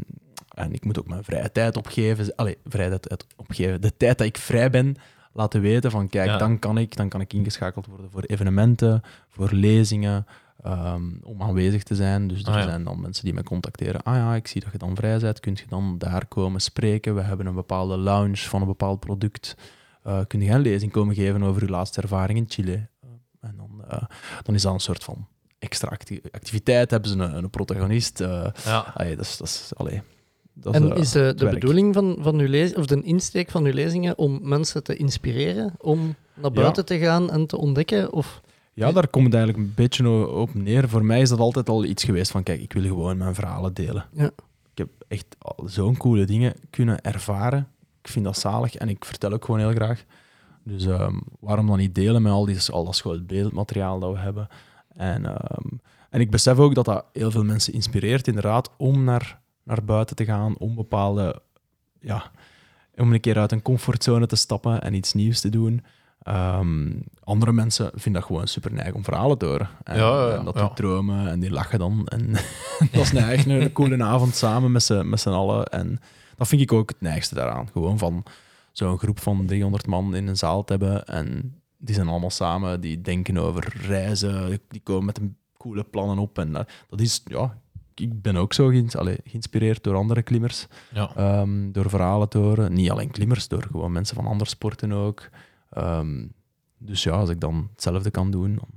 en 0.54 0.74
ik 0.74 0.86
moet 0.86 1.00
ook 1.00 1.08
mijn 1.08 1.24
vrije 1.24 1.52
tijd 1.52 1.78
opgeven. 1.78 2.36
Allee, 2.36 2.58
vrije 2.66 3.00
tijd 3.00 3.26
opgeven. 3.36 3.82
De 3.82 3.98
tijd 3.98 4.18
dat 4.18 4.28
ik 4.28 4.38
vrij 4.38 4.70
ben, 4.70 4.96
laten 5.34 5.62
weten 5.62 5.92
van 5.92 6.10
kijk, 6.10 6.28
Ja. 6.30 6.38
dan, 6.38 6.60
kan 6.60 6.78
ik, 6.78 6.96
dan 6.96 7.10
kan 7.10 7.22
ik 7.22 7.34
ingeschakeld 7.34 7.86
worden 7.86 8.12
voor 8.12 8.22
evenementen, 8.24 9.02
voor 9.28 9.50
lezingen, 9.52 10.26
ehm, 10.64 11.04
om 11.24 11.42
aanwezig 11.42 11.84
te 11.84 11.96
zijn. 11.96 12.28
Dus 12.28 12.42
er 12.44 12.48
Ah, 12.50 12.56
ja. 12.56 12.64
zijn 12.64 12.84
dan 12.84 13.02
mensen 13.02 13.24
die 13.24 13.34
mij 13.34 13.44
contacteren. 13.44 14.04
Ah 14.04 14.16
ja, 14.16 14.36
ik 14.36 14.48
zie 14.48 14.62
dat 14.62 14.72
je 14.72 14.78
dan 14.78 14.96
vrij 14.96 15.20
bent. 15.20 15.40
Kun 15.40 15.54
je 15.56 15.64
dan 15.70 15.98
daar 15.98 16.26
komen 16.26 16.62
spreken? 16.62 17.16
We 17.16 17.22
hebben 17.22 17.46
een 17.46 17.56
bepaalde 17.56 17.98
lounge 17.98 18.38
van 18.38 18.62
een 18.62 18.68
bepaald 18.68 19.00
product. 19.00 19.56
Eh, 20.04 20.20
kun 20.28 20.42
je 20.42 20.52
een 20.52 20.60
lezing 20.62 20.92
komen 20.92 21.16
geven 21.16 21.44
over 21.44 21.62
uw 21.62 21.68
laatste 21.68 22.02
ervaring 22.02 22.40
in 22.40 22.46
Chile? 22.48 22.74
Eh, 23.02 23.10
en 23.42 23.56
dan, 23.58 23.84
eh, 23.90 24.04
dan 24.44 24.56
is 24.56 24.62
dat 24.62 24.74
een 24.74 24.80
soort 24.80 25.04
van 25.04 25.28
extra 25.60 25.90
acti- 25.90 26.22
activiteit. 26.32 26.92
Hebben 26.92 27.10
ze 27.10 27.18
een, 27.18 27.36
een 27.38 27.50
protagonist. 27.50 28.20
Ja. 28.20 28.54
allee, 28.94 29.16
dat 29.16 29.26
is, 29.26 29.38
dat 29.38 29.48
is, 29.48 29.72
allee, 29.76 30.02
dat 30.54 30.74
En 30.74 30.92
eh, 30.92 30.98
is 30.98 31.12
de, 31.12 31.34
de 31.36 31.50
bedoeling 31.50 31.94
van, 31.94 32.18
van 32.20 32.40
uw 32.40 32.48
lezing, 32.48 32.78
of 32.78 32.86
de 32.86 33.02
insteek 33.02 33.52
van 33.52 33.66
uw 33.66 33.74
lezingen 33.74 34.18
om 34.18 34.40
mensen 34.42 34.84
te 34.84 34.96
inspireren 34.96 35.74
om 35.78 36.16
naar 36.34 36.52
buiten 36.52 36.86
te 36.86 36.98
gaan 36.98 37.32
en 37.32 37.46
te 37.46 37.58
ontdekken? 37.58 38.14
Of 38.14 38.42
Ja, 38.74 38.92
daar 38.92 39.08
komt 39.08 39.26
het 39.26 39.34
eigenlijk 39.34 39.64
een 39.64 39.74
beetje 39.76 40.28
op 40.30 40.54
neer. 40.54 40.90
Voor 40.90 41.06
mij 41.06 41.22
is 41.22 41.30
dat 41.30 41.40
altijd 41.40 41.70
al 41.70 41.86
iets 41.86 42.04
geweest 42.04 42.32
van, 42.32 42.44
kijk, 42.44 42.62
ik 42.62 42.74
wil 42.74 42.84
gewoon 42.84 43.18
mijn 43.18 43.36
verhalen 43.36 43.74
delen. 43.74 44.06
Ja. 44.14 44.32
Ik 44.72 44.78
heb 44.78 44.90
echt 45.08 45.36
zo'n 45.66 45.98
coole 45.98 46.26
dingen 46.26 46.54
kunnen 46.70 47.02
ervaren. 47.02 47.68
Ik 48.02 48.10
vind 48.10 48.26
dat 48.26 48.38
zalig 48.38 48.76
en 48.76 48.90
ik 48.90 49.06
vertel 49.06 49.32
ook 49.32 49.46
gewoon 49.46 49.60
heel 49.60 49.74
graag. 49.74 50.04
Dus 50.64 50.86
ehm, 50.86 51.20
waarom 51.40 51.68
dan 51.68 51.78
niet 51.78 51.96
delen 51.96 52.22
met 52.22 52.32
al, 52.32 52.46
die, 52.46 52.58
al 52.72 52.86
dat 52.86 52.96
schoolbeeldmateriaal 52.96 54.00
dat 54.00 54.12
we 54.12 54.20
hebben? 54.20 54.48
En, 54.96 55.26
ehm, 55.26 55.68
en 56.10 56.20
ik 56.20 56.32
besef 56.32 56.58
ook 56.58 56.76
dat 56.76 56.86
dat 56.86 57.06
heel 57.14 57.32
veel 57.32 57.44
mensen 57.44 57.74
inspireert, 57.74 58.28
inderdaad, 58.28 58.70
om 58.78 59.04
naar, 59.04 59.40
naar 59.64 59.84
buiten 59.84 60.16
te 60.16 60.26
gaan, 60.26 60.58
om 60.58 60.76
bepaalde... 60.76 61.42
Ja, 62.00 62.32
om 62.96 63.14
een 63.14 63.20
keer 63.20 63.38
uit 63.38 63.52
een 63.52 63.62
comfortzone 63.62 64.26
te 64.26 64.36
stappen 64.36 64.82
en 64.82 64.94
iets 64.94 65.14
nieuws 65.14 65.40
te 65.40 65.50
doen. 65.50 65.84
Ehm, 66.24 66.92
andere 67.24 67.52
mensen 67.52 67.92
vinden 67.94 68.22
dat 68.22 68.24
gewoon 68.30 68.48
super 68.48 68.74
neig 68.74 68.94
om 68.94 69.04
verhalen 69.04 69.38
te 69.38 69.46
horen. 69.46 69.70
En, 69.84 69.98
Ja, 69.98 70.20
ja, 70.20 70.28
ja, 70.28 70.38
en 70.38 70.46
dat 70.46 70.56
ja. 70.56 70.66
die 70.66 70.74
dromen 70.74 71.28
en 71.28 71.40
die 71.40 71.52
lachen 71.52 71.80
dan. 71.80 72.08
En 72.08 72.32
dat 72.92 73.02
is 73.02 73.12
nou 73.12 73.32
echt 73.32 73.46
een 73.46 73.72
coole 73.72 74.04
avond 74.04 74.36
samen 74.36 74.72
met 74.72 74.84
z'n 74.84 75.10
met 75.10 75.20
z'n 75.20 75.30
allen. 75.30 75.66
En 75.66 76.00
dat 76.36 76.48
vind 76.48 76.62
ik 76.62 76.72
ook 76.72 76.90
het 76.90 77.02
neigste 77.02 77.36
daaraan. 77.36 77.70
Gewoon 77.72 77.98
van 77.98 78.24
zo'n 78.72 78.98
groep 78.98 79.20
van 79.20 79.46
300 79.46 79.88
man 79.88 80.16
in 80.16 80.28
een 80.28 80.38
zaal 80.38 80.64
te 80.64 80.74
hebben. 80.74 81.06
En 81.06 81.56
die 81.78 81.96
zijn 81.96 82.08
allemaal 82.08 82.30
samen, 82.30 82.82
die 82.82 83.02
denken 83.02 83.38
over 83.38 83.74
reizen, 83.88 84.60
die 84.68 84.82
komen 84.82 85.06
met 85.06 85.18
een 85.18 85.38
coole 85.58 85.84
plannen 85.84 86.18
op. 86.18 86.38
En 86.40 86.52
dat 86.90 87.00
is, 87.00 87.22
ja, 87.26 87.58
ik 87.96 88.22
ben 88.22 88.36
ook 88.36 88.54
zo 88.54 88.68
geïns- 88.68 88.96
allee, 88.96 89.18
geïnspireerd 89.24 89.84
door 89.84 89.96
andere 89.96 90.22
klimmers. 90.22 90.68
Ja. 90.94 91.16
Ehm, 91.16 91.72
door 91.72 91.90
verhalen 91.90 92.30
te 92.30 92.38
horen. 92.38 92.74
Niet 92.74 92.92
alleen 92.92 93.12
klimmers, 93.12 93.48
door 93.48 93.64
gewoon 93.72 93.92
mensen 93.92 94.16
van 94.16 94.26
andere 94.26 94.50
sporten 94.50 94.92
ook. 94.92 95.30
Ehm, 95.70 96.26
dus 96.78 97.04
ja, 97.04 97.12
als 97.12 97.30
ik 97.30 97.40
dan 97.40 97.70
hetzelfde 97.72 98.12
kan 98.12 98.32
doen, 98.32 98.56
dan, 98.56 98.68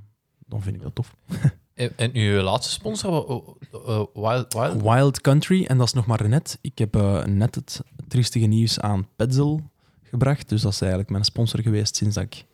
dan 0.45 0.61
vind 0.61 0.75
ik 0.75 0.81
dat 0.81 0.95
tof. 0.95 1.15
En, 1.77 1.91
en 1.95 2.11
uw 2.13 2.41
laatste 2.41 2.73
sponsor, 2.73 3.43
eh, 3.71 4.03
Wild, 4.13 4.53
Wild? 4.53 4.81
Wild 4.81 5.21
Country, 5.21 5.65
en 5.65 5.77
dat 5.77 5.87
is 5.87 5.93
nog 5.93 6.05
maar 6.05 6.29
net. 6.29 6.57
Ik 6.61 6.77
heb 6.77 6.95
eh, 6.95 7.23
net 7.23 7.55
het 7.55 7.81
triestige 8.07 8.45
nieuws 8.45 8.79
aan 8.79 9.07
Petzl 9.15 9.59
gebracht. 10.03 10.49
Dus 10.49 10.61
dat 10.61 10.71
is 10.71 10.81
eigenlijk 10.81 11.11
mijn 11.11 11.23
sponsor 11.23 11.61
geweest 11.61 11.95
sinds 11.95 12.15
dat 12.15 12.23
ik 12.23 12.45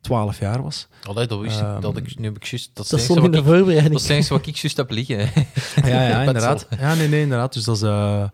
12 0.00 0.38
jaar 0.38 0.62
was. 0.62 0.88
Allee, 1.04 1.26
dat 1.26 1.40
wist 1.40 1.56
ik, 1.60 1.64
Ehm, 1.66 1.80
dat 1.80 1.96
ik, 1.96 2.18
nu 2.18 2.24
heb 2.24 2.36
ik 2.36 2.44
juist... 2.44 2.70
Dat 2.74 2.84
is 2.84 2.90
dat 2.90 3.00
stond 3.00 3.24
in 3.24 3.30
de 3.30 3.44
voorbereiding. 3.44 4.00
dat 4.00 4.10
is 4.10 4.28
wat 4.28 4.46
ik 4.46 4.56
juist 4.56 4.76
heb 4.76 4.90
liggen. 4.90 5.18
Ja, 5.90 6.08
ja, 6.08 6.20
inderdaad. 6.22 6.66
Ja, 6.78 6.94
nee, 6.94 7.08
nee, 7.08 7.20
inderdaad. 7.22 7.52
Dus 7.52 7.64
dat 7.64 7.76
is, 7.76 7.82
eh, 7.82 8.24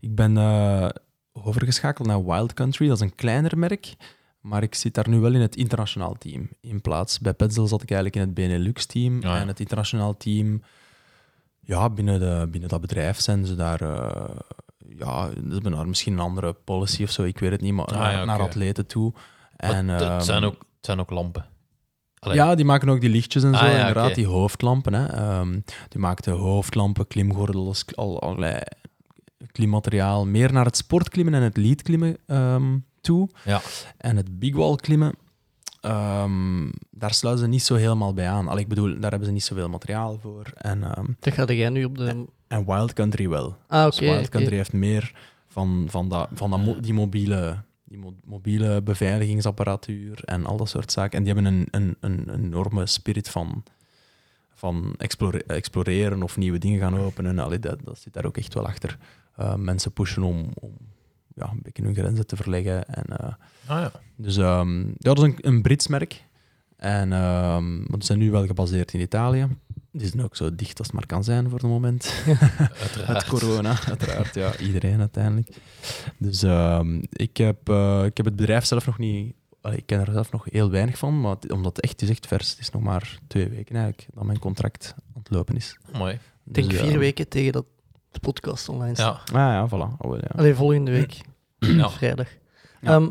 ik 0.00 0.14
ben 0.14 0.36
eh, 0.36 0.88
overgeschakeld 1.32 2.06
naar 2.08 2.24
Wild 2.24 2.54
Country. 2.54 2.88
Dat 2.88 2.96
is 2.96 3.02
een 3.02 3.14
kleiner 3.14 3.58
merk. 3.58 3.94
Maar 4.40 4.62
ik 4.62 4.74
zit 4.74 4.94
daar 4.94 5.08
nu 5.08 5.18
wel 5.20 5.34
in 5.34 5.40
het 5.40 5.56
internationaal 5.56 6.14
team 6.18 6.48
in 6.60 6.80
plaats. 6.80 7.18
Bij 7.18 7.32
Petzl 7.34 7.64
zat 7.64 7.82
ik 7.82 7.90
eigenlijk 7.90 8.14
in 8.20 8.22
het 8.22 8.34
Benelux-team. 8.34 9.22
ja. 9.22 9.40
En 9.40 9.48
het 9.48 9.60
internationaal 9.60 10.16
team, 10.16 10.62
ja, 11.60 11.90
binnen, 11.90 12.20
de, 12.20 12.48
binnen 12.50 12.68
dat 12.68 12.80
bedrijf 12.80 13.20
zijn 13.20 13.46
ze 13.46 13.54
daar... 13.54 13.80
eh, 13.80 14.24
ja, 14.98 15.28
ze 15.30 15.52
hebben 15.52 15.72
daar 15.72 15.88
misschien 15.88 16.12
een 16.12 16.18
andere 16.18 16.52
policy 16.52 17.02
of 17.02 17.10
zo, 17.10 17.22
ik 17.22 17.38
weet 17.38 17.50
het 17.50 17.60
niet, 17.60 17.72
maar 17.72 17.84
Ah, 17.84 17.98
naar, 17.98 18.12
ja, 18.12 18.24
naar 18.24 18.36
oké. 18.40 18.44
atleten 18.48 18.86
toe. 18.86 19.12
En, 19.56 19.88
het, 19.88 20.00
ehm, 20.02 20.20
zijn 20.20 20.44
ook, 20.44 20.64
zijn 20.86 21.00
ook 21.00 21.10
lampen. 21.10 21.46
Allee, 22.18 22.36
ja, 22.36 22.54
die 22.54 22.64
maken 22.64 22.88
ook 22.88 23.00
die 23.00 23.10
lichtjes 23.10 23.42
en 23.42 23.54
zo, 23.54 23.64
Ah, 23.64 23.70
ja, 23.72 23.78
inderdaad, 23.78 24.14
die 24.14 24.26
hoofdlampen. 24.26 24.92
Hè. 24.94 25.06
Ehm, 25.06 25.52
die 25.88 26.00
maakten 26.00 26.32
hoofdlampen, 26.32 27.06
klimgordels, 27.06 27.84
al, 27.94 28.20
allerlei 28.20 28.60
klimmateriaal. 29.52 30.26
Meer 30.26 30.52
naar 30.52 30.64
het 30.64 30.76
sportklimmen 30.76 31.34
en 31.34 31.42
het 31.42 31.56
leadklimmen 31.56 32.16
ehm 32.26 32.78
toe. 33.00 33.28
Ja. 33.44 33.60
En 33.98 34.16
het 34.16 34.38
big 34.38 34.54
wall 34.56 34.76
klimmen, 34.76 35.12
ehm, 35.80 36.70
daar 36.90 37.14
sluiten 37.14 37.44
ze 37.44 37.50
niet 37.50 37.62
zo 37.62 37.74
helemaal 37.74 38.14
bij 38.14 38.28
aan. 38.28 38.48
Al, 38.48 38.58
ik 38.58 38.68
bedoel, 38.68 39.00
daar 39.00 39.10
hebben 39.10 39.28
ze 39.28 39.34
niet 39.34 39.44
zoveel 39.44 39.68
materiaal 39.68 40.18
voor. 40.18 40.42
En, 40.54 40.82
ehm, 40.82 41.06
Dat 41.20 41.34
ga 41.34 41.44
jij 41.44 41.68
nu 41.68 41.84
op 41.84 41.98
de... 41.98 42.24
en 42.48 42.66
Wild 42.66 42.92
Country 42.92 43.28
wel. 43.28 43.56
Ah, 43.68 43.84
Dus 43.84 43.96
oké. 43.96 44.04
Wild 44.04 44.18
oké. 44.18 44.28
Country 44.28 44.56
heeft 44.56 44.72
meer 44.72 45.12
van, 45.48 45.86
van, 45.88 46.08
dat, 46.08 46.28
van 46.32 46.50
dat 46.50 46.64
mo- 46.64 46.80
die, 46.80 46.94
mobiele, 46.94 47.56
die 48.02 48.14
mobiele 48.24 48.82
beveiligingsapparatuur 48.82 50.24
en 50.24 50.46
al 50.46 50.56
dat 50.56 50.68
soort 50.68 50.92
zaken. 50.92 51.18
En 51.18 51.24
die 51.24 51.34
hebben 51.34 51.52
een, 51.52 51.68
een, 51.70 51.96
een 52.00 52.34
enorme 52.34 52.86
spirit 52.86 53.28
van, 53.28 53.62
van 54.54 54.94
explore- 54.98 55.44
exploreren 55.46 56.22
of 56.22 56.36
nieuwe 56.36 56.58
dingen 56.58 56.80
gaan 56.80 56.98
openen. 56.98 57.38
Allee, 57.38 57.58
dat, 57.58 57.78
dat 57.84 57.98
zit 57.98 58.12
daar 58.12 58.24
ook 58.24 58.36
echt 58.36 58.54
wel 58.54 58.66
achter. 58.66 58.98
Uh, 59.40 59.54
mensen 59.54 59.92
pushen 59.92 60.22
om, 60.22 60.50
om 60.54 60.72
ja, 61.34 61.50
een 61.50 61.60
beetje 61.62 61.82
hun 61.82 61.94
grenzen 61.94 62.26
te 62.26 62.36
verleggen. 62.36 62.88
En, 62.88 63.04
uh, 63.10 63.28
ah, 63.66 63.80
ja. 63.80 63.92
Dus 64.16 64.36
um, 64.36 64.86
ja, 64.86 64.94
dat 64.98 65.18
is 65.18 65.24
een, 65.24 65.36
een 65.40 65.62
Brits 65.62 65.86
merk. 65.86 66.24
En 66.76 67.12
um, 67.12 67.78
maar 67.78 67.98
ze 67.98 68.06
zijn 68.06 68.18
nu 68.18 68.30
wel 68.30 68.46
gebaseerd 68.46 68.92
in 68.92 69.00
Italië. 69.00 69.48
Die 69.98 70.08
zijn 70.08 70.22
ook 70.24 70.36
zo 70.36 70.54
dicht 70.54 70.78
als 70.78 70.86
het 70.86 70.96
maar 70.96 71.06
kan 71.06 71.24
zijn 71.24 71.44
voor 71.50 71.58
het 71.58 71.68
moment. 71.68 72.14
Met 73.08 73.24
corona, 73.24 73.76
uiteraard. 73.88 74.34
Ja, 74.34 74.56
iedereen 74.58 75.00
uiteindelijk. 75.00 75.48
Dus 76.18 76.42
um, 76.42 77.02
ik, 77.10 77.36
heb, 77.36 77.68
uh, 77.68 78.04
ik 78.04 78.16
heb 78.16 78.26
het 78.26 78.36
bedrijf 78.36 78.64
zelf 78.64 78.86
nog 78.86 78.98
niet 78.98 79.34
allee, 79.60 79.78
ik 79.78 79.86
ken 79.86 80.00
er 80.00 80.12
zelf 80.12 80.32
nog 80.32 80.44
heel 80.50 80.70
weinig 80.70 80.98
van, 80.98 81.20
maar 81.20 81.30
het- 81.40 81.52
omdat 81.52 81.76
het 81.76 81.84
echt 81.84 82.02
is 82.02 82.08
echt 82.10 82.26
vers. 82.26 82.50
Het 82.50 82.58
is 82.58 82.70
nog 82.70 82.82
maar 82.82 83.18
twee 83.26 83.48
weken 83.48 83.74
eigenlijk 83.76 84.08
dat 84.14 84.24
mijn 84.24 84.38
contract 84.38 84.94
aan 84.96 85.22
het 85.22 85.30
lopen 85.30 85.56
is. 85.56 85.78
Mooi. 85.92 86.12
Ik 86.44 86.54
denk 86.54 86.70
Dus, 86.70 86.80
vier 86.80 86.92
eh, 86.92 86.98
weken 86.98 87.28
tegen 87.28 87.52
dat 87.52 87.64
de 88.10 88.20
podcast 88.20 88.68
online 88.68 88.94
staat. 88.94 89.30
Ja. 89.32 89.56
Ah 89.58 89.68
ja, 89.70 89.76
voilà. 89.76 89.96
Oh, 89.98 90.16
ja. 90.16 90.28
Alleen 90.36 90.54
volgende 90.54 90.90
week, 90.90 91.20
Ja. 91.58 91.88
vrijdag. 91.98 92.28
Ja. 92.80 92.88
Ehm, 92.94 93.08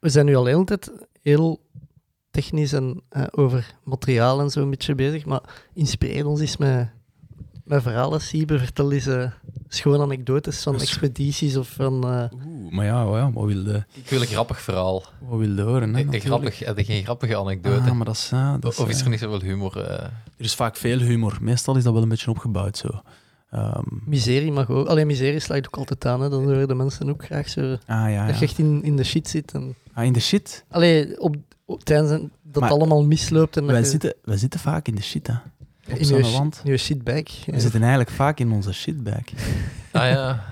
we 0.00 0.08
zijn 0.08 0.26
nu 0.26 0.34
al 0.36 0.42
de 0.44 0.50
hele 0.50 0.64
tijd 0.64 0.92
heel 1.22 1.60
technisch 2.42 2.72
en 2.72 3.00
eh, 3.08 3.22
over 3.30 3.74
materiaal 3.84 4.40
en 4.40 4.50
zo 4.50 4.62
een 4.62 4.70
beetje 4.70 4.94
bezig, 4.94 5.24
maar 5.24 5.40
inspireer 5.74 6.26
ons 6.26 6.40
eens 6.40 6.56
met, 6.56 6.88
met 7.64 7.82
verhalen, 7.82 8.20
Siebe. 8.20 8.58
Vertel 8.58 8.92
eens 8.92 9.06
eh 9.06 9.30
schone 9.68 10.02
anekdotes 10.02 10.62
van 10.62 10.74
is- 10.74 10.82
expedities 10.82 11.56
of 11.56 11.68
van... 11.68 12.04
eh, 12.04 12.24
Oeh, 12.46 12.72
maar 12.72 12.84
ja, 12.84 13.02
ja 13.02 13.32
wat 13.32 13.44
wil 13.46 13.64
je, 13.66 13.84
Ik 13.94 14.08
wil 14.08 14.20
een 14.20 14.26
grappig 14.26 14.60
verhaal. 14.60 15.02
wat 15.28 15.38
wil 15.38 15.54
je 15.56 15.62
horen? 15.62 15.94
Hè, 15.94 16.04
natuurlijk. 16.04 16.24
grappig, 16.24 16.86
geen 16.86 17.04
grappige 17.04 17.36
anekdote? 17.36 17.90
Ah, 17.90 17.96
maar 17.96 18.06
dat 18.06 18.14
is, 18.14 18.28
dat 18.60 18.72
is, 18.72 18.78
of 18.78 18.88
is 18.88 19.00
er 19.00 19.08
niet 19.08 19.18
zoveel 19.18 19.40
humor? 19.40 19.76
Er 19.86 20.10
is 20.36 20.54
vaak 20.54 20.76
veel 20.76 20.98
humor. 20.98 21.38
Meestal 21.40 21.76
is 21.76 21.84
dat 21.84 21.92
wel 21.92 22.02
een 22.02 22.08
beetje 22.08 22.30
opgebouwd 22.30 22.76
zo. 22.76 22.88
Ehm, 23.50 23.82
miserie 24.04 24.52
mag 24.52 24.70
ook. 24.70 24.86
Alleen 24.86 25.06
miserie 25.06 25.40
sluit 25.40 25.66
ook 25.66 25.76
altijd 25.76 26.06
aan, 26.06 26.20
hè. 26.20 26.28
dan 26.28 26.44
horen 26.44 26.68
de 26.68 26.74
mensen 26.74 27.08
ook 27.08 27.24
graag 27.24 27.48
zo... 27.48 27.76
ah 27.86 28.10
ja, 28.10 28.26
Dat 28.26 28.38
je 28.38 28.44
echt 28.44 28.58
in, 28.58 28.82
in 28.82 28.96
de 28.96 29.04
shit 29.04 29.28
zit. 29.28 29.52
En... 29.52 29.74
Ah, 29.94 30.04
in 30.04 30.12
de 30.12 30.20
shit. 30.20 30.64
Allee, 30.70 31.20
op, 31.20 31.36
op, 31.64 31.84
tijdens 31.84 32.10
een- 32.10 32.30
dat 32.42 32.62
het 32.62 32.72
allemaal 32.72 33.04
misloopt 33.04 33.56
en 33.56 33.66
Wij 33.66 33.78
je 33.80 33.84
zitten, 33.86 34.14
wij 34.24 34.36
zitten 34.36 34.60
vaak 34.60 34.88
in 34.88 34.94
de 34.94 35.02
shit, 35.02 35.26
hè. 35.26 35.32
Op 35.92 35.98
in 35.98 36.04
zo'n 36.04 36.24
je, 36.24 36.30
wand. 36.32 36.60
in 36.64 36.70
je 36.70 36.76
shitbag. 36.76 37.22
We 37.46 37.60
zitten 37.60 37.80
eigenlijk 37.80 38.10
vaak 38.10 38.38
in 38.40 38.52
onze 38.52 38.72
shitbag. 38.72 39.20
Ah 39.92 40.08
ja. 40.10 40.44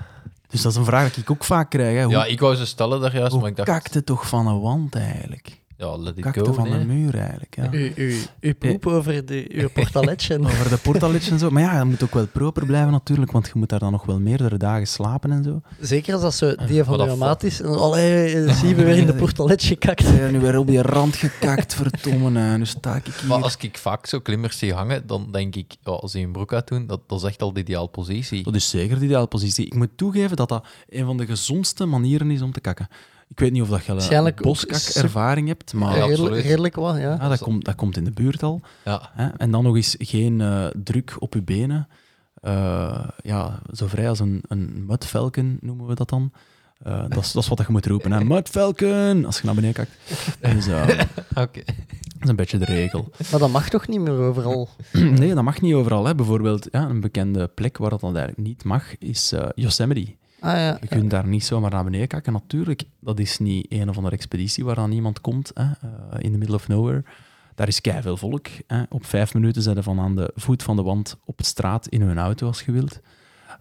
Dus 0.47 0.61
dat 0.61 0.71
is 0.71 0.77
een 0.77 0.85
vraag 0.85 1.13
die 1.13 1.23
ik 1.23 1.31
ook 1.31 1.43
vaak 1.43 1.69
krijg. 1.69 1.97
Hè. 1.97 2.03
Hoe, 2.03 2.11
ja, 2.13 2.25
ik 2.25 2.39
wou 2.39 2.55
ze 2.55 2.65
stellen 2.65 3.01
daar 3.01 3.15
juist, 3.15 3.31
hoe 3.31 3.41
maar 3.41 3.49
ik 3.49 3.55
dacht... 3.55 3.69
kakte 3.69 4.03
toch 4.03 4.27
van 4.27 4.47
een 4.47 4.59
wand 4.59 4.95
eigenlijk? 4.95 5.61
Ja, 5.77 5.97
let 5.97 6.17
it 6.17 6.23
Kakte 6.23 6.45
go. 6.45 6.53
van 6.53 6.69
nee. 6.69 6.79
een 6.79 6.87
muur 6.87 7.15
eigenlijk. 7.17 7.55
Ja. 7.55 7.71
U, 7.71 7.93
u, 8.39 8.53
poep 8.53 8.87
over 8.87 9.25
de, 9.25 9.45
uw 9.49 9.69
portaletje. 9.69 10.39
Over 10.47 10.69
de 10.69 10.77
portaletje 10.77 11.31
en 11.31 11.39
zo. 11.39 11.49
Maar 11.49 11.61
ja, 11.61 11.77
dat 11.77 11.85
moet 11.85 12.03
ook 12.03 12.13
wel 12.13 12.27
proper 12.27 12.65
blijven 12.65 12.91
natuurlijk, 12.91 13.31
want 13.31 13.45
je 13.45 13.51
moet 13.55 13.69
daar 13.69 13.79
dan 13.79 13.91
nog 13.91 14.05
wel 14.05 14.19
meerdere 14.19 14.57
dagen 14.57 14.87
slapen 14.87 15.31
en 15.31 15.43
zo. 15.43 15.61
Zeker 15.79 16.13
als 16.13 16.21
dat 16.21 16.33
zo 16.33 16.55
die 16.55 16.83
van 16.83 17.37
is. 17.39 17.61
En 17.61 17.77
allee, 17.77 18.53
zie 18.53 18.67
je 18.67 18.75
weer 18.75 18.97
in 18.97 19.05
de 19.05 19.13
portaletje 19.13 19.67
gekakt. 19.67 20.17
Ben 20.17 20.31
nu 20.31 20.39
weer 20.39 20.57
op 20.57 20.67
die 20.67 20.81
rand 20.81 21.15
gekakt, 21.15 21.73
verdomme. 21.73 22.57
Nu 22.57 22.65
sta 22.65 22.95
ik 22.95 23.05
hier. 23.05 23.27
Maar 23.27 23.43
als 23.43 23.57
ik 23.57 23.77
vaak 23.77 24.05
zo 24.05 24.19
klimmers 24.19 24.57
zie 24.57 24.73
hangen, 24.73 25.07
dan 25.07 25.31
denk 25.31 25.55
ik, 25.55 25.75
ja, 25.83 25.91
als 25.91 26.11
die 26.11 26.25
een 26.25 26.31
broek 26.31 26.53
uitdoen, 26.53 26.87
dat, 26.87 27.01
dat 27.07 27.19
is 27.19 27.27
echt 27.27 27.41
al 27.41 27.53
de 27.53 27.59
ideale 27.59 27.87
positie. 27.87 28.43
Dat 28.43 28.55
is 28.55 28.69
zeker 28.69 28.99
de 28.99 29.05
ideale 29.05 29.27
positie. 29.27 29.65
Ik 29.65 29.75
moet 29.75 29.89
toegeven 29.95 30.37
dat 30.37 30.49
dat 30.49 30.65
een 30.89 31.05
van 31.05 31.17
de 31.17 31.25
gezondste 31.25 31.85
manieren 31.85 32.31
is 32.31 32.41
om 32.41 32.51
te 32.51 32.61
kakken. 32.61 32.87
Ik 33.27 33.39
weet 33.39 33.51
niet 33.51 33.61
of 33.61 33.69
dat 33.69 33.85
je 33.85 33.91
een 33.91 34.33
boskak-ervaring 34.41 35.47
hebt, 35.47 35.73
maar 35.73 35.97
Ja, 35.97 36.03
absoluut. 36.03 36.43
redelijk 36.43 36.75
wat, 36.75 36.95
ja. 36.95 37.01
ja, 37.01 37.29
dat, 37.29 37.39
komt, 37.39 37.65
dat 37.65 37.75
komt 37.75 37.97
in 37.97 38.03
de 38.03 38.11
buurt 38.11 38.43
al. 38.43 38.61
Ja. 38.85 39.09
Hè? 39.13 39.27
En 39.27 39.51
dan 39.51 39.63
nog 39.63 39.75
eens 39.75 39.95
geen 39.99 40.41
eh, 40.41 40.65
druk 40.83 41.15
op 41.19 41.33
je 41.33 41.41
benen. 41.41 41.87
Eh, 42.41 43.07
ja, 43.23 43.59
zo 43.73 43.87
vrij 43.87 44.09
als 44.09 44.19
een, 44.19 44.43
een 44.47 44.85
mudvelken 44.87 45.57
noemen 45.61 45.85
we 45.87 45.95
dat 45.95 46.09
dan. 46.09 46.31
Eh, 46.83 47.03
dat, 47.09 47.23
is, 47.23 47.31
dat 47.31 47.43
is 47.43 47.49
wat 47.49 47.57
je 47.57 47.65
moet 47.69 47.85
roepen. 47.85 48.11
Hè? 48.11 48.23
Mudvelken! 48.23 49.25
Als 49.25 49.39
je 49.39 49.45
naar 49.45 49.55
beneden 49.55 49.75
kijkt. 49.75 49.91
Dus, 50.55 50.67
eh, 50.67 50.87
Oké. 51.43 51.63
dat 51.65 52.21
is 52.21 52.29
een 52.29 52.35
beetje 52.35 52.57
de 52.57 52.65
regel. 52.65 53.11
Maar 53.31 53.39
dat 53.39 53.49
mag 53.49 53.69
toch 53.69 53.87
niet 53.87 53.99
meer 53.99 54.13
overal? 54.13 54.69
nee, 54.91 55.33
dat 55.33 55.43
mag 55.43 55.61
niet 55.61 55.73
overal. 55.73 56.05
Hè. 56.05 56.15
Bijvoorbeeld, 56.15 56.67
ja, 56.71 56.81
een 56.89 56.99
bekende 57.01 57.47
plek 57.47 57.77
waar 57.77 57.89
dat 57.89 57.99
dan 57.99 58.17
eigenlijk 58.17 58.47
niet 58.47 58.63
mag, 58.63 58.97
is 58.97 59.31
eh, 59.31 59.47
Yosemite. 59.55 60.15
Ah 60.39 60.55
ja. 60.55 60.77
Je 60.81 60.87
kunt 60.87 61.09
daar 61.09 61.27
niet 61.27 61.45
zomaar 61.45 61.71
naar 61.71 61.83
beneden 61.83 62.07
kijken. 62.07 62.33
Natuurlijk, 62.33 62.83
dat 62.99 63.19
is 63.19 63.37
niet 63.37 63.65
een 63.69 63.89
of 63.89 63.97
andere 63.97 64.15
expeditie 64.15 64.65
waar 64.65 64.75
dan 64.75 64.91
iemand 64.91 65.21
komt, 65.21 65.51
hè, 65.53 65.63
eh, 65.63 65.89
in 66.17 66.31
the 66.31 66.37
middle 66.37 66.55
of 66.55 66.67
nowhere. 66.67 67.03
Daar 67.55 67.67
is 67.67 67.79
veel 67.83 68.17
volk. 68.17 68.47
Hè. 68.67 68.83
Op 68.89 69.05
vijf 69.05 69.33
minuten 69.33 69.61
zijn 69.61 69.75
ze 69.75 69.83
van 69.83 69.99
aan 69.99 70.15
de 70.15 70.31
voet 70.35 70.63
van 70.63 70.75
de 70.75 70.81
wand 70.81 71.17
op 71.25 71.39
straat 71.43 71.87
in 71.87 72.01
hun 72.01 72.17
auto 72.17 72.47
als 72.47 72.61
je 72.61 72.71
wilt. 72.71 72.99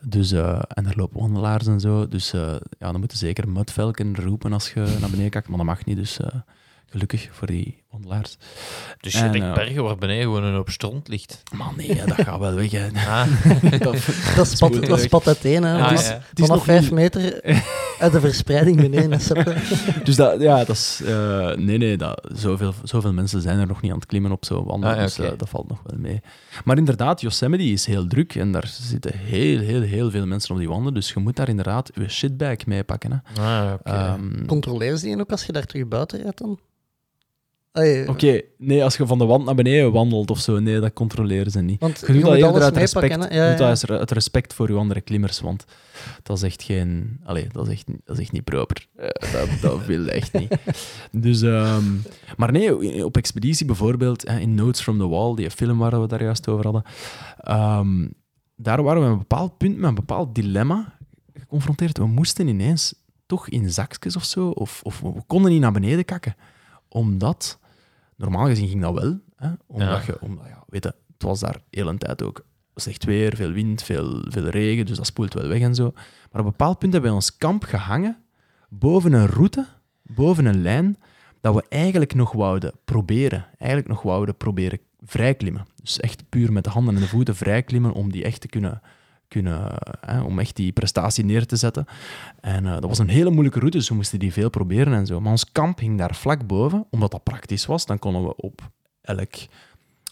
Dus, 0.01 0.33
eh, 0.33 0.63
en 0.69 0.87
er 0.87 0.97
lopen 0.97 1.21
wandelaars 1.21 1.67
en 1.67 1.81
zo. 1.81 2.09
Dus 2.09 2.33
eh, 2.33 2.41
ja, 2.79 2.91
dan 2.91 3.01
moeten 3.01 3.19
zeker 3.19 3.49
mudvelken 3.49 4.17
roepen 4.17 4.53
als 4.53 4.73
je 4.73 4.97
naar 5.01 5.11
beneden 5.11 5.31
kijkt. 5.31 5.49
Maar 5.49 5.57
dat 5.57 5.67
mag 5.67 5.85
niet, 5.85 5.97
dus 5.97 6.19
gelukkig 6.87 7.29
voor 7.33 7.47
die 7.47 7.85
wandelaars. 7.91 8.37
Dus 9.01 9.13
je 9.13 9.19
En, 9.19 9.33
denkt 9.33 9.55
bergen 9.55 9.83
waar 9.85 9.97
beneden 9.97 10.23
gewoon 10.23 10.45
een 10.45 10.55
hoop 10.55 10.71
stront 10.71 11.09
ligt. 11.09 11.43
Maar 11.57 11.73
nee, 11.77 11.95
dat 12.07 12.21
gaat 12.21 12.39
wel 12.39 12.55
weg. 12.55 12.71
Hè. 12.71 12.87
Ah, 13.07 13.27
Dat 14.37 14.49
spat, 14.49 14.87
dat 14.87 15.01
spat 15.01 15.27
uiteen, 15.27 15.63
hè. 15.63 15.79
Ah, 15.83 15.91
Het 15.91 15.99
is- 16.01 16.07
ja. 16.09 16.13
Het 16.13 16.39
is 16.39 16.47
Vanaf 16.47 16.57
nog 16.57 16.65
vijf 16.65 16.81
niet- 16.83 16.91
meter 16.91 17.41
uit 17.99 18.13
de 18.13 18.21
verspreiding 18.21 18.77
beneden. 18.77 19.21
Dus 20.05 20.17
dat, 20.17 20.41
ja, 20.41 20.57
dat 20.57 20.69
is... 20.77 21.01
eh, 21.05 21.55
nee, 21.55 21.79
nee, 21.79 21.97
dat, 21.97 22.29
zoveel, 22.35 22.75
zoveel 22.83 23.13
mensen 23.13 23.41
zijn 23.43 23.59
er 23.59 23.67
nog 23.67 23.81
niet 23.81 23.91
aan 23.93 23.99
het 23.99 24.07
klimmen 24.07 24.33
op 24.33 24.45
zo'n 24.45 24.65
wandel, 24.65 24.91
Ah, 24.91 24.97
ja, 24.97 25.03
dus 25.03 25.19
eh, 25.19 25.31
dat 25.37 25.49
valt 25.49 25.69
nog 25.69 25.81
wel 25.85 25.99
mee. 25.99 26.21
Maar 26.65 26.77
inderdaad, 26.79 27.21
Yosemite 27.21 27.65
is 27.65 27.87
heel 27.87 28.07
druk 28.07 28.35
en 28.35 28.53
daar 28.53 28.67
zitten 28.81 29.17
heel, 29.19 29.59
heel, 29.59 29.81
heel 29.81 30.11
veel 30.11 30.27
mensen 30.27 30.51
op 30.55 30.59
die 30.61 30.69
wanden, 30.69 30.95
dus 30.95 31.13
je 31.13 31.21
moet 31.21 31.37
daar 31.37 31.49
inderdaad 31.49 31.91
je 31.95 32.09
shitbag 32.09 32.67
mee 32.67 32.85
pakken. 32.85 33.23
Hè. 33.35 33.43
ah. 33.43 33.73
Ehm, 33.83 34.47
Controleer 34.47 34.97
ze 34.97 35.05
die 35.07 35.21
ook 35.21 35.31
als 35.31 35.45
je 35.47 35.53
daar 35.53 35.67
terug 35.67 35.89
buiten 35.89 36.23
rijdt 36.23 36.39
dan? 36.39 36.59
Allee, 37.77 38.09
Oké, 38.09 38.41
nee, 38.59 38.85
als 38.85 38.97
je 38.97 39.07
van 39.07 39.19
de 39.19 39.25
wand 39.25 39.45
naar 39.45 39.55
beneden 39.55 39.93
wandelt 39.93 40.31
of 40.31 40.41
zo, 40.41 40.59
nee, 40.59 40.81
dat 40.81 40.93
controleren 40.93 41.51
ze 41.51 41.61
niet. 41.61 41.81
Want 41.81 42.05
Je 42.07 42.13
doet 42.13 42.23
dat 42.23 42.35
eerder 42.35 42.63
uit 42.63 42.77
respect, 42.77 43.15
je 43.15 43.35
Ja, 43.35 43.51
doet 43.51 43.59
ja. 43.59 43.75
dat 43.75 43.91
uit 43.91 44.11
respect 44.11 44.55
voor 44.55 44.71
je 44.71 44.77
andere 44.77 45.01
klimmers, 45.01 45.41
want 45.41 45.65
dat 46.23 46.37
is 46.37 46.43
echt 46.43 46.63
geen... 46.63 47.21
Allee, 47.25 47.47
dat 47.53 47.67
is 47.67 47.73
echt, 47.73 47.87
dat 48.05 48.17
is 48.17 48.23
echt 48.23 48.33
niet 48.33 48.45
proper. 48.45 48.87
Eh, 48.97 49.09
dat, 49.33 49.49
dat 49.61 49.87
wil 49.87 50.07
echt 50.07 50.33
niet. 50.33 50.57
Dus, 51.27 51.43
ehm, 51.43 51.85
maar 52.37 52.53
nee, 52.53 53.05
op 53.05 53.17
expeditie 53.17 53.67
bijvoorbeeld, 53.67 54.25
in 54.25 54.55
Notes 54.55 54.81
from 54.81 54.99
the 54.99 55.09
Wall, 55.09 55.35
die 55.35 55.51
film 55.51 55.79
waar 55.79 56.01
we 56.01 56.07
daar 56.07 56.23
juist 56.23 56.49
over 56.49 56.65
hadden, 56.65 56.83
ehm, 57.41 58.09
daar 58.57 58.83
waren 58.83 59.03
we 59.03 59.07
op 59.07 59.13
een 59.13 59.19
bepaald 59.19 59.57
punt 59.57 59.77
met 59.77 59.89
een 59.89 59.95
bepaald 59.95 60.35
dilemma 60.35 60.95
geconfronteerd. 61.35 61.99
We 61.99 62.07
moesten 62.07 62.49
ineens 62.49 62.95
toch 63.27 63.49
in 63.49 63.71
zakjes 63.71 64.17
of 64.17 64.25
zo, 64.25 64.49
of, 64.49 64.81
of 64.83 65.01
we 65.01 65.23
konden 65.27 65.51
niet 65.51 65.61
naar 65.61 65.73
beneden 65.73 66.05
kakken. 66.05 66.37
Omdat, 66.89 67.59
normaal 68.17 68.47
gezien 68.47 68.69
ging 68.69 68.83
dat 68.83 68.95
wel, 69.01 69.19
hè, 69.37 69.49
omdat 69.67 69.89
Ja. 69.89 70.03
je, 70.07 70.21
omdat, 70.21 70.47
ja, 70.47 70.63
weet 70.69 70.85
je, 70.85 70.95
het 71.13 71.23
was 71.23 71.41
daar 71.41 71.57
heel 71.71 71.89
een 71.89 71.99
tijd 71.99 72.23
ook 72.23 72.45
slecht 72.75 73.05
weer, 73.05 73.37
veel 73.37 73.51
wind, 73.51 73.83
veel, 73.83 74.25
veel 74.29 74.49
regen, 74.49 74.87
dus 74.87 74.97
dat 74.97 75.07
spoelt 75.07 75.35
wel 75.35 75.49
weg 75.49 75.61
en 75.61 75.75
zo. 75.75 75.91
Maar 75.95 76.01
op 76.31 76.39
een 76.39 76.45
bepaald 76.45 76.79
punt 76.79 76.93
hebben 76.93 77.11
we 77.11 77.17
ons 77.17 77.37
kamp 77.37 77.65
gehangen 77.65 78.17
boven 78.69 79.13
een 79.13 79.27
route, 79.27 79.67
boven 80.03 80.45
een 80.47 80.63
lijn, 80.63 80.97
dat 81.41 81.55
we 81.55 81.65
eigenlijk 81.69 82.15
nog 82.15 82.33
wouden 82.33 82.73
proberen. 82.85 83.47
Eigenlijk 83.59 83.91
nog 83.91 84.03
wouden 84.03 84.37
proberen 84.37 84.79
vrijklimmen. 85.05 85.67
Dus 85.83 86.01
echt 86.01 86.29
puur 86.29 86.53
met 86.53 86.65
de 86.65 86.71
handen 86.71 86.95
en 86.95 87.01
de 87.01 87.07
voeten 87.09 87.37
vrijklimmen 87.37 87.93
om 87.93 88.13
die 88.13 88.25
echt 88.25 88.41
te 88.41 88.49
kunnen, 88.49 88.81
kunnen 89.29 89.73
hè, 90.01 90.21
om 90.21 90.39
echt 90.39 90.57
die 90.57 90.73
prestatie 90.73 91.25
neer 91.25 91.47
te 91.47 91.57
zetten. 91.57 91.85
En 92.41 92.67
eh, 92.67 92.73
dat 92.73 92.85
was 92.85 92.99
een 92.99 93.09
hele 93.09 93.31
moeilijke 93.31 93.59
route, 93.59 93.77
dus 93.77 93.89
we 93.89 93.95
moesten 93.95 94.19
die 94.19 94.33
veel 94.33 94.51
proberen 94.51 94.93
en 94.93 95.07
zo. 95.07 95.21
Maar 95.21 95.31
ons 95.31 95.53
kamp 95.53 95.79
hing 95.79 95.99
daar 95.99 96.15
vlak 96.15 96.47
boven, 96.47 96.87
omdat 96.91 97.11
dat 97.11 97.23
praktisch 97.23 97.67
was. 97.67 97.87
Dan 97.87 97.99
konden 97.99 98.25
we 98.25 98.37
op 98.37 98.71
elk 99.01 99.35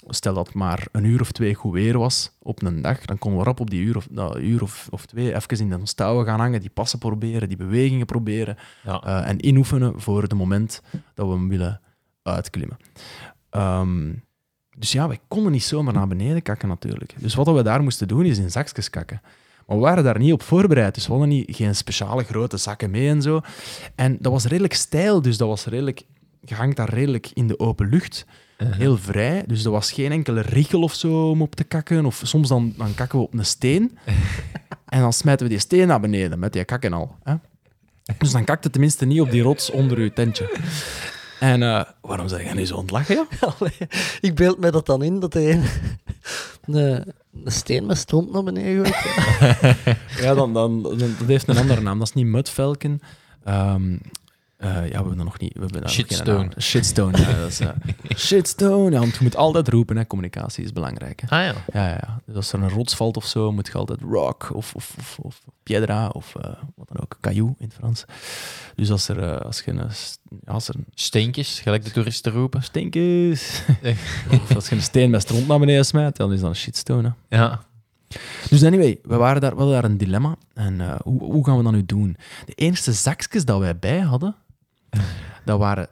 stel 0.09 0.35
dat 0.35 0.47
het 0.47 0.55
maar 0.55 0.87
een 0.93 1.05
uur 1.05 1.21
of 1.21 1.33
twee 1.33 1.55
goed 1.55 1.73
weer 1.73 1.99
was 1.99 2.37
op 2.43 2.63
een 2.63 2.83
dag, 2.83 3.05
dan 3.05 3.19
konden 3.19 3.41
we 3.41 3.47
rap 3.47 3.61
op 3.61 3.71
die 3.71 3.83
uur 3.83 3.97
of, 3.97 4.11
nou, 4.11 4.41
uur 4.41 4.63
of, 4.63 4.87
of 4.91 5.07
twee 5.07 5.35
even 5.35 5.59
in 5.59 5.69
de 5.69 5.95
touwen 5.95 6.27
gaan 6.27 6.41
hangen, 6.41 6.61
die 6.61 6.71
passen 6.71 6.99
proberen, 6.99 7.49
die 7.49 7.57
bewegingen 7.57 8.07
proberen 8.07 8.57
ja. 8.83 9.03
eh, 9.03 9.29
en 9.29 9.45
inoefenen 9.45 10.01
voor 10.01 10.23
het 10.23 10.35
moment 10.35 10.83
dat 11.15 11.27
we 11.27 11.33
hem 11.33 11.49
willen 11.49 11.81
uitklimmen. 12.23 12.77
Ehm, 13.51 14.13
dus 14.77 14.93
ja, 14.93 15.09
wij 15.09 15.19
konden 15.29 15.53
niet 15.53 15.65
zomaar 15.65 15.95
naar 15.95 16.09
beneden 16.09 16.43
kakken 16.43 16.69
natuurlijk. 16.69 17.15
Dus 17.19 17.35
wat 17.35 17.53
we 17.53 17.63
daar 17.63 17.83
moesten 17.83 18.09
doen, 18.09 18.25
is 18.25 18.39
in 18.39 18.51
zakjes 18.51 18.91
kakken. 18.91 19.21
Maar 19.67 19.77
we 19.77 19.83
waren 19.83 20.05
daar 20.05 20.19
niet 20.19 20.33
op 20.33 20.43
voorbereid, 20.43 20.95
dus 20.95 21.05
we 21.07 21.11
hadden 21.11 21.29
niet, 21.29 21.57
geen 21.57 21.77
speciale 21.77 22.25
grote 22.25 22.57
zakken 22.57 22.91
mee 22.91 23.09
en 23.09 23.23
zo. 23.23 23.41
En 23.95 24.17
dat 24.21 24.33
was 24.33 24.45
redelijk 24.45 24.75
steil, 24.75 25.23
dus 25.23 25.37
dat 25.37 25.49
was 25.49 25.65
redelijk... 25.65 26.03
Je 26.41 26.55
hangt 26.55 26.77
daar 26.77 26.91
redelijk 26.91 27.31
in 27.35 27.47
de 27.47 27.59
open 27.59 27.89
lucht 27.89 28.27
heel 28.57 28.97
vrij. 28.97 29.45
Dus 29.47 29.65
er 29.65 29.71
was 29.71 29.93
geen 29.93 30.13
enkele 30.13 30.41
richel 30.41 30.83
of 30.83 30.95
zo 30.95 31.31
om 31.31 31.43
op 31.43 31.55
te 31.55 31.65
kakken. 31.65 32.07
Of 32.07 32.21
soms 32.25 32.49
dan, 32.49 32.75
dan 32.77 32.95
kakken 32.95 33.19
we 33.19 33.25
op 33.25 33.35
een 33.35 33.47
steen. 33.47 33.99
en 34.89 35.01
dan 35.01 35.13
smijten 35.13 35.47
we 35.47 35.53
die 35.53 35.61
steen 35.61 35.87
naar 35.87 36.01
beneden 36.01 36.39
met 36.39 36.53
die 36.53 36.65
kakken 36.65 36.93
al. 36.93 37.17
Hè? 37.23 37.35
Dus 38.19 38.33
dan 38.33 38.45
kakt 38.45 38.65
het 38.65 38.73
tenminste 38.73 39.05
niet 39.05 39.21
op 39.21 39.31
die 39.31 39.43
rots 39.43 39.71
onder 39.71 40.01
je 40.01 40.13
tentje. 40.13 40.59
En 41.41 41.63
eh, 41.63 41.83
waarom 42.01 42.29
zeg 42.29 42.49
je 42.49 42.55
nu 42.55 42.67
zo 42.67 42.75
aan 42.75 42.81
het 42.83 42.91
lachen? 42.91 43.15
Ja? 43.41 43.55
Allee, 43.59 43.77
ik 44.21 44.35
beeld 44.35 44.59
mij 44.59 44.71
dat 44.71 44.87
dan 44.87 45.03
in, 45.03 45.21
dat 45.21 45.33
hij 45.33 45.53
een, 45.53 45.65
een, 46.75 47.13
een 47.45 47.53
steen 47.53 47.87
met 47.87 47.99
stront 47.99 48.33
naar 48.33 48.43
beneden 48.43 48.87
gooit. 48.87 49.97
Ja, 50.21 50.35
dan, 50.35 50.53
dan, 50.53 50.83
dan, 50.83 50.99
dat 50.99 51.27
heeft 51.27 51.49
een 51.49 51.57
andere 51.59 51.81
naam. 51.81 51.99
Dat 51.99 52.09
is 52.09 52.15
niet 52.15 52.27
mudvelken. 52.27 53.01
Ehm, 53.45 53.93
Eh, 53.93 53.99
ja, 54.73 54.83
we 54.83 54.95
hebben 54.95 55.17
dat 55.17 55.25
nog 55.25 55.39
niet. 55.39 55.53
We 55.53 55.61
hebben 55.61 55.81
daar 55.81 55.83
nog 55.83 55.95
geen 55.95 56.07
Shitstone. 56.07 56.51
Shitstone, 56.61 57.19
ja. 57.19 57.33
Dat 57.33 57.49
is, 57.49 57.61
eh, 57.61 57.69
shitstone, 58.27 58.91
ja, 58.91 58.99
want 58.99 59.15
je 59.15 59.23
moet 59.23 59.37
altijd 59.37 59.69
roepen, 59.69 59.97
hè. 59.97 60.07
communicatie 60.07 60.65
is 60.65 60.73
belangrijk. 60.73 61.23
Hè. 61.27 61.29
Ah 61.29 61.45
ja. 61.45 61.55
Ja, 61.73 61.89
ja. 61.89 62.21
Dus 62.27 62.37
als 62.37 62.53
er 62.53 62.63
een 62.63 62.71
rots 62.71 62.95
valt 62.95 63.17
of 63.17 63.25
zo, 63.27 63.53
moet 63.53 63.67
je 63.67 63.73
altijd 63.73 64.01
rock 64.01 64.51
of, 64.55 64.75
of, 64.75 64.95
of, 64.99 65.19
of 65.19 65.41
piedra 65.63 66.09
of 66.09 66.35
eh, 66.35 66.51
wat 66.75 66.89
dan 66.89 67.01
ook, 67.01 67.17
caillou 67.21 67.55
in 67.59 67.67
het 67.67 67.75
Frans. 67.75 68.05
Dus 68.75 68.91
als 68.91 69.09
er, 69.09 69.23
eh, 69.23 69.41
als 69.41 69.61
je 69.61 69.71
een, 69.71 69.91
als 70.45 70.69
er 70.69 70.75
een 70.75 70.87
Steentjes, 70.95 71.61
gelijk 71.61 71.85
de 71.85 71.91
toeristen 71.91 72.33
roepen. 72.33 72.63
is, 72.91 73.63
of 74.43 74.55
als 74.55 74.69
je 74.69 74.75
een 74.75 74.83
steen 74.83 75.11
met 75.11 75.23
stront 75.23 75.47
naar 75.47 75.59
beneden 75.59 75.85
smijt, 75.85 76.17
dan 76.17 76.33
is 76.33 76.41
dat 76.41 76.49
een 76.49 76.57
shitstone. 76.57 77.15
Hè. 77.29 77.37
Ja. 77.37 77.61
Dus 78.51 78.65
anyway, 78.65 78.99
we, 79.03 79.17
waren 79.17 79.41
daar, 79.41 79.51
we 79.51 79.57
hadden 79.57 79.75
daar 79.83 79.91
een 79.91 79.99
dilemma. 79.99 80.37
En 80.55 80.81
eh, 80.81 80.95
hoe, 81.03 81.23
hoe 81.23 81.45
gaan 81.45 81.57
we 81.57 81.63
dat 81.63 81.73
nu 81.73 81.85
doen? 81.85 82.17
De 82.47 82.53
eerste 82.53 82.93
zakjes 82.93 83.45
dat 83.45 83.59
wij 83.59 83.79
bij 83.79 84.01
hadden, 84.01 84.37
dat 85.45 85.59
waren... 85.59 85.89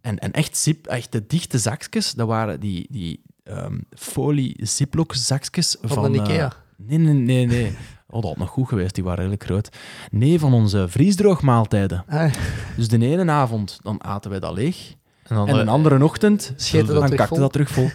En, 0.00 0.18
en 0.18 0.32
echt, 0.32 0.56
zip, 0.56 0.86
echt 0.86 1.12
de 1.12 1.26
dichte 1.26 1.58
zakjes, 1.58 2.12
dat 2.12 2.26
waren 2.26 2.60
die, 2.60 2.86
die 2.90 3.22
ehm, 3.44 3.78
folie 3.96 4.56
ziplock 4.66 5.14
zakjes 5.14 5.76
van... 5.80 6.02
Van 6.02 6.12
de 6.12 6.18
eh, 6.18 6.24
Ikea. 6.24 6.52
nee, 6.76 6.98
nee, 6.98 7.14
nee, 7.14 7.46
nee. 7.46 7.76
Oh, 8.08 8.22
dat 8.22 8.30
had 8.30 8.38
nog 8.38 8.48
goed 8.48 8.68
geweest, 8.68 8.94
die 8.94 9.04
waren 9.04 9.18
redelijk 9.18 9.44
groot. 9.44 9.68
Nee, 10.10 10.38
van 10.38 10.52
onze 10.52 10.88
vriesdroogmaaltijden. 10.88 12.04
Ah, 12.08 12.32
Dus 12.76 12.88
de 12.88 12.98
ene 12.98 13.30
avond, 13.30 13.78
dan 13.82 14.04
aten 14.04 14.30
wij 14.30 14.40
dat 14.40 14.52
leeg. 14.52 14.94
En 15.22 15.34
dan, 15.36 15.48
En 15.48 15.56
een 15.56 15.68
andere 15.68 16.04
ochtend, 16.04 16.52
Scheten 16.56 16.94
dan 16.94 17.08
kakte 17.08 17.26
vol? 17.26 17.38
dat 17.38 17.52
terug 17.52 17.70
vol. 17.70 17.90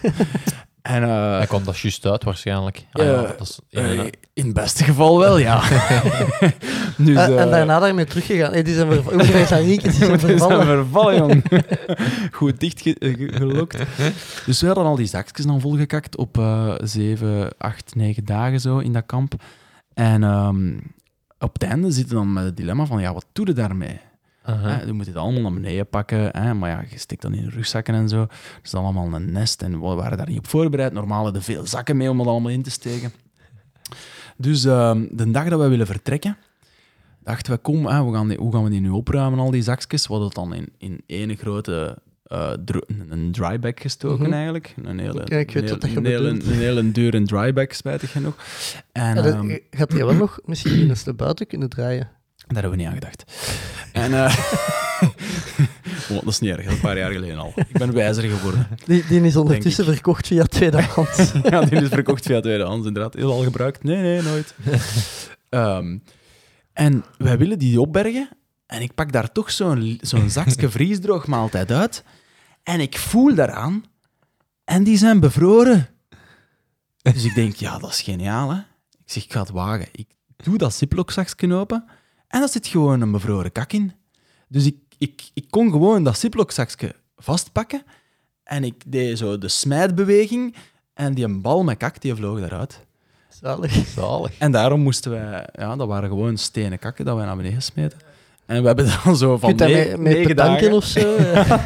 en... 0.82 1.02
eh, 1.02 1.36
Hij 1.36 1.46
kwam 1.46 1.64
dat 1.64 1.78
juist 1.78 2.06
uit 2.06 2.24
waarschijnlijk. 2.24 2.84
Ah, 2.92 3.04
Ja, 3.04 3.10
ja, 3.12 3.22
dat 3.22 3.40
is 3.40 3.58
eh, 3.70 3.92
in- 3.92 4.12
in 4.34 4.44
het 4.44 4.54
beste 4.54 4.84
geval 4.84 5.18
wel, 5.18 5.38
ja. 5.38 5.60
dus, 6.96 7.16
Eh, 7.16 7.24
en 7.26 7.38
eh, 7.38 7.50
daarna 7.50 7.78
daarmee 7.78 8.04
teruggegaan. 8.04 8.52
Hey, 8.52 8.62
die 8.62 8.74
zijn 8.74 8.92
ver- 8.92 9.02
Hoe 9.02 9.16
moet 9.16 9.26
je 9.26 9.32
zeggen, 9.46 9.62
Rieke? 9.62 9.82
Die 9.88 9.92
zijn 9.92 10.10
Het 10.10 10.22
is 10.22 10.28
een 10.30 10.38
vervallen. 10.38 10.66
vervallen, 10.66 11.16
jong. 11.16 11.44
Goed 12.32 12.60
dicht 12.60 12.80
ge- 12.80 12.96
eh. 12.98 14.06
Dus 14.46 14.60
we 14.60 14.66
hadden 14.66 14.84
al 14.84 14.96
die 14.96 15.06
zakjes 15.06 15.46
dan 15.46 15.60
volgekakt 15.60 16.16
op 16.16 16.38
eh 16.38 16.74
7, 16.82 17.48
8, 17.58 17.94
9 17.94 18.24
dagen 18.24 18.60
zo 18.60 18.78
in 18.78 18.92
dat 18.92 19.06
kamp. 19.06 19.34
En 19.94 20.22
ehm, 20.22 20.72
op 21.38 21.52
het 21.52 21.62
einde 21.62 21.90
zitten 21.90 22.16
we 22.16 22.22
dan 22.22 22.32
met 22.32 22.44
het 22.44 22.56
dilemma 22.56 22.84
van, 22.86 23.00
ja, 23.00 23.12
wat 23.12 23.26
doe 23.32 23.46
je 23.46 23.52
daarmee? 23.52 24.00
Hè, 24.42 24.82
je 24.82 24.92
moet 24.92 25.06
het 25.06 25.16
allemaal 25.16 25.42
naar 25.42 25.52
beneden 25.60 25.86
pakken, 25.88 26.36
hè, 26.42 26.54
maar 26.54 26.70
ja, 26.70 26.84
je 26.90 26.98
steekt 26.98 27.22
dan 27.22 27.34
in 27.34 27.48
rugzakken 27.48 27.94
en 27.94 28.08
zo. 28.08 28.26
Dus 28.62 28.70
dan 28.70 28.84
allemaal 28.84 29.12
een 29.14 29.32
nest 29.32 29.62
en 29.62 29.72
we 29.80 29.86
waren 29.94 30.16
daar 30.18 30.28
niet 30.28 30.38
op 30.38 30.46
voorbereid. 30.48 30.92
Normaal 30.92 31.22
hadden 31.24 31.42
we 31.42 31.52
veel 31.52 31.66
zakken 31.66 31.96
mee 31.96 32.10
om 32.10 32.18
het 32.18 32.28
allemaal 32.28 32.50
in 32.50 32.62
te 32.62 32.70
steken. 32.70 33.12
Dus 34.36 34.64
ehm, 34.64 35.06
de 35.10 35.30
dag 35.30 35.48
dat 35.48 35.60
we 35.60 35.68
willen 35.68 35.86
vertrekken, 35.86 36.36
dachten 37.22 37.52
we, 37.52 37.58
kom, 37.58 37.86
hè, 37.86 38.04
we 38.04 38.12
gaan 38.12 38.28
die, 38.28 38.38
hoe 38.38 38.52
gaan 38.52 38.64
we 38.64 38.70
die 38.70 38.80
nu 38.80 38.88
opruimen, 38.90 39.38
al 39.38 39.50
die 39.50 39.62
zakjes? 39.62 40.02
We 40.06 40.12
hadden 40.12 40.26
het 40.28 40.36
dan 40.36 40.54
in, 40.54 40.68
in 40.78 41.02
één 41.06 41.36
grote 41.36 41.98
eh, 42.24 42.52
een 43.08 43.32
drybag 43.32 43.72
gestoken 43.74 44.24
Mhm. 44.24 44.32
eigenlijk. 44.32 44.74
Een 44.82 44.98
hele, 44.98 45.20
Oké, 45.20 45.36
ik 45.38 45.50
weet 45.50 45.62
een 45.62 45.68
wat 45.70 45.80
dat 45.80 45.90
een 45.96 46.04
hele, 46.04 46.28
een 46.28 46.42
hele 46.42 46.92
dure 46.92 47.22
drybag, 47.22 47.74
spijtig 47.74 48.10
genoeg. 48.12 48.34
En, 48.92 49.14
Ja, 49.14 49.22
dat- 49.22 49.34
ehm, 49.34 49.58
Gaat 49.70 49.92
je 49.92 50.04
wel 50.04 50.14
nog 50.14 50.38
misschien 50.44 50.88
eens 50.88 51.04
naar 51.04 51.14
buiten 51.14 51.46
kunnen 51.46 51.68
draaien? 51.68 52.08
daar 52.46 52.62
hebben 52.62 52.70
we 52.70 52.76
niet 52.76 52.86
aan 52.86 53.00
gedacht. 53.00 53.24
En, 53.92 54.12
eh, 54.14 54.38
oh, 56.10 56.20
dat 56.20 56.26
is 56.26 56.38
niet 56.38 56.50
erg, 56.50 56.62
dat 56.62 56.66
is 56.66 56.74
een 56.74 56.80
paar 56.80 56.98
jaar 56.98 57.12
geleden 57.12 57.38
al. 57.38 57.52
Ik 57.56 57.78
ben 57.78 57.92
wijzer 57.92 58.22
geworden. 58.22 58.68
Die, 58.84 59.04
die 59.06 59.20
is 59.20 59.36
ondertussen 59.36 59.84
verkocht 59.84 60.26
via 60.26 60.44
tweedehands. 60.44 61.32
ja, 61.50 61.60
die 61.60 61.82
is 61.82 61.88
verkocht 61.88 62.26
via 62.26 62.40
tweedehands, 62.40 62.86
inderdaad. 62.86 63.14
Heel 63.14 63.32
al 63.32 63.42
gebruikt? 63.42 63.82
Nee, 63.82 64.02
nee, 64.02 64.22
nooit. 64.22 64.54
Ehm, 65.48 65.98
en 66.72 67.04
wij 67.18 67.38
willen 67.38 67.58
die 67.58 67.80
opbergen. 67.80 68.28
En 68.66 68.82
ik 68.82 68.94
pak 68.94 69.12
daar 69.12 69.32
toch 69.32 69.50
zo'n 69.50 69.98
zo'n 70.00 70.30
zakje 70.30 70.68
vriesdroogmaaltijd 70.68 71.70
uit. 71.70 72.04
En 72.62 72.80
ik 72.80 72.98
voel 72.98 73.34
daaraan. 73.34 73.84
En 74.64 74.84
die 74.84 74.96
zijn 74.96 75.20
bevroren. 75.20 75.88
Dus 77.02 77.24
ik 77.24 77.34
denk, 77.34 77.54
ja, 77.54 77.78
dat 77.78 77.90
is 77.90 78.02
geniaal, 78.02 78.50
hè. 78.50 78.58
Ik 78.90 79.10
zeg, 79.12 79.24
ik 79.24 79.32
ga 79.32 79.40
het 79.40 79.50
wagen. 79.50 79.88
Ik 79.92 80.06
doe 80.36 80.58
dat 80.58 80.74
ziplock-zakje 80.74 81.54
open. 81.54 81.84
En 82.32 82.40
daar 82.40 82.48
zit 82.48 82.66
gewoon 82.66 83.00
een 83.00 83.10
bevroren 83.10 83.52
kak 83.52 83.72
in. 83.72 83.92
Dus 84.48 84.66
ik, 84.66 84.76
ik, 84.98 85.30
ik 85.34 85.44
kon 85.50 85.70
gewoon 85.70 86.04
dat 86.04 86.18
ziplock-zakje 86.18 86.94
vastpakken. 87.16 87.82
En 88.44 88.64
ik 88.64 88.82
deed 88.86 89.18
zo 89.18 89.38
de 89.38 89.48
smijtbeweging. 89.48 90.54
En 90.94 91.14
die 91.14 91.24
een 91.24 91.40
bal 91.40 91.64
met 91.64 91.76
kak, 91.76 92.00
die 92.00 92.14
vloog 92.14 92.40
daaruit. 92.40 92.80
Zalig. 93.28 93.72
Zalig. 93.86 94.38
En 94.38 94.52
daarom 94.52 94.80
moesten 94.80 95.10
wij... 95.10 95.48
Ja, 95.52 95.76
dat 95.76 95.88
waren 95.88 96.08
gewoon 96.08 96.36
stenen 96.36 96.78
kakken 96.78 97.04
dat 97.04 97.16
wij 97.16 97.24
naar 97.24 97.36
beneden 97.36 97.62
smeten. 97.62 97.98
En 98.46 98.60
we 98.60 98.66
hebben 98.66 98.90
dan 99.04 99.16
zo 99.16 99.38
van 99.38 99.48
kunt 99.48 99.58
dat 99.58 99.68
ne- 99.68 99.74
mee, 99.74 99.96
mee 99.96 100.14
negen 100.14 100.28
bedanken 100.28 100.62
dagen... 100.62 100.76
of 100.76 100.84
zo. 100.84 101.00
ja. 101.22 101.64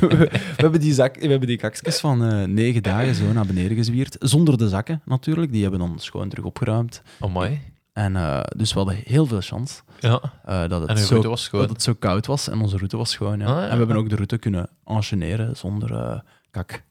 we, 0.00 0.28
hebben 0.56 0.80
die 0.80 0.94
zak, 0.94 1.16
we 1.16 1.28
hebben 1.28 1.48
die 1.48 1.56
kakjes 1.56 1.98
van 1.98 2.24
eh, 2.24 2.44
negen 2.44 2.82
dagen 2.82 3.14
zo 3.14 3.32
naar 3.32 3.46
beneden 3.46 3.76
gezwierd. 3.76 4.16
Zonder 4.18 4.58
de 4.58 4.68
zakken, 4.68 5.02
natuurlijk. 5.04 5.52
Die 5.52 5.62
hebben 5.62 5.80
dan 5.80 5.98
schoon 5.98 6.28
terug 6.28 6.44
opgeruimd. 6.44 7.02
Oh, 7.20 7.32
mooi. 7.32 7.60
En 8.04 8.16
eh, 8.16 8.40
dus 8.56 8.72
we 8.72 8.78
hadden 8.78 9.00
heel 9.04 9.26
veel 9.26 9.40
chance 9.40 9.80
Ja. 10.00 10.20
eh, 10.44 10.68
dat, 10.68 10.88
het 10.88 10.98
zo, 10.98 11.22
dat 11.50 11.68
het 11.68 11.82
zo 11.82 11.94
koud 11.94 12.26
was. 12.26 12.48
En 12.48 12.60
onze 12.60 12.76
route 12.76 12.96
was 12.96 13.10
schoon, 13.10 13.38
ja. 13.38 13.46
Ah, 13.46 13.56
ja. 13.56 13.62
En 13.64 13.70
we 13.70 13.76
hebben 13.76 13.96
ook 13.96 14.08
de 14.08 14.14
route 14.14 14.38
kunnen 14.38 14.68
enchaîneren 14.84 15.50
zonder 15.52 15.94
eh, 15.94 16.18
kak. 16.50 16.82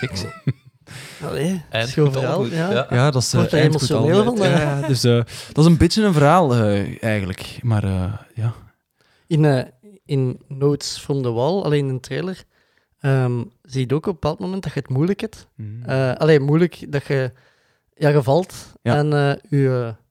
Kijk 0.00 0.16
zo. 0.16 0.26
Allee, 1.28 1.62
verhaal. 1.70 2.44
Ja. 2.46 2.86
Ja. 2.90 3.10
Dat 3.10 3.22
is 3.22 3.32
Wordt 3.32 3.52
emotioneel 3.52 4.24
altijd. 4.24 4.38
van, 4.38 4.60
Ja, 4.60 4.78
ja, 4.80 4.86
dus 4.86 5.04
eh, 5.04 5.14
dat 5.52 5.64
is 5.64 5.64
een 5.64 5.76
beetje 5.76 6.04
een 6.04 6.12
verhaal 6.12 6.54
eigenlijk. 7.00 7.58
Maar 7.62 7.84
eh, 7.84 8.12
ja. 8.34 8.52
In, 9.26 9.44
eh, 9.44 9.64
in 10.04 10.40
Notes 10.48 10.98
from 10.98 11.22
the 11.22 11.32
Wall, 11.32 11.60
alleen 11.62 11.84
in 11.84 11.88
een 11.88 12.00
trailer, 12.00 12.44
ehm, 13.00 13.42
zie 13.62 13.84
je 13.88 13.94
ook 13.94 14.06
op 14.06 14.06
een 14.06 14.12
bepaald 14.20 14.38
moment 14.38 14.62
dat 14.62 14.72
je 14.74 14.80
het 14.80 14.88
moeilijk 14.88 15.20
hebt. 15.20 15.48
Eh 15.86 16.12
alleen 16.12 16.42
moeilijk 16.42 16.92
dat 16.92 17.06
je, 17.06 17.32
ja, 17.94 18.08
je 18.08 18.22
valt 18.22 18.54
Ja. 18.82 18.96
en 18.96 19.12
eh 19.12 19.60
je 19.60 19.68
eh, 19.86 20.03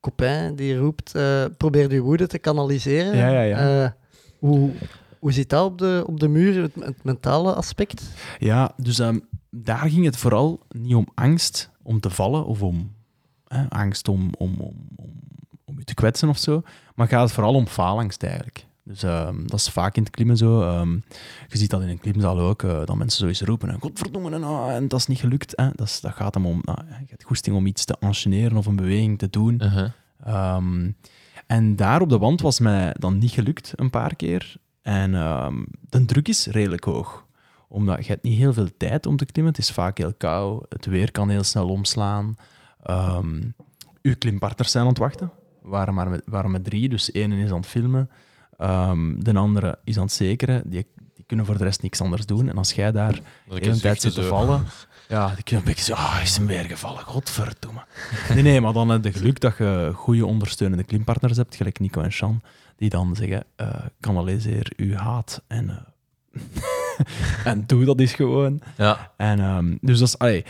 copain 0.00 0.56
die 0.56 0.76
roept, 0.76 1.14
eh 1.14 1.44
probeer 1.56 1.92
je 1.92 2.00
woede 2.00 2.26
te 2.26 2.38
kanaliseren. 2.38 3.16
Ja, 3.16 3.28
ja, 3.28 3.40
ja. 3.40 3.84
Eh, 3.84 3.90
hoe, 4.38 4.70
hoe 5.18 5.32
zit 5.32 5.50
dat 5.50 5.64
op 5.64 5.78
de, 5.78 6.04
op 6.06 6.20
de 6.20 6.28
muur, 6.28 6.62
het, 6.62 6.74
het 6.74 7.04
mentale 7.04 7.54
aspect? 7.54 8.02
Ja, 8.38 8.72
dus 8.76 8.98
ehm, 8.98 9.18
daar 9.50 9.90
ging 9.90 10.04
het 10.04 10.16
vooral 10.16 10.60
niet 10.68 10.94
om 10.94 11.08
angst 11.14 11.70
om 11.82 12.00
te 12.00 12.10
vallen 12.10 12.46
of 12.46 12.62
om 12.62 12.92
hè, 13.46 13.68
angst 13.68 14.08
om, 14.08 14.30
om, 14.38 14.54
om, 14.58 14.76
om, 14.96 15.12
om 15.64 15.78
je 15.78 15.84
te 15.84 15.94
kwetsen 15.94 16.28
of 16.28 16.38
zo. 16.38 16.62
Maar 16.94 17.08
gaat 17.08 17.22
het 17.22 17.32
vooral 17.32 17.54
om 17.54 17.66
faalangst 17.66 18.22
eigenlijk. 18.22 18.66
Dus 18.88 19.02
ehm, 19.02 19.46
dat 19.46 19.58
is 19.58 19.68
vaak 19.68 19.96
in 19.96 20.02
het 20.02 20.12
klimmen 20.12 20.36
zo. 20.36 20.62
Ehm, 20.62 20.92
je 21.48 21.58
ziet 21.58 21.70
dat 21.70 21.82
in 21.82 21.88
een 21.88 22.00
klimzaal 22.00 22.38
ook, 22.38 22.62
eh, 22.62 22.84
dat 22.84 22.96
mensen 22.96 23.18
zoiets 23.18 23.40
roepen. 23.40 23.68
En, 23.68 23.80
Godverdomme, 23.80 24.30
en, 24.30 24.44
ah, 24.44 24.74
en 24.74 24.88
dat 24.88 24.98
is 24.98 25.06
niet 25.06 25.18
gelukt. 25.18 25.52
Hè. 25.56 25.68
Dat, 25.74 25.86
is, 25.86 26.00
dat 26.00 26.12
gaat 26.12 26.34
hem 26.34 26.46
om, 26.46 26.60
nou, 26.64 26.78
je 26.88 27.06
hebt 27.08 27.24
goesting 27.24 27.56
om 27.56 27.66
iets 27.66 27.84
te 27.84 27.96
enchaîneren 28.00 28.56
of 28.56 28.66
een 28.66 28.76
beweging 28.76 29.18
te 29.18 29.30
doen. 29.30 29.60
Uh-huh. 29.62 29.90
Ehm, 30.24 30.90
en 31.46 31.76
daar 31.76 32.00
op 32.00 32.08
de 32.08 32.18
wand 32.18 32.40
was 32.40 32.60
mij 32.60 32.94
dan 32.98 33.18
niet 33.18 33.30
gelukt 33.30 33.72
een 33.76 33.90
paar 33.90 34.16
keer. 34.16 34.56
En 34.82 35.12
de 35.88 36.04
druk 36.04 36.28
is 36.28 36.46
redelijk 36.46 36.84
hoog. 36.84 37.26
Omdat 37.68 38.04
je 38.04 38.12
hebt 38.12 38.22
niet 38.22 38.38
heel 38.38 38.52
veel 38.52 38.68
tijd 38.76 39.06
om 39.06 39.16
te 39.16 39.24
klimmen. 39.26 39.52
Het 39.52 39.62
is 39.62 39.70
vaak 39.70 39.98
heel 39.98 40.14
koud. 40.14 40.66
Het 40.68 40.86
weer 40.86 41.10
kan 41.10 41.28
heel 41.28 41.42
snel 41.42 41.68
omslaan. 41.68 42.36
Uw 44.02 44.14
klimpartners 44.18 44.70
zijn 44.70 44.84
aan 44.84 44.90
het 44.90 44.98
wachten. 44.98 45.30
We 45.62 45.68
waren 45.68 45.94
maar 45.94 46.08
met, 46.08 46.22
waren 46.24 46.50
met 46.50 46.64
drie, 46.64 46.88
dus 46.88 47.12
één 47.12 47.32
is 47.32 47.50
aan 47.50 47.56
het 47.56 47.66
filmen. 47.66 48.10
Ehm, 48.58 49.18
de 49.18 49.34
andere 49.34 49.78
is 49.84 49.96
aan 49.96 50.02
het 50.02 50.12
zekeren. 50.12 50.62
Die, 50.64 50.86
die 51.14 51.24
kunnen 51.26 51.46
voor 51.46 51.58
de 51.58 51.64
rest 51.64 51.82
niks 51.82 52.00
anders 52.00 52.26
doen. 52.26 52.48
En 52.48 52.56
als 52.56 52.72
jij 52.72 52.92
daar 52.92 53.12
de 53.12 53.20
hele 53.54 53.80
tijd 53.80 54.00
zit 54.00 54.14
te 54.14 54.22
vallen. 54.22 54.64
Ja, 55.08 55.34
die 55.34 55.44
kunnen 55.44 55.66
een 55.66 55.72
beetje 55.74 55.94
zo, 55.94 56.00
ah, 56.00 56.18
is 56.22 56.36
hem 56.36 56.46
weer 56.46 56.64
gevallen, 56.64 57.02
godverdomme. 57.02 57.84
Nee, 58.34 58.42
nee, 58.42 58.60
maar 58.60 58.72
dan 58.72 58.88
heb 58.88 59.04
je 59.04 59.12
geluk 59.12 59.40
dat 59.40 59.56
je 59.56 59.90
goede 59.94 60.26
ondersteunende 60.26 60.84
klimpartners 60.84 61.36
hebt, 61.36 61.56
gelijk 61.56 61.80
Nico 61.80 62.00
en 62.00 62.12
Sean, 62.12 62.42
die 62.76 62.90
dan 62.90 63.16
zeggen, 63.16 63.44
eh 63.56 63.68
kanaliseer 64.00 64.72
uw 64.76 64.94
haat 64.94 65.42
en, 65.46 65.86
eh, 66.32 66.40
en 67.52 67.64
doe 67.66 67.84
dat 67.84 68.00
eens 68.00 68.12
gewoon. 68.12 68.60
Ja. 68.76 69.12
En, 69.16 69.40
ehm, 69.40 69.76
dus 69.80 69.98
dat 69.98 70.08
is, 70.08 70.18
allee, 70.18 70.44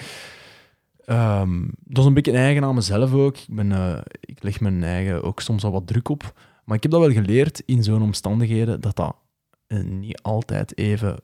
ehm, 1.05 1.61
dat 1.85 1.99
is 1.99 2.05
een 2.05 2.15
beetje 2.15 2.33
eigen 2.33 2.65
aan 2.65 2.75
mezelf 2.75 3.13
ook. 3.13 3.37
Ik, 3.37 3.55
ben, 3.55 3.73
eh, 3.73 4.01
ik 4.21 4.43
leg 4.43 4.61
mijn 4.61 4.85
eigen 4.85 5.23
ook 5.23 5.41
soms 5.41 5.65
al 5.65 5.73
wat 5.73 5.87
druk 5.87 6.09
op. 6.09 6.33
Maar 6.69 6.77
ik 6.77 6.82
heb 6.82 6.93
dat 6.93 7.01
wel 7.01 7.12
geleerd 7.12 7.62
in 7.66 7.82
zo'n 7.82 8.03
omstandigheden, 8.03 8.81
dat 8.81 8.97
dat 8.97 9.16
eh, 9.66 9.82
niet 9.85 10.23
altijd 10.23 10.78
even 10.78 11.19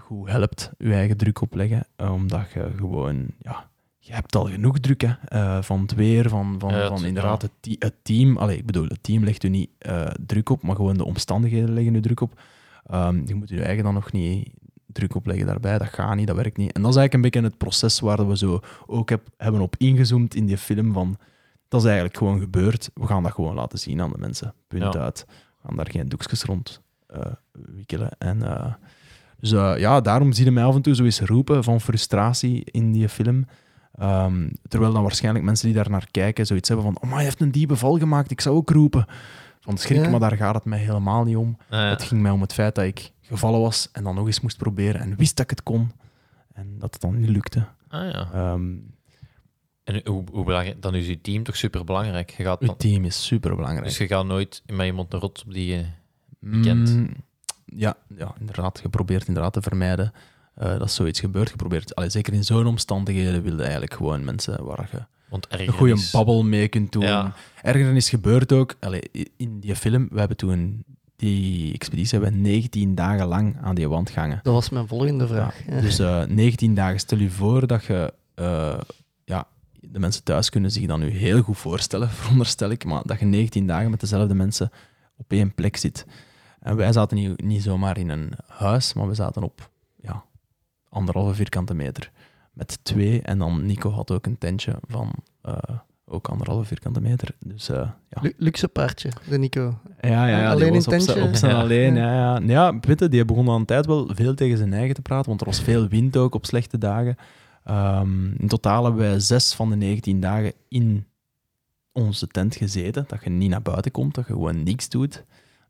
goed 0.00 0.28
helpt, 0.28 0.70
je 0.78 0.92
eigen 0.92 1.16
druk 1.16 1.40
opleggen. 1.40 1.86
eh, 1.96 2.12
omdat 2.12 2.50
je 2.54 2.70
gewoon, 2.76 3.26
ja, 3.38 3.70
je 3.98 4.12
hebt 4.12 4.36
al 4.36 4.44
genoeg 4.48 4.78
druk 4.80 5.00
hè, 5.00 5.12
eh, 5.24 5.62
van 5.62 5.80
het 5.80 5.94
weer, 5.94 6.28
van, 6.28 6.54
van, 6.58 6.70
Ja, 6.74 6.88
van 6.88 7.04
inderdaad 7.04 7.42
het, 7.42 7.50
te- 7.60 7.76
het 7.78 7.94
team. 8.02 8.36
Allee, 8.36 8.56
ik 8.56 8.66
bedoel, 8.66 8.86
het 8.86 9.02
team 9.02 9.24
legt 9.24 9.44
u 9.44 9.48
niet 9.48 9.70
druk 10.26 10.48
op, 10.50 10.62
maar 10.62 10.76
gewoon 10.76 10.96
de 10.96 11.04
omstandigheden 11.04 11.72
leggen 11.72 11.94
u 11.94 12.00
druk 12.00 12.20
op. 12.20 12.40
Ehm, 12.86 13.22
je 13.26 13.34
moet 13.34 13.48
je 13.48 13.62
eigen 13.62 13.84
dan 13.84 13.94
nog 13.94 14.12
niet 14.12 14.48
druk 14.86 15.14
opleggen 15.14 15.46
daarbij. 15.46 15.78
Dat 15.78 15.88
gaat 15.88 16.16
niet, 16.16 16.26
dat 16.26 16.36
werkt 16.36 16.56
niet. 16.56 16.72
En 16.72 16.82
dat 16.82 16.90
is 16.90 16.96
eigenlijk 16.96 17.14
een 17.14 17.20
beetje 17.40 17.48
het 17.48 17.58
proces 17.58 18.00
waar 18.00 18.28
we 18.28 18.36
zo 18.36 18.60
ook 18.86 19.08
heb, 19.08 19.22
hebben 19.36 19.60
op 19.60 19.74
ingezoomd 19.78 20.34
in 20.34 20.46
die 20.46 20.58
film 20.58 20.92
van 20.92 21.16
dat 21.70 21.80
is 21.80 21.86
eigenlijk 21.86 22.16
gewoon 22.16 22.40
gebeurd. 22.40 22.90
We 22.94 23.06
gaan 23.06 23.22
dat 23.22 23.32
gewoon 23.32 23.54
laten 23.54 23.78
zien 23.78 24.00
aan 24.00 24.10
de 24.12 24.18
mensen. 24.18 24.54
Punt 24.68 24.94
Ja. 24.94 25.00
uit. 25.00 25.24
We 25.28 25.66
gaan 25.68 25.76
daar 25.76 25.90
geen 25.90 26.08
doekjes 26.08 26.42
rond 26.42 26.80
eh, 27.06 27.20
wikkelen. 27.52 28.10
En, 28.18 28.42
eh, 28.42 28.72
dus 29.38 29.52
eh, 29.52 29.74
ja, 29.78 30.00
daarom 30.00 30.32
zie 30.32 30.44
je 30.44 30.50
mij 30.50 30.64
af 30.64 30.74
en 30.74 30.82
toe 30.82 30.94
zo 30.94 31.04
eens 31.04 31.20
roepen 31.20 31.64
van 31.64 31.80
frustratie 31.80 32.64
in 32.64 32.92
die 32.92 33.08
film. 33.08 33.44
Ehm, 33.94 34.48
terwijl 34.68 34.92
dan 34.92 35.02
waarschijnlijk 35.02 35.44
mensen 35.44 35.66
die 35.66 35.76
daar 35.76 35.90
naar 35.90 36.06
kijken 36.10 36.46
zoiets 36.46 36.68
hebben 36.68 36.86
van 36.86 36.98
oh, 37.08 37.14
hij 37.14 37.24
heeft 37.24 37.40
een 37.40 37.50
diepe 37.50 37.76
val 37.76 37.98
gemaakt, 37.98 38.30
ik 38.30 38.40
zou 38.40 38.56
ook 38.56 38.70
roepen. 38.70 39.06
Van 39.60 39.78
schrik, 39.78 40.04
Ja. 40.04 40.08
maar 40.10 40.20
daar 40.20 40.36
gaat 40.36 40.54
het 40.54 40.64
mij 40.64 40.78
helemaal 40.78 41.24
niet 41.24 41.36
om. 41.36 41.56
Ah, 41.68 41.78
ja. 41.78 41.88
Het 41.88 42.02
ging 42.02 42.22
mij 42.22 42.30
om 42.30 42.40
het 42.40 42.52
feit 42.52 42.74
dat 42.74 42.84
ik 42.84 43.12
gevallen 43.20 43.60
was 43.60 43.88
en 43.92 44.04
dan 44.04 44.14
nog 44.14 44.26
eens 44.26 44.40
moest 44.40 44.56
proberen 44.56 45.00
en 45.00 45.16
wist 45.16 45.36
dat 45.36 45.44
ik 45.44 45.50
het 45.50 45.62
kon. 45.62 45.92
En 46.52 46.78
dat 46.78 46.92
het 46.92 47.00
dan 47.02 47.18
niet 47.20 47.28
lukte. 47.28 47.64
Ah, 47.88 48.10
ja. 48.10 48.28
Ehm 48.32 48.62
En 49.94 50.00
hoe, 50.12 50.24
hoe 50.32 50.44
belangrijk, 50.44 50.82
dan 50.82 50.94
is 50.94 51.06
je 51.06 51.20
team 51.20 51.42
toch 51.42 51.56
super 51.56 51.84
belangrijk. 51.84 52.30
Je 52.30 52.42
gaat 52.42 52.60
dan, 52.60 52.68
het 52.68 52.78
team 52.78 53.04
is 53.04 53.24
super 53.26 53.56
belangrijk. 53.56 53.86
dus 53.86 53.98
je 53.98 54.06
gaat 54.06 54.26
nooit 54.26 54.62
met 54.66 54.86
iemand 54.86 55.12
een 55.12 55.20
rots 55.20 55.44
op 55.44 55.52
die. 55.52 55.74
eh, 55.76 55.84
Weekend. 56.38 56.94
Mm, 56.94 57.10
ja, 57.64 57.96
ja, 58.16 58.34
inderdaad. 58.40 58.78
Geprobeerd 58.80 59.28
inderdaad 59.28 59.52
te 59.52 59.62
vermijden 59.62 60.12
eh, 60.54 60.78
dat 60.78 60.90
zoiets 60.92 61.20
gebeurt. 61.20 61.50
Geprobeerd, 61.50 61.94
allee, 61.94 62.10
zeker 62.10 62.32
in 62.32 62.44
zo'n 62.44 62.66
omstandigheden 62.66 63.42
wilde 63.42 63.62
eigenlijk 63.62 63.94
gewoon 63.94 64.24
mensen 64.24 64.64
waar 64.64 64.88
je 64.92 64.98
Want 65.28 65.46
een 65.50 65.68
goede 65.68 66.08
babbel 66.12 66.42
mee 66.44 66.68
kunt 66.68 66.92
doen. 66.92 67.02
Ja. 67.02 67.34
Ergernis 67.62 68.08
gebeurt 68.08 68.52
ook. 68.52 68.74
Allee, 68.80 69.02
in 69.36 69.60
die 69.60 69.76
film, 69.76 70.08
we 70.10 70.18
hebben 70.18 70.36
toen 70.36 70.84
die 71.16 71.74
expeditie 71.74 72.18
hebben 72.18 72.32
we 72.42 72.48
19 72.48 72.94
dagen 72.94 73.26
lang 73.26 73.56
aan 73.62 73.74
die 73.74 73.88
wand 73.88 74.10
gehangen. 74.10 74.40
Dat 74.42 74.52
was 74.54 74.68
mijn 74.70 74.86
volgende 74.86 75.26
vraag. 75.26 75.66
Ja. 75.66 75.80
Dus 75.80 75.98
eh 75.98 76.22
19 76.24 76.74
dagen. 76.74 76.98
Stel 77.00 77.18
je 77.18 77.30
voor 77.30 77.66
dat 77.66 77.84
je... 77.84 78.12
eh, 78.34 78.78
de 79.80 79.98
mensen 79.98 80.24
thuis 80.24 80.50
kunnen 80.50 80.70
zich 80.70 80.86
dat 80.86 80.98
nu 80.98 81.08
heel 81.08 81.42
goed 81.42 81.58
voorstellen, 81.58 82.08
veronderstel 82.20 82.70
ik, 82.70 82.84
maar 82.84 83.02
dat 83.04 83.18
je 83.18 83.24
19 83.26 83.66
dagen 83.66 83.90
met 83.90 84.00
dezelfde 84.00 84.34
mensen 84.34 84.70
op 85.16 85.32
één 85.32 85.54
plek 85.54 85.76
zit. 85.76 86.06
En 86.60 86.76
wij 86.76 86.92
zaten 86.92 87.16
niet, 87.16 87.42
niet 87.42 87.62
zomaar 87.62 87.98
in 87.98 88.08
een 88.08 88.32
huis, 88.46 88.92
maar 88.92 89.08
we 89.08 89.14
zaten 89.14 89.42
op 89.42 89.70
ja, 89.96 90.24
anderhalve 90.88 91.34
vierkante 91.34 91.74
meter. 91.74 92.10
Met 92.52 92.78
twee. 92.82 93.22
En 93.22 93.38
dan 93.38 93.66
Nico 93.66 93.90
had 93.90 94.10
ook 94.10 94.26
een 94.26 94.38
tentje 94.38 94.74
van 94.88 95.12
eh, 95.42 95.56
ook 96.06 96.28
anderhalve 96.28 96.64
vierkante 96.64 97.00
meter. 97.00 97.34
Dus 97.38 97.68
eh, 97.68 97.76
ja. 98.08 98.20
Lu- 98.22 98.34
luxe 98.36 98.68
paardje, 98.68 99.10
de 99.28 99.38
Nico. 99.38 99.78
Ja, 100.00 100.26
ja, 100.26 100.38
ja 100.38 100.50
Alleen 100.50 100.72
die 100.72 100.82
was 100.82 100.92
in 100.92 100.98
tentje? 101.06 101.22
Op 101.22 101.34
zijn 101.34 101.52
Ja. 101.54 101.60
alleen, 101.60 101.94
ja. 101.94 102.12
Ja, 102.12 102.38
ja. 102.38 102.40
ja 102.46 102.78
je, 102.80 103.08
die 103.08 103.24
begon 103.24 103.50
aan 103.50 103.60
de 103.60 103.66
tijd 103.66 103.86
wel 103.86 104.10
veel 104.14 104.34
tegen 104.34 104.56
zijn 104.56 104.72
eigen 104.72 104.94
te 104.94 105.02
praten, 105.02 105.28
want 105.28 105.40
er 105.40 105.46
was 105.46 105.60
veel 105.60 105.88
wind 105.88 106.16
ook 106.16 106.34
op 106.34 106.46
slechte 106.46 106.78
dagen. 106.78 107.16
Ehm, 107.70 108.26
in 108.38 108.48
totaal 108.48 108.84
hebben 108.84 109.00
wij 109.02 109.20
zes 109.20 109.52
van 109.54 109.70
de 109.70 109.76
19 109.76 110.20
dagen 110.20 110.52
in 110.68 111.06
onze 111.92 112.26
tent 112.26 112.56
gezeten. 112.56 113.04
Dat 113.08 113.24
je 113.24 113.30
niet 113.30 113.50
naar 113.50 113.62
buiten 113.62 113.90
komt, 113.90 114.14
dat 114.14 114.26
je 114.26 114.32
gewoon 114.32 114.62
niks 114.62 114.88
doet. 114.88 115.12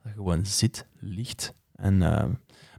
Dat 0.02 0.12
je 0.12 0.18
gewoon 0.18 0.46
zit, 0.46 0.86
ligt. 1.00 1.54
En 1.74 2.02
eh, 2.02 2.24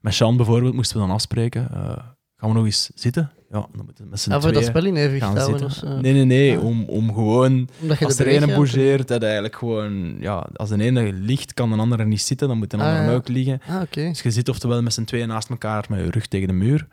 met 0.01 0.13
Sean 0.13 0.37
bijvoorbeeld 0.37 0.73
moesten 0.73 0.97
we 0.99 1.05
dan 1.05 1.15
afspreken. 1.15 1.71
eh, 1.71 1.97
gaan 2.35 2.49
we 2.49 2.55
nog 2.55 2.65
eens 2.65 2.89
zitten? 2.95 3.31
Ja, 3.49 3.67
dan 3.73 3.85
moeten 3.85 4.03
we 4.03 4.09
met 4.09 4.19
z'n 4.19 4.31
Ah, 4.31 4.41
voor 4.41 4.51
dat 4.53 4.63
spel 4.65 4.85
in 4.85 4.95
evenwicht 4.95 5.25
houden. 5.25 6.01
Nee, 6.01 6.13
nee, 6.13 6.23
nee. 6.25 6.57
Ah. 6.57 6.63
Om, 6.63 6.83
om 6.83 7.13
gewoon 7.13 7.67
Omdat 7.81 7.99
je 7.99 8.05
als 8.05 8.15
de 8.15 8.23
er 8.23 8.29
ene 8.29 8.55
bougeert, 8.55 9.07
dat 9.07 9.23
eigenlijk 9.23 9.55
gewoon... 9.55 10.17
Ja, 10.19 10.47
als 10.55 10.69
de 10.69 10.83
ene 10.83 11.13
ligt, 11.13 11.53
kan 11.53 11.69
de 11.69 11.75
andere 11.77 12.05
niet 12.05 12.21
zitten, 12.21 12.47
dan 12.47 12.57
moet 12.57 12.69
de 12.71 12.77
Ah, 12.77 12.83
andere 12.87 13.05
ja. 13.09 13.13
ook 13.15 13.27
liggen. 13.27 13.61
Ah. 13.67 13.81
Dus 13.91 14.21
je 14.21 14.31
zit 14.31 14.49
oftewel 14.49 14.81
met 14.81 14.93
z'n 14.93 15.03
tweeën 15.03 15.27
naast 15.27 15.49
elkaar 15.49 15.85
met 15.89 15.99
je 15.99 16.11
rug 16.11 16.27
tegen 16.27 16.47
de 16.47 16.53
muur, 16.53 16.87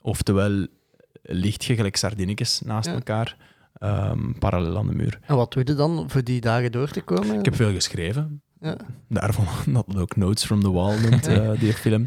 oftewel 0.00 0.66
ligt 1.22 1.64
je 1.64 1.74
gelijk 1.74 1.96
sardinetjes 1.96 2.60
naast 2.64 2.88
Ja. 2.88 2.94
elkaar, 2.94 3.36
ehm, 3.72 4.32
parallel 4.38 4.76
aan 4.78 4.86
de 4.86 4.94
muur. 4.94 5.18
En 5.26 5.36
wat 5.36 5.52
doe 5.52 5.62
je 5.66 5.74
dan 5.74 6.04
voor 6.10 6.24
die 6.24 6.40
dagen 6.40 6.72
door 6.72 6.88
te 6.88 7.00
komen? 7.00 7.38
Ik 7.38 7.44
heb 7.44 7.54
veel 7.54 7.72
geschreven. 7.72 8.42
Ja. 8.60 8.76
Daarvan 9.08 9.46
dat 9.74 9.86
het 9.86 9.96
ook 9.96 10.16
Notes 10.16 10.44
from 10.44 10.60
the 10.60 10.70
Wall 10.72 11.00
noemt, 11.00 11.26
eh, 11.26 11.50
die 11.60 11.72
film. 11.72 12.04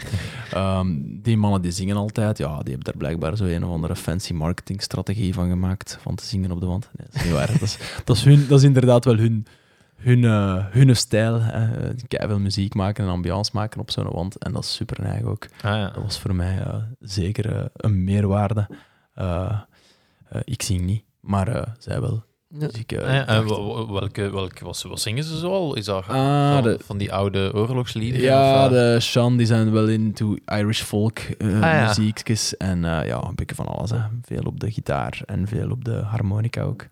Ehm, 0.52 0.88
die 1.02 1.38
mannen 1.38 1.62
die 1.62 1.72
zingen 1.72 1.96
altijd. 1.96 2.38
Ja, 2.38 2.48
die 2.48 2.74
hebben 2.74 2.84
daar 2.84 2.98
blijkbaar 2.98 3.38
zo 3.38 3.44
een 3.46 3.64
of 3.66 3.72
andere 3.72 3.96
fancy 3.96 4.34
marketingstrategie 4.34 5.34
van 5.34 5.50
gemaakt. 5.50 5.98
Van 6.02 6.16
te 6.16 6.26
zingen 6.26 6.52
op 6.52 6.60
de 6.60 6.66
wand. 6.66 6.90
Nee, 6.98 7.08
dat 7.12 7.16
is 7.16 7.24
niet 7.24 7.34
waar. 7.34 7.52
dat, 7.52 7.62
is, 7.62 7.78
dat, 8.06 8.16
is 8.16 8.24
hun, 8.24 8.48
dat 8.48 8.60
is 8.60 8.66
inderdaad 8.66 9.06
wel 9.06 9.18
hun, 9.18 9.46
hun, 9.96 10.24
eh, 10.24 10.66
hun 10.70 10.96
stijl. 10.96 11.36
Uh, 11.38 11.70
veel 12.10 12.40
muziek 12.40 12.74
maken 12.74 13.04
en 13.06 13.10
ambiance 13.12 13.52
maken 13.54 13.80
op 13.82 13.92
zo'n 13.92 14.12
wand. 14.12 14.38
En 14.38 14.52
dat 14.52 14.64
is 14.64 14.74
super 14.74 15.04
eigen 15.04 15.28
ook. 15.28 15.46
Ah, 15.62 15.76
ja. 15.78 15.90
Dat 15.90 16.04
was 16.04 16.20
voor 16.20 16.36
mij 16.36 16.60
eh, 16.60 16.76
zeker 17.00 17.56
eh, 17.56 17.66
een 17.74 18.04
meerwaarde. 18.04 18.68
Eh, 19.14 19.60
eh, 20.30 20.42
ik 20.44 20.62
zing 20.62 20.82
niet, 20.82 21.04
maar 21.20 21.48
eh, 21.48 21.72
zij 21.78 22.02
wel. 22.02 22.24
Ja. 22.48 22.60
Dus 22.68 22.72
ik, 22.80 22.92
eh, 22.92 23.00
Ah, 23.08 23.14
ja, 23.14 23.28
en 23.28 23.48
welke, 23.90 24.30
welke 24.32 24.64
wat, 24.66 24.82
wat 24.82 25.00
zingen 25.02 25.24
ze 25.24 25.38
zo 25.38 25.52
al? 25.52 25.76
Is 25.76 25.86
dat 25.86 26.08
Ah, 26.08 26.54
van, 26.54 26.64
de- 26.64 26.78
van 26.86 26.98
die 26.98 27.14
oude 27.14 27.52
oorlogsliederen? 27.54 28.26
Ja, 28.26 28.66
of, 28.66 28.72
de 28.72 29.00
Sean 29.00 29.38
die 29.38 29.46
zijn 29.46 29.72
wel 29.72 29.88
into 29.88 30.36
Irish 30.46 30.82
folk 30.82 31.20
Ah, 31.42 31.88
muziekjes. 31.88 32.58
En 32.58 32.82
ja, 32.82 33.24
een 33.24 33.36
beetje 33.36 33.56
van 33.56 33.66
alles. 33.68 33.90
Hè. 33.90 33.98
Veel 34.22 34.44
op 34.44 34.60
de 34.60 34.72
gitaar 34.72 35.22
en 35.26 35.48
veel 35.48 35.70
op 35.72 35.86
de 35.86 35.96
harmonica 35.96 36.62
ook. 36.62 36.86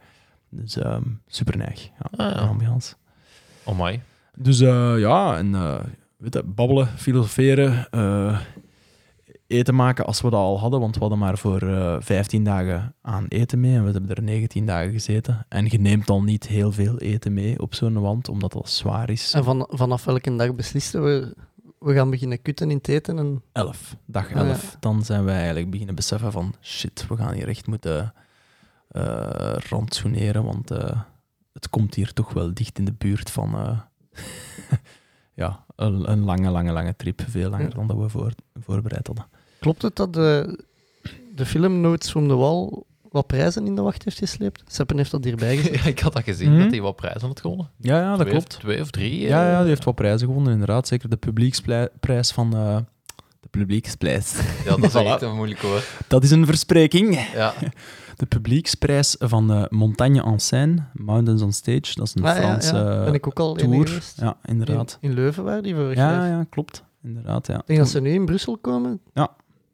Dus 0.49 0.77
ehm 0.77 1.03
super 1.27 1.57
neig. 1.57 1.83
Ja, 1.83 2.25
Ah, 2.25 2.35
ja. 2.35 2.41
ambiance. 2.41 2.93
Oh 3.63 3.79
my. 3.79 4.01
Dus 4.35 4.59
eh, 4.59 4.99
ja, 4.99 5.37
en 5.37 5.55
eh, 5.55 5.79
weet 6.17 6.33
je, 6.33 6.43
babbelen, 6.45 6.87
filosoferen, 6.87 7.87
eh, 7.89 8.39
eten 9.51 9.75
maken 9.75 10.05
als 10.05 10.21
we 10.21 10.29
dat 10.29 10.39
al 10.39 10.59
hadden. 10.59 10.79
Want 10.79 10.93
we 10.93 10.99
hadden 10.99 11.19
maar 11.19 11.37
voor 11.37 11.61
eh 11.61 11.95
15 11.99 12.43
dagen 12.43 12.95
aan 13.01 13.25
eten 13.27 13.59
mee 13.59 13.75
en 13.75 13.85
we 13.85 13.91
hebben 13.91 14.15
er 14.15 14.23
19 14.23 14.65
dagen 14.65 14.91
gezeten. 14.91 15.45
En 15.49 15.65
je 15.69 15.79
neemt 15.79 16.09
al 16.09 16.21
niet 16.23 16.47
heel 16.47 16.71
veel 16.71 16.97
eten 16.97 17.33
mee 17.33 17.59
op 17.61 17.75
zo'n 17.75 17.99
wand, 17.99 18.29
omdat 18.29 18.51
dat 18.51 18.69
zwaar 18.69 19.09
is. 19.09 19.33
En 19.33 19.43
van, 19.43 19.67
vanaf 19.69 20.03
welke 20.05 20.35
dag 20.35 20.55
beslisten 20.55 21.03
we, 21.03 21.35
we 21.79 21.93
gaan 21.93 22.09
beginnen 22.09 22.41
kutten 22.41 22.69
in 22.69 22.77
het 22.77 22.87
eten? 22.87 23.17
En... 23.17 23.43
11, 23.51 23.95
dag 24.05 24.25
Ah, 24.25 24.31
ja. 24.31 24.37
11, 24.47 24.77
dan 24.79 25.03
zijn 25.03 25.23
wij 25.23 25.35
eigenlijk 25.37 25.69
beginnen 25.71 25.95
beseffen 25.95 26.31
van 26.31 26.53
shit, 26.61 27.05
we 27.07 27.15
gaan 27.17 27.33
hier 27.33 27.47
echt 27.47 27.67
moeten 27.67 28.13
eh 28.87 29.53
rantsoeneren, 29.69 30.43
want 30.43 30.71
eh, 30.71 31.01
het 31.53 31.69
komt 31.69 31.95
hier 31.95 32.13
toch 32.13 32.33
wel 32.33 32.53
dicht 32.53 32.77
in 32.79 32.85
de 32.85 32.93
buurt 32.93 33.29
van 33.29 33.53
eh, 33.55 33.79
ja, 35.41 35.65
een, 35.75 36.11
een 36.11 36.23
lange, 36.23 36.49
lange, 36.49 36.71
lange 36.71 36.95
trip. 36.95 37.21
Veel 37.27 37.49
langer 37.49 37.69
Ja. 37.69 37.75
dan 37.75 37.87
dat 37.87 37.97
we 37.97 38.09
voor, 38.09 38.31
voorbereid 38.53 39.07
hadden. 39.07 39.25
Klopt 39.61 39.81
het 39.81 39.95
dat 39.95 40.13
de, 40.13 40.59
de 41.35 41.45
film 41.45 41.81
Notes 41.81 42.09
from 42.09 42.27
the 42.27 42.35
Wall 42.35 42.83
wat 43.11 43.27
prijzen 43.27 43.65
in 43.65 43.75
de 43.75 43.81
wacht 43.81 44.03
heeft 44.03 44.17
gesleept? 44.17 44.63
Seppen 44.67 44.97
heeft 44.97 45.11
dat 45.11 45.23
hierbij 45.23 45.57
gezet. 45.57 45.75
Ja, 45.83 45.85
ik 45.85 45.99
had 45.99 46.13
dat 46.13 46.23
gezien, 46.23 46.51
Mhm. 46.51 46.61
dat 46.61 46.71
hij 46.71 46.81
wat 46.81 46.95
prijzen 46.95 47.27
had 47.27 47.39
gewonnen. 47.39 47.69
Ja, 47.77 47.99
ja 47.99 48.09
dat 48.11 48.19
twee, 48.19 48.31
klopt. 48.31 48.53
Of, 48.55 48.59
twee 48.61 48.81
of 48.81 48.89
drie. 48.89 49.19
Ja, 49.19 49.45
eh. 49.45 49.51
ja, 49.51 49.59
die 49.59 49.67
heeft 49.67 49.83
wat 49.83 49.95
prijzen 49.95 50.27
gewonnen, 50.27 50.51
inderdaad. 50.51 50.87
Zeker 50.87 51.09
de 51.09 51.17
publieksprijs 51.17 52.31
van... 52.31 52.55
eh, 52.55 52.77
de 53.39 53.47
publieksprijs. 53.49 54.33
Ja, 54.65 54.75
dat 54.75 54.83
is 54.83 54.91
Voilà. 54.91 55.05
echt 55.05 55.21
een 55.21 55.35
moeilijk 55.35 55.61
woord. 55.61 55.89
Dat 56.07 56.23
is 56.23 56.31
een 56.31 56.45
verspreking. 56.45 57.19
Ja. 57.33 57.53
De 58.15 58.25
publieksprijs 58.27 59.15
van 59.19 59.47
de 59.47 59.67
Montagne 59.69 60.23
en 60.23 60.39
Seine, 60.39 60.83
Mountains 60.93 61.41
on 61.41 61.51
Stage. 61.53 61.93
Dat 61.95 62.07
is 62.07 62.15
een 62.15 62.23
Ah, 62.23 62.35
ja, 62.35 62.41
Franse 62.41 62.75
ja. 62.75 63.03
Ben 63.03 63.13
ik 63.13 63.27
ook 63.27 63.39
al 63.39 63.55
in 63.57 63.69
tour. 63.71 63.87
geweest. 63.87 64.21
Ja, 64.21 64.37
inderdaad. 64.45 64.97
In, 65.01 65.09
in 65.09 65.15
Leuven 65.15 65.43
waar 65.43 65.61
die 65.61 65.75
vorig 65.75 65.95
Ja, 65.97 66.11
jaar. 66.11 66.27
ja, 66.27 66.45
klopt. 66.49 66.83
Inderdaad, 67.03 67.47
ja. 67.47 67.55
Ik 67.59 67.65
denk 67.67 67.79
dat 67.79 67.89
ze 67.89 68.01
nu 68.01 68.09
in 68.13 68.25
Brussel 68.25 68.57
komen. 68.57 68.99
Ja. 69.13 69.31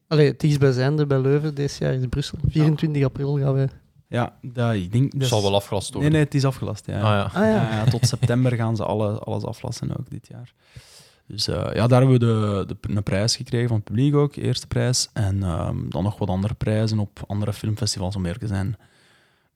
Allee, 0.08 0.28
het 0.28 0.40
dichtstbijzijnde 0.40 1.06
bij 1.06 1.20
Leuven 1.20 1.56
dit 1.56 1.76
jaar 1.80 1.94
is 1.94 2.06
Brussel. 2.10 2.38
24 2.50 3.04
april 3.04 3.38
gaan 3.40 3.54
we. 3.54 3.68
Ja, 4.08 4.34
dat, 4.42 4.74
ik 4.74 4.92
denk... 4.92 5.20
Dat 5.20 5.28
zal 5.28 5.38
is- 5.38 5.44
wel 5.44 5.56
afgelast 5.56 5.86
Nee, 5.86 5.94
worden. 5.94 6.12
nee, 6.12 6.24
het 6.26 6.36
is 6.36 6.46
afgelast, 6.46 6.86
ja. 6.86 6.96
Ah, 6.96 7.02
ja. 7.02 7.22
Ah 7.24 7.34
ja. 7.34 7.50
Ja, 7.50 7.72
ja, 7.72 7.84
tot 7.86 8.08
september 8.08 8.52
gaan 8.56 8.76
ze 8.76 8.84
alle, 8.86 9.20
alles 9.20 9.44
aflassen 9.44 9.98
ook 10.00 10.10
dit 10.10 10.28
jaar. 10.28 10.54
Dus 11.28 11.48
eh, 11.48 11.56
ja, 11.74 11.88
daar 11.88 12.00
hebben 12.02 12.20
we 12.20 12.26
de, 12.26 12.64
de, 12.82 12.94
een 12.96 13.04
prijs 13.04 13.36
gekregen 13.36 13.68
van 13.68 13.76
het 13.78 13.86
publiek 13.86 14.16
ook, 14.16 14.36
eerste 14.36 14.68
prijs. 14.68 15.10
En 15.14 15.44
ehm, 15.44 15.90
dan 15.90 16.04
nog 16.04 16.18
wat 16.18 16.30
andere 16.30 16.54
prijzen 16.54 17.00
op 17.00 17.20
andere 17.28 17.54
filmfestivals 17.54 18.16
om 18.16 18.24
eerlijk 18.26 18.42
te 18.42 18.48
zijn. 18.48 18.76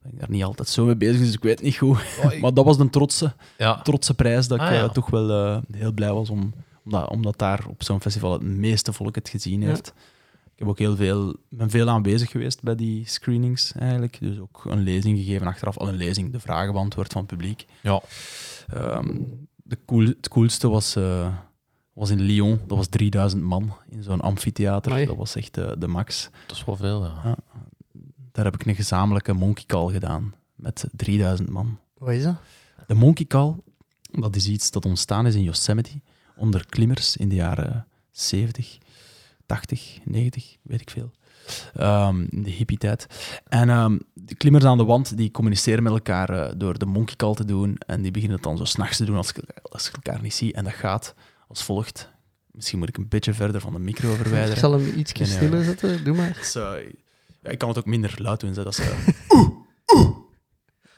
Ben 0.02 0.12
ik 0.12 0.18
daar 0.20 0.30
niet 0.30 0.44
altijd 0.44 0.68
zo 0.68 0.84
mee 0.84 0.96
bezig, 0.96 1.18
dus 1.18 1.32
ik 1.34 1.42
weet 1.42 1.62
niet 1.62 1.76
goed. 1.76 1.98
Oh, 2.24 2.32
ik- 2.32 2.40
Maar 2.42 2.54
dat 2.54 2.64
was 2.64 2.78
een 2.78 2.90
trotse, 2.90 3.32
ja. 3.58 3.82
trotse 3.82 4.14
prijs 4.14 4.48
dat 4.48 4.60
ik 4.60 4.66
Ah, 4.66 4.72
ja. 4.72 4.82
eh, 4.82 4.90
toch 4.90 5.10
wel 5.10 5.30
eh, 5.30 5.58
heel 5.72 5.92
blij 5.92 6.12
was 6.12 6.30
om, 6.30 6.52
omdat, 6.84 7.08
omdat 7.10 7.38
daar 7.38 7.64
op 7.68 7.82
zo'n 7.82 8.00
festival 8.00 8.32
het 8.32 8.42
meeste 8.42 8.92
volk 8.92 9.14
het 9.14 9.28
gezien 9.28 9.60
Ja. 9.60 9.66
heeft. 9.66 9.92
Ik 10.52 10.58
heb 10.58 10.68
ook 10.68 10.78
heel 10.78 10.96
veel, 10.96 11.36
ben 11.48 11.70
veel 11.70 11.88
aanwezig 11.88 12.30
geweest 12.30 12.62
bij 12.62 12.74
die 12.74 13.08
screenings 13.08 13.72
eigenlijk. 13.72 14.16
Dus 14.20 14.38
ook 14.38 14.64
een 14.64 14.82
lezing 14.82 15.18
gegeven 15.18 15.46
achteraf. 15.46 15.78
Al 15.78 15.88
een 15.88 15.94
lezing, 15.94 16.32
de 16.32 16.40
vragen 16.40 16.72
beantwoord 16.72 17.12
van 17.12 17.20
het 17.20 17.30
publiek. 17.30 17.66
Ja. 17.80 18.00
Ehm, 18.68 19.18
de 19.56 19.78
cool, 19.86 20.06
het 20.06 20.28
coolste 20.28 20.68
was, 20.68 20.96
eh, 20.96 21.34
was 21.92 22.10
in 22.10 22.20
Lyon. 22.20 22.60
Dat 22.66 22.76
was 22.76 22.86
3000 22.86 23.42
man 23.42 23.72
in 23.88 24.02
zo'n 24.02 24.20
amfitheater. 24.20 24.92
Amai. 24.92 25.06
Dat 25.06 25.16
was 25.16 25.34
echt 25.34 25.56
eh, 25.56 25.72
de 25.78 25.86
max. 25.86 26.28
Dat 26.46 26.56
is 26.56 26.64
wel 26.64 26.76
veel, 26.76 27.04
ja. 27.04 27.20
Ja. 27.24 27.36
Daar 28.32 28.44
heb 28.44 28.54
ik 28.54 28.66
een 28.66 28.74
gezamenlijke 28.74 29.32
monkey 29.32 29.64
call 29.66 29.92
gedaan 29.92 30.34
met 30.54 30.84
3000 30.92 31.48
man. 31.48 31.78
Wat 31.98 32.10
is 32.10 32.22
dat? 32.22 32.36
De 32.86 32.94
monkey 32.94 33.26
call, 33.26 33.54
dat 34.10 34.36
is 34.36 34.48
iets 34.48 34.70
dat 34.70 34.84
ontstaan 34.84 35.26
is 35.26 35.34
in 35.34 35.42
Yosemite 35.42 36.00
onder 36.36 36.66
klimmers 36.66 37.16
in 37.16 37.28
de 37.28 37.34
jaren 37.34 37.86
70, 38.10 38.78
80, 39.52 39.98
90, 40.04 40.56
weet 40.62 40.80
ik 40.80 40.90
veel. 40.90 41.10
Ehm, 41.74 42.20
in 42.30 42.42
de 42.42 42.50
hippie-tijd. 42.50 43.06
En 43.48 43.68
ehm, 43.70 43.98
de 44.14 44.34
klimmers 44.34 44.64
aan 44.64 44.78
de 44.78 44.84
wand 44.84 45.16
die 45.16 45.30
communiceren 45.30 45.82
met 45.82 45.92
elkaar 45.92 46.30
eh, 46.30 46.52
door 46.56 46.78
de 46.78 46.86
monkey 46.86 47.16
call 47.16 47.34
te 47.34 47.44
doen. 47.44 47.76
En 47.86 48.02
die 48.02 48.10
beginnen 48.10 48.36
het 48.36 48.46
dan 48.46 48.56
zo 48.58 48.64
s'nachts 48.64 48.96
te 48.96 49.04
doen 49.04 49.16
als, 49.16 49.32
als 49.62 49.84
je 49.86 49.92
elkaar 49.92 50.22
niet 50.22 50.34
ziet. 50.34 50.54
En 50.54 50.64
dat 50.64 50.72
gaat 50.72 51.14
als 51.48 51.62
volgt. 51.62 52.10
Misschien 52.50 52.78
moet 52.78 52.88
ik 52.88 52.96
een 52.96 53.08
beetje 53.08 53.34
verder 53.34 53.60
van 53.60 53.72
de 53.72 53.78
micro 53.78 54.10
Ik 54.12 54.16
verwijderen. 54.16 54.58
zal 54.58 54.72
hem 54.72 54.92
iets 54.98 55.12
nee, 55.12 55.28
stiller 55.28 55.64
zetten, 55.64 56.04
doe 56.04 56.16
maar. 56.16 56.38
Ja, 57.42 57.50
ik 57.50 57.58
kan 57.58 57.68
het 57.68 57.78
ook 57.78 57.86
minder 57.86 58.14
luid 58.16 58.40
doen. 58.40 58.54
Zo, 58.54 58.62
dat 58.62 58.78
is, 58.78 58.84
eh. 58.86 58.98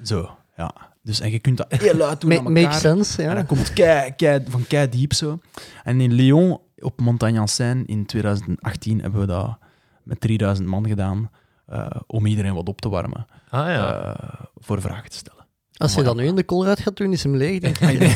Zo, 0.03 0.31
ja. 0.57 0.75
Dus, 1.03 1.21
en 1.21 1.31
je 1.31 1.39
kunt 1.39 1.57
dat 1.57 1.67
heel 1.73 1.95
luid 1.95 2.21
doen 2.21 2.31
Ma- 2.31 2.37
aan 2.37 2.43
makes 2.53 2.63
elkaar. 2.63 2.81
sense, 2.81 3.23
En 3.23 3.29
ja. 3.29 3.35
dat 3.35 3.47
komt 3.47 3.73
kei, 3.73 4.13
kei, 4.17 4.43
van 4.49 4.67
kei 4.67 4.89
diep 4.89 5.13
zo. 5.13 5.39
En 5.85 6.01
in 6.01 6.13
Lyon, 6.13 6.61
op 6.85 7.01
Montagne 7.01 7.39
en 7.41 7.49
Seine, 7.49 7.83
in 7.87 8.07
2018 8.07 9.01
hebben 9.01 9.21
we 9.21 9.27
dat 9.27 9.59
met 10.03 10.21
3000 10.21 10.69
man 10.69 10.87
gedaan. 10.89 11.31
eh, 11.67 11.87
om 12.07 12.27
iedereen 12.27 12.55
wat 12.55 12.69
op 12.69 12.81
te 12.81 12.89
warmen. 12.89 13.27
Ah 13.51 13.67
ja. 13.67 14.03
eh, 14.15 14.41
voor 14.57 14.81
vragen 14.81 15.11
te 15.11 15.17
stellen. 15.17 15.43
Als 15.77 15.95
je 15.95 16.03
dat 16.03 16.17
nu 16.17 16.25
in 16.27 16.35
de 16.37 16.45
koolruit 16.45 16.81
gaat 16.81 16.97
doen, 16.97 17.13
is 17.13 17.23
hem 17.23 17.37
leeg, 17.37 17.61
denk 17.61 17.79
ik. 17.79 18.01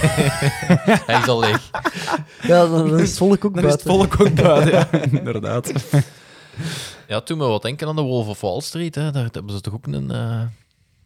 Hij 1.07 1.19
is 1.21 1.29
al 1.29 1.41
leeg. 1.41 1.71
Ja, 2.43 2.67
dan, 2.67 2.89
dan 2.89 2.99
is 2.99 3.09
het 3.09 3.19
volk 3.19 3.45
ook 3.45 3.55
Dan 3.55 3.65
is 3.65 3.73
het 3.73 3.83
volk 3.83 4.21
ook 4.21 4.35
buiten, 4.35 4.73
ja, 4.73 4.89
inderdaad. 5.19 5.73
Ja, 7.09 7.21
toen 7.21 7.39
me 7.39 7.47
wat 7.47 7.63
denken 7.63 7.89
aan 7.89 7.97
de 7.97 8.03
Wolf 8.03 8.29
of 8.29 8.41
Wall 8.41 8.61
Street. 8.61 8.95
Hè. 8.95 9.11
Daar 9.11 9.29
hebben 9.33 9.53
ze 9.53 9.61
toch 9.61 9.75
ook 9.75 9.87
een... 9.87 10.11
eh, 10.11 10.41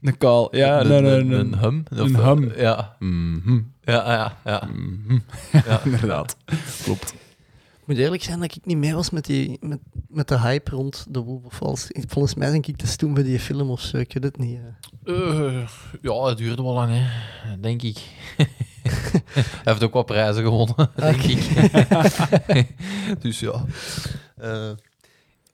Een 0.02 0.18
call, 0.18 0.48
ja. 0.50 0.80
een, 0.80 0.90
een, 0.90 1.04
een, 1.04 1.30
een, 1.32 1.52
een 1.52 1.58
hum. 1.58 1.84
Of, 1.92 1.98
een 1.98 2.14
hum. 2.16 2.52
Ja, 2.56 2.96
Mhm, 2.98 3.60
ja, 3.84 4.12
ja. 4.12 4.36
ja. 4.44 4.68
mhm. 4.72 5.18
Ja. 5.66 5.80
inderdaad. 5.84 6.36
Klopt. 6.82 7.14
Ik 7.82 7.88
moet 7.88 7.96
eerlijk 7.96 8.22
zijn 8.22 8.40
dat 8.40 8.54
ik 8.54 8.66
niet 8.66 8.76
mee 8.76 8.94
was 8.94 9.10
met, 9.10 9.24
die, 9.24 9.56
met, 9.60 9.78
met 10.08 10.28
de 10.28 10.38
hype 10.40 10.70
rond 10.70 11.06
de 11.08 11.20
Wolf 11.20 11.44
of 11.44 11.58
Wall 11.58 11.76
Street. 11.76 12.04
Volgens 12.08 12.34
mij 12.34 12.50
denk 12.50 12.66
ik 12.66 12.76
te 12.76 12.86
stoem 12.86 13.14
voor 13.14 13.24
die 13.24 13.40
film 13.40 13.70
of 13.70 13.80
zo. 13.80 13.96
Ik 13.96 14.12
weet 14.12 14.22
het 14.22 14.38
niet. 14.38 14.58
eh. 15.04 15.48
Eh, 15.58 15.68
ja, 16.02 16.24
het 16.24 16.38
duurde 16.38 16.62
wel 16.62 16.72
lang, 16.72 16.90
hè. 16.92 17.60
denk 17.60 17.82
ik. 17.82 17.98
Hij 19.42 19.62
heeft 19.64 19.82
ook 19.82 19.92
wat 19.92 20.06
prijzen 20.06 20.42
gewonnen, 20.42 20.90
denk 20.94 21.22
ik. 21.22 21.40
dus 23.22 23.40
ja. 23.40 23.64
Eh, 24.36 24.70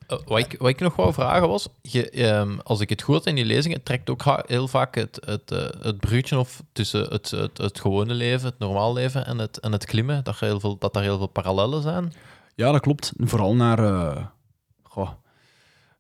eh, 0.09 0.19
wat, 0.25 0.39
ik, 0.39 0.57
wat 0.59 0.69
ik 0.69 0.81
nog 0.81 0.97
wou 0.97 1.13
vragen 1.13 1.49
was, 1.49 1.69
je, 1.83 2.11
ehm, 2.11 2.59
als 2.63 2.81
ik 2.81 2.89
het 2.89 3.03
goed 3.03 3.15
had 3.15 3.27
in 3.27 3.35
die 3.35 3.45
lezingen, 3.45 3.83
trekt 3.83 4.11
ook 4.11 4.25
heel 4.47 4.69
vaak 4.69 4.95
het, 4.95 5.19
het, 5.25 5.51
eh, 5.51 5.69
het 5.81 5.99
bruutje 5.99 6.39
of 6.39 6.63
tussen 6.73 7.01
het, 7.09 7.31
het, 7.31 7.59
het 7.59 7.81
gewone 7.81 8.15
leven, 8.15 8.49
het 8.49 8.59
normaal 8.59 8.93
leven 8.93 9.27
en 9.27 9.39
het, 9.39 9.59
en 9.59 9.73
het 9.73 9.85
klimmen, 9.85 10.25
dat, 10.25 10.41
er 10.41 10.47
heel 10.47 10.61
veel, 10.61 10.79
dat 10.79 10.95
daar 10.95 11.03
heel 11.03 11.19
veel 11.19 11.27
parallellen 11.27 11.83
zijn. 11.83 12.13
Ja, 12.55 12.73
dat 12.73 12.81
klopt. 12.81 13.13
Vooral 13.17 13.55
naar, 13.55 13.79
eh, 13.79 14.25
goh, 14.83 15.11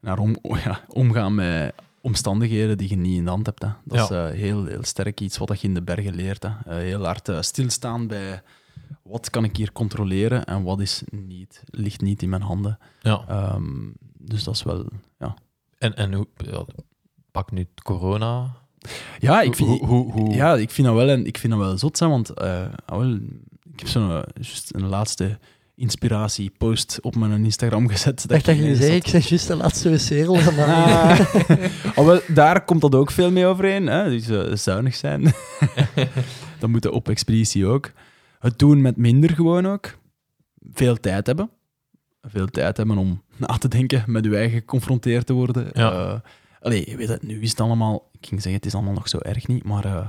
naar 0.00 0.18
om, 0.18 0.36
ja, 0.64 0.80
omgaan 0.88 1.34
met 1.34 1.74
omstandigheden 2.00 2.78
die 2.78 2.88
je 2.88 2.96
niet 2.96 3.16
in 3.16 3.24
de 3.24 3.30
hand 3.30 3.46
hebt. 3.46 3.62
Hè. 3.62 3.68
Dat 3.84 4.00
is 4.00 4.08
Ja. 4.16 4.26
heel, 4.26 4.64
heel 4.64 4.84
sterk 4.84 5.20
iets 5.20 5.38
wat 5.38 5.60
je 5.60 5.68
in 5.68 5.74
de 5.74 5.82
bergen 5.82 6.14
leert. 6.14 6.42
Hè. 6.42 6.74
Heel 6.74 7.04
hard 7.04 7.30
stilstaan 7.40 8.06
bij 8.06 8.42
wat 9.02 9.30
kan 9.30 9.44
ik 9.44 9.56
hier 9.56 9.72
controleren 9.72 10.44
en 10.44 10.62
wat 10.62 10.80
is 10.80 11.02
niet, 11.10 11.62
ligt 11.70 12.00
niet 12.00 12.22
in 12.22 12.28
mijn 12.28 12.42
handen. 12.42 12.78
Ja. 13.00 13.24
Ehm, 13.28 13.90
dus 14.18 14.44
dat 14.44 14.54
is 14.54 14.62
wel... 14.62 14.86
Ja, 15.18 15.36
En, 15.78 15.96
en 15.96 16.12
hoe, 16.12 16.26
ja, 16.36 16.64
pak 17.30 17.50
nu 17.50 17.66
corona. 17.82 18.56
ja 19.18 19.40
ik 19.40 19.54
vind... 19.54 19.68
hoe, 19.68 19.86
hoe, 19.86 20.12
hoe, 20.12 20.34
Ja, 20.34 20.56
ik 20.56 20.70
vind 20.70 20.86
dat 20.86 20.96
wel, 20.96 21.08
en 21.08 21.26
ik 21.26 21.38
vind 21.38 21.52
dat 21.52 21.62
wel 21.62 21.78
zot 21.78 21.96
zijn, 21.96 22.10
want 22.10 22.30
eh, 22.30 22.66
ah, 22.86 22.98
wel, 22.98 23.14
ik 23.72 23.78
heb 23.78 23.88
zo'n 23.88 24.10
eh, 24.10 24.22
een 24.70 24.88
laatste 24.88 25.38
inspiratie-post 25.78 26.98
op 27.00 27.16
mijn 27.16 27.44
Instagram 27.44 27.88
gezet. 27.92 28.22
Ik 28.22 28.28
dacht 28.28 28.44
dat 28.44 28.56
je 28.56 28.76
zei, 28.76 28.92
ik 28.92 29.08
ben 29.12 29.20
juist 29.20 29.46
de 29.46 29.56
laatste 29.56 29.90
wc-rol. 29.90 30.38
Ah. 30.58 31.20
Oh, 31.94 32.06
wel, 32.06 32.20
daar 32.26 32.64
komt 32.64 32.80
dat 32.80 32.94
ook 32.94 33.10
veel 33.10 33.30
mee 33.30 33.46
overeen. 33.46 33.86
Hè? 33.86 34.08
Dus 34.08 34.28
eh, 34.28 34.54
zuinig 34.54 34.94
zijn. 34.94 35.22
dat 36.60 36.70
moet 36.70 36.90
op 36.90 37.08
expeditie 37.08 37.66
ook. 37.66 37.92
Het 38.38 38.58
doen 38.58 38.80
met 38.80 38.96
minder 38.96 39.30
gewoon 39.30 39.66
ook. 39.66 39.98
Veel 40.72 40.96
tijd 41.00 41.26
hebben. 41.26 41.50
Veel 42.22 42.46
tijd 42.46 42.76
hebben 42.76 42.98
om 42.98 43.22
na 43.36 43.46
te 43.46 43.68
denken, 43.68 44.02
met 44.06 44.24
je 44.24 44.36
eigen 44.36 44.58
geconfronteerd 44.58 45.26
te 45.26 45.32
worden. 45.32 45.70
Ja. 45.72 45.92
Eh, 45.92 46.20
allee, 46.60 46.90
je 46.90 46.96
weet 46.96 47.08
het, 47.08 47.22
nu 47.22 47.40
is 47.40 47.50
het 47.50 47.60
allemaal... 47.60 48.08
Ik 48.20 48.26
ging 48.26 48.42
zeggen, 48.42 48.60
het 48.60 48.66
is 48.66 48.74
allemaal 48.74 48.92
nog 48.92 49.08
zo 49.08 49.18
erg 49.18 49.46
niet, 49.46 49.64
maar... 49.64 49.84
eh, 49.84 50.08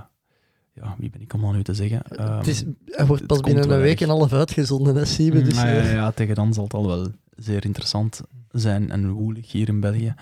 ja, 0.74 0.96
wie 0.98 1.10
ben 1.10 1.22
ik 1.22 1.34
om 1.34 1.42
dat 1.42 1.54
nu 1.54 1.64
te 1.64 1.74
zeggen? 1.74 2.02
Ehm, 2.04 2.38
het 2.38 2.48
is, 2.48 2.64
hij 2.86 3.06
wordt 3.06 3.26
pas 3.28 3.38
het 3.38 3.46
binnen 3.46 3.72
een 3.72 3.80
week 3.80 4.02
en 4.02 4.10
half 4.10 4.34
uitgezonden, 4.34 4.96
hè, 4.96 5.06
Siebe. 5.06 5.42
Dus, 5.42 5.54
Mm, 5.54 5.60
ja, 5.60 5.72
ja, 5.72 5.80
eh, 5.82 5.94
ja, 5.94 6.12
tegen 6.12 6.36
dan 6.36 6.54
zal 6.54 6.64
het 6.64 6.74
al 6.74 6.88
wel 6.88 7.08
zeer 7.36 7.66
interessant 7.66 8.22
zijn 8.52 8.92
en 8.92 9.10
woelig 9.12 9.52
hier 9.52 9.68
in 9.68 9.80
België. 9.80 10.14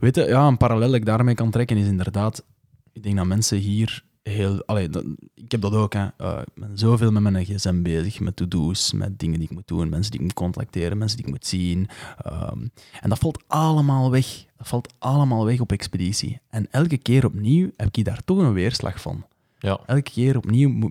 Weet 0.00 0.14
je, 0.14 0.24
ja, 0.24 0.46
een 0.46 0.56
parallel 0.56 0.86
dat 0.86 0.96
ik 0.96 1.04
daarmee 1.04 1.34
kan 1.34 1.50
trekken 1.50 1.76
is 1.76 1.86
inderdaad, 1.86 2.44
ik 2.92 3.02
denk 3.02 3.16
dat 3.16 3.26
mensen 3.26 3.58
hier 3.58 4.04
heel... 4.22 4.62
Allee, 4.66 4.88
dat- 4.88 5.04
ik 5.34 5.50
heb 5.52 5.60
dat 5.60 5.72
ook, 5.74 5.92
hè. 5.92 6.06
Eh, 6.16 6.38
ik 6.44 6.54
ben 6.62 6.78
zoveel 6.78 7.10
met 7.12 7.22
mijn 7.22 7.44
gsm 7.44 7.82
bezig, 7.82 8.20
met 8.20 8.36
to-do's, 8.36 8.92
met 8.92 9.18
dingen 9.18 9.38
die 9.38 9.48
ik 9.48 9.54
moet 9.54 9.68
doen, 9.68 9.88
mensen 9.88 10.10
die 10.10 10.20
ik 10.20 10.26
moet 10.26 10.34
contacteren, 10.34 10.98
mensen 10.98 11.16
die 11.16 11.26
ik 11.26 11.32
moet 11.32 11.46
zien. 11.46 11.88
Ehm, 12.22 12.66
en 13.00 13.08
dat 13.08 13.18
valt 13.18 13.42
allemaal 13.46 14.10
weg. 14.10 14.44
Dat 14.56 14.68
valt 14.68 14.94
allemaal 14.98 15.44
weg 15.44 15.60
op 15.60 15.72
expeditie. 15.72 16.40
En 16.48 16.66
elke 16.70 16.96
keer 16.98 17.24
opnieuw 17.24 17.70
heb 17.76 17.96
ik 17.96 18.04
daar 18.04 18.24
toch 18.24 18.38
een 18.38 18.52
weerslag 18.52 19.00
van 19.00 19.24
Ja. 19.58 19.80
elke 19.86 20.10
keer 20.10 20.36
opnieuw, 20.36 20.90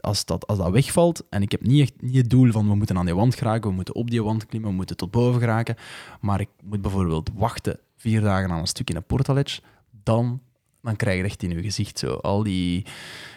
als 0.00 0.24
dat, 0.24 0.46
als 0.46 0.58
dat 0.58 0.70
wegvalt, 0.70 1.22
en 1.30 1.42
ik 1.42 1.50
heb 1.50 1.62
niet 1.62 1.80
echt 1.80 2.02
niet 2.02 2.16
het 2.16 2.30
doel 2.30 2.50
van 2.52 2.68
we 2.68 2.74
moeten 2.74 2.96
aan 2.98 3.04
die 3.04 3.14
wand 3.14 3.34
geraken, 3.34 3.68
we 3.70 3.76
moeten 3.76 3.94
op 3.94 4.10
die 4.10 4.22
wand 4.22 4.46
klimmen, 4.46 4.70
we 4.70 4.76
moeten 4.76 4.96
tot 4.96 5.10
boven 5.10 5.40
geraken, 5.40 5.76
maar 6.20 6.40
ik 6.40 6.48
moet 6.62 6.82
bijvoorbeeld 6.82 7.30
wachten 7.34 7.78
vier 7.96 8.20
dagen 8.20 8.50
aan 8.50 8.58
een 8.60 8.66
stuk 8.66 8.90
in 8.90 8.96
een 8.96 9.04
portaledge, 9.04 9.60
dan, 10.02 10.40
dan 10.84 10.96
krijg 10.96 11.18
je 11.18 11.24
echt 11.24 11.42
in 11.42 11.50
je 11.50 11.62
gezicht 11.62 11.98
zo 11.98 12.14
al 12.14 12.42
die... 12.42 12.86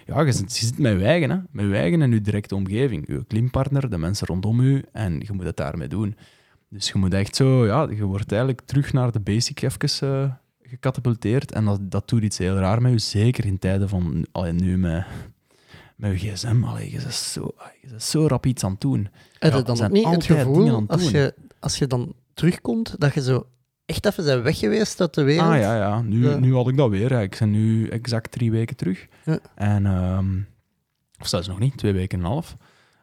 Ja, 0.05 0.21
je 0.21 0.31
zit, 0.31 0.57
je 0.57 0.65
zit 0.65 0.77
met 0.77 0.99
je 0.99 1.05
eigen, 1.05 1.29
hè? 1.29 1.37
met 1.51 1.65
je 1.65 1.75
eigen 1.75 2.01
en 2.01 2.11
je 2.11 2.21
directe 2.21 2.55
omgeving, 2.55 3.07
je 3.07 3.25
klimpartner, 3.27 3.89
de 3.89 3.97
mensen 3.97 4.27
rondom 4.27 4.61
je, 4.61 4.83
en 4.91 5.19
je 5.19 5.33
moet 5.33 5.45
het 5.45 5.57
daarmee 5.57 5.87
doen. 5.87 6.15
Dus 6.69 6.87
je 6.87 6.97
moet 6.97 7.13
echt 7.13 7.35
zo, 7.35 7.65
ja, 7.65 7.87
je 7.89 8.03
wordt 8.03 8.31
eigenlijk 8.31 8.61
terug 8.65 8.93
naar 8.93 9.11
de 9.11 9.19
basic 9.19 9.61
even 9.61 10.09
eh, 10.09 10.31
gecatapulteerd. 10.61 11.51
En 11.51 11.65
dat, 11.65 11.91
dat 11.91 12.09
doet 12.09 12.23
iets 12.23 12.37
heel 12.37 12.55
raar 12.55 12.81
met 12.81 12.91
je, 12.91 12.99
zeker 12.99 13.45
in 13.45 13.59
tijden 13.59 13.89
van, 13.89 14.25
allee, 14.31 14.51
nu 14.51 14.77
met, 14.77 15.05
met 15.95 16.21
je 16.21 16.31
gsm. 16.31 16.63
Allee, 16.63 16.91
je 16.91 16.97
bent 16.97 17.13
zo, 17.13 17.53
je 17.81 17.87
bent 17.89 18.03
zo 18.03 18.27
rap 18.27 18.45
iets 18.45 18.63
aan 18.63 18.71
het 18.71 18.81
doen. 18.81 19.09
Ja, 19.39 19.49
dan 19.49 19.65
er 19.65 19.77
zijn 19.77 19.91
niet 19.91 20.05
het 20.05 20.13
altijd 20.13 20.27
dingen 20.27 20.45
gevoel, 20.45 20.87
als 20.87 21.09
je, 21.09 21.33
als 21.59 21.77
je 21.77 21.87
dan 21.87 22.13
terugkomt, 22.33 22.95
dat 22.99 23.13
je 23.13 23.21
zo 23.21 23.47
echt 23.88 24.05
even 24.05 24.23
bent 24.26 24.43
weg 24.43 24.57
geweest 24.59 25.01
uit 25.01 25.14
de 25.14 25.23
wereld? 25.23 25.49
Ah 25.49 25.59
ja, 25.59 25.76
ja. 25.76 26.01
Nu, 26.01 26.30
Ja. 26.30 26.38
nu 26.38 26.53
had 26.55 26.68
ik 26.68 26.77
dat 26.77 26.89
weer. 26.89 27.11
Ik 27.11 27.35
ben 27.39 27.51
nu 27.51 27.88
exact 27.88 28.31
drie 28.31 28.51
weken 28.51 28.76
terug. 28.76 29.07
Ja. 29.26 29.39
En, 29.55 29.85
ehm, 29.85 30.38
of 31.22 31.27
zelfs 31.27 31.47
nog 31.47 31.59
niet, 31.59 31.77
twee 31.77 31.93
weken 31.93 32.18
en 32.19 32.26
een 32.26 32.31
half. 32.31 32.55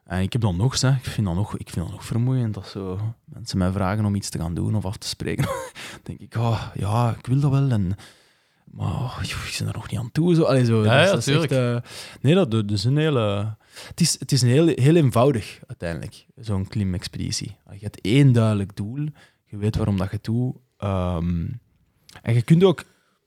En 0.05 0.21
ik 0.21 0.33
heb 0.33 0.43
dan 0.43 0.57
nog, 0.57 0.77
zeg, 0.77 0.97
ik 0.97 1.05
vind 1.05 1.27
dat 1.27 1.37
nog, 1.37 1.59
ik 1.59 1.71
vind 1.71 1.85
dat 1.87 1.95
nog 1.95 2.05
vermoeiend 2.05 2.55
dat 2.55 2.67
zo 2.67 2.99
mensen 3.25 3.59
mij 3.59 3.71
vragen 3.73 4.05
om 4.05 4.15
iets 4.15 4.29
te 4.31 4.39
gaan 4.39 4.55
doen 4.55 4.75
of 4.75 4.85
af 4.85 4.97
te 4.97 5.07
spreken. 5.09 5.45
Dan 5.45 5.55
denk 6.03 6.19
ik, 6.21 6.35
oh, 6.37 6.63
ja, 6.75 7.15
ik 7.19 7.27
wil 7.27 7.41
dat 7.41 7.51
wel. 7.51 7.71
En, 7.71 7.97
maar 8.65 8.87
oh, 8.93 9.19
ik 9.23 9.37
ben 9.59 9.67
er 9.69 9.75
nog 9.75 9.91
niet 9.91 10.01
aan 10.01 10.13
toe. 10.13 10.35
Zo. 10.35 10.43
Allee, 10.43 10.65
zo, 10.65 10.85
Ja, 10.85 10.91
dat 10.91 11.01
is- 11.01 11.07
ja, 11.07 11.11
dat 11.15 11.27
is 11.27 11.35
echt, 11.35 11.49
tuurlijk. 11.49 11.85
eh, 11.85 11.91
nee, 12.21 12.35
dat, 12.35 12.51
dat 12.51 12.71
is 12.71 12.85
een 12.85 12.97
hele... 12.97 13.57
Het 13.89 14.01
is, 14.01 14.19
het 14.19 14.33
is 14.33 14.43
een 14.43 14.49
heel, 14.49 14.67
heel 14.67 14.97
eenvoudig, 14.97 15.59
uiteindelijk, 15.67 16.27
zo'n 16.37 16.69
klimexpeditie. 16.69 17.57
Je 17.71 17.79
hebt 17.81 18.01
één 18.01 18.33
duidelijk 18.33 18.77
doel. 18.77 19.07
Je 19.45 19.57
weet 19.57 19.77
waarom 19.77 19.97
dat 19.97 20.11
je 20.11 20.17
het 20.17 20.25
Ehm, 20.77 21.47
en 22.23 22.35
je 22.35 22.43
kunt 22.43 22.65
ook, 22.65 22.85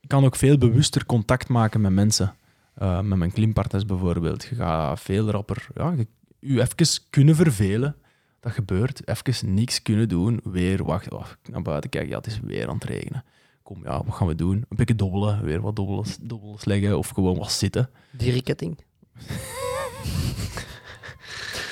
kan 0.08 0.26
ook 0.26 0.36
veel 0.36 0.58
bewuster 0.58 1.06
contact 1.06 1.48
maken 1.48 1.82
met 1.82 1.92
mensen. 1.92 2.36
Eh, 2.74 3.02
met 3.02 3.18
mijn 3.18 3.32
klimpartners 3.32 3.86
bijvoorbeeld. 3.86 4.44
Je 4.44 4.56
gaat 4.56 5.00
veel 5.00 5.30
rapper... 5.30 5.68
Ja, 5.76 5.92
je, 5.92 6.08
je 6.40 6.62
even 6.62 7.02
kunnen 7.10 7.36
vervelen. 7.36 7.96
Dat 8.40 8.52
gebeurt. 8.52 9.08
Even 9.08 9.54
niks 9.54 9.82
kunnen 9.82 10.10
doen. 10.10 10.40
Weer 10.44 10.84
wachten. 10.84 11.12
Oh, 11.12 11.26
naar 11.50 11.62
buiten 11.62 11.90
kijken. 11.90 12.10
Ja, 12.10 12.18
het 12.18 12.28
is 12.28 12.40
weer 12.40 12.68
aan 12.68 12.74
het 12.76 12.84
regenen. 12.84 13.24
Kom, 13.64 13.84
ja, 13.84 14.04
wat 14.04 14.16
gaan 14.16 14.28
we 14.28 14.36
doen? 14.36 14.56
Een 14.56 14.78
beetje 14.78 14.96
dobbelen. 14.96 15.44
Weer 15.44 15.62
wat 15.62 15.76
dobbels, 15.76 16.18
dobbels 16.22 16.66
leggen. 16.66 16.98
Of 16.98 17.10
gewoon 17.10 17.38
wat 17.38 17.52
zitten. 17.52 17.90
Dierenketting. 18.12 18.78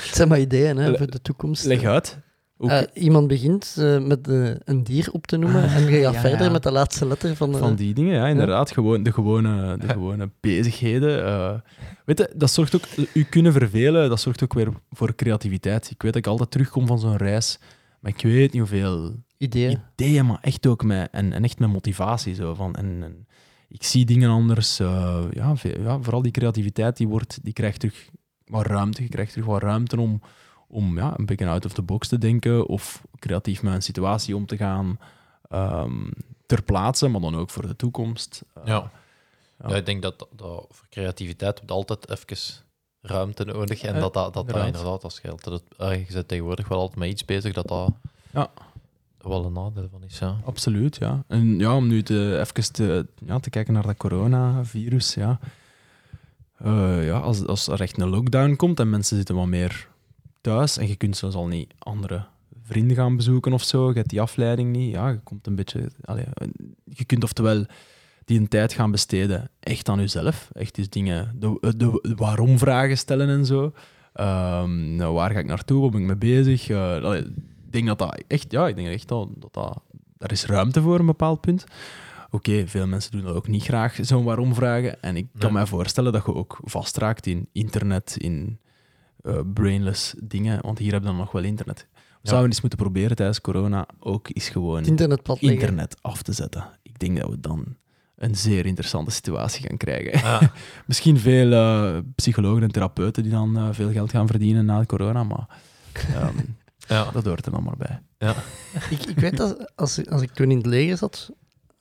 Het 0.05 0.15
zijn 0.23 0.27
maar 0.27 0.39
ideeën 0.39 0.77
hè, 0.77 0.89
Le- 0.89 0.97
voor 0.97 1.09
de 1.11 1.21
toekomst. 1.21 1.65
Leg 1.65 1.83
uit. 1.83 2.19
Eh, 2.57 2.81
iemand 2.93 3.27
begint 3.27 3.75
eh, 3.79 3.99
met 3.99 4.27
eh, 4.27 4.51
een 4.63 4.83
dier 4.83 5.09
op 5.11 5.27
te 5.27 5.37
noemen 5.37 5.63
en 5.63 5.85
je 5.85 6.01
gaat 6.01 6.13
ja, 6.13 6.19
verder 6.19 6.45
ja. 6.45 6.51
met 6.51 6.63
de 6.63 6.71
laatste 6.71 7.07
letter 7.07 7.35
van 7.35 7.51
de... 7.51 7.57
van 7.57 7.75
die 7.75 7.93
dingen, 7.93 8.13
ja, 8.13 8.27
inderdaad. 8.27 8.71
Gewoon, 8.71 9.03
de, 9.03 9.11
gewone, 9.11 9.77
de 9.77 9.87
gewone 9.97 10.29
bezigheden. 10.39 11.23
weet 12.05 12.17
je, 12.17 12.31
dat 12.35 12.51
zorgt 12.51 12.75
ook... 12.75 12.83
U 13.13 13.23
kunnen 13.23 13.53
vervelen, 13.53 14.09
dat 14.09 14.19
zorgt 14.19 14.43
ook 14.43 14.53
weer 14.53 14.69
voor 14.91 15.15
creativiteit. 15.15 15.91
Ik 15.91 16.01
weet 16.01 16.13
dat 16.13 16.25
ik 16.25 16.27
altijd 16.27 16.51
terugkom 16.51 16.87
van 16.87 16.99
zo'n 16.99 17.17
reis, 17.17 17.59
maar 17.99 18.11
ik 18.11 18.21
weet 18.21 18.51
niet 18.51 18.61
hoeveel 18.61 19.15
ideeën. 19.37 19.79
ideeën, 19.95 20.25
maar 20.25 20.39
echt 20.41 20.67
ook 20.67 20.83
met, 20.83 21.09
en, 21.11 21.33
en 21.33 21.43
echt 21.43 21.59
met 21.59 21.69
motivatie. 21.69 22.35
Zo, 22.35 22.53
van, 22.53 22.75
en, 22.75 23.03
en 23.03 23.27
ik 23.67 23.83
zie 23.83 24.05
dingen 24.05 24.29
anders. 24.29 24.77
ja, 24.77 25.55
veel- 25.55 25.81
ja, 25.81 25.99
vooral 26.01 26.21
die 26.21 26.31
creativiteit, 26.31 26.97
die, 26.97 27.07
wordt, 27.07 27.39
die 27.43 27.53
krijgt 27.53 27.79
terug 27.79 28.09
wat 28.45 28.65
ruimte. 28.65 29.03
Je 29.03 29.09
krijgt 29.09 29.31
terug 29.31 29.45
wat 29.45 29.61
ruimte 29.61 29.99
om, 29.99 30.21
om 30.75 30.97
ja, 30.97 31.13
een 31.17 31.25
beetje 31.25 31.47
out 31.47 31.65
of 31.65 31.73
the 31.73 31.81
box 31.81 32.07
te 32.07 32.17
denken 32.17 32.65
of 32.67 33.01
creatief 33.19 33.63
met 33.63 33.73
een 33.73 33.81
situatie 33.81 34.35
om 34.35 34.45
te 34.45 34.57
gaan 34.57 34.99
ehm, 35.49 36.11
ter 36.45 36.63
plaatse, 36.63 37.07
maar 37.07 37.21
dan 37.21 37.35
ook 37.35 37.49
voor 37.49 37.67
de 37.67 37.75
toekomst. 37.75 38.43
Eh, 38.53 38.61
Ja. 38.65 38.91
Ja. 39.59 39.69
Ja, 39.69 39.75
ik 39.75 39.85
denk 39.85 40.01
dat, 40.01 40.27
dat 40.35 40.65
voor 40.69 40.85
creativiteit 40.89 41.61
moet 41.61 41.71
altijd 41.71 42.09
even 42.09 42.63
ruimte 43.01 43.45
nodig. 43.45 43.81
En 43.81 43.93
Ja, 43.93 43.99
dat 43.99 44.13
dat, 44.13 44.33
dat, 44.33 44.45
inderdaad. 44.47 44.67
inderdaad, 44.67 45.01
dat 45.01 45.13
scheelt. 45.13 45.43
Dat 45.43 45.53
het, 45.53 45.63
eh, 45.77 46.07
je 46.07 46.13
bent 46.13 46.27
tegenwoordig 46.27 46.67
wel 46.67 46.79
altijd 46.79 46.99
met 46.99 47.09
iets 47.09 47.25
bezig 47.25 47.53
dat 47.53 47.67
dat 47.67 47.89
Ja. 48.33 48.51
wel 49.17 49.45
een 49.45 49.53
nadeel 49.53 49.87
van 49.91 50.03
is. 50.03 50.19
Ja. 50.19 50.37
Absoluut, 50.45 50.95
ja. 50.95 51.23
En 51.27 51.59
ja, 51.59 51.75
om 51.75 51.87
nu 51.87 52.03
te, 52.03 52.37
even 52.39 52.73
te, 52.73 53.07
ja, 53.25 53.39
te 53.39 53.49
kijken 53.49 53.73
naar 53.73 53.83
dat 53.85 53.97
coronavirus, 53.97 55.13
ja. 55.13 55.39
Eh, 56.57 57.05
ja 57.05 57.17
als, 57.19 57.45
als 57.45 57.67
er 57.67 57.81
echt 57.81 57.97
een 57.99 58.09
lockdown 58.09 58.55
komt 58.55 58.79
en 58.79 58.89
mensen 58.89 59.17
zitten 59.17 59.35
wat 59.35 59.45
meer 59.47 59.87
thuis 60.45 60.77
en 60.77 60.87
je 60.87 60.95
kunt 60.95 61.17
zelfs 61.17 61.35
al 61.35 61.47
niet 61.47 61.73
andere 61.79 62.25
vrienden 62.63 62.95
gaan 62.95 63.15
bezoeken 63.15 63.53
of 63.53 63.63
zo, 63.63 63.87
je 63.89 63.93
hebt 63.95 64.09
die 64.09 64.21
afleiding 64.21 64.71
niet, 64.71 64.91
ja, 64.91 65.09
je 65.09 65.19
komt 65.23 65.47
een 65.47 65.55
beetje... 65.55 65.89
allee, 66.03 66.25
je 66.83 67.05
kunt 67.05 67.23
oftewel 67.23 67.65
die 68.25 68.39
een 68.39 68.47
tijd 68.47 68.73
gaan 68.73 68.91
besteden 68.91 69.49
echt 69.59 69.89
aan 69.89 69.99
jezelf, 69.99 70.49
echt 70.53 70.77
eens 70.77 70.89
dingen, 70.89 71.35
de, 71.39 71.57
de, 71.59 71.99
de 72.01 72.15
waarom-vragen 72.15 72.97
stellen 72.97 73.29
en 73.29 73.45
zo. 73.45 73.73
Nou, 74.95 75.13
waar 75.13 75.31
ga 75.31 75.39
ik 75.39 75.45
naartoe? 75.45 75.81
Waar 75.81 75.89
ben 75.89 76.01
ik 76.01 76.05
mee 76.07 76.15
bezig? 76.15 76.69
Eh, 76.69 77.03
allee, 77.03 77.21
ik 77.21 77.71
denk 77.71 77.87
dat 77.87 77.99
dat 77.99 78.23
echt, 78.27 78.51
ja, 78.51 78.67
ik 78.67 78.75
denk 78.75 78.87
echt 78.87 79.07
dat, 79.07 79.27
dat, 79.37 79.53
dat 79.53 79.81
daar 80.17 80.31
is 80.31 80.45
ruimte 80.45 80.81
voor 80.81 80.99
een 80.99 81.05
bepaald 81.05 81.41
punt. 81.41 81.65
Oké, 82.31 82.67
veel 82.67 82.87
mensen 82.87 83.11
doen 83.11 83.23
dat 83.23 83.35
ook 83.35 83.47
niet 83.47 83.63
graag, 83.63 83.97
zo'n 84.01 84.23
waarom 84.23 84.53
vragen. 84.53 85.01
En 85.01 85.15
ik 85.15 85.27
kan 85.31 85.41
Nee. 85.43 85.51
mij 85.51 85.65
voorstellen 85.65 86.11
dat 86.13 86.25
je 86.25 86.33
ook 86.33 86.59
vastraakt 86.63 87.25
in 87.27 87.47
internet, 87.51 88.15
in 88.19 88.59
eh, 89.25 89.39
brainless 89.53 90.13
dingen, 90.23 90.61
want 90.61 90.77
hier 90.77 90.91
hebben 90.91 91.09
we 91.09 91.15
dan 91.15 91.25
nog 91.25 91.33
wel 91.33 91.43
internet. 91.43 91.87
We 92.21 92.31
zouden 92.31 92.51
eens 92.51 92.61
moeten 92.61 92.79
proberen 92.79 93.15
tijdens 93.15 93.41
corona 93.41 93.87
ook 93.99 94.29
eens 94.33 94.49
gewoon 94.49 94.77
Het 94.77 94.87
internet 94.87 95.27
internet 95.39 95.97
af 96.01 96.21
te 96.21 96.31
zetten. 96.31 96.69
Ik 96.81 96.99
denk 96.99 97.19
dat 97.19 97.29
we 97.29 97.39
dan 97.39 97.75
een 98.15 98.35
zeer 98.35 98.65
interessante 98.65 99.11
situatie 99.11 99.67
gaan 99.67 99.77
krijgen. 99.77 100.23
Ah, 100.23 100.41
Misschien 100.87 101.19
veel 101.19 101.51
eh, 101.51 101.97
psychologen 102.15 102.63
en 102.63 102.71
therapeuten 102.71 103.23
die 103.23 103.31
dan 103.31 103.57
eh, 103.57 103.67
veel 103.71 103.91
geld 103.91 104.11
gaan 104.11 104.27
verdienen 104.27 104.65
na 104.65 104.85
corona, 104.85 105.23
maar 105.23 105.47
ehm, 105.93 106.37
ja. 106.87 107.11
dat 107.11 107.25
hoort 107.25 107.45
er 107.45 107.51
dan 107.51 107.63
maar 107.63 107.77
bij. 107.77 108.01
Ik, 108.89 109.05
ik 109.05 109.19
weet 109.19 109.37
dat 109.37 109.75
als, 109.75 110.09
als 110.09 110.21
ik 110.21 110.31
toen 110.31 110.51
in 110.51 110.57
het 110.57 110.65
leger 110.65 110.97
zat, 110.97 111.31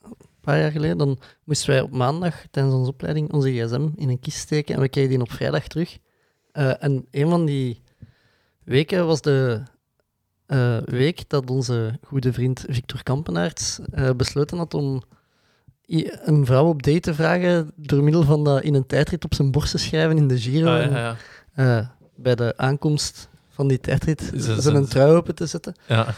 een 0.03 0.15
paar 0.41 0.59
jaar 0.59 0.71
geleden, 0.71 0.97
dan 0.97 1.19
moesten 1.43 1.69
wij 1.69 1.81
op 1.81 1.91
maandag 1.91 2.45
tijdens 2.51 2.75
onze 2.75 2.91
opleiding 2.91 3.31
onze 3.31 3.51
gsm 3.51 3.87
in 3.95 4.09
een 4.09 4.19
kist 4.19 4.37
steken 4.37 4.75
en 4.75 4.81
we 4.81 4.89
kregen 4.89 5.09
die 5.09 5.21
op 5.21 5.31
vrijdag 5.31 5.67
terug. 5.67 5.97
Eh, 6.55 6.83
en 6.83 7.05
een 7.11 7.29
van 7.29 7.45
die 7.45 7.81
weken 8.63 9.05
was 9.07 9.21
de 9.21 9.61
eh, 10.45 10.77
week 10.85 11.29
dat 11.29 11.49
onze 11.49 11.99
goede 12.03 12.33
vriend 12.33 12.65
Victor 12.69 13.03
Kampenaerts 13.03 13.79
eh, 13.91 14.09
besloten 14.17 14.57
had 14.57 14.73
om 14.73 15.01
een 15.87 16.45
vrouw 16.45 16.67
op 16.67 16.83
date 16.83 16.99
te 16.99 17.13
vragen 17.13 17.71
door 17.75 18.03
middel 18.03 18.23
van 18.23 18.43
dat 18.43 18.61
in 18.63 18.73
een 18.73 18.85
tijdrit 18.85 19.25
op 19.25 19.33
zijn 19.33 19.51
borst 19.51 19.71
te 19.71 19.77
schrijven 19.77 20.17
in 20.17 20.27
de 20.27 20.39
Giro. 20.39 20.75
Ah, 20.75 20.91
ja, 20.91 21.15
en, 21.53 21.65
ja. 21.65 21.95
bij 22.15 22.35
de 22.35 22.53
aankomst 22.57 23.29
van 23.49 23.67
die 23.67 23.79
tijdrit 23.79 24.31
Ze- 24.37 24.61
zijn 24.61 24.85
trui 24.85 25.11
open 25.15 25.35
te 25.35 25.45
zetten. 25.45 25.75
ja. 25.87 26.13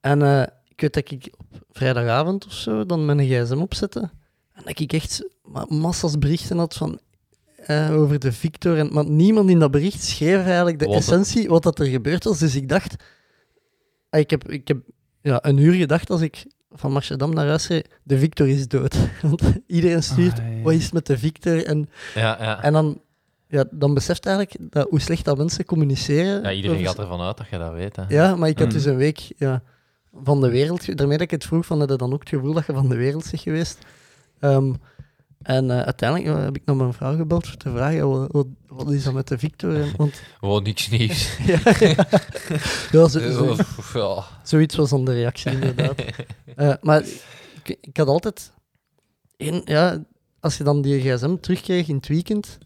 En 0.00 0.22
ik 0.68 0.80
weet 0.80 0.94
dat 0.94 1.10
ik 1.10 1.34
op 1.38 1.46
vrijdagavond 1.72 2.46
of 2.46 2.52
zo 2.52 2.86
dan 2.86 3.04
mijn 3.04 3.20
gsm 3.20 3.58
opzette. 3.60 4.00
En 4.52 4.62
dat 4.64 4.78
ik 4.78 4.92
echt 4.92 5.28
ma- 5.42 5.66
massa's 5.68 6.18
berichten 6.18 6.58
had 6.58 6.74
van, 6.74 6.98
eh, 7.66 7.96
over 8.00 8.18
de 8.18 8.32
Victor. 8.32 8.78
En, 8.78 8.92
maar 8.92 9.04
niemand 9.10 9.50
in 9.50 9.58
dat 9.58 9.70
bericht 9.70 10.02
schreef 10.02 10.44
eigenlijk 10.44 10.78
de 10.78 10.86
Wat- 10.86 10.94
essentie, 10.96 11.48
wat 11.48 11.62
dat 11.62 11.78
er 11.78 11.86
gebeurd 11.86 12.24
was. 12.24 12.38
Dus 12.38 12.54
ik 12.56 12.68
dacht... 12.68 12.94
ah, 14.10 14.20
Ik 14.20 14.30
heb, 14.30 14.48
ik 14.50 14.68
heb 14.68 14.78
ja, 15.20 15.44
een 15.44 15.58
uur 15.58 15.72
gedacht 15.72 16.10
als 16.10 16.20
ik 16.20 16.44
van 16.70 16.92
Marchedam 16.92 17.34
naar 17.34 17.46
huis 17.46 17.68
reed, 17.68 17.88
de 18.02 18.18
Victor 18.18 18.48
is 18.48 18.68
dood. 18.68 18.96
Want 19.22 19.42
iedereen 19.66 20.02
stuurt, 20.02 20.38
Ah, 20.38 20.56
ja. 20.56 20.62
wat 20.62 20.72
is 20.72 20.84
het 20.84 20.92
met 20.92 21.06
de 21.06 21.18
Victor? 21.18 21.64
En, 21.64 21.88
Ja, 22.14 22.36
ja. 22.40 22.62
en 22.62 22.72
dan, 22.72 23.00
ja, 23.48 23.64
dan 23.70 23.94
beseft 23.94 24.26
eigenlijk 24.26 24.56
dat, 24.72 24.86
hoe 24.90 25.00
slecht 25.00 25.24
dat 25.24 25.36
mensen 25.38 25.64
communiceren. 25.64 26.42
ja, 26.42 26.52
iedereen 26.52 26.76
over- 26.76 26.88
gaat 26.88 26.98
ervan 26.98 27.20
uit 27.20 27.36
dat 27.36 27.46
je 27.50 27.58
dat 27.58 27.72
weet. 27.72 27.96
Hè. 27.96 28.02
ja, 28.08 28.36
maar 28.36 28.48
ik 28.48 28.58
had 28.58 28.66
Mm. 28.68 28.72
dus 28.72 28.84
een 28.84 28.96
week 28.96 29.32
ja, 29.36 29.62
van 30.22 30.40
de 30.40 30.48
wereld. 30.50 30.96
Daarmee 30.96 31.16
dat 31.18 31.26
ik 31.26 31.30
het 31.30 31.44
vroeg, 31.44 31.66
van, 31.66 31.78
had 31.80 31.90
je 31.90 31.96
dan 31.96 32.12
ook 32.12 32.20
het 32.20 32.28
gevoel 32.28 32.52
dat 32.52 32.66
je 32.66 32.72
van 32.72 32.88
de 32.88 32.96
wereld 32.96 33.30
bent 33.30 33.42
geweest. 33.42 33.78
Ehm, 34.40 34.72
en 35.44 35.70
eh, 35.70 35.80
uiteindelijk 35.80 36.44
heb 36.44 36.56
ik 36.56 36.62
naar 36.64 36.76
mijn 36.76 36.92
vrouw 36.92 37.16
gebeld 37.16 37.58
te 37.60 37.70
vragen, 37.70 38.08
wat, 38.08 38.32
wat, 38.32 38.46
wat 38.66 38.90
is 38.92 39.04
dat 39.04 39.12
met 39.14 39.28
de 39.28 39.38
Victor? 39.38 39.80
En- 39.80 39.92
Want, 39.96 40.22
Gewoon 40.40 40.62
niks 40.62 40.88
nieuws. 40.88 41.36
ja, 41.46 41.58
ja. 41.80 42.06
Ja, 42.92 43.08
zo- 43.08 43.30
zo- 43.30 43.44
Of- 43.50 43.90
ja. 43.94 44.24
zoiets 44.42 44.74
was 44.76 44.90
dan 44.90 45.04
de 45.04 45.12
reactie, 45.12 45.50
inderdaad. 45.52 46.02
Eh, 46.56 46.74
maar 46.82 47.02
ik, 47.64 47.76
ik 47.80 47.96
had 47.96 48.06
altijd... 48.08 48.52
één- 49.36 49.62
ja, 49.64 50.04
als 50.40 50.56
je 50.56 50.64
dan 50.64 50.82
die 50.82 51.00
gsm 51.00 51.36
terugkreeg 51.36 51.88
in 51.88 51.96
het 51.96 52.08
weekend, 52.08 52.58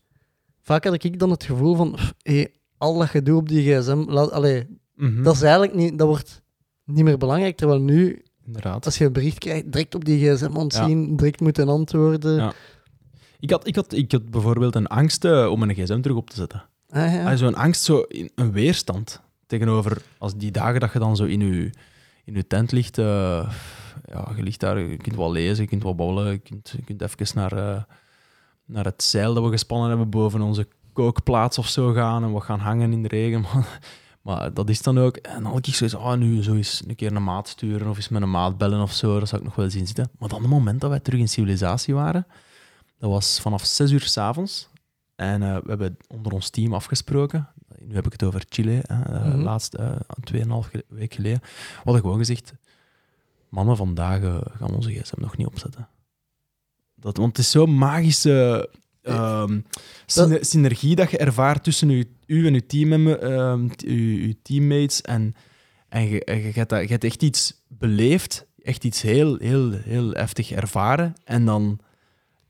vaak 0.62 0.84
had 0.84 1.04
ik 1.04 1.18
dan 1.18 1.30
het 1.30 1.44
gevoel 1.44 1.74
van, 1.76 1.92
pff, 1.92 2.12
hé, 2.22 2.44
al 2.78 2.98
dat 2.98 3.08
gedoe 3.08 3.36
op 3.38 3.48
die 3.48 3.74
gsm, 3.78 4.04
laat, 4.08 4.30
allee, 4.30 4.66
Mhm. 4.94 5.22
dat 5.22 5.34
is 5.34 5.42
eigenlijk 5.42 5.74
niet, 5.74 5.98
dat 5.98 6.06
wordt 6.06 6.42
niet 6.84 7.04
meer 7.04 7.18
belangrijk. 7.18 7.56
Terwijl 7.56 7.80
nu, 7.80 8.22
Inderdaad. 8.48 8.84
als 8.84 8.98
je 8.98 9.04
een 9.04 9.12
bericht 9.12 9.38
krijgt, 9.38 9.72
direct 9.72 9.94
op 9.94 10.04
die 10.04 10.30
gsm 10.34 10.56
ontzien, 10.56 11.16
direct 11.16 11.40
moeten 11.40 11.68
antwoorden. 11.68 12.34
Ja. 12.36 12.52
Ik 13.40 13.50
had, 13.50 13.66
ik, 13.66 13.74
had, 13.74 13.92
ik 13.92 14.12
had 14.12 14.30
bijvoorbeeld 14.30 14.74
een 14.74 14.86
angst 14.86 15.24
eh, 15.24 15.46
om 15.50 15.58
mijn 15.58 15.74
gsm 15.74 16.00
terug 16.00 16.16
op 16.16 16.30
te 16.30 16.36
zetten. 16.36 16.64
Ah, 16.90 17.12
ja. 17.12 17.30
Ah, 17.30 17.38
Zo'n 17.38 17.54
angst, 17.54 17.82
zo 17.82 17.98
in, 18.00 18.30
een 18.34 18.52
weerstand 18.52 19.20
tegenover 19.46 20.02
als 20.18 20.36
die 20.36 20.50
dagen 20.50 20.80
dat 20.80 20.92
je 20.92 20.98
dan 20.98 21.16
zo 21.16 21.24
in 21.24 21.40
je, 21.40 21.70
in 22.24 22.34
je 22.34 22.46
tent 22.46 22.72
ligt. 22.72 22.98
eh, 22.98 23.50
ja, 24.12 24.28
je 24.36 24.42
ligt 24.42 24.60
daar, 24.60 24.78
je 24.80 24.96
kunt 24.96 25.16
wel 25.16 25.32
lezen, 25.32 25.62
je 25.62 25.68
kunt 25.68 25.82
wel 25.82 25.94
babbelen, 25.94 26.30
je 26.32 26.38
kunt, 26.38 26.74
je 26.76 26.82
kunt 26.84 27.02
even 27.02 27.26
naar, 27.34 27.52
eh, 27.52 27.82
naar 28.64 28.84
het 28.84 29.02
zeil 29.02 29.34
dat 29.34 29.44
we 29.44 29.50
gespannen 29.50 29.88
hebben 29.88 30.10
boven 30.10 30.40
onze 30.40 30.68
kookplaats 30.92 31.58
of 31.58 31.68
zo 31.68 31.92
gaan 31.92 32.24
en 32.24 32.34
we 32.34 32.40
gaan 32.40 32.60
hangen 32.60 32.92
in 32.92 33.02
de 33.02 33.08
regen. 33.08 33.44
Maar, 34.28 34.54
dat 34.54 34.68
is 34.68 34.82
dan 34.82 34.98
ook. 34.98 35.16
En 35.16 35.42
dan 35.42 35.52
had 35.52 35.66
ik 35.66 35.74
zoiets, 35.74 35.96
ah, 35.96 36.18
nu 36.18 36.42
zo 36.42 36.54
eens 36.54 36.82
een 36.86 36.94
keer 36.94 37.12
een 37.16 37.24
maat 37.24 37.48
sturen 37.48 37.88
of 37.88 37.96
eens 37.96 38.08
met 38.08 38.22
een 38.22 38.30
maat 38.30 38.58
bellen 38.58 38.80
of 38.82 38.92
zo, 38.92 39.18
dat 39.18 39.28
zou 39.28 39.40
ik 39.40 39.46
nog 39.46 39.56
wel 39.56 39.70
zien 39.70 39.86
zitten. 39.86 40.10
Maar 40.18 40.28
dan 40.28 40.40
het 40.40 40.50
moment 40.50 40.80
dat 40.80 40.90
wij 40.90 41.00
terug 41.00 41.20
in 41.20 41.28
civilisatie 41.28 41.94
waren, 41.94 42.26
dat 42.98 43.10
was 43.10 43.40
vanaf 43.40 43.64
6 43.64 43.90
uur 43.90 44.00
s'avonds. 44.00 44.68
En 45.16 45.42
eh, 45.42 45.56
we 45.56 45.68
hebben 45.68 45.96
onder 46.08 46.32
ons 46.32 46.50
team 46.50 46.74
afgesproken. 46.74 47.48
Nu 47.80 47.94
heb 47.94 48.06
ik 48.06 48.12
het 48.12 48.22
over 48.24 48.44
Chile, 48.48 48.70
hè, 48.86 49.02
eh, 49.02 49.24
Mhm. 49.24 49.38
laatst, 49.40 49.74
eh, 49.74 49.90
tweeënhalf 50.24 50.66
ge- 50.66 50.84
week 50.88 51.14
geleden. 51.14 51.40
We 51.42 51.80
hadden 51.84 52.02
gewoon 52.02 52.18
gezegd, 52.18 52.52
mannen, 53.48 53.76
vandaag 53.76 54.22
eh, 54.22 54.36
gaan 54.56 54.68
we 54.68 54.74
onze 54.74 54.92
gsm 54.92 55.20
nog 55.20 55.36
niet 55.36 55.46
opzetten. 55.46 55.88
Dat, 56.94 57.16
want 57.16 57.36
het 57.36 57.38
is 57.46 57.50
zo'n 57.50 57.74
magische 57.78 58.68
ehm, 59.02 59.60
syne- 60.06 60.44
synergie 60.44 60.94
dat 60.96 61.10
je 61.10 61.18
ervaart 61.18 61.64
tussen 61.64 61.90
u, 61.90 62.12
u 62.28 62.46
en 62.46 62.54
uw, 62.54 62.60
team, 62.66 63.16
t- 63.76 63.82
uw, 63.84 64.18
uw 64.26 64.32
teammates. 64.42 65.00
En, 65.02 65.34
en 65.88 66.08
je, 66.08 66.22
hebt 66.54 66.70
dat- 66.70 66.82
je 66.82 66.88
hebt 66.88 67.04
echt 67.04 67.22
iets 67.22 67.62
beleefd, 67.68 68.46
echt 68.62 68.84
iets 68.84 69.02
heel, 69.02 69.36
heel, 69.40 69.70
heel 69.72 70.10
heftig 70.10 70.50
ervaren. 70.52 71.14
En 71.24 71.44
dan 71.44 71.78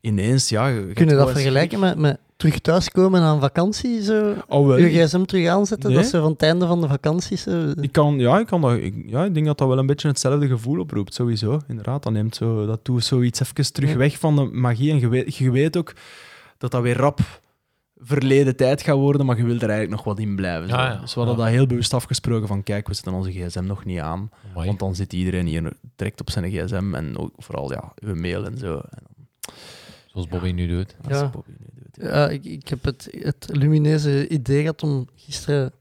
ineens, 0.01 0.49
ja... 0.49 0.67
Je, 0.67 0.73
je 0.75 0.81
hebt 0.81 0.93
Kun 0.93 1.07
je 1.07 1.15
dat 1.15 1.31
vergelijken 1.31 1.79
met, 1.79 1.97
met 1.97 2.19
terug 2.37 2.59
thuiskomen 2.59 3.21
aan 3.21 3.39
vakantie? 3.39 4.03
Zo, 4.03 4.33
Oh, 4.47 4.67
wel. 4.67 4.77
je 4.77 5.05
gsm 5.05 5.23
terug 5.23 5.47
aanzetten? 5.47 5.89
Nee. 5.89 5.99
Dat 5.99 6.09
zo 6.09 6.21
van 6.21 6.31
het 6.31 6.41
einde 6.41 6.67
van 6.67 6.81
de 6.81 6.87
vakantie. 6.87 7.37
Zo. 7.37 7.73
Ik 7.81 7.91
kan, 7.91 8.19
ja, 8.19 8.39
ik 8.39 8.45
kan 8.45 8.61
dat, 8.61 8.73
ik, 8.77 8.93
ja, 9.05 9.25
ik 9.25 9.33
denk 9.33 9.45
dat 9.45 9.57
dat 9.57 9.67
wel 9.67 9.77
een 9.77 9.85
beetje 9.85 10.07
hetzelfde 10.07 10.47
gevoel 10.47 10.79
oproept, 10.79 11.13
sowieso. 11.13 11.59
Inderdaad, 11.67 12.03
dat 12.03 12.11
neemt 12.13 12.35
zo, 12.35 12.65
dat 12.65 12.85
doet 12.85 13.03
zoiets 13.03 13.39
even 13.41 13.73
terug 13.73 13.93
weg 13.93 14.17
van 14.19 14.35
de 14.35 14.43
magie. 14.43 14.91
En 14.91 14.99
je 14.99 15.07
weet, 15.07 15.35
je 15.35 15.51
weet 15.51 15.77
ook 15.77 15.93
dat 16.57 16.71
dat 16.71 16.81
weer 16.81 16.97
rap 16.97 17.19
verleden 18.01 18.55
tijd 18.55 18.81
gaat 18.81 18.95
worden, 18.97 19.25
maar 19.25 19.37
je 19.37 19.43
wilt 19.43 19.61
er 19.61 19.69
eigenlijk 19.69 19.97
nog 19.97 20.03
wat 20.15 20.19
in 20.25 20.35
blijven. 20.35 20.69
Zo. 20.69 20.75
Ja, 20.75 20.85
ja. 20.91 20.99
Dus 20.99 21.13
we 21.13 21.19
hadden 21.19 21.37
Ja. 21.37 21.43
dat 21.43 21.51
heel 21.53 21.67
bewust 21.67 21.93
afgesproken 21.93 22.47
van, 22.47 22.63
kijk, 22.63 22.87
we 22.87 22.93
zetten 22.93 23.13
onze 23.13 23.31
gsm 23.31 23.63
nog 23.63 23.85
niet 23.85 23.99
aan, 23.99 24.31
Amai. 24.51 24.65
want 24.67 24.79
dan 24.79 24.95
zit 24.95 25.13
iedereen 25.13 25.45
hier 25.47 25.73
direct 25.95 26.21
op 26.21 26.29
zijn 26.29 26.51
gsm 26.51 26.95
en 26.95 27.17
ook 27.17 27.31
vooral, 27.37 27.71
ja, 27.71 27.93
uw 27.99 28.15
mail 28.15 28.45
en 28.45 28.57
zo. 28.57 28.73
En 28.73 29.03
dan, 29.03 29.53
Zoals 30.05 30.27
Bobby 30.27 30.51
nu 30.51 30.67
doet. 30.67 30.95
Ja. 31.07 31.29
Bobby 31.29 31.51
nu 31.59 31.67
doet, 31.83 32.05
ja. 32.05 32.07
Ja, 32.17 32.29
ik, 32.29 32.45
ik 32.45 32.67
heb 32.67 32.83
het, 32.83 33.07
het 33.19 33.47
lumineuze 33.51 34.27
idee 34.27 34.59
gehad 34.61 34.83
om 34.83 35.07
gisteren 35.15 35.71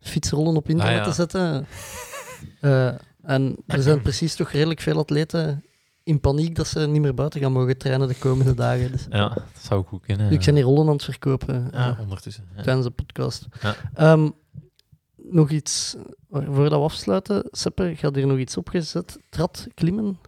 fietsrollen 0.00 0.56
op 0.56 0.68
internet 0.68 0.94
Ah, 0.98 1.04
ja. 1.04 1.08
te 1.10 1.14
zetten. 1.14 1.66
Eh, 2.60 2.86
en 3.22 3.56
er 3.66 3.82
zijn 3.82 4.02
precies 4.02 4.34
toch 4.34 4.50
redelijk 4.50 4.80
veel 4.80 4.98
atleten 4.98 5.64
in 6.04 6.20
paniek 6.20 6.54
dat 6.54 6.66
ze 6.66 6.80
niet 6.86 7.00
meer 7.02 7.14
buiten 7.14 7.40
gaan 7.40 7.52
mogen 7.52 7.78
trainen 7.78 8.08
de 8.08 8.14
komende 8.18 8.54
dagen. 8.54 8.92
Dus, 8.92 9.06
Ja, 9.10 9.28
dat 9.28 9.42
zou 9.60 9.84
goed 9.84 10.02
kunnen. 10.02 10.28
Dus 10.28 10.38
ik 10.38 10.44
ben 10.44 10.54
die 10.54 10.64
rollen 10.64 10.86
aan 10.86 10.92
het 10.92 11.04
verkopen 11.04 11.68
Ja, 11.72 11.90
eh, 11.90 12.00
ondertussen. 12.00 12.44
Ja. 12.56 12.62
tijdens 12.62 12.86
de 12.86 12.92
podcast. 12.92 13.46
Ja. 13.62 13.74
Ehm, 13.94 14.28
nog 15.16 15.50
iets, 15.50 15.96
voordat 16.30 16.78
we 16.78 16.84
afsluiten. 16.84 17.44
Seppe, 17.50 17.92
gaat 17.96 18.14
hier 18.14 18.26
nog 18.26 18.38
iets 18.38 18.56
opgezet? 18.56 19.18
Trad, 19.28 19.66
klimmen? 19.74 20.18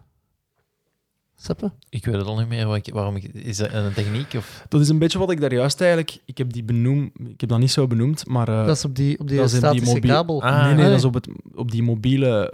Seppe? 1.37 1.71
Ik 1.89 2.05
weet 2.05 2.15
het 2.15 2.25
al 2.25 2.37
niet 2.37 2.47
meer. 2.47 2.65
Wat 2.67 2.75
ik, 2.87 2.93
waarom 2.93 3.15
ik, 3.15 3.23
is 3.23 3.57
dat 3.57 3.73
een 3.73 3.93
techniek? 3.93 4.33
Of? 4.37 4.65
Dat 4.69 4.81
is 4.81 4.89
een 4.89 4.99
beetje 4.99 5.19
wat 5.19 5.31
ik 5.31 5.41
daar 5.41 5.53
juist 5.53 5.81
eigenlijk... 5.81 6.17
Ik 6.25 6.37
heb, 6.37 6.53
die 6.53 6.63
benoem, 6.63 7.11
ik 7.27 7.39
heb 7.41 7.49
dat 7.49 7.59
niet 7.59 7.71
zo 7.71 7.87
benoemd, 7.87 8.27
maar... 8.27 8.47
eh, 8.47 8.65
dat 8.65 8.75
is 8.75 8.85
op 8.85 8.95
die, 8.95 9.19
op 9.19 9.27
die 9.27 9.47
statische 9.47 9.93
mobiel- 9.93 10.13
kabel. 10.13 10.43
Ah, 10.43 10.65
nee, 10.65 10.73
nee, 10.73 10.85
dat 10.89 10.97
is 10.97 11.03
op, 11.03 11.13
het, 11.13 11.27
op 11.55 11.71
die 11.71 11.83
mobiele 11.83 12.53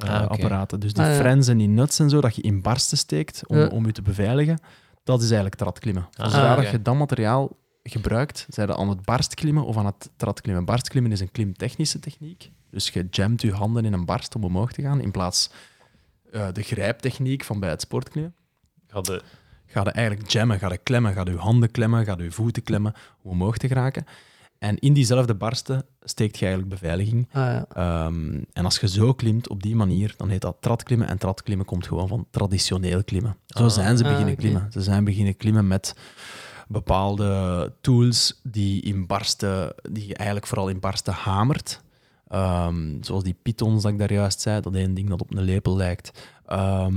beveiligingsapparaten. 0.00 0.56
Ah, 0.56 0.62
oké. 0.62 0.78
Dus 0.78 0.92
die 0.92 1.02
Ah, 1.04 1.10
ja. 1.10 1.16
frens 1.18 1.48
en 1.48 1.58
die 1.58 1.68
nuts 1.68 1.98
en 1.98 2.10
zo, 2.10 2.20
dat 2.20 2.34
je 2.36 2.42
in 2.42 2.62
barsten 2.62 2.98
steekt 2.98 3.42
om, 3.46 3.56
Ja. 3.58 3.66
om 3.66 3.86
je 3.86 3.92
te 3.92 4.02
beveiligen. 4.02 4.58
Dat 5.04 5.18
is 5.18 5.24
eigenlijk 5.26 5.54
tratklimmen. 5.54 6.08
Ah, 6.16 6.30
Zodra 6.30 6.54
dat 6.56 6.68
je 6.70 6.82
dat 6.82 6.94
materiaal 6.94 7.56
gebruikt, 7.82 8.46
zijn 8.48 8.66
dat 8.66 8.76
aan 8.78 8.88
het 8.88 9.02
barstklimmen 9.04 9.64
of 9.64 9.76
aan 9.76 9.86
het 9.86 10.10
tratklimmen. 10.16 10.64
Barstklimmen 10.64 11.12
is 11.12 11.20
een 11.20 11.30
klimtechnische 11.30 11.98
techniek. 11.98 12.50
Dus 12.70 12.88
je 12.88 13.06
jamt 13.10 13.42
je 13.42 13.52
handen 13.52 13.84
in 13.84 13.92
een 13.92 14.04
barst 14.04 14.34
om 14.34 14.44
omhoog 14.44 14.72
te 14.72 14.82
gaan, 14.82 15.00
in 15.00 15.10
plaats 15.10 15.50
eh, 16.32 16.46
de 16.52 16.62
grijptechniek 16.62 17.44
van 17.44 17.60
bij 17.60 17.70
het 17.70 17.80
sportklimmen. 17.80 18.34
Ga 18.86 19.00
de, 19.00 19.22
Ga 19.66 19.80
je 19.84 19.90
eigenlijk 19.90 20.30
jammen, 20.30 20.58
ga 20.58 20.70
je 20.70 20.78
klemmen, 20.78 21.12
ga 21.12 21.24
je 21.24 21.36
handen 21.36 21.70
klemmen, 21.70 22.04
ga 22.04 22.14
je 22.18 22.30
voeten 22.30 22.62
klemmen 22.62 22.92
om 23.22 23.30
omhoog 23.30 23.56
te 23.56 23.68
geraken. 23.68 24.04
En 24.60 24.78
in 24.78 24.92
diezelfde 24.92 25.34
barsten 25.34 25.84
steekt 26.00 26.38
je 26.38 26.46
eigenlijk 26.46 26.80
beveiliging. 26.80 27.28
Ah, 27.32 27.42
ja. 27.42 27.66
Ehm, 27.72 28.40
en 28.52 28.64
als 28.64 28.78
je 28.80 28.88
zo 28.88 29.12
klimt 29.14 29.48
op 29.48 29.62
die 29.62 29.76
manier, 29.76 30.14
dan 30.16 30.28
heet 30.28 30.40
dat 30.40 30.56
tratklimmen. 30.60 31.08
En 31.08 31.18
tratklimmen 31.18 31.66
komt 31.66 31.86
gewoon 31.86 32.08
van 32.08 32.26
traditioneel 32.30 33.04
klimmen. 33.04 33.36
Zo 33.46 33.64
Ah. 33.64 33.70
zijn 33.70 33.96
ze 33.96 34.04
Ah, 34.04 34.10
beginnen 34.10 34.36
klimmen. 34.36 34.66
Ze 34.72 34.82
zijn 34.82 35.04
beginnen 35.04 35.36
klimmen 35.36 35.66
met 35.66 35.94
bepaalde 36.68 37.72
tools 37.80 38.40
die, 38.42 38.82
in 38.82 39.06
barsten, 39.06 39.74
die 39.92 40.06
je 40.06 40.14
eigenlijk 40.14 40.46
vooral 40.46 40.68
in 40.68 40.80
barsten 40.80 41.12
hamert. 41.12 41.80
Ehm, 42.28 43.02
zoals 43.02 43.22
die 43.24 43.36
pitons 43.42 43.82
dat 43.82 43.92
ik 43.92 43.98
daar 43.98 44.12
juist 44.12 44.40
zei, 44.40 44.60
dat 44.60 44.74
één 44.74 44.94
ding 44.94 45.08
dat 45.08 45.20
op 45.20 45.34
een 45.34 45.42
lepel 45.42 45.76
lijkt. 45.76 46.28
Ehm, 46.46 46.94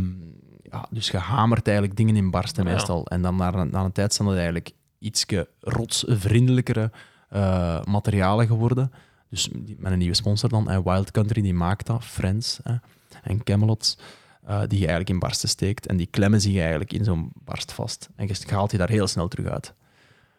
ja, 0.64 0.85
dus 0.90 1.10
je 1.10 1.18
hamert 1.18 1.68
eigenlijk 1.68 1.98
dingen 1.98 2.15
in 2.15 2.31
barsten 2.31 2.65
Ja. 2.65 2.72
meestal. 2.72 3.06
En 3.07 3.22
dan 3.22 3.35
na, 3.35 3.64
na 3.64 3.84
een 3.84 3.91
tijd 3.91 4.14
zijn 4.14 4.27
dat 4.27 4.38
eigenlijk 4.38 4.72
ietske 4.99 5.48
rotsvriendelijkere 5.60 6.91
eh, 7.34 7.84
materialen 7.84 8.48
geworden. 8.48 8.92
Dus 9.30 9.50
die- 9.56 9.76
met 9.80 9.92
een 9.92 9.98
nieuwe 9.98 10.16
sponsor 10.16 10.50
dan. 10.50 10.70
En 10.70 10.84
Wild 10.84 11.12
Country 11.12 11.42
die 11.42 11.54
maakt 11.54 11.86
dat, 11.86 12.04
Friends 12.06 12.60
hè, 12.64 12.76
en 13.24 13.44
Camelot, 13.44 13.98
eh, 14.46 14.60
die 14.60 14.70
je 14.80 14.86
eigenlijk 14.86 15.10
in 15.10 15.20
barsten 15.20 15.50
steekt. 15.50 15.88
En 15.88 15.98
die 15.98 16.06
klemmen 16.08 16.42
zich 16.42 16.58
eigenlijk 16.58 16.94
in 16.94 17.04
zo'n 17.04 17.32
barst 17.46 17.72
vast. 17.72 18.10
En 18.16 18.28
je 18.28 18.36
haalt 18.46 18.72
je 18.72 18.78
daar 18.78 18.90
heel 18.90 19.08
snel 19.08 19.28
terug 19.28 19.46
uit. 19.48 19.74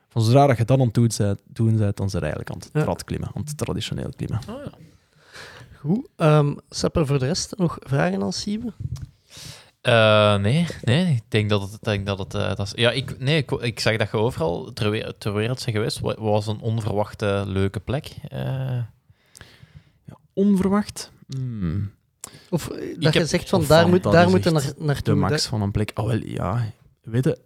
Van 0.08 0.22
zodra 0.22 0.46
dat 0.46 0.56
je 0.56 0.64
dat 0.64 0.78
aan 0.78 0.84
het 0.84 0.94
doen 0.94 1.10
bent, 1.18 1.40
doen 1.46 1.76
bent, 1.76 1.96
dan 1.96 2.10
zijn 2.10 2.22
je 2.24 2.28
eigenlijk 2.28 2.50
aan 2.50 2.58
het 2.58 2.70
Ja. 2.72 3.26
aan 3.34 3.42
het 3.44 3.56
traditioneel 3.58 4.12
klimmen. 4.16 4.40
Goed. 5.80 6.08
Ehm 6.16 6.54
Sepper, 6.70 7.06
voor 7.06 7.18
de 7.18 7.26
rest 7.26 7.56
nog 7.56 7.76
vragen 7.80 8.22
aan 8.22 8.32
Siebe? 8.32 8.72
Eh, 9.84 10.36
nee, 10.36 10.66
nee, 10.82 11.14
ik 11.14 11.22
denk 11.28 11.48
dat 11.50 11.62
het... 11.62 11.72
ik 11.72 11.78
Denk 11.84 12.06
dat 12.06 12.18
het 12.18 12.34
eh, 12.34 12.46
dat 12.54 12.58
is, 12.66 12.72
ja, 12.76 12.90
ik, 12.90 13.18
nee, 13.18 13.36
ik, 13.36 13.50
ik 13.50 13.80
zag 13.80 13.96
dat 13.96 14.10
je 14.10 14.16
overal 14.16 14.72
ter, 14.72 14.90
we- 14.90 15.14
ter 15.18 15.34
wereld 15.34 15.60
zijn 15.60 15.74
geweest. 15.74 16.00
Wat 16.00 16.18
was 16.18 16.46
een 16.46 16.60
onverwachte 16.60 17.44
leuke 17.46 17.80
plek? 17.80 18.14
Eh, 18.28 18.78
Onverwacht. 20.32 21.10
Hmm. 21.36 21.90
Of 22.50 22.66
dat 22.98 23.12
je 23.12 23.18
heb- 23.18 23.28
zegt 23.28 23.48
van 23.48 23.64
daar, 23.66 23.80
van, 23.82 23.90
moet, 23.90 24.02
daar 24.02 24.28
moeten 24.30 24.52
naar, 24.52 24.72
naartoe. 24.78 25.14
de 25.14 25.20
max 25.20 25.46
van 25.46 25.62
een 25.62 25.70
plek. 25.70 25.90
Oh, 25.94 26.06
wel, 26.06 26.20
ja. 26.24 26.64
Weet 27.02 27.24
je, 27.24 27.38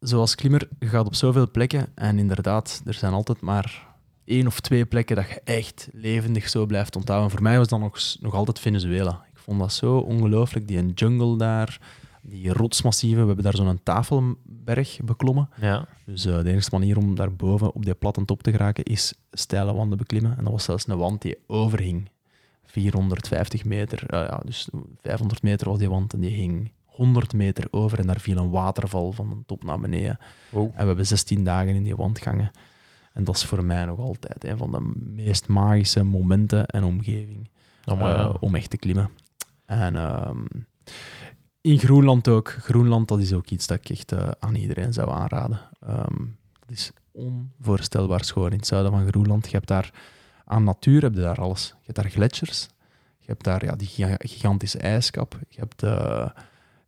zoals 0.00 0.34
klimmer, 0.34 0.68
je 0.78 0.86
gaat 0.86 1.06
op 1.06 1.14
zoveel 1.14 1.50
plekken 1.50 1.86
en 1.94 2.18
inderdaad, 2.18 2.82
er 2.86 2.94
zijn 2.94 3.12
altijd 3.12 3.40
maar 3.40 3.86
één 4.24 4.46
of 4.46 4.60
twee 4.60 4.86
plekken 4.86 5.16
dat 5.16 5.28
je 5.28 5.40
echt 5.44 5.88
levendig 5.92 6.48
zo 6.48 6.66
blijft 6.66 6.96
onthouden. 6.96 7.30
Voor 7.30 7.42
mij 7.42 7.58
was 7.58 7.68
dat 7.68 7.80
nog, 7.80 7.98
nog 8.20 8.34
altijd 8.34 8.58
Venezuela. 8.58 9.24
Vond 9.48 9.60
dat 9.60 9.72
zo 9.72 9.96
ongelooflijk, 9.98 10.68
die 10.68 10.86
jungle 10.92 11.36
daar, 11.36 11.80
die 12.22 12.52
rotsmassieven. 12.52 13.20
We 13.20 13.26
hebben 13.26 13.44
daar 13.44 13.56
zo'n 13.56 13.80
tafelberg 13.82 14.98
beklommen. 15.04 15.48
ja. 15.60 15.86
Dus 16.04 16.24
eh, 16.26 16.42
de 16.42 16.50
enige 16.50 16.68
manier 16.72 16.96
om 16.98 17.14
daarboven 17.14 17.74
op 17.74 17.84
die 17.84 17.94
platte 17.94 18.24
top 18.24 18.42
te 18.42 18.50
geraken 18.50 18.84
is 18.84 19.14
steile 19.32 19.74
wanden 19.74 19.98
beklimmen. 19.98 20.36
En 20.38 20.44
dat 20.44 20.52
was 20.52 20.64
zelfs 20.64 20.88
een 20.88 20.98
wand 20.98 21.22
die 21.22 21.38
overhing. 21.46 22.08
450 22.64 23.64
meter, 23.64 24.06
eh, 24.06 24.20
ja, 24.28 24.40
dus 24.44 24.68
500 25.02 25.42
meter 25.42 25.68
was 25.68 25.78
die 25.78 25.90
wand 25.90 26.12
en 26.12 26.20
die 26.20 26.30
hing 26.30 26.72
100 26.84 27.32
meter 27.32 27.66
over 27.70 27.98
en 27.98 28.06
daar 28.06 28.20
viel 28.20 28.36
een 28.36 28.50
waterval 28.50 29.12
van 29.12 29.28
de 29.28 29.36
top 29.46 29.64
naar 29.64 29.80
beneden. 29.80 30.18
Wow. 30.50 30.64
En 30.74 30.80
we 30.80 30.86
hebben 30.86 31.06
16 31.06 31.44
dagen 31.44 31.74
in 31.74 31.82
die 31.82 31.96
wand 31.96 32.18
gangen. 32.18 32.50
En 33.12 33.24
dat 33.24 33.36
is 33.36 33.44
voor 33.44 33.64
mij 33.64 33.84
nog 33.84 33.98
altijd 33.98 34.44
een 34.44 34.56
van 34.56 34.70
de 34.72 34.92
meest 35.14 35.48
magische 35.48 36.02
momenten 36.02 36.66
en 36.66 36.84
omgeving 36.84 37.48
Oh, 37.84 38.00
eh, 38.00 38.06
ja. 38.06 38.34
om 38.40 38.54
echt 38.54 38.70
te 38.70 38.76
klimmen. 38.76 39.10
En 39.68 39.96
ehm, 39.96 40.44
in 41.60 41.78
Groenland 41.78 42.28
ook. 42.28 42.48
Groenland, 42.48 43.08
dat 43.08 43.20
is 43.20 43.32
ook 43.32 43.50
iets 43.50 43.66
dat 43.66 43.78
ik 43.78 43.90
echt 43.90 44.12
eh, 44.12 44.28
aan 44.38 44.54
iedereen 44.54 44.92
zou 44.92 45.10
aanraden. 45.10 45.60
Ehm, 45.80 46.16
dat 46.58 46.70
is 46.70 46.90
onvoorstelbaar 47.12 48.24
schoon 48.24 48.50
in 48.50 48.56
het 48.56 48.66
zuiden 48.66 48.92
van 48.92 49.06
Groenland. 49.06 49.44
Je 49.44 49.56
hebt 49.56 49.68
daar 49.68 49.90
aan 50.44 50.64
natuur 50.64 51.02
heb 51.02 51.14
je 51.14 51.20
daar 51.20 51.40
alles. 51.40 51.68
Je 51.68 51.92
hebt 51.92 51.96
daar 51.96 52.10
gletsjers. 52.10 52.68
Je 53.18 53.26
hebt 53.26 53.44
daar 53.44 53.64
ja, 53.64 53.76
die 53.76 53.86
giga- 53.86 54.18
gigantische 54.18 54.78
ijskap. 54.78 55.38
Je 55.48 55.60
hebt, 55.60 55.82
eh, 55.82 56.28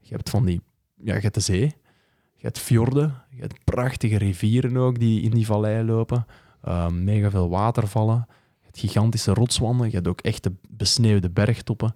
je 0.00 0.14
hebt 0.14 0.30
van 0.30 0.44
die... 0.44 0.60
Ja, 0.94 1.14
je 1.14 1.20
hebt 1.20 1.34
de 1.34 1.40
zee. 1.40 1.74
Je 2.36 2.46
hebt 2.46 2.58
fjorden. 2.58 3.14
Je 3.30 3.40
hebt 3.40 3.64
prachtige 3.64 4.16
rivieren 4.18 4.76
ook 4.76 4.98
die 4.98 5.22
in 5.22 5.30
die 5.30 5.46
vallei 5.46 5.84
lopen. 5.84 6.26
Ehm, 6.62 7.04
mega 7.04 7.30
veel 7.30 7.48
watervallen. 7.48 8.26
Je 8.58 8.64
hebt 8.64 8.78
gigantische 8.78 9.32
rotswanden. 9.34 9.86
Je 9.86 9.94
hebt 9.94 10.08
ook 10.08 10.20
echte 10.20 10.52
besneeuwde 10.68 11.30
bergtoppen. 11.30 11.94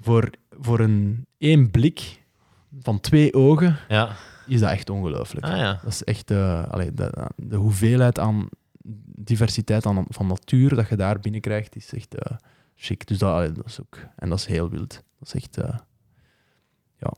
Voor, 0.00 0.30
voor 0.60 0.80
een 0.80 1.26
één 1.38 1.70
blik 1.70 2.22
van 2.80 3.00
twee 3.00 3.34
ogen 3.34 3.76
ja. 3.88 4.16
is 4.46 4.60
dat 4.60 4.70
echt 4.70 4.90
ongelooflijk. 4.90 5.46
Ah, 5.46 5.56
ja. 5.56 5.80
Dat 5.82 5.92
is 5.92 6.04
echt 6.04 6.30
eh, 6.30 6.64
allee, 6.64 6.94
de, 6.94 7.30
de 7.36 7.56
hoeveelheid 7.56 8.18
aan 8.18 8.48
diversiteit 9.14 9.86
aan, 9.86 10.04
van 10.08 10.26
natuur 10.26 10.74
dat 10.74 10.88
je 10.88 10.96
daar 10.96 11.20
binnenkrijgt, 11.20 11.76
is 11.76 11.92
echt 11.92 12.14
eh 12.14 12.36
chic. 12.80 13.06
Dus 13.06 13.18
dat, 13.18 13.32
allee, 13.32 13.52
dat 13.52 13.66
is 13.66 13.80
ook, 13.80 13.98
en 14.16 14.28
dat 14.28 14.38
is 14.38 14.46
heel 14.46 14.68
wild. 14.68 15.02
Dat 15.18 15.34
is 15.34 15.34
echt, 15.34 15.56
eh, 15.56 15.78
ja, 16.98 17.12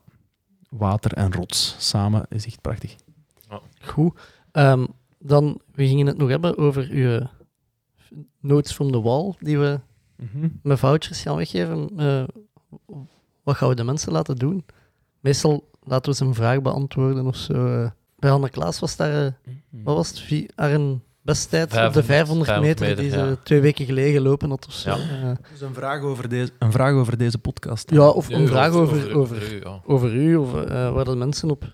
water 0.69 1.13
en 1.13 1.33
rots 1.33 1.75
samen 1.79 2.25
is 2.29 2.45
echt 2.45 2.61
prachtig. 2.61 2.95
Goed. 3.81 4.19
Ehm, 4.51 4.85
dan, 5.19 5.61
we 5.71 5.87
gingen 5.87 6.07
het 6.07 6.17
nog 6.17 6.29
hebben 6.29 6.57
over 6.57 6.89
uw 6.89 7.27
notes 8.39 8.73
from 8.73 8.91
the 8.91 9.01
wall, 9.01 9.33
die 9.39 9.59
we 9.59 9.79
met 10.61 10.79
vouchers 10.79 11.21
gaan 11.21 11.35
weggeven. 11.35 11.89
Wat 13.43 13.55
gaan 13.55 13.69
we 13.69 13.75
de 13.75 13.83
mensen 13.83 14.11
laten 14.11 14.35
doen? 14.35 14.65
Meestal 15.19 15.69
laten 15.83 16.11
we 16.11 16.17
ze 16.17 16.25
een 16.25 16.33
vraag 16.33 16.61
beantwoorden 16.61 17.25
of 17.27 17.35
zo. 17.35 17.53
eh. 17.83 17.89
Bij 18.19 18.31
Anne 18.31 18.49
Klaas 18.49 18.79
was 18.79 18.95
daar, 18.95 19.25
eh, 19.25 19.31
wat 19.69 19.95
was 19.95 20.07
het, 20.09 20.19
Vi- 20.19 20.49
haar 20.55 20.71
een 20.73 21.01
besttijd 21.21 21.63
op 21.65 21.93
de 21.93 22.03
500 22.03 22.05
500 22.05 22.61
meter, 22.61 22.87
meter, 22.87 23.01
die 23.03 23.11
ze 23.11 23.17
ja. 23.17 23.35
twee 23.43 23.61
weken 23.61 23.85
geleden 23.85 24.13
gelopen 24.13 24.49
had 24.49 24.65
of 24.67 24.73
zo. 24.73 24.89
Ja. 24.89 24.95
Eh, 25.29 25.35
Dus 25.51 25.61
een 25.61 25.73
vraag 25.73 26.01
over 26.01 26.29
deze, 26.29 26.51
een 26.59 26.71
vraag 26.71 26.93
over 26.93 27.17
deze 27.17 27.37
podcast. 27.37 27.89
ja, 27.91 28.07
of 28.09 28.29
een 28.29 28.47
vraag 28.47 28.71
over, 28.73 28.97
over, 28.97 29.15
over 29.17 29.53
u, 29.53 29.59
ja. 29.63 29.81
over 29.85 30.15
u, 30.15 30.35
of 30.35 30.51
waar 30.91 31.05
de 31.05 31.15
mensen 31.15 31.49
op 31.49 31.73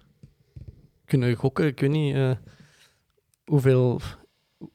kunnen 1.05 1.35
gokken. 1.35 1.65
Ik 1.67 1.79
weet 1.79 1.89
niet 1.89 2.15
eh, 2.15 2.31
hoeveel, 3.45 3.99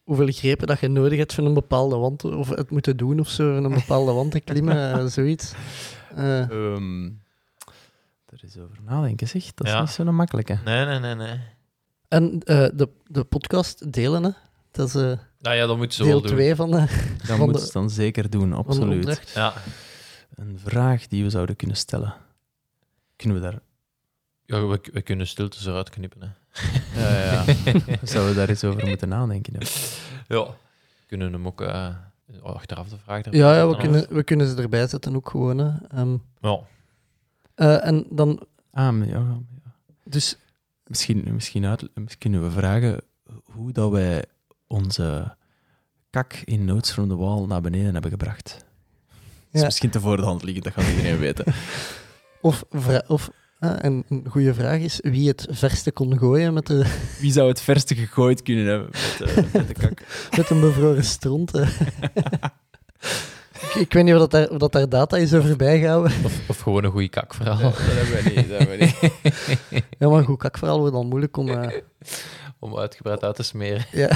hoeveel 0.04 0.28
grepen 0.32 0.66
dat 0.66 0.80
je 0.80 0.88
nodig 0.88 1.18
hebt 1.18 1.34
voor 1.34 1.44
een 1.44 1.54
bepaalde 1.54 1.96
wand, 1.96 2.24
of 2.24 2.48
het 2.48 2.70
moeten 2.70 2.96
doen 2.96 3.20
of 3.20 3.28
zo, 3.28 3.54
voor 3.54 3.64
een 3.64 3.74
bepaalde 3.74 4.12
wand 4.12 4.30
te 4.30 4.40
klimmen, 4.40 4.92
eh, 5.00 5.06
zoiets. 5.06 5.52
Er 6.14 6.50
is 8.44 8.58
over 8.58 8.76
nadenken, 8.84 9.28
zeg. 9.28 9.54
Dat 9.54 9.66
is 9.66 9.72
Ja. 9.72 9.80
niet 9.80 9.90
zo'n 9.90 10.14
makkelijke. 10.14 10.58
Nee, 10.64 10.84
nee, 10.84 10.98
nee, 10.98 11.14
nee. 11.14 11.40
en 12.08 12.40
eh, 12.42 12.68
de, 12.74 12.88
de 13.06 13.24
podcast 13.24 13.92
delen, 13.92 14.22
hè. 14.24 14.30
dat 14.70 14.88
is 14.88 14.94
eh, 14.94 15.12
Nou 15.38 15.56
ja, 15.56 15.66
dat 15.66 15.76
moeten 15.76 15.96
ze 15.96 16.04
wel 16.04 16.12
deel 16.20 16.28
doen. 16.28 16.36
2 16.36 16.54
van, 16.54 16.70
de, 16.70 16.76
Dat 16.76 17.36
Van 17.36 17.38
moet 17.38 17.54
de- 17.54 17.60
ze 17.66 17.72
dan 17.72 17.90
zeker 17.90 18.30
doen, 18.30 18.52
absoluut. 18.52 19.32
Ja. 19.34 19.52
Een 20.34 20.58
vraag 20.58 21.06
die 21.08 21.22
we 21.22 21.30
zouden 21.30 21.56
kunnen 21.56 21.76
stellen. 21.76 22.14
Kunnen 23.16 23.36
we 23.36 23.42
daar... 23.42 23.58
ja 24.44 24.66
we, 24.66 24.80
we 24.92 25.02
kunnen 25.02 25.26
stiltes 25.26 25.66
eruit 25.66 25.90
knippen. 25.90 26.20
Hè. 26.22 26.28
Ja, 26.94 27.16
ja. 27.24 27.44
Zouden 28.02 28.32
we 28.32 28.34
daar 28.38 28.48
eens 28.48 28.64
over 28.64 28.86
moeten 28.88 29.08
nadenken? 29.08 29.52
Ja. 29.58 29.66
Ja. 30.28 30.44
We 30.44 31.06
kunnen 31.06 31.32
hem 31.32 31.46
ook 31.46 31.60
eh, 31.60 31.88
achteraf 32.42 32.88
de 32.88 32.96
vraag 33.04 33.22
erbij 33.22 33.40
Ja, 33.40 33.54
ja 33.56 33.68
we, 33.68 33.76
kunnen, 33.76 34.06
we 34.10 34.22
kunnen 34.22 34.46
ze 34.48 34.56
erbij 34.62 34.86
zetten 34.86 35.16
ook 35.16 35.28
gewoon. 35.30 35.58
Hè. 35.58 35.70
Ehm, 35.88 36.16
Ja. 36.40 36.60
eh, 37.54 37.86
en 37.86 38.06
dan, 38.10 38.46
Ah, 38.72 38.92
maar 38.92 39.08
ja, 39.08 39.18
ja. 39.18 39.38
dus 40.04 40.36
Misschien, 40.86 41.24
misschien, 41.32 41.64
uit, 41.66 41.88
misschien 41.94 42.18
kunnen 42.18 42.42
we 42.42 42.50
vragen 42.50 43.00
hoe 43.44 43.72
dat 43.72 43.90
wij 43.90 44.24
onze 44.66 45.36
kak 46.10 46.32
in 46.44 46.64
Notes 46.64 46.92
from 46.92 47.08
the 47.08 47.16
Wall 47.16 47.46
naar 47.46 47.60
beneden 47.60 47.92
hebben 47.92 48.10
gebracht. 48.10 48.44
Dat 48.48 48.56
is 49.52 49.60
Ja. 49.60 49.64
misschien 49.66 49.90
te 49.90 50.00
voor 50.00 50.16
de 50.16 50.22
hand 50.22 50.42
liggend, 50.42 50.64
dat 50.64 50.72
gaat 50.72 50.88
iedereen 50.88 51.18
weten. 51.18 51.44
Of, 52.40 52.64
of 53.06 53.30
ah, 53.64 53.84
en 53.84 54.04
een 54.08 54.24
goede 54.28 54.54
vraag 54.54 54.78
is 54.80 54.98
wie 55.02 55.28
het 55.28 55.46
verste 55.50 55.92
kon 55.92 56.18
gooien 56.18 56.52
met, 56.54 56.66
de, 56.66 56.84
Wie 57.20 57.32
zou 57.32 57.48
het 57.48 57.60
verste 57.60 57.94
gegooid 57.94 58.42
kunnen 58.42 58.66
hebben 58.66 58.88
met, 58.90 59.20
eh, 59.30 59.36
met 59.52 59.68
de 59.68 59.74
kak? 59.74 60.02
met 60.36 60.50
een 60.50 60.60
bevroren 60.60 61.04
stront. 61.04 61.54
ik, 61.54 61.68
ik 63.74 63.92
weet 63.92 64.04
niet 64.04 64.14
of 64.14 64.18
dat, 64.20 64.30
daar, 64.30 64.48
of 64.48 64.58
dat 64.58 64.72
daar 64.72 64.88
data 64.88 65.16
is 65.16 65.34
over 65.34 65.56
bijgehouden. 65.56 66.12
Of, 66.24 66.40
of 66.48 66.58
gewoon 66.58 66.84
een 66.84 66.90
goede 66.90 67.08
kakverhaal. 67.08 67.58
dat 67.60 67.78
hebben 67.78 68.24
we 68.24 68.30
niet. 68.40 68.48
Dat 68.48 68.58
hebben 68.58 68.78
we 68.78 68.84
niet. 69.70 69.84
Ja, 69.98 70.08
maar 70.08 70.18
een 70.18 70.24
goed 70.24 70.38
kakverhaal 70.38 70.78
wordt 70.78 70.94
dan 70.94 71.06
moeilijk 71.06 71.36
om... 71.36 71.48
eh, 71.48 71.68
Om 72.58 72.76
uitgebreid 72.78 73.22
uit 73.22 73.36
te 73.36 73.42
smeren. 73.42 73.84
ja. 73.90 74.08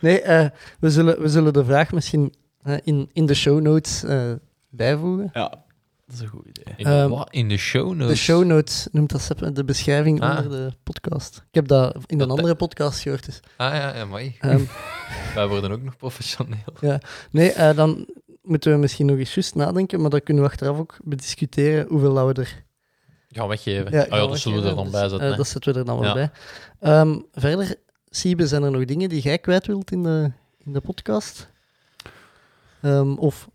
nee, 0.00 0.20
eh, 0.20 0.46
we, 0.80 0.90
zullen, 0.90 1.20
we 1.22 1.28
zullen 1.28 1.52
de 1.52 1.64
vraag 1.64 1.92
misschien 1.92 2.34
in, 2.84 3.10
in 3.12 3.26
de 3.26 3.34
show 3.34 3.60
notes 3.60 4.04
eh, 4.04 4.32
bijvoegen. 4.68 5.30
Ja. 5.32 5.64
Dat 6.08 6.16
is 6.16 6.22
een 6.22 6.28
goed 6.28 6.46
idee. 6.46 6.74
In, 6.76 6.86
Ehm, 6.86 7.08
wat? 7.08 7.32
in 7.32 7.48
de 7.48 7.56
show 7.56 7.94
notes. 7.94 8.08
De 8.08 8.16
show 8.16 8.44
notes 8.44 8.88
noemt 8.92 9.10
dat 9.38 9.56
de 9.56 9.64
beschrijving 9.64 10.20
Ah. 10.20 10.36
onder 10.44 10.50
de 10.50 10.76
podcast. 10.82 11.36
Ik 11.36 11.54
heb 11.54 11.68
dat 11.68 11.94
in 11.94 12.02
een 12.06 12.18
Dat- 12.28 12.36
andere 12.36 12.54
podcast 12.54 13.00
gehoord. 13.00 13.24
Dus. 13.26 13.40
Ah 13.56 13.74
ja, 13.74 13.96
ja, 13.96 14.04
mooi. 14.04 14.36
Ehm, 14.40 14.60
Wij 15.34 15.46
worden 15.46 15.70
ook 15.72 15.82
nog 15.82 15.96
professioneel. 15.96 17.00
nee, 17.30 17.52
eh, 17.52 17.76
dan 17.76 18.06
moeten 18.42 18.72
we 18.72 18.78
misschien 18.78 19.06
nog 19.06 19.18
eens 19.18 19.34
juist 19.34 19.54
nadenken, 19.54 20.00
maar 20.00 20.10
dat 20.10 20.22
kunnen 20.22 20.42
we 20.44 20.48
achteraf 20.50 20.78
ook 20.78 20.96
bediscussiëren 21.04 21.86
hoeveel 21.88 22.14
dat 22.14 22.26
we 22.36 22.42
er... 22.42 22.64
Gaan 23.28 23.48
weggeven. 23.48 23.92
Ja, 23.92 23.98
ja, 23.98 24.16
gaan 24.16 24.28
dat 24.28 24.38
zullen 24.38 24.62
we 24.62 24.68
er 24.68 24.74
dan 24.74 24.90
bij 24.90 25.00
zetten. 25.00 25.20
eh, 25.20 25.30
hè. 25.30 25.36
dat 25.36 25.48
zetten 25.48 25.72
we 25.72 25.78
er 25.78 25.84
dan 25.84 25.98
wel 25.98 26.08
Ja. 26.08 26.14
bij. 26.14 26.30
Ehm, 26.80 27.18
verder, 27.32 27.74
Siebe, 28.10 28.46
zijn 28.46 28.62
er 28.62 28.70
nog 28.70 28.84
dingen 28.84 29.08
die 29.08 29.20
jij 29.22 29.38
kwijt 29.38 29.66
wilt 29.66 29.90
in 29.90 30.02
de, 30.02 30.32
in 30.64 30.72
de 30.72 30.80
podcast? 30.80 31.48
Ehm, 32.82 33.12
of 33.12 33.48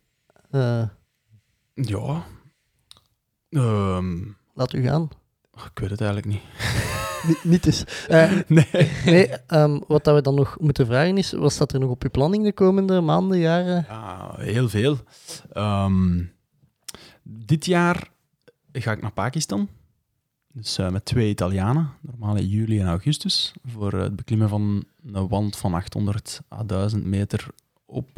eh, 0.52 0.84
Ja. 1.74 2.24
Ehm, 3.54 4.22
laat 4.54 4.74
u 4.74 4.82
gaan. 4.84 5.10
ik 5.54 5.80
weet 5.80 5.90
het 5.90 6.02
eigenlijk 6.02 6.32
niet. 6.32 6.42
Niet, 7.28 7.44
niet 7.44 7.64
dus. 7.64 7.84
Eh, 8.08 8.32
Nee. 8.48 8.92
nee, 9.06 9.28
ehm, 9.28 9.80
wat 9.88 10.04
dat 10.04 10.16
we 10.16 10.22
dan 10.22 10.36
nog 10.36 10.60
moeten 10.60 10.86
vragen 10.86 11.18
is, 11.18 11.32
wat 11.32 11.52
staat 11.52 11.74
er 11.74 11.80
nog 11.80 11.90
op 11.90 12.04
uw 12.04 12.10
planning 12.10 12.44
de 12.44 12.54
komende 12.54 13.02
maanden, 13.02 13.40
jaren? 13.40 13.86
Ja, 13.88 14.36
heel 14.38 14.70
veel. 14.70 14.98
Ehm, 15.52 16.24
dit 17.24 17.66
jaar 17.66 18.10
ga 18.72 18.92
ik 18.92 19.02
naar 19.02 19.12
Pakistan. 19.12 19.70
Dus 20.54 20.78
eh, 20.78 20.90
met 20.90 21.06
twee 21.06 21.30
Italianen, 21.30 21.90
normaal 22.02 22.36
in 22.36 22.48
juli 22.48 22.80
en 22.80 22.88
augustus, 22.88 23.54
voor 23.66 23.94
het 23.94 24.16
beklimmen 24.16 24.50
van 24.50 24.84
een 25.14 25.28
wand 25.28 25.56
van 25.58 25.74
800 25.74 26.42
à 26.52 26.64
1000 26.64 27.06
meter 27.06 27.48
op, 27.86 28.10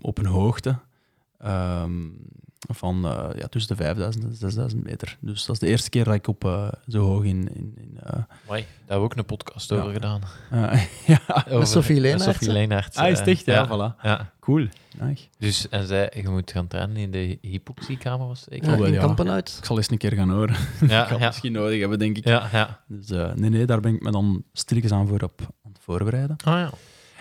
op 0.00 0.18
een 0.18 0.26
hoogte 0.26 0.78
van 2.68 3.04
eh, 3.04 3.28
ja, 3.38 3.46
tussen 3.46 3.76
de 3.76 3.82
5000 3.82 4.24
en 4.24 4.34
6000 4.34 4.84
meter. 4.84 5.16
Dus 5.20 5.44
dat 5.44 5.54
is 5.54 5.60
de 5.60 5.66
eerste 5.66 5.90
keer 5.90 6.04
dat 6.04 6.14
ik 6.14 6.26
op, 6.28 6.44
eh, 6.44 6.68
zo 6.88 7.04
hoog 7.04 7.24
in... 7.24 7.48
in, 7.54 7.72
in 7.76 7.98
eh, 8.02 8.12
Mooi. 8.48 8.60
Daar 8.60 8.78
hebben 8.78 8.96
we 8.98 9.02
ook 9.04 9.16
een 9.16 9.24
podcast 9.24 9.70
Ja. 9.70 9.76
over 9.76 9.92
gedaan. 9.92 10.20
ja, 11.06 11.20
Over- 11.50 11.66
Sophie 11.66 11.94
met 11.94 12.02
Leenaerts, 12.02 12.24
Sophie 12.94 13.02
ah, 13.02 13.10
is 13.10 13.20
echt? 13.20 13.44
Ja, 13.44 13.66
voilà. 13.66 14.02
Ja. 14.02 14.32
Cool. 14.40 14.66
Nice. 15.00 15.24
Dus, 15.38 15.68
en 15.68 15.86
zij, 15.86 16.12
je 16.14 16.28
moet 16.28 16.50
gaan 16.50 16.66
trainen 16.66 16.96
in 16.96 17.10
de 17.10 17.38
hypoxiekamer, 17.40 18.26
was 18.26 18.40
het 18.40 18.48
zeker? 18.52 18.78
Ja, 18.78 18.86
in 18.86 18.92
ja. 18.92 19.00
Kampenuit. 19.00 19.54
Ik 19.58 19.64
zal 19.64 19.76
eens 19.76 19.90
een 19.90 19.98
keer 19.98 20.12
gaan 20.12 20.30
horen. 20.30 20.54
ik 20.80 20.90
Ja, 20.90 21.04
ga 21.04 21.18
ja. 21.18 21.26
misschien 21.26 21.52
nodig 21.52 21.80
hebben, 21.80 21.98
denk 21.98 22.16
ik. 22.16 22.24
Ja, 22.24 22.48
ja. 22.52 22.82
Dus 22.86 23.10
eh, 23.10 23.32
nee, 23.34 23.50
nee, 23.50 23.66
daar 23.66 23.80
ben 23.80 23.94
ik 23.94 24.02
me 24.02 24.10
dan 24.10 24.44
stilletjes 24.52 24.92
aan 24.92 25.08
voor 25.08 25.20
op 25.20 25.40
aan 25.40 25.72
het 25.72 25.80
voorbereiden. 25.82 26.36
Ah 26.44 26.58
ja. 26.58 26.70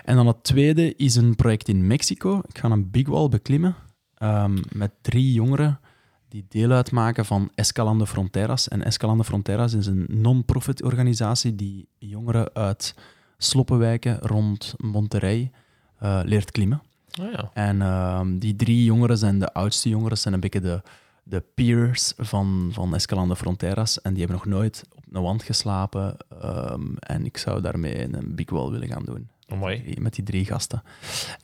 En 0.06 0.16
dan 0.16 0.28
het 0.28 0.44
tweede 0.44 0.96
is 0.96 1.16
een 1.16 1.36
project 1.36 1.68
in 1.68 1.88
Mexico. 1.88 2.42
Ik 2.48 2.58
ga 2.58 2.70
een 2.70 2.92
big 2.92 3.08
wall 3.08 3.30
beklimmen 3.30 3.76
ehm, 4.22 4.58
met 4.72 4.92
drie 5.02 5.34
jongeren 5.34 5.80
die 6.28 6.46
deel 6.50 6.72
uitmaken 6.72 7.26
van 7.26 7.52
Escalando 7.56 8.06
Fronteras. 8.06 8.68
En 8.68 8.84
Escalando 8.84 9.24
Fronteras 9.24 9.74
is 9.74 9.86
een 9.86 10.06
non-profit 10.08 10.84
organisatie 10.84 11.56
die 11.56 11.88
jongeren 11.98 12.54
uit 12.54 12.96
sloppenwijken 13.38 14.20
rond 14.20 14.74
Monterrey 14.78 15.52
eh, 15.98 16.20
leert 16.24 16.52
klimmen. 16.52 16.82
Ah 17.22 17.32
ja. 17.32 17.52
En 17.54 17.82
ehm, 17.82 18.38
die 18.38 18.56
drie 18.56 18.84
jongeren 18.84 19.18
zijn 19.18 19.40
de 19.40 19.54
oudste 19.54 19.90
jongeren, 19.90 20.18
zijn 20.18 20.34
een 20.34 20.40
beetje 20.40 20.62
de, 20.62 20.82
de 21.24 21.44
peers 21.56 22.14
van, 22.18 22.70
van 22.74 22.96
Escalando 22.96 23.36
Fronteras. 23.36 24.02
En 24.02 24.14
die 24.14 24.26
hebben 24.26 24.38
nog 24.38 24.58
nooit 24.58 24.84
op 24.96 25.04
een 25.12 25.22
wand 25.22 25.44
geslapen. 25.44 26.18
ehm, 26.42 26.96
en 27.00 27.26
ik 27.26 27.38
zou 27.38 27.62
daarmee 27.62 28.14
een 28.14 28.36
big 28.36 28.50
wall 28.50 28.70
willen 28.70 28.88
gaan 28.88 29.06
doen. 29.06 29.30
Oh, 29.52 29.60
mooi. 29.60 29.96
Met 30.00 30.14
die 30.16 30.24
drie 30.24 30.46
gasten. 30.46 30.84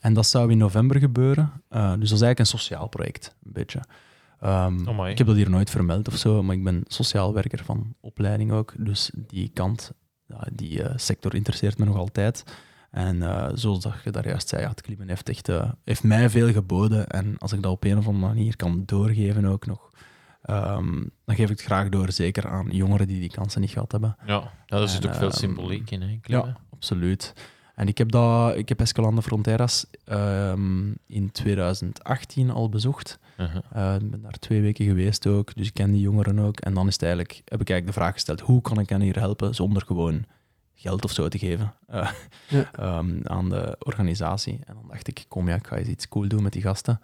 En 0.00 0.14
dat 0.14 0.26
zou 0.26 0.50
in 0.50 0.58
november 0.58 0.98
gebeuren. 0.98 1.52
Eh, 1.68 1.80
dus 1.80 2.08
dat 2.08 2.18
is 2.18 2.24
eigenlijk 2.24 2.38
een 2.38 2.46
sociaal 2.46 2.88
project, 2.88 3.34
een 3.44 3.52
beetje. 3.52 3.80
Ehm, 4.40 4.88
Oh, 4.88 5.08
ik 5.08 5.18
heb 5.18 5.26
dat 5.26 5.36
hier 5.36 5.50
nooit 5.50 5.70
vermeld 5.70 6.08
of 6.08 6.16
zo, 6.16 6.42
maar 6.42 6.54
ik 6.56 6.64
ben 6.64 6.84
sociaal 6.86 7.34
werker 7.34 7.64
van 7.64 7.94
opleiding 8.00 8.52
ook. 8.52 8.74
Dus 8.78 9.10
die 9.14 9.50
kant, 9.54 9.92
die 10.52 10.82
eh, 10.82 10.92
sector 10.96 11.34
interesseert 11.34 11.78
me 11.78 11.84
nog 11.84 11.96
altijd. 11.96 12.44
En 12.90 13.22
eh, 13.22 13.48
zoals 13.54 13.80
dat 13.80 13.94
je 14.04 14.10
daar 14.10 14.26
juist 14.28 14.48
zei, 14.48 14.62
ja, 14.62 14.68
het 14.68 14.80
klimmen 14.80 15.08
heeft, 15.08 15.28
echt, 15.28 15.50
heeft 15.84 16.02
mij 16.02 16.30
veel 16.30 16.52
geboden. 16.52 17.06
En 17.06 17.38
als 17.38 17.52
ik 17.52 17.62
dat 17.62 17.72
op 17.72 17.84
een 17.84 17.98
of 17.98 18.06
andere 18.06 18.26
manier 18.26 18.56
kan 18.56 18.82
doorgeven 18.86 19.44
ook 19.44 19.66
nog, 19.66 19.90
ehm, 20.42 20.92
dan 21.24 21.34
geef 21.36 21.50
ik 21.50 21.56
het 21.56 21.62
graag 21.62 21.88
door. 21.88 22.12
Zeker 22.12 22.48
aan 22.48 22.68
jongeren 22.70 23.06
die 23.06 23.20
die 23.20 23.30
kansen 23.30 23.60
niet 23.60 23.70
gehad 23.70 23.92
hebben. 23.92 24.16
Ja, 24.26 24.52
daar 24.66 24.88
zit 24.88 25.06
ook 25.06 25.14
veel 25.14 25.28
ehm, 25.28 25.36
symboliek 25.36 25.90
in, 25.90 26.02
hè. 26.02 26.18
Ja, 26.22 26.56
absoluut. 26.72 27.34
En 27.78 27.88
ik 27.88 27.98
heb, 27.98 28.10
dat, 28.10 28.56
ik 28.56 28.68
heb 28.68 28.80
Escalando 28.80 29.20
Fronteras 29.20 29.86
ehm, 30.04 30.92
in 31.06 31.32
2018 31.32 32.50
al 32.50 32.68
bezocht. 32.68 33.18
Uh-huh. 33.38 33.62
Eh, 33.72 34.00
Ik 34.00 34.10
ben 34.10 34.22
daar 34.22 34.38
twee 34.38 34.60
weken 34.60 34.84
geweest 34.84 35.26
ook, 35.26 35.54
dus 35.54 35.66
ik 35.66 35.74
ken 35.74 35.90
die 35.90 36.00
jongeren 36.00 36.38
ook. 36.38 36.60
En 36.60 36.74
dan 36.74 36.86
is 36.86 36.92
het 36.92 37.02
eigenlijk, 37.02 37.32
heb 37.44 37.60
ik 37.60 37.70
eigenlijk 37.70 37.86
de 37.86 38.00
vraag 38.00 38.12
gesteld, 38.12 38.40
hoe 38.40 38.60
kan 38.60 38.78
ik 38.78 38.88
hen 38.88 39.00
hier 39.00 39.18
helpen 39.18 39.54
zonder 39.54 39.82
gewoon 39.86 40.24
geld 40.74 41.04
of 41.04 41.10
zo 41.10 41.28
te 41.28 41.38
geven 41.38 41.74
eh, 41.86 42.10
Ja. 42.48 42.70
ehm, 42.98 43.20
aan 43.22 43.48
de 43.48 43.76
organisatie. 43.78 44.60
En 44.64 44.74
dan 44.74 44.88
dacht 44.88 45.08
ik, 45.08 45.24
kom 45.28 45.48
ja, 45.48 45.54
ik 45.54 45.66
ga 45.66 45.76
eens 45.76 45.88
iets 45.88 46.08
cool 46.08 46.28
doen 46.28 46.42
met 46.42 46.52
die 46.52 46.62
gasten. 46.62 47.00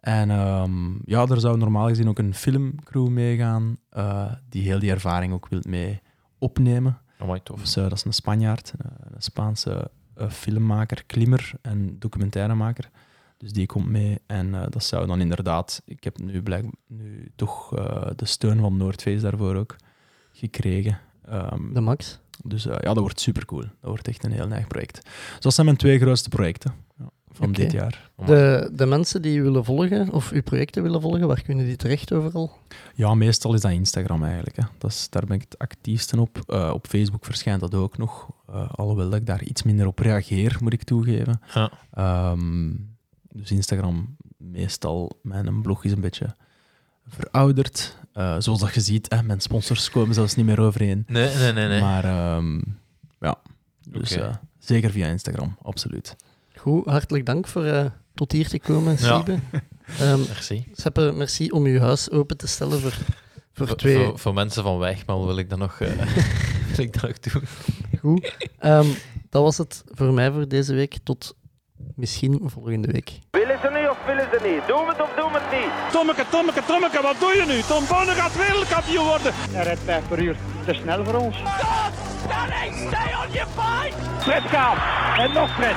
En 0.00 0.30
ehm, 0.30 0.92
ja, 1.04 1.26
er 1.26 1.40
zou 1.40 1.58
normaal 1.58 1.88
gezien 1.88 2.08
ook 2.08 2.18
een 2.18 2.34
filmcrew 2.34 3.08
meegaan, 3.08 3.78
eh, 3.90 4.32
die 4.48 4.62
heel 4.62 4.78
die 4.78 4.90
ervaring 4.90 5.32
ook 5.32 5.48
wil 5.48 5.60
mee 5.68 6.00
opnemen. 6.38 6.98
Oh, 7.20 7.26
mooi 7.26 7.42
tof. 7.42 7.60
Dus, 7.60 7.72
dat 7.74 7.92
is 7.92 8.04
een 8.04 8.12
Spanjaard, 8.12 8.72
een 9.12 9.22
Spaanse 9.22 9.90
filmmaker, 10.28 11.04
klimmer 11.06 11.52
en 11.62 11.96
documentairemaker. 11.98 12.90
Dus 13.38 13.52
die 13.52 13.66
komt 13.66 13.88
mee 13.88 14.18
en 14.26 14.54
eh, 14.54 14.66
dat 14.70 14.84
zou 14.84 15.06
dan 15.06 15.20
inderdaad... 15.20 15.82
Ik 15.84 16.04
heb 16.04 16.18
nu, 16.18 16.42
blijk, 16.42 16.64
nu 16.86 17.30
toch 17.36 17.76
eh, 17.76 18.10
de 18.16 18.24
steun 18.24 18.60
van 18.60 18.76
Noordface 18.76 19.20
daarvoor 19.20 19.54
ook 19.54 19.76
gekregen. 20.32 20.98
Ehm, 21.24 21.72
De 21.72 21.80
Max. 21.80 22.18
dus 22.44 22.66
eh, 22.66 22.72
ja, 22.72 22.94
dat 22.94 22.98
wordt 22.98 23.20
supercool. 23.20 23.60
Dat 23.60 23.70
wordt 23.80 24.08
echt 24.08 24.24
een 24.24 24.32
heel 24.32 24.46
neig 24.46 24.66
project. 24.66 25.04
Dus 25.04 25.40
dat 25.40 25.54
zijn 25.54 25.66
mijn 25.66 25.78
twee 25.78 25.98
grootste 25.98 26.28
projecten 26.28 26.74
ja, 26.98 27.10
van 27.30 27.52
dit 27.52 27.72
jaar. 27.72 28.10
De, 28.26 28.70
de 28.72 28.86
mensen 28.86 29.22
die 29.22 29.38
u 29.38 29.42
willen 29.42 29.64
volgen, 29.64 30.10
of 30.10 30.30
uw 30.30 30.42
projecten 30.42 30.82
willen 30.82 31.00
volgen, 31.00 31.26
waar 31.26 31.42
kunnen 31.42 31.64
die 31.64 31.76
terecht 31.76 32.12
overal? 32.12 32.58
Ja, 32.94 33.14
meestal 33.14 33.54
is 33.54 33.60
dat 33.60 33.70
Instagram 33.70 34.24
eigenlijk. 34.24 34.56
Hè. 34.56 34.62
Dat 34.78 34.90
is, 34.90 35.06
daar 35.10 35.26
ben 35.26 35.36
ik 35.36 35.42
het 35.48 35.58
actiefste 35.58 36.20
op. 36.20 36.54
Op 36.72 36.86
Facebook 36.86 37.24
verschijnt 37.24 37.60
dat 37.60 37.74
ook 37.74 37.98
nog. 37.98 38.28
Eh, 38.52 38.68
alhoewel 38.74 39.10
dat 39.10 39.20
ik 39.20 39.26
daar 39.26 39.42
iets 39.42 39.62
minder 39.62 39.86
op 39.86 39.98
reageer, 39.98 40.56
moet 40.60 40.72
ik 40.72 40.82
toegeven. 40.82 41.40
Ja. 41.54 41.70
Ehm, 41.92 42.70
dus 43.32 43.50
Instagram, 43.50 44.16
meestal, 44.36 45.18
mijn 45.22 45.62
blog 45.62 45.84
is 45.84 45.92
een 45.92 46.00
beetje 46.00 46.34
verouderd. 47.06 47.96
Eh, 48.12 48.36
zoals 48.38 48.60
dat 48.60 48.74
je 48.74 48.80
ziet, 48.80 49.06
hè, 49.12 49.22
mijn 49.22 49.40
sponsors 49.40 49.90
komen 49.90 50.14
zelfs 50.14 50.34
niet 50.34 50.46
meer 50.46 50.60
overeen. 50.60 51.04
Nee, 51.06 51.34
nee, 51.36 51.52
nee. 51.52 51.68
nee. 51.68 51.80
Maar 51.80 52.04
ehm, 52.04 52.60
ja, 53.20 53.38
dus 53.88 54.10
eh, 54.10 54.34
zeker 54.58 54.90
via 54.90 55.06
Instagram, 55.06 55.56
absoluut. 55.62 56.16
Goed, 56.56 56.84
hartelijk 56.84 57.26
dank 57.26 57.48
voor 57.48 57.92
tot 58.14 58.32
hier 58.32 58.48
te 58.48 58.58
komen, 58.58 58.96
Ja. 58.98 59.16
Siebe. 59.16 59.38
Ehm, 59.98 60.18
Merci. 60.18 60.66
Seppe, 60.72 61.12
merci 61.14 61.50
om 61.50 61.64
uw 61.64 61.78
huis 61.78 62.10
open 62.10 62.36
te 62.36 62.46
stellen 62.46 62.80
voor, 62.80 62.94
voor 63.58 63.66
Voor, 63.66 63.76
twee... 63.76 64.04
voor, 64.04 64.18
voor 64.18 64.34
mensen 64.34 64.62
van 64.62 64.78
Wegmal 64.78 65.26
wil 65.26 65.38
ik 65.38 65.50
dat 65.50 65.58
nog, 65.58 65.80
eh, 65.80 65.88
wil 66.74 66.84
ik 66.84 66.92
dat 66.92 67.02
nog 67.02 67.18
doen. 67.18 67.42
Goed. 68.00 68.36
Ehm, 68.58 68.86
dat 69.30 69.42
was 69.42 69.58
het 69.58 69.82
voor 69.86 70.12
mij 70.12 70.30
voor 70.30 70.48
deze 70.48 70.74
week. 70.74 70.98
Tot 71.04 71.34
misschien 71.94 72.40
volgende 72.44 72.92
week. 72.92 73.10
Willen 73.30 73.58
ze 73.62 73.70
nu 73.70 73.88
of 73.88 73.98
willen 74.06 74.28
ze 74.32 74.38
niet? 74.48 74.66
Doen 74.66 74.84
we 74.84 74.90
het 74.92 75.02
of 75.02 75.10
doen 75.16 75.32
we 75.32 75.38
het 75.40 75.60
niet? 75.60 75.92
Tommeke, 75.92 76.24
Tommeke, 76.30 76.62
Tommeke, 76.66 77.02
wat 77.02 77.16
doe 77.20 77.32
je 77.32 77.44
nu? 77.46 77.60
Tom 77.60 77.84
Bonne 77.88 78.12
gaat 78.12 78.36
wereldkampioen 78.36 79.06
worden. 79.06 79.32
Hij 79.34 79.64
rijdt 79.64 79.80
5 79.84 80.08
per 80.08 80.18
uur. 80.18 80.36
Te 80.64 80.74
snel 80.74 81.04
voor 81.04 81.14
ons. 81.14 81.36
Fred 84.20 84.42
gaat. 84.42 84.78
En 85.18 85.32
nog 85.32 85.50
Fred. 85.54 85.76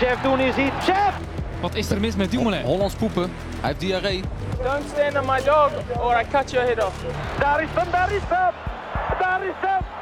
Jeff 0.00 0.22
Doen 0.22 0.40
is 0.40 0.56
iets. 0.56 0.86
Jeff! 0.86 1.31
Wat 1.62 1.74
is 1.74 1.90
er 1.90 2.00
mis 2.00 2.16
met 2.16 2.30
Dumoulin? 2.30 2.62
Hollands 2.62 2.94
poepen. 2.94 3.22
Hij 3.60 3.68
heeft 3.68 3.80
diarree. 3.80 4.22
Don't 4.62 4.84
stand 4.92 5.18
on 5.18 5.26
my 5.26 5.42
dog 5.44 5.70
or 6.00 6.20
I 6.20 6.24
cut 6.30 6.50
your 6.50 6.66
head 6.66 6.84
off. 6.84 7.04
Daar 7.38 7.62
is 7.62 7.68
hem, 7.72 7.90
daar 7.90 8.12
is 8.12 8.22
hem! 8.28 8.52
Daar 9.18 9.44
is! 9.44 10.01